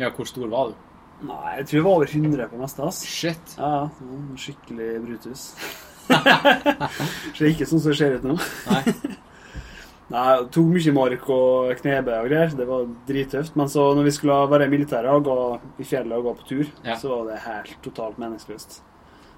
ja, 0.00 0.10
hvor 0.12 0.28
stor 0.28 0.48
var 0.52 0.72
du? 0.72 0.84
Nei, 1.28 1.54
jeg 1.58 1.68
tror 1.68 1.78
jeg 1.78 1.86
var 1.88 1.96
over 1.98 2.12
100 2.14 2.50
på 2.52 2.60
meste, 2.60 2.88
ass. 2.88 3.00
Shit. 3.04 3.56
Ja, 3.58 3.70
ja. 3.88 4.18
Skikkelig 4.44 4.90
Brutus. 5.06 5.46
så 6.08 7.38
det 7.40 7.48
er 7.48 7.50
ikke 7.54 7.68
sånn 7.68 7.82
som 7.82 7.90
det 7.90 7.98
ser 8.00 8.20
ut 8.20 8.28
nå. 8.28 8.36
Nei. 8.68 9.16
Nei, 10.08 10.38
det 10.40 10.50
tok 10.54 10.68
mye 10.72 10.92
mark 10.96 11.26
og 11.34 11.72
knebe 11.82 12.14
og 12.22 12.28
greier. 12.30 12.52
Det 12.56 12.66
var 12.68 12.86
drittøft. 13.08 13.56
Men 13.60 13.68
så 13.68 13.82
når 13.94 14.06
vi 14.06 14.12
skulle 14.16 14.36
være 14.48 14.64
i 14.64 14.72
militæret 14.72 15.12
og 15.12 15.24
gå 15.26 15.34
i 15.80 15.84
fjellet 15.84 16.16
og 16.16 16.24
gå 16.24 16.34
på 16.38 16.46
tur, 16.48 16.66
Ja. 16.84 16.94
så 16.96 17.08
var 17.12 17.26
det 17.32 17.40
helt 17.44 17.74
totalt 17.84 18.16
meningsløst. 18.18 18.80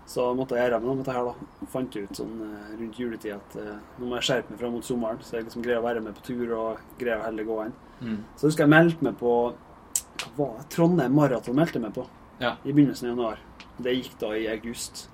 Så 0.07 0.29
måtte 0.35 0.57
jeg 0.57 0.71
gjøre 0.71 0.81
med 0.83 0.99
dette 1.05 1.13
her, 1.15 1.25
da. 1.25 1.67
Fant 1.71 1.95
ut 1.97 2.15
sånn 2.19 2.41
eh, 2.43 2.79
rundt 2.81 2.97
juletid 2.99 3.35
at 3.35 3.57
eh, 3.61 3.77
nå 3.99 4.07
må 4.07 4.17
jeg 4.19 4.27
skjerpe 4.27 4.51
meg 4.51 4.59
fram 4.63 4.73
mot 4.73 4.83
sommeren, 4.87 5.19
så 5.23 5.37
jeg 5.37 5.45
liksom 5.45 5.63
greier 5.63 5.79
å 5.79 5.87
være 5.87 6.01
med 6.03 6.15
på 6.15 6.23
tur 6.27 6.55
og 6.57 6.79
greier 6.99 7.19
å 7.21 7.27
heller 7.29 7.45
gå 7.45 7.59
inn. 7.67 7.75
Mm. 8.01 8.17
Så 8.37 8.47
husker 8.49 8.65
jeg 8.65 8.71
meldte 8.75 9.03
meg 9.07 9.19
på 9.21 9.35
hva 9.53 10.33
var 10.39 10.57
det? 10.59 10.69
Trondheim 10.71 11.15
Maraton 11.15 11.55
meldte 11.55 11.79
jeg 11.79 11.83
meg 11.83 11.95
på 11.95 12.07
Ja. 12.41 12.57
i 12.65 12.73
begynnelsen 12.73 13.11
av 13.11 13.17
januar. 13.17 13.39
Det 13.81 13.95
gikk 13.99 14.19
da 14.19 14.33
i 14.35 14.47
august. 14.49 15.09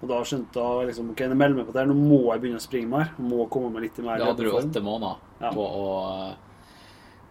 Og 0.00 0.08
da 0.08 0.18
skjønte 0.24 0.62
jeg 0.64 0.90
liksom, 0.90 1.10
ok, 1.12 1.18
jeg 1.26 1.36
melder 1.36 1.58
meg 1.58 1.66
på 1.68 1.74
det 1.74 1.82
her, 1.82 1.88
nå 1.90 1.96
må 1.98 2.20
jeg 2.32 2.42
begynne 2.44 2.60
å 2.60 2.64
springe 2.64 2.88
mer. 2.88 3.10
Må 3.20 3.44
komme 3.52 3.72
meg 3.74 3.84
litt 3.84 3.98
i 4.00 4.04
mer 4.06 4.20
Da 4.22 4.30
hadde 4.30 4.46
du 4.46 4.54
åtte 4.56 4.80
måneder 4.84 5.18
Ja. 5.44 5.50
på 5.52 5.66
å 5.66 5.90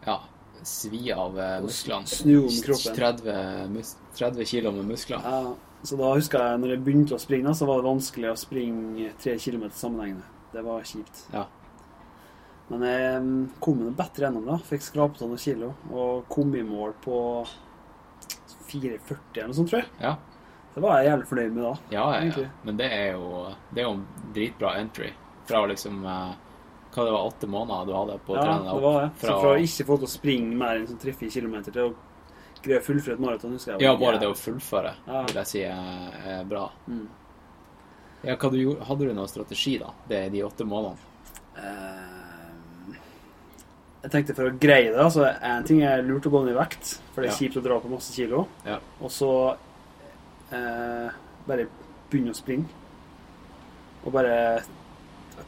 ja, 0.06 0.20
svi 0.64 1.02
av 1.14 1.40
eh, 1.40 1.56
musklene. 1.66 2.08
Snu 2.10 2.36
om 2.44 2.60
kroppen. 2.66 2.96
30, 2.96 3.96
30 4.20 4.52
kilo 4.52 4.72
med 4.76 4.92
muskler. 4.92 5.26
Ja, 5.26 5.56
så 5.84 5.98
da 6.00 6.12
husker 6.14 6.44
jeg 6.44 6.62
når 6.62 6.76
jeg 6.76 6.84
begynte 6.86 7.18
å 7.18 7.22
springe, 7.22 7.56
så 7.56 7.68
var 7.70 7.82
det 7.82 7.90
vanskelig 7.90 8.34
å 8.34 8.38
springe 8.40 9.14
tre 9.22 9.38
kilometer 9.42 9.78
sammenhengende. 9.80 10.28
Det 10.54 10.64
var 10.66 10.86
kjipt. 10.86 11.24
Ja. 11.34 11.46
Men 12.70 12.86
jeg 12.86 13.22
mm, 13.26 13.44
kom 13.64 13.80
meg 13.82 13.96
bedre 13.98 14.28
gjennom 14.28 14.46
da. 14.46 14.60
Fikk 14.70 14.86
skrapet 14.86 15.24
av 15.26 15.32
noen 15.32 15.42
kilo 15.42 15.74
og 15.90 16.28
kom 16.30 16.54
i 16.58 16.62
mål 16.66 16.94
på 17.02 17.18
4,40 18.70 19.16
eller 19.34 19.50
noe 19.50 19.58
sånt, 19.58 19.72
tror 19.72 19.82
jeg. 19.82 19.90
Ja. 20.04 20.14
Det 20.80 20.86
var 20.88 21.02
jeg 21.02 21.10
jævlig 21.12 21.28
fornøyd 21.28 21.56
med 21.58 21.64
da. 21.66 21.72
Ja, 21.92 22.04
ja, 22.16 22.32
ja. 22.40 22.50
Men 22.64 22.78
det 22.80 22.86
er 22.96 23.10
jo 23.18 23.30
Det 23.74 23.82
er 23.82 23.88
jo 23.90 23.94
en 23.98 24.06
dritbra 24.34 24.70
entry. 24.80 25.10
Fra 25.50 25.66
liksom 25.68 26.06
eh, 26.06 26.30
Hva 26.94 27.04
det 27.06 27.12
var, 27.14 27.26
åtte 27.30 27.48
måneder 27.52 27.86
du 27.90 27.94
hadde 27.94 28.16
på 28.26 28.34
å 28.34 28.38
Ja, 28.38 28.44
trene 28.46 28.64
deg 28.64 28.70
det 28.70 28.74
opp? 28.78 28.82
var 28.88 29.02
det. 29.02 29.10
Så 29.20 29.26
fra- 29.28 29.40
fra 29.42 29.50
å 29.52 29.60
ikke 29.66 29.86
få 29.90 29.98
til 30.00 30.08
å 30.08 30.14
springe 30.14 30.56
mer 30.58 30.76
enn 30.80 30.88
sånn 30.88 31.02
3-4 31.04 31.32
kilometer 31.36 31.72
til 31.76 31.84
å 31.90 31.96
greie 32.64 32.80
å 32.80 32.84
fullføre 32.84 33.14
et 33.14 33.20
maraton, 33.24 33.52
husker 33.56 33.72
jeg. 33.76 33.82
Ja, 33.82 33.96
bare 33.96 34.18
det 34.20 34.28
å 34.28 34.34
fullføre 34.36 34.94
Ja. 35.08 35.22
vil 35.26 35.36
jeg 35.36 35.48
si 35.48 35.62
er, 35.64 36.10
er 36.26 36.44
bra. 36.46 36.70
Mm. 36.88 37.08
Ja, 38.24 38.36
hva 38.36 38.50
du 38.52 38.58
gjorde, 38.58 38.84
Hadde 38.88 39.06
du 39.08 39.14
noen 39.14 39.28
strategi, 39.32 39.78
da? 39.80 39.92
Det, 40.10 40.30
de 40.32 40.42
åtte 40.44 40.66
månedene? 40.68 40.98
Uh, 41.56 42.96
Jeg 44.04 44.12
tenkte 44.12 44.36
for 44.36 44.48
å 44.50 44.58
greie 44.60 44.92
det, 44.94 45.00
altså 45.00 45.26
En 45.44 45.64
ting 45.68 45.82
er 45.84 46.02
lurt 46.08 46.26
å 46.28 46.32
gå 46.32 46.44
ned 46.46 46.56
i 46.56 46.58
vekt, 46.60 47.00
for 47.14 47.22
det 47.22 47.30
er 47.30 47.34
Ja. 47.34 47.38
kjipt 47.38 47.58
å 47.60 47.64
dra 47.64 47.80
på 47.80 47.90
masse 47.92 48.14
kilo. 48.16 48.48
Ja. 48.66 48.80
Og 49.02 49.10
så 49.12 49.58
eh, 50.56 51.18
bare 51.48 51.68
begynne 52.10 52.34
å 52.34 52.38
springe. 52.38 52.70
Og 54.06 54.14
bare 54.16 54.36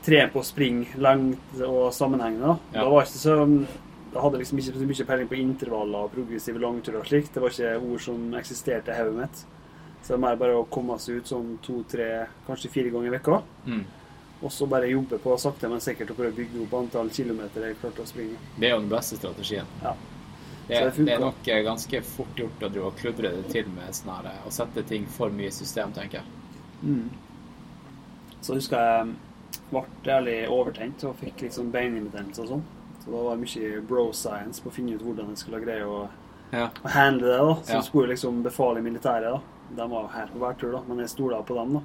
trene 0.05 0.31
på 0.31 0.41
å 0.41 0.47
springe 0.47 0.99
langt 1.01 1.61
og 1.65 1.93
sammenhengende. 1.95 2.57
Ja. 2.73 2.83
Da 2.83 2.89
var 2.89 3.07
ikke 3.07 3.21
så 3.21 3.37
Da 4.11 4.19
hadde 4.19 4.35
jeg 4.35 4.43
liksom 4.43 4.59
ikke 4.59 4.75
så 4.75 4.85
mye 4.89 5.07
peiling 5.07 5.27
på 5.31 5.37
intervaller 5.39 6.03
og 6.03 6.11
progressive 6.11 6.59
langturer 6.59 6.99
og 6.99 7.07
slikt. 7.07 7.31
Det 7.31 7.39
var 7.39 7.53
ikke 7.53 7.77
ord 7.79 8.01
som 8.03 8.33
eksisterte 8.35 8.91
i 8.91 8.97
hodet 8.97 9.15
mitt. 9.21 9.43
Så 10.01 10.11
det 10.11 10.17
er 10.17 10.23
mer 10.25 10.39
bare 10.41 10.57
å 10.59 10.65
komme 10.67 10.97
seg 10.99 11.21
ut 11.21 11.29
sånn 11.31 11.53
to-tre, 11.63 12.09
kanskje 12.43 12.73
fire 12.73 12.91
ganger 12.91 13.07
i 13.07 13.13
vekka. 13.13 13.37
Mm. 13.71 13.85
Og 14.41 14.51
så 14.51 14.67
bare 14.67 14.89
jobbe 14.89 15.19
på 15.21 15.37
sakte, 15.39 15.69
men 15.71 15.79
sikkert 15.79 16.11
å 16.11 16.17
prøve 16.17 16.33
å 16.33 16.37
bygge 16.41 16.63
opp 16.65 16.73
antall 16.81 17.11
kilometer 17.13 17.69
jeg 17.69 17.77
klarte 17.79 18.03
å 18.03 18.09
springe. 18.09 18.39
Det 18.57 18.67
er 18.67 18.73
jo 18.73 18.81
den 18.81 18.91
beste 18.91 19.19
strategien. 19.21 19.69
Ja. 19.79 19.93
Det, 20.71 20.81
det 20.95 21.05
det 21.05 21.13
er 21.17 21.19
nok 21.19 21.47
eh, 21.51 21.61
ganske 21.67 22.01
fort 22.07 22.37
gjort 22.39 22.63
å 22.63 22.69
drive 22.71 22.87
og 22.91 22.95
kludre 23.01 23.31
det 23.35 23.47
til 23.51 23.67
med 23.75 23.91
sånn 23.97 24.13
her 24.15 24.29
eh, 24.31 24.47
Å 24.47 24.51
sette 24.55 24.83
ting 24.87 25.05
for 25.11 25.29
mye 25.35 25.49
i 25.51 25.55
system, 25.55 25.91
tenker 25.95 26.21
jeg. 26.21 26.25
Mm. 26.83 27.09
Så 28.41 28.55
husker 28.57 28.79
jeg 28.79 29.11
ble 29.71 29.83
jævlig 30.07 30.37
overtent 30.51 31.03
og 31.07 31.17
fikk 31.21 31.43
litt 31.45 31.55
sånn 31.57 31.71
beininbetennelse 31.73 32.45
og 32.45 32.49
sånn. 32.55 32.63
Så 33.03 33.11
da 33.11 33.21
var 33.25 33.37
det 33.37 33.45
mye 33.45 33.81
bro 33.89 34.07
science 34.15 34.61
på 34.63 34.69
å 34.71 34.75
finne 34.75 34.95
ut 34.95 35.03
hvordan 35.05 35.31
jeg 35.33 35.41
skulle 35.43 35.61
greie 35.63 35.85
å, 35.87 36.07
Ja. 36.51 36.67
å 36.83 36.89
handle 36.95 37.27
det. 37.27 37.37
da. 37.37 37.55
Så 37.63 37.73
Ja. 37.77 37.81
skulle 37.81 38.13
liksom 38.13 38.43
befale 38.43 38.81
militæret. 38.81 39.31
da. 39.31 39.41
De 39.75 39.89
var 39.89 40.07
helt 40.15 40.33
på 40.33 40.39
hver 40.39 40.57
tur, 40.59 40.71
da, 40.71 40.81
men 40.87 40.97
jeg 40.99 41.09
stola 41.09 41.41
på 41.43 41.55
dem. 41.55 41.73
da. 41.73 41.81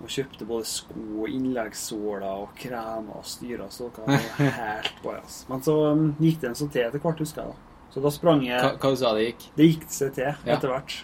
Og 0.00 0.08
kjøpte 0.08 0.46
både 0.46 0.64
sko 0.64 0.94
og 1.22 1.28
innleggssåler 1.28 2.22
og 2.42 2.48
kremer 2.56 3.16
og 3.18 3.24
styrer. 3.24 3.66
Dere 3.68 4.06
var 4.06 4.50
helt 4.50 4.92
altså. 5.22 5.48
Men 5.48 5.60
så 5.60 5.92
um, 5.92 6.14
gikk 6.20 6.40
det 6.40 6.48
en 6.50 6.54
sånn 6.54 6.70
til 6.70 6.82
etter 6.82 7.00
hvert, 7.00 7.18
husker 7.18 7.42
jeg. 7.42 7.50
da. 7.50 7.67
Så 7.92 8.02
da 8.04 8.10
sprang 8.12 8.42
jeg 8.44 8.58
Hva, 8.60 8.74
hva 8.76 8.90
sa 9.00 9.14
det 9.16 9.30
gikk? 9.30 9.46
Det 9.56 9.68
gikk 9.70 9.86
seg 9.92 10.12
til 10.18 10.50
etter 10.52 10.72
hvert. 10.72 10.98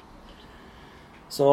Så 1.33 1.49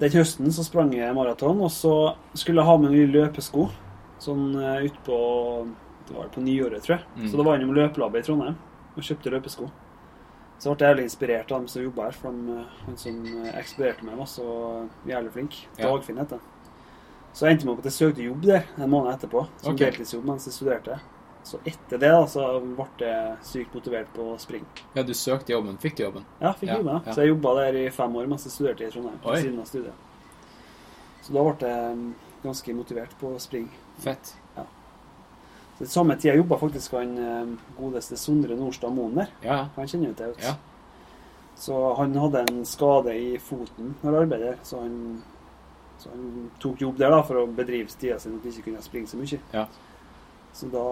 den 0.00 0.12
høsten 0.18 0.50
så 0.52 0.64
sprang 0.66 0.92
jeg 0.94 1.14
maraton, 1.16 1.62
og 1.62 1.70
så 1.72 1.94
skulle 2.34 2.60
jeg 2.60 2.68
ha 2.68 2.76
med 2.82 2.94
nye 2.94 3.10
løpesko. 3.10 3.68
Sånn 4.22 4.54
uh, 4.56 4.82
utpå 4.86 5.16
Det 6.08 6.14
var 6.16 6.28
på 6.34 6.42
nyåret, 6.44 6.82
tror 6.84 6.98
jeg. 6.98 7.06
Mm. 7.16 7.28
Så 7.30 7.38
da 7.38 7.46
var 7.46 7.56
jeg 7.56 7.62
innom 7.64 7.78
løpelabbet 7.78 8.24
i 8.24 8.26
Trondheim 8.28 8.58
og 8.94 9.06
kjøpte 9.06 9.32
løpesko. 9.32 9.70
Så 10.60 10.72
ble 10.72 10.86
jeg 10.86 10.92
jævlig 10.92 11.06
inspirert 11.08 11.52
av 11.52 11.62
dem 11.62 11.70
som 11.70 11.82
jobba 11.82 12.08
her, 12.08 12.18
for 12.18 12.34
de, 12.36 12.58
eh, 12.58 12.74
han 12.84 12.98
som 13.00 13.22
eh, 13.30 13.56
ekspederte 13.58 14.06
meg, 14.06 14.18
var 14.20 14.28
så 14.30 14.44
jævlig 15.08 15.32
flink. 15.34 15.56
Dagfinn 15.80 16.20
heter 16.20 16.38
han. 16.38 16.68
Så 17.34 17.48
jeg 17.48 17.56
endte 17.56 17.66
med 17.66 17.72
opp 17.72 17.80
at 17.82 17.88
jeg 17.90 17.96
søkte 17.96 18.22
jobb 18.28 18.44
der 18.46 18.68
en 18.78 18.92
måned 18.92 19.10
etterpå, 19.16 19.42
som 19.64 19.72
okay. 19.72 19.88
deltidsjobb 19.88 20.28
mens 20.28 20.46
jeg 20.46 20.54
studerte. 20.54 21.00
Så 21.44 21.58
etter 21.68 22.00
det 22.00 22.08
da, 22.08 22.22
så 22.30 22.44
ble 22.64 22.84
jeg 23.04 23.32
sykt 23.44 23.74
motivert 23.76 24.08
på 24.16 24.30
å 24.32 24.36
springe. 24.40 24.84
Ja, 24.96 25.02
du 25.04 25.12
søkte 25.12 25.52
jobben. 25.52 25.76
Fikk 25.82 25.98
du 25.98 26.06
jobben? 26.06 26.24
Ja, 26.40 26.54
fikk 26.56 26.70
Ja, 26.70 26.78
jobben. 26.80 27.02
Ja. 27.04 27.12
Så 27.12 27.20
jeg 27.20 27.34
jobba 27.34 27.52
der 27.58 27.76
i 27.82 27.90
fem 27.92 28.16
år 28.16 28.30
mens 28.30 28.46
jeg 28.48 28.54
studerte 28.54 28.86
i 28.86 28.92
Trondheim. 28.94 29.18
Oi. 29.28 29.40
Siden 29.42 29.60
av 29.60 29.68
studiet. 29.68 30.00
Så 31.26 31.36
da 31.36 31.44
ble 31.44 31.68
jeg 31.74 31.98
mm, 32.00 32.08
ganske 32.46 32.76
motivert 32.80 33.12
på 33.20 33.34
å 33.36 33.42
springe. 33.44 33.82
Fett. 34.00 34.32
Ja. 34.56 34.64
Så 35.76 35.84
I 35.84 35.92
samme 35.92 36.16
tid 36.16 36.40
jobba 36.40 36.58
faktisk 36.64 36.96
han 36.96 37.14
eh, 37.18 37.54
godeste 37.76 38.16
Sondre 38.16 38.56
Nordstad 38.56 38.94
Moen 38.96 39.20
der. 39.20 39.36
Ja. 39.44 39.60
Han 39.76 39.90
kjenner 39.90 40.14
jo 40.14 40.16
til 40.22 40.32
ut. 40.32 40.44
Ja. 40.48 40.56
Så 41.60 41.94
han 42.00 42.16
hadde 42.18 42.46
en 42.48 42.64
skade 42.66 43.14
i 43.20 43.34
foten 43.38 43.94
når 44.00 44.08
han 44.08 44.20
arbeidet 44.24 44.54
der, 44.54 44.60
så 44.66 44.80
han, 44.80 44.96
så 46.00 46.10
han 46.10 46.48
tok 46.62 46.80
jobb 46.82 46.96
der 46.98 47.12
da 47.14 47.20
for 47.26 47.44
å 47.44 47.46
bedrive 47.46 47.92
tida 47.92 48.16
sin 48.18 48.38
at 48.38 48.46
han 48.46 48.54
ikke 48.54 48.70
kunne 48.70 48.82
springe 48.82 49.12
så 49.12 49.20
mye. 49.20 49.38
Ja. 49.52 49.68
Så 50.54 50.68
da 50.70 50.84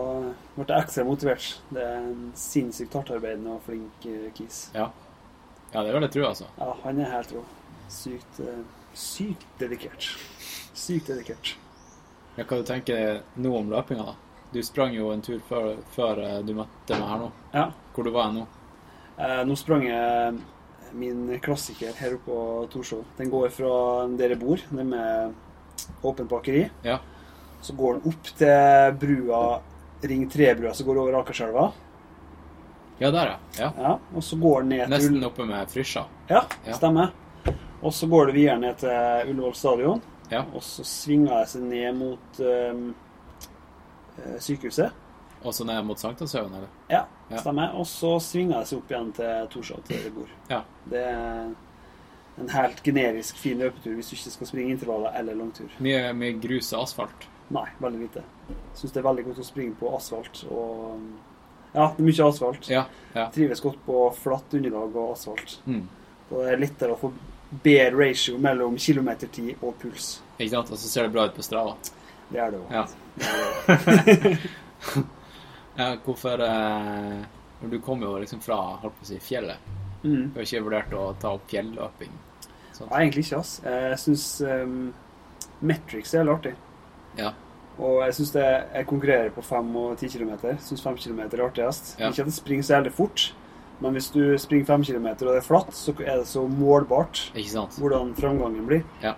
ble 0.56 0.66
jeg 0.66 0.82
ekstra 0.82 1.05
motivert. 1.06 1.48
Det 1.70 1.82
er 1.86 2.01
en 2.02 2.32
sinnssykt 2.39 2.94
hardtarbeidende 2.98 3.55
og 3.56 3.62
flink 3.68 4.06
eh, 4.10 4.28
kis. 4.34 4.68
ja. 4.74 4.90
Ja, 5.72 5.80
det 5.86 5.94
vil 5.94 6.05
jeg 6.05 6.12
tro, 6.12 6.24
altså. 6.28 6.47
Ja, 6.59 6.66
han 6.82 6.98
er 7.01 7.06
helt 7.14 7.30
rå. 7.32 7.43
Sykt, 7.89 8.40
eh, 8.44 8.59
sykt 8.93 9.47
dedikert. 9.56 10.09
Sykt 10.76 11.06
dedikert. 11.09 11.55
Ja, 12.36 12.44
hva 12.44 12.59
du 12.60 12.66
tenker 12.68 13.22
nå 13.40 13.55
om 13.56 13.70
løpinga, 13.72 14.05
da? 14.10 14.14
Du 14.52 14.59
sprang 14.60 14.93
jo 14.93 15.09
en 15.14 15.22
tur 15.24 15.39
før, 15.48 15.78
før 15.94 16.20
eh, 16.20 16.43
du 16.44 16.52
møtte 16.59 16.98
meg 16.98 17.09
her 17.09 17.22
nå. 17.22 17.30
Ja. 17.55 17.64
Hvor 17.94 18.05
du 18.05 18.12
var 18.12 18.34
nå? 18.36 18.44
Eh, 19.16 19.40
nå 19.48 19.56
sprang 19.56 19.86
jeg 19.89 20.43
min 20.93 21.24
klassiker 21.40 21.97
her 21.97 22.18
oppe 22.18 22.26
på 22.28 22.39
Torshov. 22.74 23.06
Den 23.16 23.32
går 23.32 23.48
fra 23.56 23.72
der 24.20 24.34
jeg 24.34 24.43
bor, 24.43 24.60
det 24.76 24.84
med 24.90 25.32
åpent 26.05 26.28
bakeri. 26.28 26.66
Ja. 26.84 26.98
Så 27.62 27.74
går 27.78 27.98
den 28.01 28.12
opp 28.12 28.30
til 28.39 28.97
brua, 29.01 29.43
Ring 30.02 30.24
3-brua, 30.32 30.72
som 30.74 30.86
går 30.89 30.98
over 31.05 31.18
Akerselva. 31.20 31.68
Ja, 32.98 33.10
der, 33.14 33.36
ja. 33.59 33.68
ja. 33.78 33.93
Og 34.14 34.22
så 34.26 34.36
går 34.39 34.60
den 34.64 34.68
ned 34.74 34.82
til 34.86 34.93
Nesten 34.97 35.24
oppe 35.26 35.47
med 35.47 35.70
Frysja. 35.70 36.05
Ja, 36.30 36.43
Ja. 36.66 36.74
stemmer. 36.78 37.12
Og 37.82 37.93
så 37.94 38.06
går 38.06 38.26
det 38.30 38.34
videre 38.34 38.59
ned 38.62 38.76
til 38.82 39.30
Ullevål 39.32 39.55
stadion. 39.59 40.02
Ja. 40.30 40.44
Og 40.55 40.62
så 40.62 40.84
svinger 40.86 41.39
jeg 41.43 41.48
seg 41.55 41.62
ned 41.66 41.97
mot 41.98 42.40
eh, 42.40 44.39
sykehuset. 44.39 44.93
Og 45.43 45.55
så 45.55 45.64
ned 45.66 45.82
mot 45.84 45.98
Sankthanshaugen, 45.98 46.55
eller? 46.55 46.68
Ja, 46.93 47.02
stemmer. 47.40 47.72
Og 47.74 47.86
så 47.90 48.12
svinger 48.22 48.60
jeg 48.60 48.70
seg 48.70 48.78
opp 48.82 48.93
igjen 48.94 49.10
til 49.16 49.48
Torshov, 49.51 49.82
til 49.89 49.97
der 49.98 50.05
jeg 50.06 50.14
bor. 50.14 50.30
Ja. 50.51 50.60
Det 50.93 51.02
er 51.02 51.51
en 52.43 52.48
helt 52.55 52.82
generisk 52.86 53.36
fin 53.43 53.59
løpetur 53.60 53.97
hvis 53.98 54.09
du 54.12 54.14
ikke 54.16 54.30
skal 54.36 54.48
springe 54.52 54.76
intervaller 54.76 55.18
eller 55.18 55.34
langtur. 55.36 55.74
Mye, 55.82 56.12
mye 56.16 56.39
grus 56.40 56.70
og 56.72 56.84
asfalt. 56.86 57.26
Nei, 57.52 57.66
veldig 57.82 58.00
lite. 58.00 58.22
Syns 58.78 58.92
det 58.94 59.00
er 59.02 59.06
veldig 59.08 59.24
godt 59.26 59.42
å 59.42 59.44
springe 59.44 59.74
på 59.80 59.90
asfalt 59.96 60.44
og 60.50 61.00
Ja, 61.74 61.86
det 61.96 62.00
er 62.02 62.06
mye 62.06 62.28
asfalt. 62.28 62.68
Ja. 62.72 62.84
ja. 63.16 63.26
Trives 63.34 63.60
godt 63.64 63.78
på 63.86 63.98
flatt 64.16 64.54
underlag 64.58 64.96
og 64.96 65.12
asfalt. 65.14 65.58
Mm. 65.66 65.84
Og 66.30 66.36
det 66.38 66.50
er 66.54 66.60
lettere 66.62 66.92
å 66.96 67.00
få 67.00 67.12
bedre 67.64 67.96
ratio 68.06 68.38
mellom 68.40 68.76
kilometertid 68.80 69.60
og 69.60 69.74
puls. 69.80 70.14
Ikke 70.38 70.54
sant? 70.54 70.70
Og 70.72 70.78
så 70.80 70.88
ser 70.88 71.02
det 71.08 71.12
bra 71.16 71.26
ut 71.28 71.36
på 71.36 71.44
Strava. 71.44 71.74
Det 72.32 72.40
er 72.40 72.54
det 72.54 72.60
òg. 72.60 72.68
Ja. 72.72 72.84
Ja, 75.74 75.96
hvorfor 76.04 76.40
eh, 76.44 77.22
du 77.70 77.78
kommer 77.80 78.06
jo 78.06 78.18
liksom 78.20 78.40
fra 78.44 78.56
holdt 78.82 78.98
på 78.98 79.06
å 79.06 79.08
si, 79.08 79.18
fjellet, 79.24 79.56
Mm. 80.02 80.32
du 80.34 80.40
har 80.40 80.42
ikke 80.42 80.60
vurdert 80.66 80.92
å 80.98 81.02
ta 81.22 81.30
opp 81.36 81.44
fjelløping? 81.48 82.10
Nei, 82.90 82.98
egentlig 83.04 83.22
ikke. 83.24 83.38
ass. 83.38 83.52
Jeg 83.62 83.98
syns 84.02 84.24
um, 84.42 84.88
Metrics 85.62 86.12
er 86.16 86.24
veldig 86.24 86.32
artig. 86.34 86.52
Ja. 87.18 87.32
Og 87.78 88.02
jeg 88.05 88.14
syns 88.14 88.32
jeg 88.34 88.86
konkurrerer 88.86 89.30
på 89.32 89.43
5 89.43 89.76
og 89.76 89.97
10 89.98 90.09
km. 90.18 90.32
Syns 90.60 90.82
5 90.84 90.97
km 90.97 91.20
er 91.20 91.44
artigst. 91.47 91.94
Ja. 91.98 92.10
Ikke 92.10 92.20
at 92.20 92.26
det 92.26 92.34
springer 92.34 92.62
så 92.62 92.74
jævlig 92.76 92.93
fort, 92.93 93.32
men 93.80 93.93
hvis 93.97 94.10
du 94.12 94.39
springer 94.39 94.66
5 94.66 94.84
km 94.84 95.06
og 95.06 95.18
det 95.32 95.36
er 95.40 95.47
flatt, 95.47 95.72
så 95.74 95.94
er 96.01 96.16
det 96.20 96.26
så 96.28 96.44
målbart 96.48 97.32
hvordan 97.78 98.14
framgangen 98.14 98.66
blir. 98.66 98.84
Ja. 99.02 99.14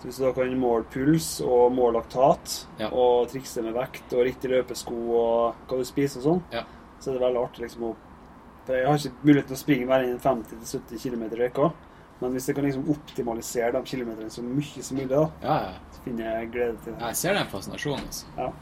Så 0.00 0.04
hvis 0.08 0.16
du 0.18 0.24
da 0.24 0.32
kan 0.32 0.58
måle 0.58 0.84
puls 0.90 1.40
og 1.42 1.72
måle 1.74 1.98
laktat, 1.98 2.66
Ja. 2.78 2.88
og 2.92 3.28
trikse 3.28 3.62
med 3.62 3.74
vekt 3.74 4.12
og 4.14 4.24
riktig 4.24 4.50
løpesko 4.50 4.94
og 4.94 5.54
hva 5.68 5.76
du 5.78 5.84
spiser 5.84 6.18
og 6.20 6.24
sånn, 6.24 6.42
Ja. 6.52 6.62
så 7.00 7.10
er 7.10 7.18
det 7.18 7.22
veldig 7.22 7.42
artig 7.44 7.62
liksom 7.66 7.82
å 7.82 7.96
For 8.66 8.74
jeg 8.76 8.86
har 8.86 8.94
ikke 8.98 9.24
mulighet 9.24 9.46
til 9.46 9.56
å 9.56 9.58
springe 9.58 9.86
mer 9.86 10.00
enn 10.04 10.18
50-70 10.20 10.98
km 11.00 11.22
i 11.32 11.46
uka, 11.48 11.72
men 12.20 12.32
hvis 12.34 12.48
jeg 12.48 12.56
kan 12.56 12.64
liksom 12.64 12.88
optimalisere 12.90 13.72
de 13.72 13.82
kilometerne 13.86 14.30
så 14.30 14.42
mye 14.42 14.82
som 14.82 14.96
mulig, 14.96 15.08
da, 15.12 15.20
Ja, 15.42 15.56
ja. 15.68 15.74
så 15.94 16.00
finner 16.04 16.24
jeg 16.40 16.50
glede 16.52 16.76
til 16.84 16.92
det. 16.94 17.00
Jeg 17.06 17.16
ser 17.16 17.34
den 17.38 17.46
fascinasjonen, 17.52 18.06
altså. 18.06 18.52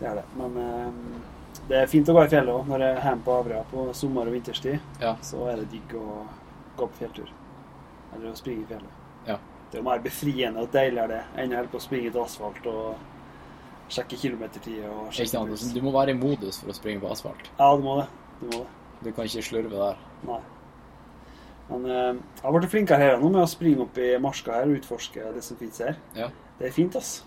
Det 0.00 0.06
er 0.10 0.14
det. 0.20 0.24
Men 0.36 0.56
eh, 0.60 0.92
det 1.68 1.76
er 1.82 1.86
fint 1.90 2.08
å 2.08 2.14
gå 2.14 2.22
i 2.26 2.28
fjellet 2.30 2.52
òg. 2.54 2.66
Når 2.68 2.84
jeg 2.84 2.96
er 2.96 3.02
hjemme 3.08 3.24
på 3.26 3.32
Averøya 3.40 3.64
på 3.70 3.86
sommer- 3.96 4.28
og 4.30 4.32
vinterstid, 4.36 4.78
Ja. 5.00 5.16
så 5.22 5.48
er 5.50 5.56
det 5.56 5.70
digg 5.72 5.94
å 5.98 6.26
gå 6.76 6.86
på 6.86 6.98
fjelltur. 7.00 7.30
Eller 8.14 8.30
å 8.30 8.36
springe 8.36 8.62
i 8.62 8.66
fjellet. 8.70 9.02
Ja. 9.26 9.38
Det 9.70 9.78
er 9.78 9.82
jo 9.82 9.88
mer 9.88 9.98
befriende 10.04 10.60
og 10.62 10.70
deiligere 10.70 11.08
det 11.08 11.22
enn 11.42 11.52
å 11.52 11.56
holde 11.56 11.72
på 11.72 11.78
å 11.80 11.82
springe 11.82 12.12
til 12.12 12.22
asfalt 12.22 12.66
og 12.70 12.94
sjekke 13.88 14.16
kilometertid 14.20 14.84
og 14.86 15.08
sjekke? 15.12 15.40
Altså, 15.40 15.72
Du 15.74 15.80
må 15.82 15.90
være 15.92 16.10
i 16.14 16.18
modus 16.20 16.60
for 16.60 16.70
å 16.70 16.76
springe 16.76 17.00
på 17.02 17.10
asfalt. 17.10 17.50
Ja, 17.58 17.72
du 17.76 17.82
må 17.82 17.96
det. 18.02 18.06
Du 18.40 18.46
må 18.46 18.60
det. 18.62 18.66
Du 19.02 19.10
kan 19.12 19.24
ikke 19.26 19.42
slurve 19.42 19.70
der. 19.70 19.96
Nei. 20.28 20.40
Men 21.70 21.86
eh, 21.90 22.18
jeg 22.38 22.42
har 22.44 22.54
blitt 22.56 22.70
flinkere 22.70 22.98
her 23.02 23.16
nå 23.22 23.30
med 23.32 23.42
å 23.42 23.48
springe 23.50 23.82
opp 23.86 23.96
i 23.98 24.12
marska 24.22 24.52
her 24.60 24.68
og 24.70 24.76
utforske 24.78 25.32
det 25.34 25.42
som 25.44 25.56
finnes 25.58 25.80
her. 25.82 25.96
Ja. 26.14 26.28
Det 26.58 26.68
er 26.68 26.74
fint, 26.76 26.94
ass. 26.96 27.24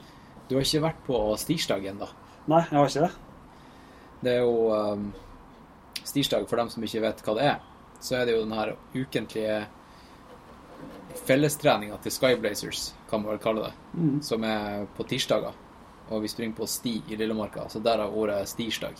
Du 0.49 0.55
har 0.55 0.63
ikke 0.65 0.81
vært 0.87 1.01
på 1.05 1.17
stirsdag 1.37 1.85
ennå. 1.91 2.07
Nei, 2.49 2.61
jeg 2.71 2.77
har 2.79 2.87
ikke 2.89 3.03
det. 3.07 3.11
Det 4.23 4.31
er 4.33 4.39
jo 4.41 4.53
um, 4.73 5.09
Stirsdag, 6.03 6.47
for 6.49 6.57
dem 6.57 6.69
som 6.71 6.83
ikke 6.83 7.01
vet 7.03 7.19
hva 7.25 7.35
det 7.37 7.43
er, 7.51 7.59
så 8.01 8.15
er 8.17 8.25
det 8.25 8.33
jo 8.33 8.45
den 8.45 8.55
her 8.57 8.71
ukentlige 8.95 9.59
fellestreninga 11.27 11.97
til 12.01 12.13
Skyblazers, 12.15 12.93
kan 13.09 13.21
man 13.21 13.33
vel 13.35 13.41
kalle 13.43 13.65
det, 13.67 13.73
Mm. 13.99 14.21
som 14.23 14.43
er 14.43 14.85
på 14.97 15.03
tirsdager. 15.07 15.53
Og 16.09 16.21
vi 16.23 16.27
springer 16.27 16.55
på 16.55 16.65
sti 16.67 17.03
i 17.09 17.15
Lillemarka, 17.15 17.67
så 17.69 17.79
derav 17.83 18.15
ordet 18.17 18.47
stirsdag. 18.49 18.95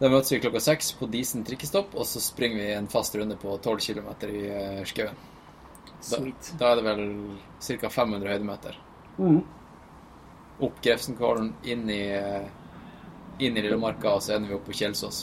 Da 0.00 0.08
møtes 0.10 0.32
vi 0.34 0.40
klokka 0.42 0.60
seks 0.60 0.92
på 0.98 1.06
Disen 1.12 1.44
trikkestopp, 1.46 1.94
og 1.94 2.06
så 2.08 2.20
springer 2.22 2.58
vi 2.58 2.72
en 2.74 2.88
fast 2.90 3.14
runde 3.14 3.36
på 3.38 3.54
12 3.62 3.78
km 3.86 4.08
i 4.30 4.40
eh, 4.50 4.80
skauen. 4.90 5.14
Da, 6.10 6.18
da 6.60 6.72
er 6.72 6.80
det 6.80 6.84
vel 6.84 7.04
ca. 7.62 7.88
500 7.94 8.32
høydemeter. 8.34 8.74
Mm. 9.18 9.38
Opp 10.66 10.80
Grefsenkollen, 10.84 11.52
inn 11.64 11.86
i, 11.90 12.00
eh, 12.10 12.48
inn 13.38 13.56
i 13.56 13.62
Lillemarka, 13.64 14.16
og 14.18 14.22
så 14.26 14.34
ender 14.36 14.50
vi 14.52 14.58
opp 14.58 14.66
på 14.68 14.74
Kjelsås. 14.76 15.22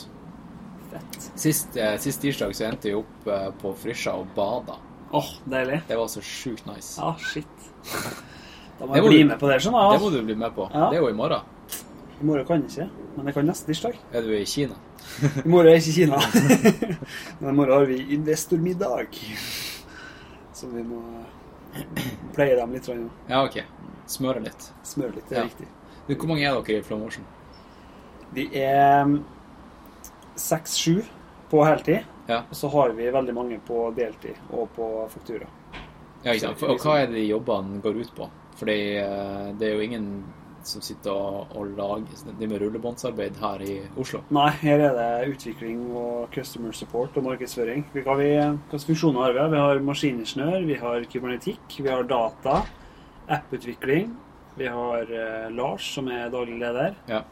Fett. 0.92 1.20
Sist, 1.40 1.76
eh, 1.76 1.94
sist 2.02 2.20
tirsdag 2.24 2.56
så 2.56 2.66
endte 2.70 2.90
vi 2.90 2.96
opp 2.98 3.28
eh, 3.28 3.50
på 3.62 3.74
Frysja 3.84 4.16
og 4.18 4.32
bada. 4.36 4.78
Åh, 5.12 5.30
deilig. 5.52 5.82
Det 5.88 5.96
var 6.00 6.08
så 6.08 6.24
sjukt 6.24 6.64
nice. 6.66 6.96
Ja, 7.00 7.12
shit. 7.20 7.72
Da 8.80 8.86
må 8.88 8.94
Det 8.96 9.02
jeg 9.02 9.08
bli 9.12 9.18
du- 9.22 9.28
med 9.28 9.38
på 9.38 9.48
det, 9.52 9.60
sånn, 9.62 9.74
ja. 9.78 9.90
Det 9.92 10.00
må 10.02 10.08
du 10.10 10.22
bli 10.26 10.34
med 10.34 10.54
på. 10.56 10.64
Ja. 10.72 10.86
Det 10.90 10.96
er 10.98 11.02
jo 11.04 11.10
i 11.12 11.14
morgen. 11.14 11.44
I 12.22 12.24
morgen 12.24 12.46
kan 12.46 12.60
jeg 12.62 12.70
ikke, 12.70 13.06
men 13.16 13.26
jeg 13.26 13.34
kan 13.34 13.48
neste 13.50 13.66
tirsdag. 13.66 13.96
Er 14.14 14.22
du 14.22 14.28
i 14.36 14.44
Kina? 14.46 14.76
I 15.42 15.48
morgen 15.50 15.72
er 15.72 15.74
jeg 15.74 15.82
ikke 15.82 15.90
i 15.90 15.94
Kina. 15.96 16.18
men 17.40 17.48
i 17.50 17.54
morgen 17.58 17.72
har 17.74 17.86
vi 17.88 17.96
investormiddag. 18.14 19.16
Så 20.54 20.68
vi 20.70 20.84
må 20.86 21.00
pleie 22.36 22.54
dem 22.54 22.76
litt. 22.76 22.86
Nå. 22.86 23.08
Ja, 23.26 23.40
OK. 23.42 23.56
Smøre 24.06 24.42
litt. 24.44 24.68
Smøre 24.86 25.16
litt, 25.16 25.26
det 25.28 25.36
er 25.36 25.40
Ja. 25.40 25.48
riktig. 25.48 25.66
Du, 26.06 26.14
Hvor 26.14 26.28
mange 26.30 26.46
er 26.46 26.60
dere 26.62 26.78
i 26.78 26.98
Motion? 27.00 27.24
Vi 28.34 28.44
er 28.54 29.18
seks-sju 30.36 31.02
på 31.50 31.64
heltid. 31.66 32.06
Ja. 32.28 32.44
Og 32.48 32.54
så 32.54 32.68
har 32.68 32.94
vi 32.94 33.10
veldig 33.10 33.34
mange 33.34 33.58
på 33.66 33.90
deltid 33.96 34.38
og 34.52 34.70
på 34.76 35.08
faktura. 35.10 35.48
Ja, 36.22 36.30
ikke 36.36 36.46
sant? 36.46 36.62
Og 36.62 36.78
hva 36.78 37.00
er 37.00 37.10
det 37.10 37.18
de 37.18 37.26
jobbene 37.26 37.82
går 37.82 37.98
ut 37.98 38.14
på? 38.14 38.30
Fordi 38.62 38.78
eh, 39.02 39.50
det 39.58 39.68
er 39.68 39.74
jo 39.74 39.82
ingen 39.88 40.08
som 40.68 40.82
sitter 40.84 41.10
og, 41.12 41.52
og 41.56 41.72
lager 41.76 42.34
Det 42.38 42.48
med 42.48 42.62
rullebåndsarbeid 42.62 43.38
her 43.42 43.62
i 43.66 43.76
Oslo. 43.98 44.22
Nei, 44.34 44.48
her 44.62 44.82
er 44.88 44.98
det 44.98 45.34
utvikling 45.34 45.84
og 45.96 46.28
customer 46.34 46.72
support 46.72 47.16
og 47.16 47.26
markedsføring. 47.26 47.86
Vi 47.92 48.02
vi, 48.02 48.30
slags 48.70 48.86
funksjoner 48.88 49.22
har 49.22 49.32
vi? 49.36 49.46
Vi 49.54 49.62
har 49.62 49.82
maskiningeniør, 49.86 50.66
vi 50.66 50.74
har 50.74 51.08
kybernetikk, 51.12 51.78
vi 51.78 51.88
har 51.88 52.02
data, 52.02 52.62
apputvikling. 53.28 54.12
Vi 54.56 54.68
har 54.68 55.08
eh, 55.08 55.48
Lars, 55.54 55.94
som 55.94 56.08
er 56.12 56.28
daglig 56.30 56.58
leder. 56.60 56.94
Ja. 57.08 57.22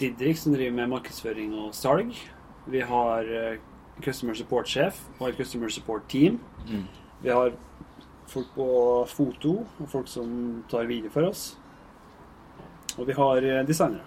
Didrik, 0.00 0.38
som 0.38 0.54
driver 0.54 0.76
med 0.76 0.92
markedsføring 0.94 1.54
og 1.58 1.74
salg. 1.74 2.14
Vi 2.70 2.80
har 2.80 3.26
eh, 3.26 3.58
customer 4.02 4.34
support-sjef 4.34 5.00
og 5.18 5.28
et 5.28 5.36
customer 5.36 5.68
support-team. 5.68 6.38
Mm. 6.68 6.86
Vi 7.22 7.28
har 7.28 7.52
folk 8.32 8.54
på 8.54 8.68
foto 9.10 9.56
og 9.80 9.90
folk 9.90 10.08
som 10.08 10.62
tar 10.70 10.86
video 10.86 11.10
for 11.10 11.28
oss. 11.28 11.52
Og 12.98 13.06
vi 13.08 13.16
har 13.16 13.42
eh, 13.42 13.62
designere. 13.68 14.04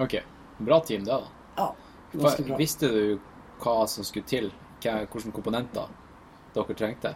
OK. 0.00 0.16
Bra 0.58 0.80
team, 0.86 1.04
det, 1.04 1.12
da. 1.12 1.26
Ja, 1.56 1.68
ganske 2.14 2.44
bra. 2.48 2.56
visste 2.58 2.88
du 2.90 3.18
hva 3.62 3.84
som 3.90 4.04
skulle 4.06 4.26
til? 4.26 4.50
Hvilke 4.84 5.30
komponenter 5.32 5.88
dere 6.54 6.74
trengte? 6.76 7.14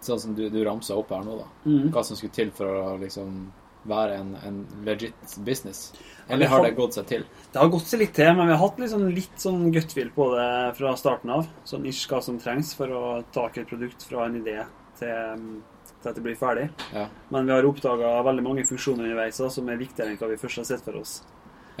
Sånn 0.00 0.20
som 0.20 0.34
du, 0.34 0.46
du 0.50 0.62
ramsa 0.64 0.96
opp 0.96 1.10
her 1.12 1.24
nå, 1.26 1.36
da. 1.42 1.48
Mm. 1.68 1.90
Hva 1.92 2.02
som 2.04 2.16
skulle 2.16 2.32
til 2.34 2.50
for 2.56 2.66
å 2.80 2.94
liksom 3.00 3.40
være 3.88 4.16
en, 4.20 4.30
en 4.44 4.56
legit 4.84 5.34
business? 5.44 5.90
Eller 6.28 6.48
har 6.48 6.58
har- 6.60 6.66
det 6.68 6.76
gått 6.78 6.96
seg 6.96 7.06
til? 7.08 7.26
Det 7.52 7.60
har 7.60 7.68
gått 7.72 7.88
seg 7.88 8.00
litt 8.02 8.14
til, 8.16 8.32
men 8.36 8.48
vi 8.48 8.54
har 8.56 8.62
hatt 8.64 8.80
litt 8.80 8.92
sånn, 8.92 9.06
litt 9.16 9.40
sånn 9.40 9.66
gutfeel 9.74 10.10
på 10.16 10.30
det 10.34 10.48
fra 10.80 10.94
starten 11.00 11.32
av. 11.36 11.48
Sånn 11.68 11.84
ish 11.88 12.06
hva 12.08 12.22
som 12.24 12.38
trengs 12.40 12.72
for 12.76 12.88
å 12.96 13.02
ta 13.32 13.46
et 13.52 13.68
produkt 13.68 14.04
fra 14.08 14.26
en 14.28 14.40
idé 14.40 14.56
til, 15.00 15.46
til 16.02 16.10
at 16.10 16.16
det 16.16 16.24
blir 16.24 16.38
ferdig. 16.38 16.68
Ja. 16.94 17.06
Men 17.28 17.46
vi 17.46 17.52
har 17.54 17.66
oppdaga 17.68 18.12
veldig 18.26 18.44
mange 18.44 18.64
funksjoner 18.68 19.08
underveis 19.08 19.40
som 19.40 19.68
er 19.68 19.80
viktigere 19.80 20.12
enn 20.12 20.20
hva 20.20 20.30
vi 20.30 20.38
først 20.40 20.62
har 20.62 20.68
sett 20.72 20.84
for 20.84 21.00
oss. 21.00 21.20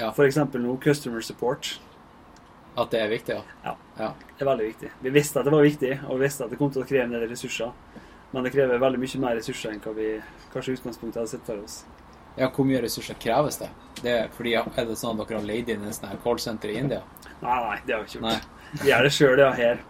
Ja. 0.00 0.10
Eksempel 0.24 0.62
nå 0.64 0.76
customer 0.80 1.20
support 1.20 1.74
At 2.78 2.92
det 2.94 3.00
er 3.02 3.08
viktig, 3.10 3.34
ja. 3.34 3.42
Ja. 3.64 3.74
ja. 3.98 4.12
er 4.38 4.46
veldig 4.46 4.66
viktig. 4.70 4.90
Vi 5.02 5.10
visste 5.12 5.40
at 5.40 5.48
det 5.48 5.52
var 5.52 5.64
viktig, 5.66 5.90
og 6.06 6.18
vi 6.18 6.24
visste 6.24 6.44
at 6.46 6.52
det 6.52 6.58
kom 6.60 6.70
til 6.72 6.84
å 6.84 6.88
kreve 6.88 7.08
en 7.08 7.16
del 7.16 7.26
ressurser. 7.28 7.72
Men 8.30 8.46
det 8.46 8.52
krever 8.54 8.78
veldig 8.78 9.00
mye 9.02 9.22
mer 9.24 9.34
ressurser 9.40 9.74
enn 9.74 9.82
hva 9.82 9.92
vi 9.96 10.12
kanskje 10.52 10.72
i 10.72 10.78
utgangspunktet 10.78 11.18
hadde 11.20 11.32
sett 11.32 11.48
for 11.48 11.64
oss. 11.64 11.80
Ja, 12.38 12.46
hvor 12.46 12.64
mye 12.64 12.80
ressurser 12.84 13.18
kreves 13.20 13.58
det? 13.58 13.68
det 14.02 14.12
er, 14.12 14.28
fordi 14.32 14.54
Er 14.54 14.86
det 14.86 14.96
sånn 14.96 15.18
at 15.20 15.28
dere 15.28 15.40
har 15.40 15.48
leid 15.48 15.68
inn 15.68 15.82
en 15.84 15.92
sånn 15.92 16.22
callsenter 16.22 16.70
i 16.72 16.78
India? 16.78 17.02
Nei, 17.40 17.58
nei, 17.66 17.78
det 17.86 17.96
har 17.96 18.04
vi 18.04 18.12
ikke 18.12 18.22
gjort. 18.22 18.48
Vi 18.70 18.88
gjør 18.88 19.04
det 19.04 19.12
sjøl, 19.16 19.42
ja, 19.42 19.50
her. 19.58 19.82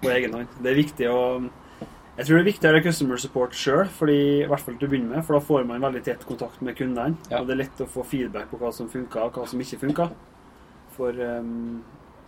På 0.00 0.10
egen 0.10 0.34
hånd. 0.36 0.56
Det 0.64 0.72
er 0.72 0.78
viktig 0.80 1.10
å 1.12 1.20
Jeg 2.14 2.28
tror 2.28 2.36
det 2.38 2.42
er 2.44 2.46
viktigere 2.46 2.82
customer 2.84 3.18
support 3.18 3.56
sjøl, 3.58 3.88
i 4.12 4.44
hvert 4.46 4.62
fall 4.62 4.76
til 4.78 4.86
å 4.86 4.92
begynne 4.92 5.16
med. 5.16 5.24
For 5.26 5.34
da 5.34 5.42
får 5.42 5.64
man 5.66 5.82
veldig 5.82 6.02
tett 6.06 6.22
kontakt 6.28 6.60
med 6.62 6.76
kundene. 6.78 7.18
Ja. 7.26 7.40
Og 7.40 7.48
det 7.48 7.56
er 7.56 7.60
lett 7.64 7.82
å 7.82 7.88
få 7.90 8.04
feedback 8.06 8.52
på 8.52 8.60
hva 8.60 8.70
som 8.74 8.90
funker 8.92 9.24
og 9.24 9.34
hva 9.34 9.46
som 9.50 9.62
ikke 9.64 9.80
funker. 9.82 10.12
For 10.94 11.18
um, 11.18 11.80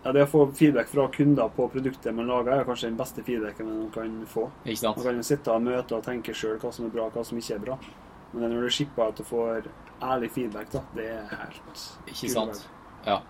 ja, 0.02 0.12
det 0.16 0.24
å 0.26 0.30
få 0.32 0.42
feedback 0.58 0.90
fra 0.90 1.06
kunder 1.14 1.54
på 1.54 1.68
produktet 1.70 2.14
man 2.14 2.26
lager, 2.30 2.56
er 2.56 2.66
kanskje 2.66 2.90
den 2.90 2.98
beste 2.98 3.22
feedbacken 3.26 3.70
man 3.70 3.86
kan 3.94 4.18
få. 4.30 4.48
Ikke 4.64 4.82
sant? 4.82 4.98
Man 4.98 5.06
kan 5.06 5.22
jo 5.22 5.28
sitte 5.30 5.54
og 5.54 5.64
møte 5.68 6.00
og 6.00 6.04
tenke 6.06 6.34
sjøl 6.34 6.58
hva 6.62 6.74
som 6.74 6.88
er 6.88 6.92
bra, 6.94 7.06
og 7.06 7.20
hva 7.20 7.26
som 7.26 7.38
ikke 7.38 7.54
er 7.60 7.64
bra. 7.68 7.78
Men 8.32 8.42
det 8.42 8.48
er 8.48 8.54
når 8.56 8.66
du 8.66 8.74
shipper 8.74 9.06
at 9.06 9.22
du 9.22 9.26
får 9.26 9.70
ærlig 10.02 10.34
feedback, 10.34 10.74
da, 10.74 10.82
det 10.98 11.08
er 11.14 11.30
helt 11.30 11.86
Ikke 12.10 12.34
sant? 12.34 12.58
Feedback. 12.58 13.06
Ja. 13.06 13.20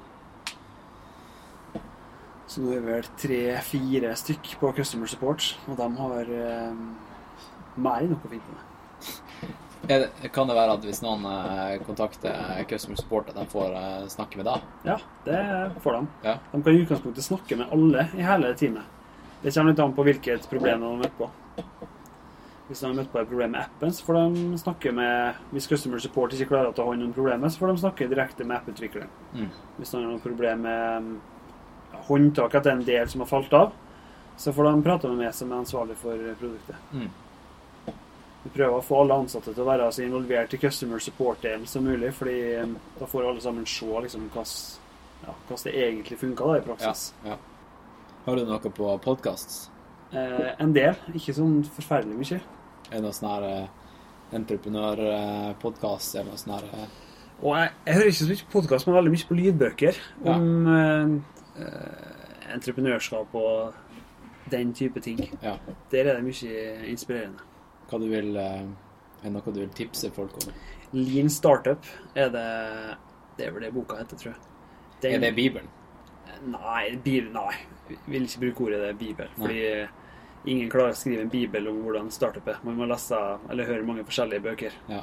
Så 2.47 2.63
nå 2.63 2.71
er 2.77 2.83
vi 2.85 2.95
vel 2.95 3.07
tre-fire 3.19 4.13
stykk 4.19 4.53
på 4.61 4.71
Customer 4.77 5.11
Support, 5.11 5.49
og 5.67 5.79
de 5.81 5.87
har 5.99 6.29
eh, 6.31 6.83
mer 7.83 8.05
enn 8.05 8.13
nok 8.15 8.29
å 8.29 8.31
finne 8.31 8.55
med. 8.55 8.73
Kan 10.35 10.49
det 10.49 10.57
være 10.57 10.77
at 10.79 10.87
hvis 10.87 11.03
noen 11.03 11.27
eh, 11.31 11.75
kontakter 11.87 12.63
Customer 12.71 12.99
Support, 13.01 13.33
at 13.33 13.41
de 13.41 13.47
får 13.51 13.75
eh, 13.81 14.07
snakke 14.15 14.41
med 14.41 14.49
deg? 14.49 14.71
Ja, 14.87 14.97
det 15.27 15.43
får 15.83 15.99
de. 15.99 16.15
Ja. 16.29 16.39
De 16.53 16.63
kan 16.63 16.73
i 16.73 16.85
utgangspunktet 16.85 17.27
snakke 17.27 17.59
med 17.59 17.75
alle 17.75 18.07
i 18.15 18.25
hele 18.27 18.55
teamet. 18.59 18.95
Det 19.43 19.53
kommer 19.53 19.75
litt 19.75 19.83
an 19.83 19.95
på 19.95 20.07
hvilket 20.07 20.49
problem 20.51 20.83
de 20.83 20.91
har 20.91 21.03
møtt 21.03 21.19
på. 21.19 21.31
Hvis 22.67 22.81
de 22.83 22.89
har 22.89 22.97
møtt 22.99 23.13
på 23.13 23.21
et 23.21 23.29
problem 23.31 23.53
med 23.55 23.63
appen, 23.63 23.93
så 23.95 24.07
får 24.07 24.17
de 24.19 24.59
snakke 24.59 24.91
med 24.95 25.37
Hvis 25.55 25.69
Customer 25.71 26.03
Support 26.03 26.35
ikke 26.35 26.51
klarer 26.51 26.73
å 26.73 26.75
ta 26.75 26.87
hånd 26.87 27.05
om 27.05 27.15
problemet, 27.15 27.53
så 27.55 27.63
får 27.63 27.75
de 27.75 27.83
snakke 27.85 28.09
direkte 28.11 28.47
med 28.47 28.59
apputvikleren. 28.59 29.13
Mm. 29.35 29.51
Hvis 29.77 29.93
de 29.93 30.01
har 30.01 30.09
noe 30.09 30.23
problem 30.23 30.67
med 30.67 31.17
håndtak, 32.09 32.55
at 32.55 32.65
det 32.65 32.73
er 32.73 32.79
en 32.79 32.89
del 32.89 33.13
som 33.13 33.25
har 33.25 33.31
falt 33.31 33.53
av, 33.57 33.75
Så 34.37 34.53
får 34.53 34.65
de 34.65 34.83
prate 34.85 35.09
med 35.09 35.17
meg 35.17 35.35
som 35.35 35.53
er 35.53 35.63
ansvarlig 35.63 35.95
for 35.97 36.25
produktet. 36.37 36.77
Mm. 36.93 37.09
Vi 38.43 38.51
prøver 38.53 38.75
å 38.77 38.83
få 38.85 38.99
alle 39.01 39.17
ansatte 39.23 39.55
til 39.55 39.63
å 39.63 39.67
være 39.67 39.87
så 39.93 40.03
involvert 40.05 40.53
i 40.53 40.59
customer 40.61 41.01
support-delen 41.01 41.65
som 41.67 41.87
mulig, 41.89 42.11
fordi 42.15 42.35
eh, 42.59 42.75
da 42.99 43.09
får 43.09 43.31
alle 43.31 43.41
sammen 43.41 43.65
se 43.67 43.89
liksom 44.05 44.29
hvordan 44.35 44.53
ja, 45.25 45.57
det 45.65 45.73
egentlig 45.73 46.19
funka 46.21 46.51
i 46.59 46.61
praksis. 46.69 47.15
ja. 47.25 47.39
Hører 48.27 48.45
du 48.45 48.51
noe 48.51 48.75
på 48.77 48.93
podkast? 49.03 49.71
Eh, 50.13 50.53
en 50.61 50.77
del, 50.77 51.01
ikke 51.15 51.33
sånn 51.35 51.63
forferdelig 51.65 52.21
mye. 52.21 52.41
Er 52.91 52.99
det 52.99 53.03
noe 53.07 53.17
sånn 53.17 53.31
her 53.31 53.49
uh, 53.49 53.87
entreprenørpodkast 54.35 56.19
eller 56.19 56.33
noe 56.33 56.41
sånn 56.41 56.55
her 56.57 56.67
eh, 56.73 56.89
Og 57.43 57.53
jeg, 57.59 57.73
jeg 57.87 57.99
hører 57.99 58.11
ikke 58.11 58.19
så 58.19 58.29
mye 58.31 58.43
på 58.43 58.55
podkast, 58.57 58.89
men 58.89 58.99
veldig 58.99 59.15
mye 59.15 59.29
på 59.29 59.39
lydbøker 59.41 60.01
om 60.35 60.47
eh, 60.73 60.81
eh, 60.81 61.36
entreprenørskap 62.55 63.35
og 63.35 63.75
den 64.51 64.73
type 64.75 65.01
ting. 65.03 65.21
Ja. 65.43 65.57
Der 65.91 66.05
er 66.13 66.21
det 66.21 66.25
mye 66.25 66.91
inspirerende. 66.93 67.43
Hva 67.91 67.99
du 68.03 68.07
vil 68.11 68.37
eh, 68.37 68.67
Er 69.25 69.31
noe 69.33 69.53
du 69.55 69.61
vil 69.61 69.71
tipse 69.75 70.11
folk 70.15 70.35
om? 70.43 70.53
Lean 70.93 71.29
Startup 71.31 71.85
er 72.15 72.29
det 72.35 72.47
Det 73.39 73.47
er 73.47 73.53
vel 73.55 73.63
det 73.67 73.73
boka 73.75 73.97
heter, 73.99 74.17
tror 74.17 74.33
jeg. 74.33 74.41
Den- 75.03 75.15
Er 75.15 75.19
det 75.27 75.35
Bibelen? 75.37 75.69
Nei, 76.47 76.97
bibel, 77.05 77.31
nei. 77.33 77.55
Vil 78.07 78.23
ikke 78.27 78.41
bruke 78.41 78.65
ordet 78.67 78.81
det, 78.83 78.99
bibel. 78.99 79.29
Fordi 79.39 79.87
ingen 80.47 80.71
klarer 80.71 80.93
å 80.93 80.97
skrive 80.97 81.23
en 81.23 81.31
bibel 81.31 81.69
om 81.69 81.77
hvordan 81.85 82.11
startup 82.11 82.47
er. 82.49 82.59
Man 82.65 82.77
må 82.77 82.87
lese 82.87 83.17
eller 83.51 83.65
høre 83.67 83.83
mange 83.87 84.05
forskjellige 84.05 84.43
bøker. 84.43 84.73
Ja. 84.89 85.01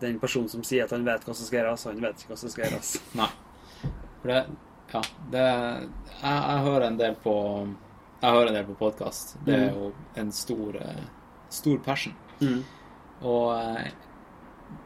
Den 0.00 0.18
personen 0.20 0.48
som 0.48 0.62
sier 0.62 0.84
at 0.84 0.90
han 0.90 1.04
vet 1.04 1.24
hva 1.24 1.34
som 1.34 1.46
skal 1.46 1.60
gjøres, 1.62 1.84
han 1.84 2.00
vet 2.00 2.16
ikke 2.24 2.32
hva 2.34 2.38
som 2.38 2.48
skal 2.52 2.64
gjøres. 2.64 2.94
Nei. 3.14 3.28
For 4.22 4.28
det 4.28 4.46
Ja, 4.92 5.02
det 5.30 5.38
Jeg, 5.38 5.88
jeg 6.22 6.62
hører 6.66 6.86
en 6.86 6.96
del 7.00 7.14
på 7.22 7.34
Jeg 8.22 8.30
hører 8.32 8.48
en 8.48 8.54
del 8.54 8.64
på 8.70 8.74
podkast. 8.78 9.36
Det 9.44 9.54
er 9.54 9.70
Mm. 9.70 9.74
jo 9.74 9.92
en 10.16 10.32
stor 10.32 10.76
eh, 10.76 11.04
stor 11.50 11.78
passion. 11.78 12.14
Mm. 12.40 12.64
Og 13.22 13.54
eh, 13.58 13.90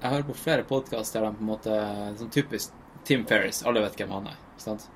jeg 0.02 0.10
hører 0.10 0.22
på 0.26 0.34
flere 0.34 0.64
podkast 0.64 1.12
der 1.14 1.20
de 1.22 1.32
på 1.36 1.40
en 1.44 1.46
måte 1.52 1.76
Sånn 2.18 2.30
typisk 2.34 2.72
Tim 3.04 3.24
Ferris. 3.26 3.62
Alle 3.66 3.80
vet 3.80 3.96
hvem 3.96 4.10
han 4.10 4.26
er. 4.26 4.36
sant? 4.56 4.88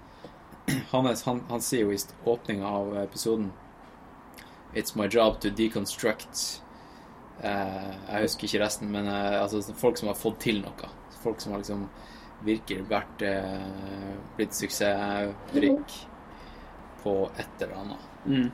Han, 0.93 1.07
er, 1.07 1.17
han, 1.25 1.41
han 1.51 1.61
sier 1.61 1.81
jo 1.87 1.91
i 1.93 1.99
åpninga 2.27 2.67
av 2.69 2.97
episoden 3.03 3.53
It's 4.75 4.95
my 4.97 5.07
job 5.09 5.41
to 5.41 5.51
deconstruct 5.51 6.61
uh, 7.45 7.93
Jeg 8.09 8.23
husker 8.23 8.47
ikke 8.47 8.61
resten, 8.65 8.91
men 8.91 9.07
uh, 9.07 9.43
altså 9.43 9.61
folk 9.75 9.99
som 9.99 10.09
har 10.09 10.15
fått 10.17 10.39
til 10.41 10.63
noe. 10.63 10.89
Folk 11.23 11.41
som 11.41 11.53
har 11.53 11.59
liksom 11.63 11.89
virkelig 12.47 12.87
vært 12.91 13.25
eh, 13.27 14.17
blitt 14.37 14.57
suksessrik 14.57 15.97
på 17.03 17.17
et 17.37 17.65
eller 17.65 17.79
annet. 17.83 18.09
Mm. 18.25 18.51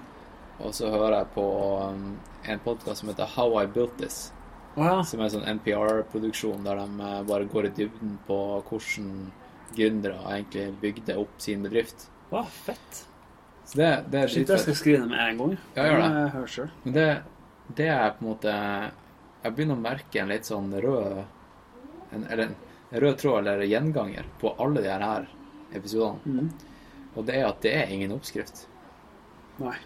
Og 0.59 0.74
så 0.74 0.90
hører 0.90 1.20
jeg 1.20 1.31
på 1.36 1.47
um, 1.93 2.06
en 2.48 2.62
podkast 2.65 3.02
som 3.02 3.10
heter 3.12 3.28
How 3.36 3.60
I 3.62 3.66
Built 3.70 3.98
This. 4.01 4.32
Oh, 4.74 4.85
ja. 4.85 5.02
Som 5.06 5.20
er 5.20 5.28
en 5.28 5.35
sånn 5.36 5.51
NPR-produksjon 5.59 6.65
der 6.66 6.81
de 6.81 7.05
eh, 7.09 7.20
bare 7.28 7.48
går 7.51 7.69
i 7.69 7.74
dybden 7.77 8.16
på 8.28 8.39
hvordan 8.69 9.12
gründere 9.77 10.19
egentlig 10.32 10.69
bygde 10.82 11.19
opp 11.20 11.40
sin 11.43 11.65
bedrift. 11.66 12.09
Å, 12.31 12.44
fett. 12.66 13.02
Så 13.69 13.81
det, 13.81 13.89
det 14.12 14.23
er 14.23 14.32
Shit, 14.32 14.48
jeg 14.48 14.65
skal 14.65 14.78
skrive 14.78 15.02
det 15.02 15.10
med 15.10 15.24
en 15.24 15.43
gang. 15.43 15.56
Ja, 15.77 15.89
gjør 15.89 15.98
det. 16.01 16.09
jeg 16.09 16.32
hører 16.36 16.52
selv. 16.55 16.78
Men 16.85 16.97
det, 16.97 17.09
det 17.81 17.90
er 17.93 18.15
på 18.16 18.24
en 18.24 18.31
måte 18.31 18.55
Jeg 19.43 19.55
begynner 19.55 19.77
å 19.77 19.82
merke 19.82 20.23
en 20.23 20.32
litt 20.32 20.48
sånn 20.48 20.70
rød 20.73 21.19
en, 21.20 22.23
Eller 22.23 22.47
en 22.47 22.55
rød 22.90 23.19
tråd 23.19 23.47
eller 23.47 23.66
gjenganger 23.69 24.28
på 24.40 24.55
alle 24.59 24.82
de 24.85 24.93
her 24.93 25.28
episodene. 25.73 26.19
Mm. 26.24 26.51
Og 27.16 27.27
det 27.27 27.36
er 27.36 27.48
at 27.48 27.60
det 27.65 27.74
er 27.74 27.93
ingen 27.93 28.15
oppskrift. 28.15 28.66
Nei. 29.59 29.77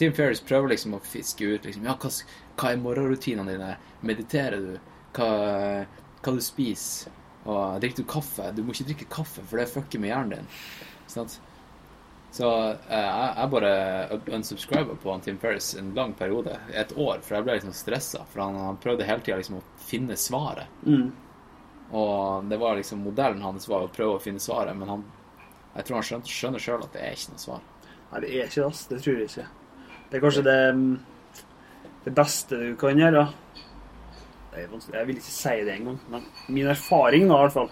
Tim 0.00 0.12
Ferris 0.16 0.40
prøver 0.40 0.72
liksom 0.72 0.96
å 0.96 1.02
fiske 1.04 1.44
ut 1.44 1.66
liksom, 1.68 1.84
ja, 1.86 1.94
hva, 2.00 2.10
hva 2.56 2.72
er 2.72 2.80
morgenrutinene 2.80 3.54
dine? 3.54 3.74
Mediterer 4.06 4.64
du? 4.64 4.72
Hva, 5.16 5.28
hva 6.20 6.34
du 6.36 6.40
spiser? 6.44 7.12
Og 7.48 7.80
drikker 7.80 8.02
du 8.02 8.08
kaffe? 8.08 8.50
Du 8.56 8.62
må 8.64 8.74
ikke 8.74 8.90
drikke 8.90 9.08
kaffe, 9.12 9.44
for 9.48 9.60
det 9.60 9.70
fucker 9.70 10.02
med 10.02 10.12
hjernen 10.12 10.34
din. 10.40 10.50
Sånn. 11.10 11.30
Så 12.30 12.46
eh, 12.70 13.08
jeg, 13.08 13.48
bare 13.50 13.70
unsubscriber 14.36 14.98
på 15.02 15.10
han 15.10 15.24
Tim 15.24 15.38
Ferris 15.40 15.72
en 15.80 15.90
lang 15.96 16.12
periode, 16.14 16.60
et 16.70 16.92
år, 16.94 17.24
for 17.24 17.38
jeg 17.38 17.46
ble 17.46 17.56
liksom 17.58 17.74
stressa. 17.74 18.22
For 18.30 18.44
han, 18.44 18.58
han 18.60 18.78
prøvde 18.82 19.08
hele 19.08 19.24
tida 19.24 19.40
liksom 19.40 19.58
å 19.58 19.64
finne 19.82 20.18
svaret. 20.20 20.70
Mm. 20.86 21.08
Og 21.90 22.46
det 22.50 22.58
var 22.60 22.76
liksom 22.78 23.02
modellen 23.02 23.42
hans 23.42 23.66
var 23.68 23.86
å 23.86 23.92
prøve 23.92 24.18
å 24.18 24.22
finne 24.22 24.42
svaret, 24.42 24.76
men 24.78 24.92
han 24.92 25.08
jeg 25.74 25.86
tror 25.86 26.00
han 26.00 26.24
skjønner, 26.26 26.62
sjøl 26.62 26.82
at 26.82 26.94
det 26.96 27.02
er 27.04 27.14
ikke 27.14 27.34
noe 27.34 27.42
svar. 27.44 27.60
Nei, 28.10 28.20
det 28.24 28.30
er 28.30 28.48
ikke 28.48 28.64
det. 28.64 28.80
Det 28.90 28.98
tror 29.04 29.20
jeg 29.20 29.28
ikke. 29.28 29.46
Det 30.10 30.18
er 30.18 30.24
kanskje 30.24 30.42
det, 30.46 30.56
mm, 30.74 31.44
det 32.06 32.14
beste 32.16 32.58
du 32.58 32.72
kan 32.80 32.98
gjøre. 32.98 33.22
Jeg 34.56 35.06
vil 35.06 35.20
ikke 35.20 35.30
si 35.30 35.54
det 35.62 35.76
engang, 35.76 36.00
men 36.10 36.26
min 36.50 36.72
erfaring 36.72 37.28
da, 37.30 37.38
i 37.38 37.44
hvert 37.46 37.54
fall, 37.54 37.70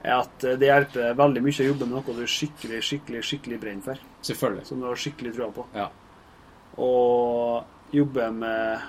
er 0.00 0.14
at 0.18 0.44
det 0.60 0.68
hjelper 0.68 1.16
veldig 1.16 1.42
mye 1.44 1.64
å 1.64 1.68
jobbe 1.70 1.88
med 1.88 1.96
noe 1.96 2.16
du 2.16 2.22
er 2.24 2.34
skikkelig, 2.34 2.82
skikkelig, 2.84 3.24
skikkelig 3.24 3.60
brenner 3.62 3.86
for. 3.88 4.04
Selvfølgelig. 4.28 4.66
Som 4.68 4.82
du 4.82 4.88
har 4.88 5.00
skikkelig 5.00 5.32
trua 5.36 5.48
på. 5.56 5.64
Ja. 5.76 5.88
Og 6.80 7.96
jobbe 7.96 8.28
med, 8.36 8.88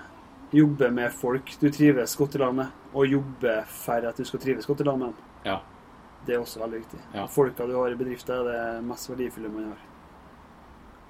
jobbe 0.51 0.89
med 0.91 1.13
folk 1.15 1.53
du 1.61 1.69
trives 1.71 2.15
godt 2.19 2.35
i 2.35 2.41
lag 2.41 2.55
med, 2.55 2.71
og 2.93 3.07
jobbe 3.07 3.53
for 3.71 4.07
at 4.09 4.17
du 4.17 4.27
skal 4.27 4.41
trives 4.43 4.67
godt 4.67 4.83
i 4.83 4.87
lag 4.87 4.99
med 4.99 5.11
dem. 5.11 5.29
Ja. 5.45 5.59
Det 6.25 6.35
er 6.35 6.43
også 6.43 6.61
veldig 6.61 6.83
viktig. 6.83 6.99
Ja. 7.15 7.25
Folka 7.31 7.65
du 7.65 7.75
har 7.79 7.93
i 7.93 7.97
bedriften, 7.97 8.35
er 8.35 8.49
det 8.49 8.83
mest 8.85 9.09
verdifulle 9.09 9.49
man 9.49 9.71
har. 9.71 9.87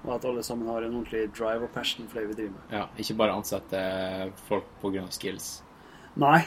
Og 0.02 0.14
at 0.16 0.26
alle 0.26 0.44
sammen 0.44 0.70
har 0.72 0.86
en 0.86 0.96
ordentlig 0.96 1.28
drive 1.38 1.68
og 1.68 1.74
passion 1.76 2.08
for 2.10 2.22
det 2.22 2.32
vi 2.32 2.38
driver 2.40 2.56
med. 2.56 2.78
Ja, 2.78 2.86
ikke 2.98 3.18
bare 3.20 3.36
ansette 3.38 3.82
folk 4.48 4.70
pga. 4.82 5.04
skills. 5.14 5.50
Nei, 6.16 6.40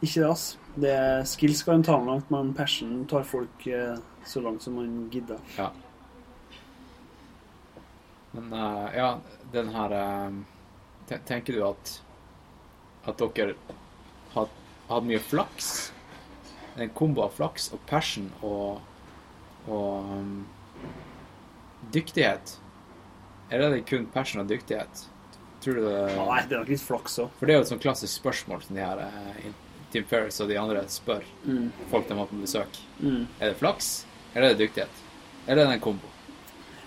ikke 0.00 0.22
det, 0.22 0.30
ass. 0.30 0.46
Det 0.80 0.92
er 0.94 1.26
skills 1.28 1.62
kan 1.66 1.82
ta 1.84 1.98
med 1.98 2.08
langt, 2.08 2.30
men 2.32 2.54
passion 2.56 3.04
tar 3.10 3.26
folk 3.26 3.66
eh, 3.66 3.98
så 4.24 4.40
langt 4.40 4.62
som 4.62 4.78
man 4.78 5.08
gidder. 5.12 5.38
Ja. 5.58 5.70
Men 8.32 8.52
eh, 8.52 8.96
ja, 8.96 9.10
den 9.52 9.74
her 9.74 9.96
eh, 9.98 10.40
Tenker 11.26 11.52
du 11.52 11.64
at 11.66 11.96
at 13.12 13.22
dere 13.36 13.54
hadde, 14.34 14.50
hadde 14.88 15.06
mye 15.10 15.20
flaks? 15.22 15.70
En 16.80 16.90
kombo 16.96 17.24
av 17.26 17.34
flaks 17.36 17.70
og 17.74 17.80
passion 17.90 18.28
og, 18.46 18.80
og 19.68 20.10
um, 20.14 20.46
dyktighet? 21.92 22.56
Eller 23.50 23.66
er 23.66 23.74
det 23.78 23.86
kun 23.90 24.06
passion 24.14 24.42
og 24.44 24.48
dyktighet? 24.50 25.06
Tror 25.60 25.76
du 25.76 25.82
det 25.84 25.96
Nei, 26.16 26.38
det 26.48 26.54
er 26.56 26.62
nok 26.62 26.70
litt 26.72 26.84
flaks 26.84 27.18
òg. 27.20 27.32
For 27.38 27.46
det 27.50 27.54
er 27.54 27.58
jo 27.60 27.64
et 27.66 27.72
sånt 27.72 27.82
klassisk 27.84 28.14
spørsmål 28.22 28.62
som 28.64 28.78
de 28.78 28.84
her 28.84 29.02
eh, 29.04 29.50
Tim 29.92 30.06
Ferris 30.08 30.38
og 30.40 30.48
de 30.48 30.56
andre 30.60 30.84
spør 30.88 31.26
Mm. 31.44 31.66
folk 31.90 32.06
de 32.08 32.16
har 32.16 32.30
på 32.30 32.38
besøk. 32.40 32.78
Mm. 33.02 33.26
Er 33.40 33.50
det 33.50 33.58
flaks, 33.58 33.90
eller 34.34 34.46
er 34.52 34.54
det 34.54 34.62
dyktighet? 34.68 35.02
Eller 35.48 35.64
er 35.64 35.68
det 35.72 35.74
en 35.80 35.84
kombo? 35.88 36.06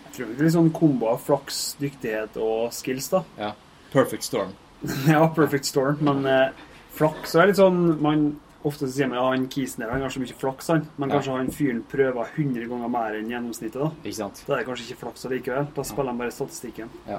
Jeg 0.07 0.13
tror 0.15 0.31
det 0.31 0.39
er 0.39 0.47
litt 0.47 0.55
sånn 0.55 0.71
kombo 0.73 1.07
av 1.11 1.19
flaks, 1.25 1.59
dyktighet 1.81 2.37
og 2.39 2.71
skills, 2.73 3.09
da. 3.11 3.23
Ja. 3.37 3.51
Perfect 3.91 4.23
storm. 4.25 4.53
ja, 5.07 5.27
perfect 5.35 5.65
storm. 5.69 5.97
Men 6.01 6.25
eh, 6.25 6.49
flaks 6.97 7.35
er 7.35 7.47
litt 7.51 7.59
sånn 7.61 8.01
man 8.03 8.33
Ofte 8.63 8.87
sier 8.87 9.09
man 9.11 9.17
ja, 9.19 9.23
han 9.33 9.45
kisen 9.51 9.81
der 9.83 9.89
han 9.91 9.99
har 10.05 10.11
så 10.13 10.21
mye 10.23 10.35
flaks, 10.39 10.69
han. 10.71 10.85
Men 10.95 11.09
Ja. 11.11 11.17
kanskje 11.17 11.33
han 11.35 11.49
fyren 11.51 11.81
prøver 11.91 12.29
100 12.37 12.69
ganger 12.71 12.87
mer 12.93 13.17
enn 13.17 13.27
gjennomsnittet, 13.27 13.75
da. 13.75 13.89
Ikke 14.07 14.15
sant? 14.15 14.39
Da 14.47 14.53
er 14.53 14.61
det 14.61 14.67
kanskje 14.69 14.85
ikke 14.87 15.01
flaks 15.01 15.25
allikevel. 15.27 15.67
Da 15.75 15.83
spiller 15.83 16.13
han 16.13 16.21
bare 16.21 16.31
statistikken. 16.31 16.93
Ja. 17.09 17.17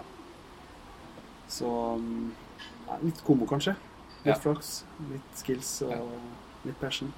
Så 1.53 1.69
mm, 2.01 2.31
ja, 2.89 2.97
litt 3.03 3.21
kombo, 3.27 3.45
kanskje. 3.51 3.75
Litt 4.25 4.31
Ja. 4.33 4.39
flaks, 4.41 4.71
litt 5.11 5.37
skills 5.37 5.75
og 5.85 5.93
Ja. 5.93 6.01
litt 6.65 6.81
passion. 6.81 7.13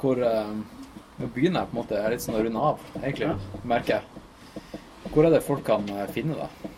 Hvor 0.00 0.22
eh, 0.24 0.56
Nå 1.18 1.26
begynner 1.34 1.60
jeg 1.64 1.68
på 1.68 1.76
en 1.76 1.82
måte 1.82 1.96
jeg 1.98 2.04
er 2.06 2.10
litt 2.14 2.22
sånn 2.24 2.36
å 2.38 2.42
runde 2.44 2.60
av, 2.72 2.80
egentlig, 3.02 3.32
merker 3.66 3.98
jeg. 3.98 4.72
Hvor 5.12 5.26
er 5.26 5.30
det 5.36 5.42
folk 5.44 5.64
kan 5.66 5.84
eh, 5.90 6.06
finne 6.14 6.36
deg? 6.38 6.70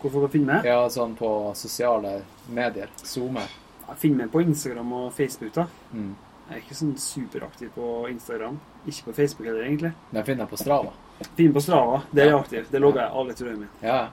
Hvor 0.00 0.10
folk 0.10 0.24
kan 0.28 0.30
finne 0.30 0.46
meg? 0.54 0.64
Ja, 0.64 0.84
sånn 0.88 1.16
på 1.18 1.30
sosiale 1.58 2.22
medier. 2.48 2.88
Zoome. 3.02 3.42
Ja, 3.88 3.94
Finn 3.98 4.16
meg 4.16 4.30
på 4.30 4.42
Instagram 4.44 4.92
og 4.92 5.12
Facebook, 5.16 5.52
da. 5.56 5.66
Mm. 5.92 6.14
Jeg 6.48 6.56
er 6.56 6.62
ikke 6.62 6.74
sånn 6.78 6.94
superaktiv 6.96 7.70
på 7.74 8.08
Instagram. 8.08 8.54
Ikke 8.88 9.04
på 9.10 9.14
Facebook 9.18 9.46
heller, 9.50 9.64
egentlig. 9.66 9.90
Den 10.14 10.24
finner 10.24 10.44
jeg 10.46 10.52
på 10.54 10.56
Strava. 10.62 10.92
Finn 11.36 11.52
på 11.52 11.60
Strava. 11.60 11.98
Det 12.12 12.22
er 12.22 12.26
jeg 12.30 12.32
Ja. 12.32 12.38
aktiv. 12.40 12.70
Det 12.70 12.80
logger 12.80 13.00
jeg 13.02 13.10
alle 13.12 13.34
turene 13.34 13.56
mine. 13.58 13.68
Ja. 13.82 14.08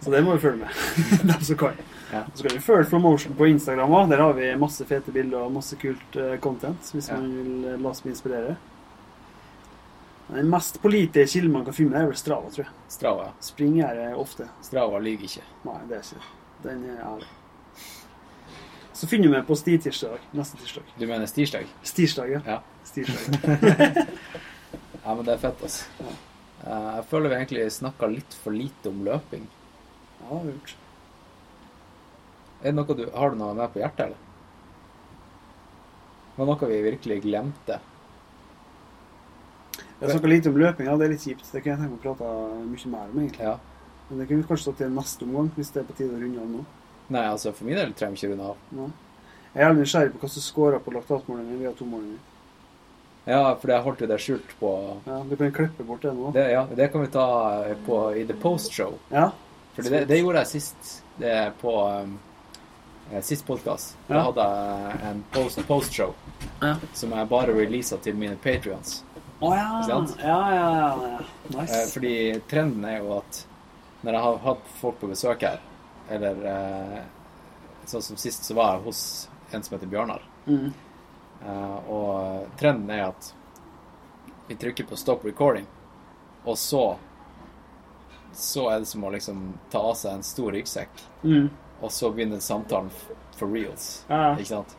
Så 0.00 0.10
det 0.10 0.22
må 0.24 0.32
vi 0.32 0.38
følge 0.38 0.56
med. 0.62 0.68
De 1.38 1.44
som 1.44 1.56
kan. 1.56 1.74
Ja. 2.12 2.22
Så 2.34 2.42
kan 2.46 2.56
vi 2.56 2.62
følge 2.62 2.88
Promotion 2.90 3.34
på 3.34 3.46
Instagram 3.50 3.90
òg. 3.90 4.08
Der 4.08 4.22
har 4.22 4.32
vi 4.32 4.54
masse 4.56 4.84
fete 4.86 5.12
bilder 5.12 5.42
og 5.44 5.52
masse 5.52 5.76
kult 5.76 6.16
eh, 6.16 6.38
content. 6.38 6.80
Hvis 6.94 7.08
Ja. 7.10 7.16
man 7.18 7.34
vil 7.36 7.64
eh, 7.74 7.76
la 7.82 7.92
seg 7.92 8.06
inspirere. 8.14 8.56
Den 10.28 10.48
mest 10.50 10.80
pålitelige 10.82 11.28
kilden 11.36 11.52
man 11.54 11.64
kan 11.64 11.74
finne, 11.76 12.00
er 12.00 12.08
vel 12.10 12.18
Strava, 12.18 12.50
tror 12.50 12.64
jeg. 12.64 12.72
Strava. 12.90 13.28
ja. 13.28 13.34
Springer 13.46 14.00
jeg 14.00 14.16
ofte. 14.18 14.48
Strava 14.66 14.98
lyver 14.98 15.28
ikke. 15.28 15.44
Nei, 15.68 15.76
det 15.86 16.00
er 16.00 16.06
ikke 16.08 16.18
det. 16.18 16.30
Den 16.64 16.84
er 16.90 17.02
ærlig. 17.06 17.28
Så 18.96 19.06
finner 19.06 19.28
vi 19.28 19.42
på 19.46 19.54
Stitirsdag 19.60 20.22
neste 20.34 20.56
tirsdag. 20.56 20.92
Du 20.98 21.04
mener 21.06 21.28
stirsdag? 21.30 21.66
Stirsdag, 21.84 22.30
ja. 22.32 22.40
Ja. 22.46 22.60
Stirsdag. 22.84 24.06
Ja, 25.06 25.12
men 25.14 25.22
det 25.22 25.36
er 25.36 25.38
fett, 25.38 25.60
altså. 25.62 25.84
Ja. 26.02 26.12
Eh, 26.66 26.86
jeg 26.96 27.04
føler 27.12 27.30
vi 27.30 27.36
egentlig 27.36 27.66
snakka 27.70 28.08
litt 28.10 28.32
for 28.42 28.50
lite 28.56 28.90
om 28.90 29.04
løping. 29.06 29.44
Ja, 29.46 30.24
det 30.24 30.30
har 30.32 30.40
vi 30.42 30.54
gjort. 30.56 30.72
Det 32.64 33.12
har 33.14 33.30
du 33.30 33.36
noe 33.38 33.54
med 33.54 33.70
på 33.70 33.78
hjertet, 33.84 34.08
eller? 34.08 34.24
Var 36.36 36.48
noe 36.50 36.70
vi 36.72 36.80
virkelig 36.88 37.20
glemte? 37.22 37.78
Jeg 40.00 40.10
snakka 40.12 40.28
lite 40.28 40.48
om 40.52 40.58
løping, 40.60 40.86
ja, 40.90 40.96
det 41.00 41.06
er 41.06 41.12
litt 41.14 41.24
kjipt. 41.24 41.46
Det 41.52 41.62
kunne 41.62 41.72
jeg 41.72 41.80
tenke 41.80 41.92
meg 41.94 41.98
å 41.98 42.02
prate 42.04 42.30
mye 42.68 42.90
mer 42.92 43.10
om, 43.12 43.18
egentlig. 43.22 43.46
Ja. 43.46 43.56
Men 44.10 44.18
det 44.20 44.26
kunne 44.28 44.42
vi 44.42 44.48
kanskje 44.50 44.66
stått 44.66 44.78
til 44.82 44.90
neste 44.92 45.24
omgang, 45.24 45.48
hvis 45.56 45.70
det 45.72 45.80
er 45.82 45.86
på 45.88 45.96
tide 45.98 46.14
å 46.14 46.20
runde 46.20 46.42
av 46.42 46.50
nå. 46.52 46.64
Nei, 47.16 47.22
altså 47.30 47.52
for 47.54 47.64
min 47.68 47.78
del 47.78 47.92
trenger 47.96 48.14
vi 48.16 48.20
ikke 48.20 48.32
runde 48.34 48.50
av. 48.52 48.56
Ja. 48.76 48.88
Jeg 49.56 49.62
er 49.62 49.68
jævlig 49.70 49.82
nysgjerrig 49.86 50.12
på 50.12 50.20
hva 50.20 50.28
som 50.34 50.44
scorer 50.44 50.82
på 50.84 50.92
laktatmålingen 50.92 51.60
via 51.62 51.72
tomålingen. 51.78 52.18
Ja, 53.26 53.40
for 53.58 53.72
jeg 53.72 53.82
holdt 53.82 54.02
jo 54.04 54.06
det 54.06 54.18
skjult 54.22 54.52
på 54.60 54.70
Ja, 55.08 55.16
du 55.26 55.32
kan 55.40 55.50
klippe 55.56 55.82
bort 55.88 56.04
det 56.04 56.12
nå. 56.14 56.28
det, 56.36 56.44
Ja, 56.52 56.66
det 56.78 56.92
kan 56.92 57.02
vi 57.02 57.08
ta 57.10 57.24
på 57.86 57.96
i 58.14 58.22
The 58.28 58.34
Post 58.38 58.70
Show. 58.76 58.98
Ja. 59.10 59.30
For 59.74 59.82
det, 59.82 60.04
det 60.08 60.20
gjorde 60.20 60.44
jeg 60.44 60.52
sist. 60.52 60.92
Det 61.18 61.32
er 61.32 61.50
på 61.60 61.72
um, 61.88 62.18
eh, 63.10 63.22
Sist 63.26 63.46
podkast. 63.48 63.96
Da 64.06 64.14
Ja. 64.14 64.22
hadde 64.28 64.44
jeg 64.46 65.00
en 65.10 65.24
post, 65.32 65.58
post 65.66 65.92
show 65.92 66.14
Ja. 66.62 66.76
som 66.94 67.10
jeg 67.10 67.28
bare 67.28 67.52
releasa 67.56 67.96
til 67.96 68.14
mine 68.14 68.36
patrions. 68.36 69.02
Å 69.40 69.50
ja. 69.54 69.84
Ja, 70.18 70.54
ja. 70.54 70.86
Eh, 71.18 71.20
Nice. 71.60 71.80
fordi 71.92 72.40
trenden 72.48 72.84
er 72.88 72.98
jo 73.02 73.18
at 73.18 73.46
når 74.02 74.12
jeg 74.16 74.22
har 74.22 74.38
hatt 74.38 74.68
folk 74.80 75.00
på 75.00 75.08
besøk 75.10 75.42
her, 75.42 75.60
eller 76.10 76.44
eh, 76.46 77.02
sånn 77.86 78.02
som 78.02 78.16
sist, 78.16 78.44
så 78.44 78.54
var 78.54 78.76
jeg 78.76 78.84
hos 78.86 79.28
en 79.52 79.62
som 79.62 79.76
heter 79.76 79.90
Bjørnar. 79.92 80.22
Mm. 80.46 80.72
Eh, 81.42 81.90
og 81.90 82.46
trenden 82.56 82.90
er 82.90 83.08
at 83.10 83.32
vi 84.48 84.54
trykker 84.54 84.86
på 84.88 84.96
'stop 84.96 85.24
recording', 85.24 85.66
og 86.46 86.56
så 86.56 86.96
så 88.32 88.68
er 88.70 88.78
det 88.80 88.86
som 88.88 89.02
å 89.04 89.10
liksom 89.10 89.54
ta 89.70 89.78
av 89.80 89.94
seg 89.96 90.12
en 90.14 90.22
stor 90.22 90.52
ryggsekk, 90.52 90.88
Mm. 91.24 91.50
og 91.82 91.90
så 91.90 92.10
begynner 92.12 92.36
samtalen 92.40 92.90
for 93.36 93.46
reals. 93.48 94.04
Ikke 94.36 94.46
sant? 94.46 94.76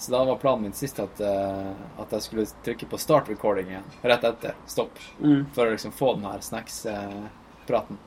Så 0.00 0.12
da 0.12 0.24
var 0.24 0.38
planen 0.40 0.62
min 0.62 0.72
sist 0.72 0.96
at, 1.02 1.20
uh, 1.20 1.72
at 2.00 2.12
jeg 2.16 2.24
skulle 2.24 2.46
trykke 2.64 2.86
på 2.88 2.98
'start 2.98 3.28
recording' 3.28 3.68
igjen, 3.68 3.90
rett 4.02 4.24
etter. 4.24 4.54
Stopp. 4.66 4.96
Mm. 5.20 5.42
For 5.52 5.66
å 5.66 5.74
liksom 5.74 5.92
få 5.92 6.14
den 6.14 6.24
her 6.24 6.40
snacks-praten. 6.40 7.98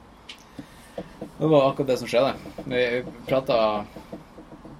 Det 1.38 1.48
var 1.52 1.70
akkurat 1.70 1.88
det 1.88 1.98
som 1.98 2.10
skjedde. 2.10 2.34
Vi 2.66 3.04
prata 3.28 3.86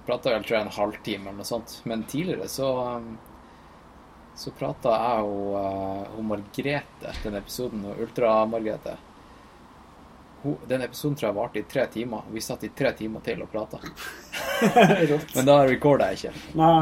vel 0.06 0.42
tror 0.44 0.56
jeg 0.56 0.60
en 0.66 0.74
halvtime 0.74 1.28
eller 1.28 1.38
noe 1.38 1.46
sånt. 1.46 1.80
Men 1.84 2.02
tidligere 2.02 2.48
så 2.50 2.68
um, 2.96 3.14
så 4.34 4.50
prata 4.50 4.90
jeg 4.98 5.30
og, 5.30 5.50
uh, 5.54 6.16
og 6.18 6.24
Margrethe, 6.26 7.14
den 7.22 7.38
episoden, 7.38 7.84
og 7.86 8.00
Ultra-Margrethe. 8.02 8.96
Den 10.68 10.82
episoden 10.84 11.14
tror 11.16 11.28
jeg 11.30 11.36
varte 11.38 11.58
i 11.58 11.62
tre 11.68 11.86
timer. 11.92 12.22
Vi 12.32 12.40
satt 12.44 12.64
i 12.64 12.68
tre 12.76 12.90
timer 12.98 13.20
til 13.24 13.42
og 13.42 13.50
prata. 13.52 13.78
Men 15.34 15.46
da 15.48 15.58
recorda 15.66 16.10
jeg 16.12 16.18
ikke. 16.20 16.32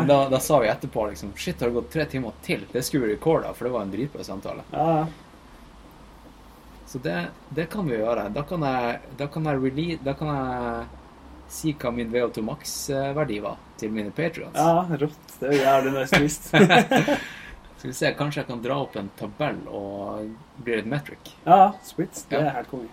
Men 0.01 0.07
da, 0.11 0.17
da 0.33 0.39
sa 0.43 0.59
vi 0.63 0.69
etterpå 0.73 1.05
liksom 1.11 1.33
Shit, 1.39 1.61
har 1.63 1.71
det 1.71 1.77
gått 1.81 1.91
tre 1.95 2.07
timer 2.11 2.33
til? 2.43 2.65
Det 2.73 2.83
skulle 2.87 3.07
vi 3.07 3.15
recorda, 3.17 3.53
for 3.55 3.69
det 3.69 3.73
var 3.77 3.83
en 3.87 3.93
dritbra 3.95 4.25
samtale. 4.27 4.65
Ja, 4.73 4.87
ja. 4.99 5.07
Så 6.93 6.99
det, 7.01 7.15
det 7.57 7.67
kan 7.73 7.87
vi 7.89 7.97
gjøre. 7.97 8.27
Da 8.35 8.43
kan 8.45 8.63
jeg, 8.67 8.99
da 9.17 9.27
kan 9.33 9.47
jeg, 9.49 9.63
rele- 9.65 10.01
da 10.05 10.13
kan 10.19 10.29
jeg 10.29 10.83
si 11.53 11.73
hva 11.81 11.91
min 11.93 12.11
VO2 12.13 12.43
Max-verdi 12.45 13.39
var 13.45 13.57
til 13.81 13.93
mine 13.93 14.11
patrions. 14.13 14.57
ja, 14.57 14.85
rått. 15.01 15.39
Det 15.41 15.49
er 15.55 15.63
jævlig 15.63 15.93
nice 15.97 16.19
twist. 16.19 16.51
Skal 17.83 17.91
vi 17.91 17.95
se, 17.99 18.11
kanskje 18.15 18.43
jeg 18.43 18.47
kan 18.51 18.61
dra 18.63 18.77
opp 18.85 18.95
en 19.01 19.09
tabell 19.19 19.57
og 19.75 20.29
bli 20.63 20.77
et 20.79 20.87
metric. 20.87 21.33
ja, 21.47 21.73
splits. 21.83 22.27
Det 22.31 22.39
er 22.39 22.53
helt 22.61 22.69
konge. 22.71 22.93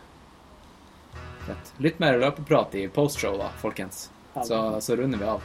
Fett. 1.47 1.73
Litt 1.77 1.99
mer 1.99 2.17
løpeprat 2.19 2.75
i 2.75 2.87
postshow, 2.93 3.37
da, 3.39 3.49
folkens. 3.61 4.09
Så, 4.45 4.81
så 4.81 4.95
runder 4.95 5.17
vi 5.17 5.25
av. 5.25 5.41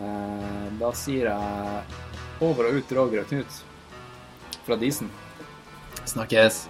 Eh, 0.00 0.72
da 0.80 0.92
sier 0.92 1.30
jeg 1.30 1.82
over 2.44 2.68
og 2.68 2.80
ut 2.80 2.92
Roger 2.92 3.22
og 3.22 3.30
Knut 3.30 3.60
fra 4.66 4.76
Disen. 4.76 5.08
Snakkes. 6.04 6.66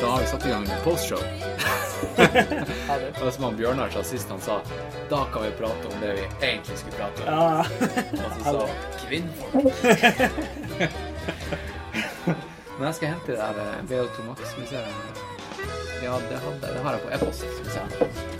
Da 0.00 0.10
har 0.10 0.20
vi 0.20 0.26
satt 0.26 0.46
i 0.46 0.48
gang 0.50 0.68
med 0.68 0.82
postshow. 0.84 1.18
Det 2.86 3.24
var 3.24 3.30
som 3.30 3.44
han 3.44 3.56
Bjørnar 3.56 3.88
sa 3.90 4.02
sist 4.04 4.28
han 4.28 4.40
sa 4.40 4.60
Da 5.08 5.24
kan 5.32 5.42
vi 5.42 5.50
prate 5.58 5.88
om 5.88 6.00
det 6.00 6.12
vi 6.18 6.24
egentlig 6.46 6.78
skulle 6.78 6.96
prate 6.96 7.22
om. 7.22 7.28
Ja, 7.32 7.64
Og 8.12 8.30
så 8.36 8.40
sa 8.44 8.68
kvinnfolk. 9.06 9.64
Men 12.78 12.86
jeg 12.88 12.94
skal 12.94 13.08
hente 13.08 13.32
det 13.32 13.38
der 13.38 13.82
VO2 13.88 14.26
Max. 14.28 14.38
Skal 14.50 14.62
vi 14.62 14.66
se. 14.66 14.84
Ja, 16.04 16.18
det, 16.28 16.38
hadde, 16.44 16.60
det 16.60 16.80
har 16.84 16.92
jeg 16.98 17.02
på 17.06 17.10
e-post. 17.16 17.40
Skal 17.40 17.64
vi 17.64 17.70
se. 17.70 18.33